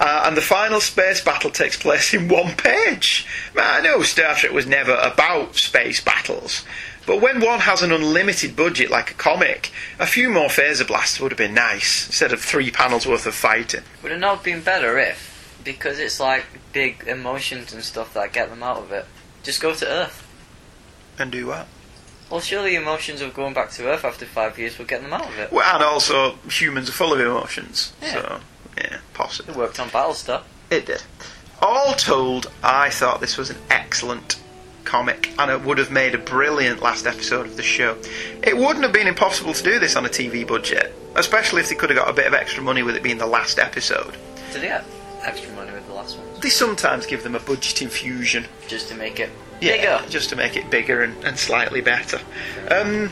Uh, 0.00 0.22
and 0.24 0.34
the 0.36 0.40
final 0.40 0.80
space 0.80 1.20
battle 1.22 1.50
takes 1.50 1.76
place 1.76 2.14
in 2.14 2.26
one 2.26 2.54
page. 2.56 3.26
Man, 3.54 3.64
I 3.66 3.80
know 3.82 4.02
Star 4.02 4.34
Trek 4.34 4.50
was 4.52 4.66
never 4.66 4.94
about 4.94 5.56
space 5.56 6.00
battles, 6.00 6.64
but 7.06 7.20
when 7.20 7.40
one 7.40 7.60
has 7.60 7.82
an 7.82 7.92
unlimited 7.92 8.56
budget 8.56 8.90
like 8.90 9.10
a 9.10 9.14
comic, 9.14 9.70
a 9.98 10.06
few 10.06 10.30
more 10.30 10.48
phaser 10.48 10.86
blasts 10.86 11.20
would 11.20 11.32
have 11.32 11.38
been 11.38 11.52
nice 11.52 12.06
instead 12.06 12.32
of 12.32 12.40
three 12.40 12.70
panels 12.70 13.06
worth 13.06 13.26
of 13.26 13.34
fighting. 13.34 13.82
would 14.02 14.10
it 14.12 14.18
not 14.18 14.36
have 14.36 14.44
been 14.44 14.62
better 14.62 14.98
if, 14.98 15.60
because 15.64 15.98
it's 15.98 16.18
like 16.18 16.46
big 16.72 17.04
emotions 17.06 17.74
and 17.74 17.82
stuff 17.84 18.14
that 18.14 18.32
get 18.32 18.48
them 18.48 18.62
out 18.62 18.78
of 18.78 18.90
it, 18.92 19.04
just 19.42 19.60
go 19.60 19.74
to 19.74 19.86
Earth? 19.86 20.26
And 21.18 21.30
do 21.30 21.46
what? 21.48 21.66
Well, 22.30 22.40
surely 22.40 22.74
emotions 22.74 23.20
of 23.20 23.34
going 23.34 23.52
back 23.52 23.70
to 23.72 23.86
Earth 23.86 24.04
after 24.06 24.24
five 24.24 24.58
years 24.58 24.78
will 24.78 24.86
get 24.86 25.02
them 25.02 25.12
out 25.12 25.26
of 25.26 25.38
it. 25.38 25.52
Well, 25.52 25.74
and 25.74 25.84
also 25.84 26.36
humans 26.48 26.88
are 26.88 26.92
full 26.92 27.12
of 27.12 27.20
emotions, 27.20 27.92
Yeah. 28.00 28.12
so 28.14 28.40
yeah, 28.76 28.98
possibly. 29.14 29.52
It 29.54 29.58
worked 29.58 29.80
on 29.80 29.88
Battlestar. 29.88 30.42
It 30.70 30.86
did. 30.86 31.02
All 31.60 31.92
told, 31.94 32.50
I 32.62 32.90
thought 32.90 33.20
this 33.20 33.36
was 33.36 33.50
an 33.50 33.58
excellent 33.70 34.40
comic 34.84 35.32
and 35.38 35.50
it 35.50 35.60
would 35.62 35.78
have 35.78 35.90
made 35.90 36.14
a 36.14 36.18
brilliant 36.18 36.80
last 36.82 37.06
episode 37.06 37.46
of 37.46 37.56
the 37.56 37.62
show. 37.62 37.96
It 38.42 38.56
wouldn't 38.56 38.82
have 38.82 38.92
been 38.92 39.06
impossible 39.06 39.52
to 39.52 39.62
do 39.62 39.78
this 39.78 39.94
on 39.94 40.06
a 40.06 40.08
TV 40.08 40.46
budget, 40.46 40.94
especially 41.16 41.60
if 41.60 41.68
they 41.68 41.74
could 41.74 41.90
have 41.90 41.98
got 41.98 42.08
a 42.08 42.12
bit 42.14 42.26
of 42.26 42.34
extra 42.34 42.62
money 42.62 42.82
with 42.82 42.96
it 42.96 43.02
being 43.02 43.18
the 43.18 43.26
last 43.26 43.58
episode. 43.58 44.16
Did 44.52 44.62
they 44.62 44.68
get 44.68 44.84
extra 45.22 45.52
money 45.54 45.70
with 45.72 45.86
the 45.86 45.92
last 45.94 46.16
one? 46.18 46.26
They 46.40 46.48
sometimes 46.48 47.04
give 47.06 47.22
them 47.22 47.34
a 47.34 47.40
budget 47.40 47.82
infusion. 47.82 48.46
Just 48.66 48.88
to 48.88 48.94
make 48.94 49.20
it 49.20 49.30
Yeah, 49.60 49.98
bigger. 49.98 50.08
just 50.10 50.30
to 50.30 50.36
make 50.36 50.56
it 50.56 50.70
bigger 50.70 51.02
and, 51.02 51.22
and 51.24 51.38
slightly 51.38 51.82
better. 51.82 52.18
Um, 52.70 53.10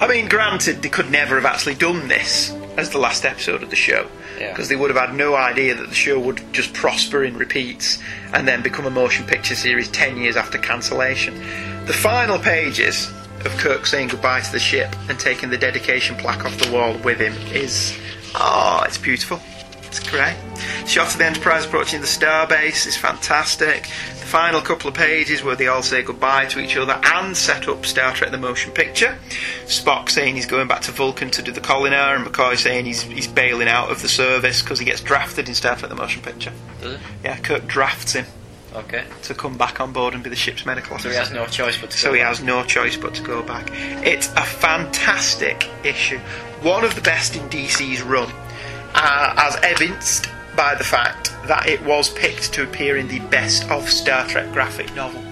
I 0.00 0.08
mean, 0.08 0.28
granted, 0.28 0.82
they 0.82 0.88
could 0.88 1.10
never 1.10 1.36
have 1.36 1.44
actually 1.46 1.76
done 1.76 2.08
this 2.08 2.50
as 2.78 2.90
the 2.90 2.98
last 2.98 3.24
episode 3.24 3.62
of 3.62 3.70
the 3.70 3.76
show 3.76 4.06
Yeah. 4.38 4.50
because 4.52 4.68
they 4.68 4.76
would 4.76 4.88
have 4.94 5.08
had 5.08 5.14
no 5.16 5.34
idea 5.34 5.74
that 5.74 5.88
the 5.88 5.94
show 5.94 6.18
would 6.20 6.40
just 6.52 6.72
prosper 6.72 7.24
in 7.24 7.36
repeats 7.36 7.98
and 8.32 8.46
then 8.46 8.62
become 8.62 8.86
a 8.86 8.90
motion 8.90 9.26
picture 9.26 9.56
series 9.56 9.88
10 9.88 10.16
years 10.16 10.36
after 10.36 10.58
cancellation. 10.58 11.34
The 11.86 11.92
final 11.92 12.38
pages 12.38 13.10
of 13.44 13.50
Kirk 13.58 13.84
saying 13.84 14.08
goodbye 14.08 14.40
to 14.42 14.52
the 14.52 14.58
ship 14.60 14.94
and 15.08 15.18
taking 15.18 15.50
the 15.50 15.58
dedication 15.58 16.14
plaque 16.16 16.44
off 16.44 16.56
the 16.58 16.70
wall 16.72 16.96
with 17.04 17.18
him 17.18 17.34
is. 17.52 17.96
Oh, 18.34 18.82
it's 18.86 18.98
beautiful. 18.98 19.40
It's 19.88 20.00
great. 20.00 20.36
Shot 20.86 21.08
of 21.12 21.18
the 21.18 21.24
Enterprise 21.24 21.64
approaching 21.66 22.00
the 22.00 22.06
starbase 22.06 22.86
is 22.86 22.96
fantastic. 22.96 23.82
The 23.84 24.26
final 24.32 24.60
couple 24.60 24.88
of 24.88 24.94
pages 24.94 25.42
where 25.42 25.56
they 25.56 25.66
all 25.68 25.82
say 25.82 26.02
goodbye 26.02 26.44
to 26.46 26.60
each 26.60 26.76
other 26.76 27.00
and 27.02 27.34
set 27.36 27.66
up 27.68 27.84
Star 27.86 28.12
Trek 28.14 28.30
the 28.30 28.36
motion 28.38 28.70
picture. 28.72 29.16
Spock 29.64 30.10
saying 30.10 30.34
he's 30.36 30.44
going 30.46 30.68
back 30.68 30.82
to 30.82 30.92
Vulcan 30.92 31.30
to 31.30 31.42
do 31.42 31.52
the 31.52 31.60
Kolinahr, 31.62 32.16
and 32.16 32.26
McCoy 32.26 32.56
saying 32.56 32.84
he's, 32.84 33.00
he's 33.02 33.26
bailing 33.26 33.68
out 33.68 33.90
of 33.90 34.02
the 34.02 34.08
service 34.08 34.60
because 34.62 34.78
he 34.78 34.84
gets 34.84 35.00
drafted 35.00 35.48
in 35.48 35.54
Star 35.54 35.74
Trek 35.76 35.88
the 35.88 35.96
motion 35.96 36.22
picture. 36.22 36.52
Does 36.82 36.94
it? 36.94 37.00
Yeah, 37.24 37.36
Kirk 37.38 37.66
drafts 37.66 38.12
him 38.12 38.26
Okay. 38.74 39.04
to 39.22 39.34
come 39.34 39.56
back 39.56 39.80
on 39.80 39.92
board 39.94 40.12
and 40.12 40.22
be 40.22 40.28
the 40.28 40.36
ship's 40.36 40.66
medical 40.66 40.94
officer. 40.94 41.08
So 41.08 41.12
he 41.14 41.16
has 41.18 41.32
no 41.32 41.46
choice 41.46 41.78
but 41.80 41.90
to 41.90 41.96
So 41.96 42.12
he 42.12 42.18
back. 42.20 42.28
has 42.28 42.42
no 42.42 42.62
choice 42.64 42.96
but 42.98 43.14
to 43.14 43.22
go 43.22 43.42
back. 43.42 43.70
It's 44.06 44.28
a 44.36 44.42
fantastic 44.44 45.66
issue, 45.84 46.18
one 46.60 46.84
of 46.84 46.94
the 46.94 47.00
best 47.00 47.34
in 47.34 47.48
DC's 47.48 48.02
run, 48.02 48.30
uh, 48.98 49.34
as 49.36 49.56
evinced 49.62 50.28
by 50.56 50.74
the 50.74 50.84
fact 50.84 51.32
that 51.46 51.68
it 51.68 51.82
was 51.84 52.10
picked 52.10 52.52
to 52.52 52.64
appear 52.64 52.96
in 52.96 53.08
the 53.08 53.20
best 53.30 53.68
of 53.70 53.88
Star 53.88 54.26
Trek 54.26 54.52
graphic 54.52 54.92
novel 54.94 55.22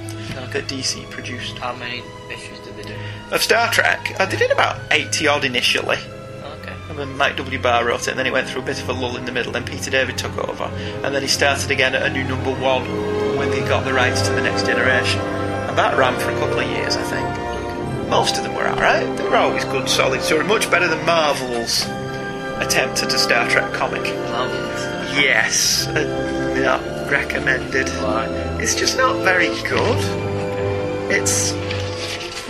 that 0.53 0.65
DC 0.69 1.09
produced. 1.11 1.59
How 1.59 1.75
many 1.75 2.03
issues 2.31 2.59
did 2.61 2.77
they 2.77 2.83
do? 2.85 2.95
Of 3.33 3.43
Star 3.43 3.71
Trek, 3.71 4.15
uh, 4.19 4.27
they 4.27 4.37
did 4.37 4.51
about 4.51 4.81
80 4.91 5.27
odd 5.27 5.45
initially. 5.45 5.97
Okay. 5.97 6.75
And 6.89 6.99
then 6.99 7.17
Mike 7.17 7.37
W. 7.37 7.59
Barr 7.61 7.85
wrote 7.85 8.03
it, 8.03 8.09
and 8.09 8.19
then 8.19 8.27
it 8.27 8.33
went 8.33 8.49
through 8.49 8.63
a 8.63 8.65
bit 8.65 8.81
of 8.81 8.89
a 8.89 8.93
lull 8.93 9.17
in 9.17 9.25
the 9.25 9.33
middle. 9.33 9.53
Then 9.53 9.65
Peter 9.65 9.91
David 9.91 10.17
took 10.17 10.37
over, 10.49 10.65
and 10.65 11.15
then 11.15 11.23
he 11.23 11.29
started 11.29 11.71
again 11.71 11.95
at 11.95 12.03
a 12.03 12.11
new 12.11 12.25
number 12.25 12.55
one 12.55 12.87
when 13.37 13.51
they 13.51 13.61
got 13.61 13.85
the 13.85 13.93
rights 13.93 14.23
to 14.23 14.33
the 14.33 14.43
next 14.43 14.67
generation. 14.67 15.21
And 15.21 15.77
that 15.77 15.99
ran 15.99 16.19
for 16.21 16.31
a 16.31 16.39
couple 16.39 16.61
of 16.61 16.71
years, 16.71 16.97
I 16.97 17.03
think. 17.03 18.09
Most 18.09 18.37
of 18.39 18.45
them 18.45 18.55
were 18.55 18.69
alright. 18.69 19.17
They 19.17 19.25
were 19.25 19.37
always 19.37 19.65
good, 19.65 19.89
solid 19.89 20.23
story. 20.23 20.45
Much 20.45 20.71
better 20.71 20.87
than 20.87 21.05
Marvel's 21.05 21.85
attempt 22.61 23.03
at 23.03 23.13
a 23.13 23.19
Star 23.19 23.49
Trek 23.49 23.73
comic. 23.73 24.05
Yes, 25.15 25.87
uh, 25.87 26.61
not 26.63 27.11
recommended. 27.11 27.89
It's 28.61 28.75
just 28.75 28.97
not 28.97 29.23
very 29.23 29.49
good. 29.69 29.99
It's 31.11 31.53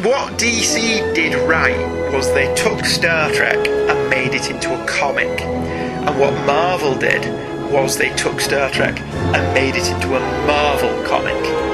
what 0.05 0.35
DC 0.35 1.15
did 1.15 1.35
right 1.49 2.13
was 2.13 2.33
they 2.33 2.55
took 2.55 2.85
Star 2.85 3.31
Trek 3.33 3.67
and 3.67 4.11
made 4.11 4.35
it 4.35 4.51
into 4.51 4.73
a 4.75 4.87
comic, 4.87 5.41
and 5.41 6.19
what 6.19 6.33
Marvel 6.47 6.95
did 6.95 7.25
was 7.73 7.97
they 7.97 8.15
took 8.15 8.41
Star 8.41 8.71
Trek 8.71 9.01
and 9.01 9.55
made 9.55 9.75
it 9.75 9.89
into 9.91 10.17
a 10.17 10.21
Marvel 10.47 11.03
comic. 11.05 11.66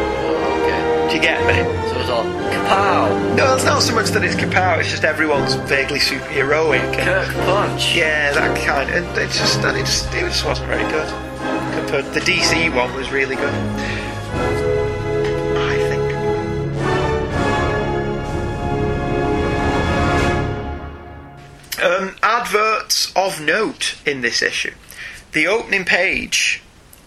Do 1.12 1.18
you 1.18 1.24
get 1.24 1.46
me? 1.46 1.56
So 1.90 2.00
it's 2.00 2.08
all 2.08 2.24
kapow. 2.24 3.36
No, 3.36 3.54
it's 3.54 3.66
not 3.66 3.82
so 3.82 3.94
much 3.94 4.08
that 4.12 4.24
it's 4.24 4.34
kapow. 4.34 4.78
It's 4.78 4.88
just 4.88 5.04
everyone's 5.04 5.52
vaguely 5.68 5.98
superheroic. 5.98 6.80
Kirk 6.94 7.28
punch. 7.44 7.94
Yeah, 7.94 8.32
that 8.32 8.56
kind. 8.64 8.88
And 8.88 9.04
it 9.18 9.30
just, 9.30 9.60
and 9.60 9.76
it 9.76 9.84
just, 9.84 10.06
it 10.14 10.20
just 10.20 10.46
wasn't 10.46 10.68
very 10.68 10.90
good. 10.90 11.06
Compared, 11.76 12.06
the 12.14 12.20
DC 12.20 12.74
one 12.74 12.94
was 12.94 13.10
really 13.10 13.36
good. 13.36 13.52
I 15.58 15.76
think. 15.90 16.02
Um, 21.84 22.16
adverts 22.22 23.12
of 23.14 23.38
note 23.38 23.96
in 24.06 24.22
this 24.22 24.40
issue. 24.40 24.72
The 25.32 25.46
opening 25.46 25.84
page, 25.84 26.62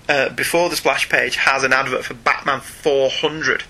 uh, 0.08 0.30
before 0.30 0.70
the 0.70 0.76
splash 0.76 1.10
page, 1.10 1.38
has 1.38 1.64
an 1.64 1.74
advert 1.74 2.06
for 2.06 2.14
Batman 2.14 2.60
400, 2.60 3.64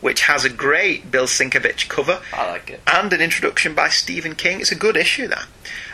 which 0.00 0.22
has 0.22 0.44
a 0.44 0.50
great 0.50 1.10
Bill 1.10 1.26
Sienkiewicz 1.26 1.88
cover 1.88 2.20
I 2.32 2.50
like 2.50 2.70
it. 2.70 2.80
and 2.86 3.12
an 3.12 3.20
introduction 3.20 3.74
by 3.74 3.88
Stephen 3.88 4.34
King. 4.34 4.60
It's 4.60 4.72
a 4.72 4.76
good 4.76 4.96
issue, 4.96 5.28
that. 5.28 5.46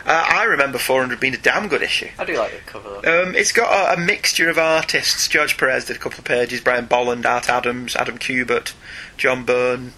Uh, 0.05 0.25
I 0.29 0.43
remember 0.43 0.77
400 0.77 1.19
being 1.19 1.33
a 1.33 1.37
damn 1.37 1.67
good 1.67 1.81
issue. 1.81 2.07
I 2.17 2.23
do 2.25 2.37
like 2.37 2.51
the 2.53 2.59
cover 2.59 3.01
though. 3.01 3.23
Um, 3.23 3.35
it's 3.35 3.51
got 3.51 3.69
a, 3.71 4.01
a 4.01 4.05
mixture 4.05 4.49
of 4.49 4.57
artists. 4.57 5.27
George 5.27 5.57
Perez 5.57 5.85
did 5.85 5.97
a 5.97 5.99
couple 5.99 6.19
of 6.19 6.25
pages, 6.25 6.61
Brian 6.61 6.85
Bolland, 6.85 7.25
Art 7.25 7.49
Adams, 7.49 7.95
Adam 7.95 8.17
Kubert, 8.17 8.73
John 9.17 9.43
Byrne, 9.43 9.91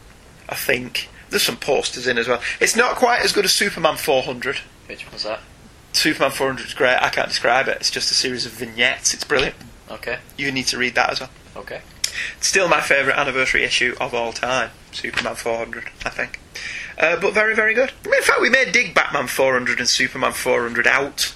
I 0.47 0.55
think. 0.55 1.09
There's 1.29 1.43
some 1.43 1.57
posters 1.57 2.07
in 2.07 2.17
as 2.17 2.27
well. 2.27 2.41
It's 2.59 2.75
not 2.75 2.95
quite 2.95 3.21
as 3.23 3.31
good 3.31 3.45
as 3.45 3.53
Superman 3.53 3.97
400. 3.97 4.57
Which 4.87 5.05
one's 5.07 5.23
that? 5.23 5.41
Superman 5.93 6.31
400 6.31 6.65
is 6.65 6.73
great. 6.73 6.97
I 6.99 7.09
can't 7.09 7.27
describe 7.29 7.67
it. 7.67 7.77
It's 7.79 7.91
just 7.91 8.09
a 8.09 8.15
series 8.15 8.47
of 8.47 8.53
vignettes. 8.53 9.13
It's 9.13 9.23
brilliant. 9.23 9.55
Okay. 9.91 10.17
You 10.37 10.51
need 10.51 10.65
to 10.67 10.77
read 10.79 10.95
that 10.95 11.11
as 11.11 11.19
well. 11.19 11.29
Okay. 11.57 11.81
Still 12.39 12.67
my 12.67 12.81
favourite 12.81 13.17
anniversary 13.17 13.63
issue 13.63 13.95
of 13.99 14.13
all 14.13 14.33
time. 14.33 14.71
Superman 14.91 15.35
400, 15.35 15.89
I 16.05 16.09
think. 16.09 16.39
Uh, 16.97 17.19
but 17.19 17.33
very, 17.33 17.55
very 17.55 17.73
good. 17.73 17.91
In 18.05 18.21
fact, 18.21 18.41
we 18.41 18.49
may 18.49 18.69
dig 18.69 18.93
Batman 18.93 19.27
400 19.27 19.79
and 19.79 19.87
Superman 19.87 20.33
400 20.33 20.87
out 20.87 21.35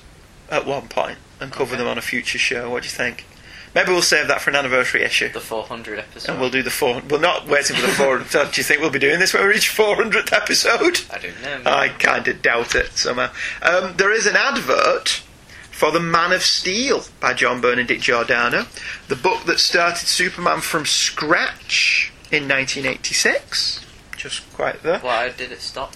at 0.50 0.66
one 0.66 0.88
point 0.88 1.18
and 1.40 1.52
cover 1.52 1.76
them 1.76 1.88
on 1.88 1.98
a 1.98 2.02
future 2.02 2.38
show. 2.38 2.70
What 2.70 2.84
do 2.84 2.88
you 2.88 2.92
think? 2.92 3.26
Maybe 3.76 3.92
we'll 3.92 4.04
save 4.04 4.28
that 4.28 4.42
for 4.42 4.52
an 4.52 4.56
anniversary 4.56 5.02
issue. 5.02 5.30
The 5.30 5.40
400 5.40 6.00
episode. 6.00 6.32
And 6.32 6.40
we'll 6.40 6.52
do 6.52 6.62
the 6.62 6.70
400. 6.70 7.12
We're 7.12 7.20
not 7.20 7.48
waiting 7.48 7.76
for 7.76 7.82
the 7.82 7.88
400. 7.88 8.30
do 8.52 8.60
you 8.60 8.64
think 8.64 8.82
we'll 8.82 8.92
be 8.92 9.00
doing 9.00 9.20
this 9.20 9.34
when 9.34 9.44
we 9.44 9.50
reach 9.50 9.70
400th 9.76 10.32
episode? 10.32 11.02
I 11.12 11.18
don't 11.18 11.42
know. 11.42 11.72
I 11.72 11.90
kind 11.90 12.28
of 12.28 12.42
doubt 12.42 12.76
it 12.76 12.92
somehow. 12.94 13.32
Um, 13.64 13.96
there 13.98 14.12
is 14.12 14.28
an 14.28 14.36
advert 14.36 15.24
for 15.74 15.92
The 15.92 16.00
Man 16.00 16.32
of 16.32 16.44
Steel 16.44 17.04
by 17.20 17.34
John 17.34 17.60
Dick 17.60 18.00
Giordano, 18.00 18.68
the 19.08 19.16
book 19.16 19.46
that 19.46 19.60
started 19.60 20.08
Superman 20.08 20.62
from 20.62 20.86
scratch 20.86 22.14
in 22.32 22.48
1986. 22.48 23.86
Just 24.16 24.54
quite 24.54 24.84
there. 24.84 25.00
Why 25.00 25.30
did 25.30 25.52
it 25.52 25.62
stop? 25.62 25.96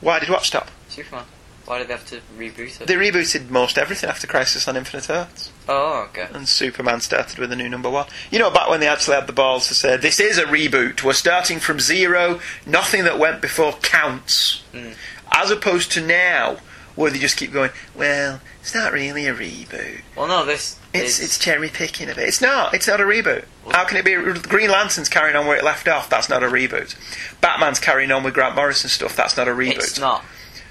Why 0.00 0.18
did 0.18 0.28
what 0.28 0.44
stop? 0.44 0.70
Superman. 0.88 1.24
Why 1.64 1.78
did 1.78 1.88
they 1.88 1.92
have 1.92 2.06
to 2.06 2.20
reboot 2.36 2.80
it? 2.80 2.88
They 2.88 2.96
rebooted 2.96 3.48
most 3.48 3.78
everything 3.78 4.10
after 4.10 4.26
Crisis 4.26 4.66
on 4.66 4.76
Infinite 4.76 5.08
Earths. 5.08 5.52
Oh, 5.68 6.08
okay. 6.08 6.26
And 6.34 6.48
Superman 6.48 7.00
started 7.00 7.38
with 7.38 7.52
a 7.52 7.56
new 7.56 7.68
number 7.68 7.88
one. 7.88 8.06
You 8.32 8.40
know, 8.40 8.50
back 8.50 8.68
when 8.68 8.80
they 8.80 8.88
actually 8.88 9.14
had 9.14 9.28
the 9.28 9.32
balls 9.32 9.68
to 9.68 9.74
say, 9.74 9.96
this 9.96 10.18
is 10.18 10.36
a 10.36 10.44
reboot, 10.44 11.04
we're 11.04 11.12
starting 11.12 11.60
from 11.60 11.78
zero, 11.78 12.40
nothing 12.66 13.04
that 13.04 13.18
went 13.18 13.40
before 13.40 13.74
counts. 13.74 14.64
Mm. 14.72 14.96
As 15.30 15.52
opposed 15.52 15.92
to 15.92 16.04
now, 16.04 16.58
where 16.94 17.10
they 17.10 17.18
just 17.18 17.36
keep 17.36 17.52
going, 17.52 17.70
well, 17.94 18.40
it's 18.60 18.74
not 18.74 18.92
really 18.92 19.26
a 19.26 19.34
reboot. 19.34 20.02
Well, 20.16 20.28
no, 20.28 20.44
this 20.44 20.78
It's, 20.92 21.18
is 21.18 21.24
it's 21.24 21.38
cherry 21.38 21.68
picking 21.68 22.10
a 22.10 22.14
bit. 22.14 22.28
It's 22.28 22.40
not. 22.40 22.74
It's 22.74 22.86
not 22.88 23.00
a 23.00 23.04
reboot. 23.04 23.44
How 23.70 23.84
can 23.84 23.96
it 23.96 24.04
be? 24.04 24.14
Green 24.48 24.70
Lantern's 24.70 25.08
carrying 25.08 25.36
on 25.36 25.46
where 25.46 25.56
it 25.56 25.64
left 25.64 25.88
off. 25.88 26.10
That's 26.10 26.28
not 26.28 26.42
a 26.42 26.46
reboot. 26.46 26.94
Batman's 27.40 27.78
carrying 27.78 28.10
on 28.10 28.22
with 28.22 28.34
Grant 28.34 28.54
Morrison 28.56 28.90
stuff. 28.90 29.16
That's 29.16 29.36
not 29.36 29.48
a 29.48 29.52
reboot. 29.52 29.76
It's 29.76 29.98
not. 29.98 30.24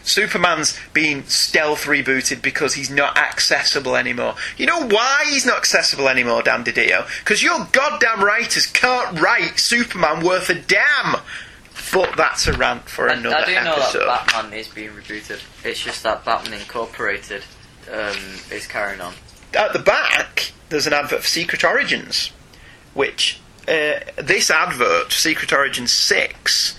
Superman's 0.03 0.79
being 0.93 1.23
stealth 1.25 1.85
rebooted 1.85 2.41
because 2.41 2.73
he's 2.73 2.89
not 2.89 3.17
accessible 3.17 3.95
anymore. 3.95 4.35
You 4.57 4.65
know 4.65 4.87
why 4.87 5.25
he's 5.29 5.45
not 5.45 5.57
accessible 5.57 6.09
anymore, 6.09 6.41
Dan 6.41 6.63
Didio? 6.63 7.07
Because 7.19 7.43
your 7.43 7.67
goddamn 7.71 8.23
writers 8.23 8.65
can't 8.65 9.19
write 9.19 9.59
Superman 9.59 10.25
worth 10.25 10.49
a 10.49 10.55
damn. 10.55 11.17
But 11.93 12.15
that's 12.15 12.47
a 12.47 12.53
rant 12.53 12.87
for 12.89 13.09
I, 13.09 13.13
another 13.13 13.35
I 13.35 13.45
do 13.45 13.53
know 13.55 13.73
episode. 13.73 14.05
that 14.05 14.27
Batman 14.27 14.59
is 14.59 14.67
being 14.67 14.91
rebooted. 14.91 15.41
It's 15.63 15.83
just 15.83 16.03
that 16.03 16.23
Batman 16.23 16.59
Incorporated 16.59 17.43
um, 17.91 18.17
is 18.51 18.67
carrying 18.67 19.01
on. 19.01 19.13
At 19.53 19.73
the 19.73 19.79
back, 19.79 20.53
there's 20.69 20.87
an 20.87 20.93
advert 20.93 21.21
for 21.21 21.27
Secret 21.27 21.63
Origins, 21.63 22.31
which 22.93 23.39
uh, 23.67 23.99
this 24.17 24.49
advert, 24.49 25.11
Secret 25.11 25.51
Origins 25.51 25.91
6, 25.91 26.77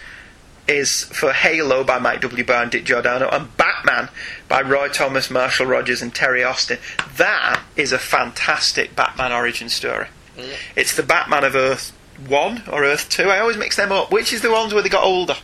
is 0.69 1.05
for 1.05 1.33
Halo 1.33 1.85
by 1.85 1.99
Mike 1.99 2.21
W. 2.23 2.45
Barr 2.45 2.63
and 2.63 2.71
Dick 2.71 2.85
Giordano, 2.85 3.29
and 3.29 3.55
Batman 3.57 4.09
by 4.49 4.63
Roy 4.63 4.89
Thomas, 4.89 5.31
Marshall 5.31 5.67
Rogers, 5.67 6.01
and 6.03 6.15
Terry 6.15 6.43
Austin. 6.43 6.79
That 7.17 7.63
is 7.77 7.93
a 7.93 7.99
fantastic 7.99 8.97
Batman 8.97 9.33
origin 9.33 9.69
story. 9.69 10.07
It? 10.37 10.59
It's 10.77 10.97
the 10.97 11.03
Batman 11.03 11.45
of 11.45 11.55
Earth 11.55 11.93
1 12.29 12.65
or 12.71 12.85
Earth 12.85 13.09
2. 13.11 13.25
I 13.29 13.39
always 13.41 13.57
mix 13.57 13.77
them 13.77 13.93
up. 13.93 14.11
Which 14.13 14.33
is 14.33 14.41
the 14.43 14.51
ones 14.51 14.73
where 14.75 14.83
they 14.83 14.89
got 14.89 15.05
older? 15.05 15.37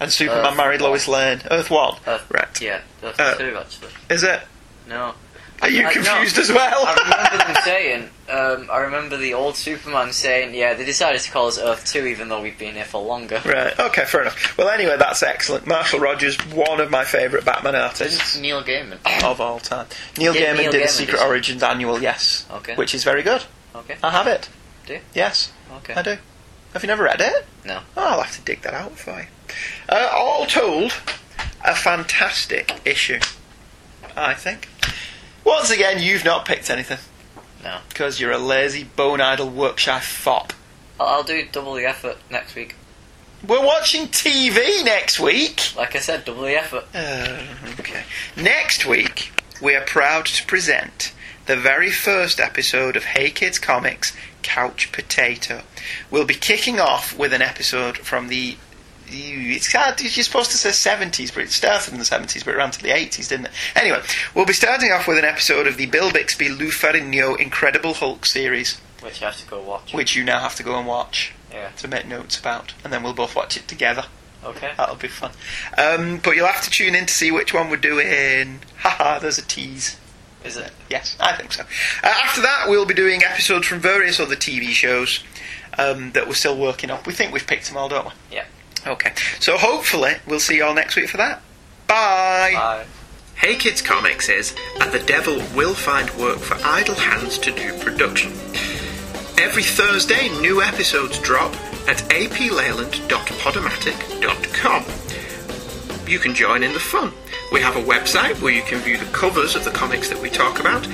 And 0.00 0.12
Superman 0.12 0.46
Earth 0.52 0.56
married 0.56 0.80
1. 0.80 0.90
Lois 0.90 1.08
Lane. 1.08 1.40
Earth 1.50 1.70
1. 1.70 1.96
Earth, 2.06 2.26
Right. 2.30 2.60
Yeah, 2.60 2.80
Earth 3.02 3.18
Uh, 3.18 3.34
2 3.34 3.56
actually. 3.58 3.88
Is 4.10 4.22
it? 4.22 4.40
No. 4.88 5.14
Are 5.60 5.68
you 5.68 5.80
I- 5.80 5.82
no. 5.86 5.90
confused 5.90 6.38
as 6.38 6.52
well? 6.52 6.86
I 6.86 6.94
remember 6.94 7.52
them 7.52 7.62
saying, 7.64 8.10
um, 8.28 8.68
I 8.72 8.78
remember 8.78 9.16
the 9.16 9.34
old 9.34 9.56
Superman 9.56 10.12
saying, 10.12 10.54
yeah, 10.54 10.74
they 10.74 10.84
decided 10.84 11.20
to 11.22 11.30
call 11.32 11.48
us 11.48 11.58
Earth 11.58 11.84
2 11.84 12.06
even 12.06 12.28
though 12.28 12.40
we've 12.40 12.56
been 12.56 12.76
here 12.76 12.84
for 12.84 13.02
longer. 13.02 13.42
Right, 13.44 13.76
okay, 13.76 14.04
fair 14.04 14.22
enough. 14.22 14.56
Well, 14.56 14.68
anyway, 14.68 14.96
that's 14.96 15.20
excellent. 15.24 15.66
Marshall 15.66 15.98
Rogers, 15.98 16.36
one 16.46 16.80
of 16.80 16.92
my 16.92 17.04
favourite 17.04 17.44
Batman 17.44 17.74
artists 17.74 18.38
Neil 18.38 18.62
Gaiman? 18.62 18.98
of 19.24 19.40
all 19.40 19.58
time. 19.58 19.86
Neil 20.16 20.32
Did 20.32 20.46
Gaiman 20.46 20.58
Neil 20.58 20.70
did 20.70 20.82
Gaiman 20.84 20.88
Secret 20.90 21.18
some- 21.18 21.28
Origins 21.28 21.62
annual, 21.64 22.00
yes. 22.00 22.46
Okay. 22.52 22.76
Which 22.76 22.94
is 22.94 23.02
very 23.02 23.24
good. 23.24 23.42
Okay. 23.74 23.96
I 24.00 24.10
have 24.12 24.28
it. 24.28 24.48
Do 24.86 24.92
you? 24.94 25.00
Yes, 25.12 25.50
Okay. 25.76 25.94
I 25.94 26.02
do. 26.02 26.16
Have 26.72 26.82
you 26.82 26.86
never 26.86 27.04
read 27.04 27.20
it? 27.20 27.46
No. 27.64 27.80
Oh, 27.96 28.02
I'll 28.02 28.22
have 28.22 28.36
to 28.36 28.42
dig 28.42 28.62
that 28.62 28.74
out 28.74 28.98
for 28.98 29.20
you. 29.20 29.26
Uh, 29.88 30.10
all 30.12 30.46
told, 30.46 30.92
a 31.64 31.74
fantastic 31.74 32.80
issue, 32.84 33.20
I 34.16 34.34
think. 34.34 34.68
Once 35.44 35.70
again, 35.70 36.02
you've 36.02 36.24
not 36.24 36.44
picked 36.44 36.68
anything. 36.70 36.98
No. 37.64 37.78
Because 37.88 38.20
you're 38.20 38.32
a 38.32 38.38
lazy, 38.38 38.84
bone 38.84 39.20
idle, 39.20 39.48
workshop 39.48 40.02
fop. 40.02 40.52
I'll, 41.00 41.06
I'll 41.06 41.22
do 41.22 41.46
double 41.50 41.74
the 41.74 41.86
effort 41.86 42.18
next 42.30 42.54
week. 42.54 42.76
We're 43.46 43.64
watching 43.64 44.08
TV 44.08 44.84
next 44.84 45.20
week. 45.20 45.72
Like 45.76 45.94
I 45.94 46.00
said, 46.00 46.24
double 46.24 46.42
the 46.42 46.56
effort. 46.56 46.84
Uh, 46.94 47.40
okay. 47.78 48.02
Next 48.36 48.84
week, 48.84 49.32
we 49.62 49.74
are 49.74 49.84
proud 49.84 50.26
to 50.26 50.46
present 50.46 51.12
the 51.48 51.56
very 51.56 51.90
first 51.90 52.38
episode 52.38 52.94
of 52.94 53.04
Hey 53.04 53.30
Kids 53.30 53.58
Comics 53.58 54.14
Couch 54.42 54.92
Potato. 54.92 55.62
We'll 56.10 56.24
be 56.26 56.34
kicking 56.34 56.78
off 56.78 57.18
with 57.18 57.32
an 57.32 57.42
episode 57.42 57.98
from 57.98 58.28
the. 58.28 58.56
It's 59.10 59.72
hard, 59.72 59.98
you're 60.02 60.10
supposed 60.22 60.50
to 60.50 60.58
say 60.58 60.68
70s, 60.68 61.32
but 61.32 61.42
it 61.44 61.50
started 61.50 61.94
in 61.94 61.98
the 61.98 62.04
70s, 62.04 62.44
but 62.44 62.52
it 62.52 62.58
ran 62.58 62.70
to 62.72 62.82
the 62.82 62.90
80s, 62.90 63.30
didn't 63.30 63.46
it? 63.46 63.52
Anyway, 63.74 64.02
we'll 64.34 64.44
be 64.44 64.52
starting 64.52 64.92
off 64.92 65.08
with 65.08 65.16
an 65.16 65.24
episode 65.24 65.66
of 65.66 65.78
the 65.78 65.86
Bill 65.86 66.12
Bixby 66.12 66.50
Lou 66.50 66.68
Ferrigno 66.68 67.40
Incredible 67.40 67.94
Hulk 67.94 68.26
series, 68.26 68.78
Which 69.00 69.22
I 69.22 69.26
have 69.30 69.40
to 69.40 69.46
go 69.46 69.62
watch. 69.62 69.94
which 69.94 70.14
you 70.14 70.24
now 70.24 70.40
have 70.40 70.56
to 70.56 70.62
go 70.62 70.76
and 70.78 70.86
watch 70.86 71.32
Yeah. 71.50 71.70
to 71.78 71.88
make 71.88 72.06
notes 72.06 72.38
about, 72.38 72.74
and 72.84 72.92
then 72.92 73.02
we'll 73.02 73.14
both 73.14 73.34
watch 73.34 73.56
it 73.56 73.66
together. 73.66 74.04
Okay. 74.44 74.72
That'll 74.76 74.96
be 74.96 75.08
fun. 75.08 75.30
Um, 75.78 76.18
but 76.18 76.36
you'll 76.36 76.46
have 76.46 76.62
to 76.64 76.70
tune 76.70 76.94
in 76.94 77.06
to 77.06 77.14
see 77.14 77.30
which 77.30 77.54
one 77.54 77.70
we're 77.70 77.76
doing. 77.78 78.60
Haha, 78.80 79.20
there's 79.20 79.38
a 79.38 79.42
tease. 79.42 79.96
Is 80.44 80.56
it? 80.56 80.70
Yes, 80.88 81.16
I 81.20 81.32
think 81.32 81.52
so. 81.52 81.62
Uh, 82.02 82.14
after 82.24 82.40
that, 82.42 82.66
we'll 82.68 82.86
be 82.86 82.94
doing 82.94 83.22
episodes 83.22 83.66
from 83.66 83.80
various 83.80 84.20
other 84.20 84.36
TV 84.36 84.68
shows 84.68 85.22
um, 85.76 86.12
that 86.12 86.26
we're 86.26 86.34
still 86.34 86.56
working 86.56 86.90
on. 86.90 87.00
We 87.06 87.12
think 87.12 87.32
we've 87.32 87.46
picked 87.46 87.68
them 87.68 87.76
all, 87.76 87.88
don't 87.88 88.06
we? 88.06 88.12
Yeah. 88.32 88.44
Okay. 88.86 89.12
So 89.40 89.56
hopefully, 89.56 90.12
we'll 90.26 90.40
see 90.40 90.56
you 90.56 90.64
all 90.64 90.74
next 90.74 90.96
week 90.96 91.08
for 91.08 91.16
that. 91.18 91.42
Bye. 91.86 92.52
Bye. 92.54 92.84
Hey 93.34 93.54
Kids 93.54 93.80
Comics 93.80 94.28
is 94.28 94.52
that 94.78 94.90
the 94.90 94.98
devil 94.98 95.36
will 95.54 95.74
find 95.74 96.10
work 96.18 96.38
for 96.38 96.56
idle 96.64 96.96
hands 96.96 97.38
to 97.38 97.52
do 97.52 97.72
production. 97.78 98.32
Every 99.38 99.62
Thursday, 99.62 100.28
new 100.40 100.60
episodes 100.60 101.20
drop 101.20 101.52
at 101.88 101.98
apleyland.podomatic.com. 102.10 104.84
You 106.10 106.18
can 106.18 106.34
join 106.34 106.64
in 106.64 106.72
the 106.72 106.80
fun. 106.80 107.12
We 107.52 107.60
have 107.60 107.76
a 107.76 107.82
website 107.82 108.40
where 108.42 108.52
you 108.52 108.62
can 108.62 108.80
view 108.80 108.98
the 108.98 109.04
covers 109.06 109.54
of 109.56 109.64
the 109.64 109.70
comics 109.70 110.08
that 110.10 110.20
we 110.20 110.28
talk 110.30 110.60
about 110.60 110.86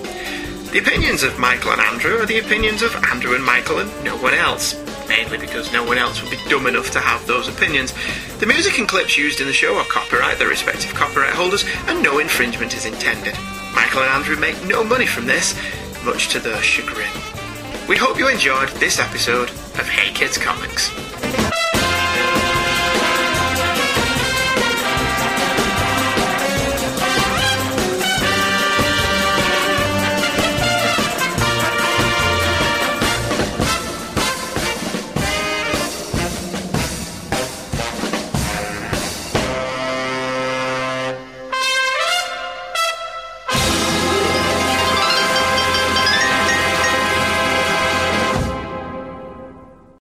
The 0.71 0.79
opinions 0.79 1.23
of 1.23 1.39
Michael 1.39 1.71
and 1.71 1.79
Andrew 1.79 2.17
are 2.17 2.25
the 2.25 2.39
opinions 2.39 2.81
of 2.81 2.93
Andrew 3.05 3.33
and 3.35 3.43
Michael 3.43 3.79
and 3.79 4.03
no 4.03 4.17
one 4.17 4.33
else. 4.33 4.75
Mainly 5.07 5.37
because 5.37 5.71
no 5.71 5.83
one 5.83 5.97
else 5.97 6.21
would 6.21 6.29
be 6.29 6.49
dumb 6.49 6.67
enough 6.67 6.91
to 6.91 6.99
have 6.99 7.25
those 7.25 7.47
opinions. 7.47 7.93
The 8.39 8.45
music 8.45 8.77
and 8.77 8.87
clips 8.87 9.17
used 9.17 9.39
in 9.39 9.47
the 9.47 9.53
show 9.53 9.77
are 9.77 9.85
copyright 9.85 10.37
their 10.37 10.49
respective 10.49 10.93
copyright 10.93 11.33
holders, 11.33 11.63
and 11.87 12.03
no 12.03 12.19
infringement 12.19 12.75
is 12.75 12.85
intended. 12.85 13.33
Michael 13.73 14.01
and 14.01 14.11
Andrew 14.11 14.35
make 14.35 14.61
no 14.65 14.83
money 14.83 15.07
from 15.07 15.25
this, 15.25 15.55
much 16.03 16.27
to 16.29 16.39
their 16.39 16.61
chagrin. 16.61 17.09
We 17.87 17.95
hope 17.95 18.19
you 18.19 18.27
enjoyed 18.27 18.67
this 18.71 18.99
episode 18.99 19.49
of 19.49 19.87
Hey 19.87 20.11
Kids 20.13 20.37
Comics. 20.37 20.91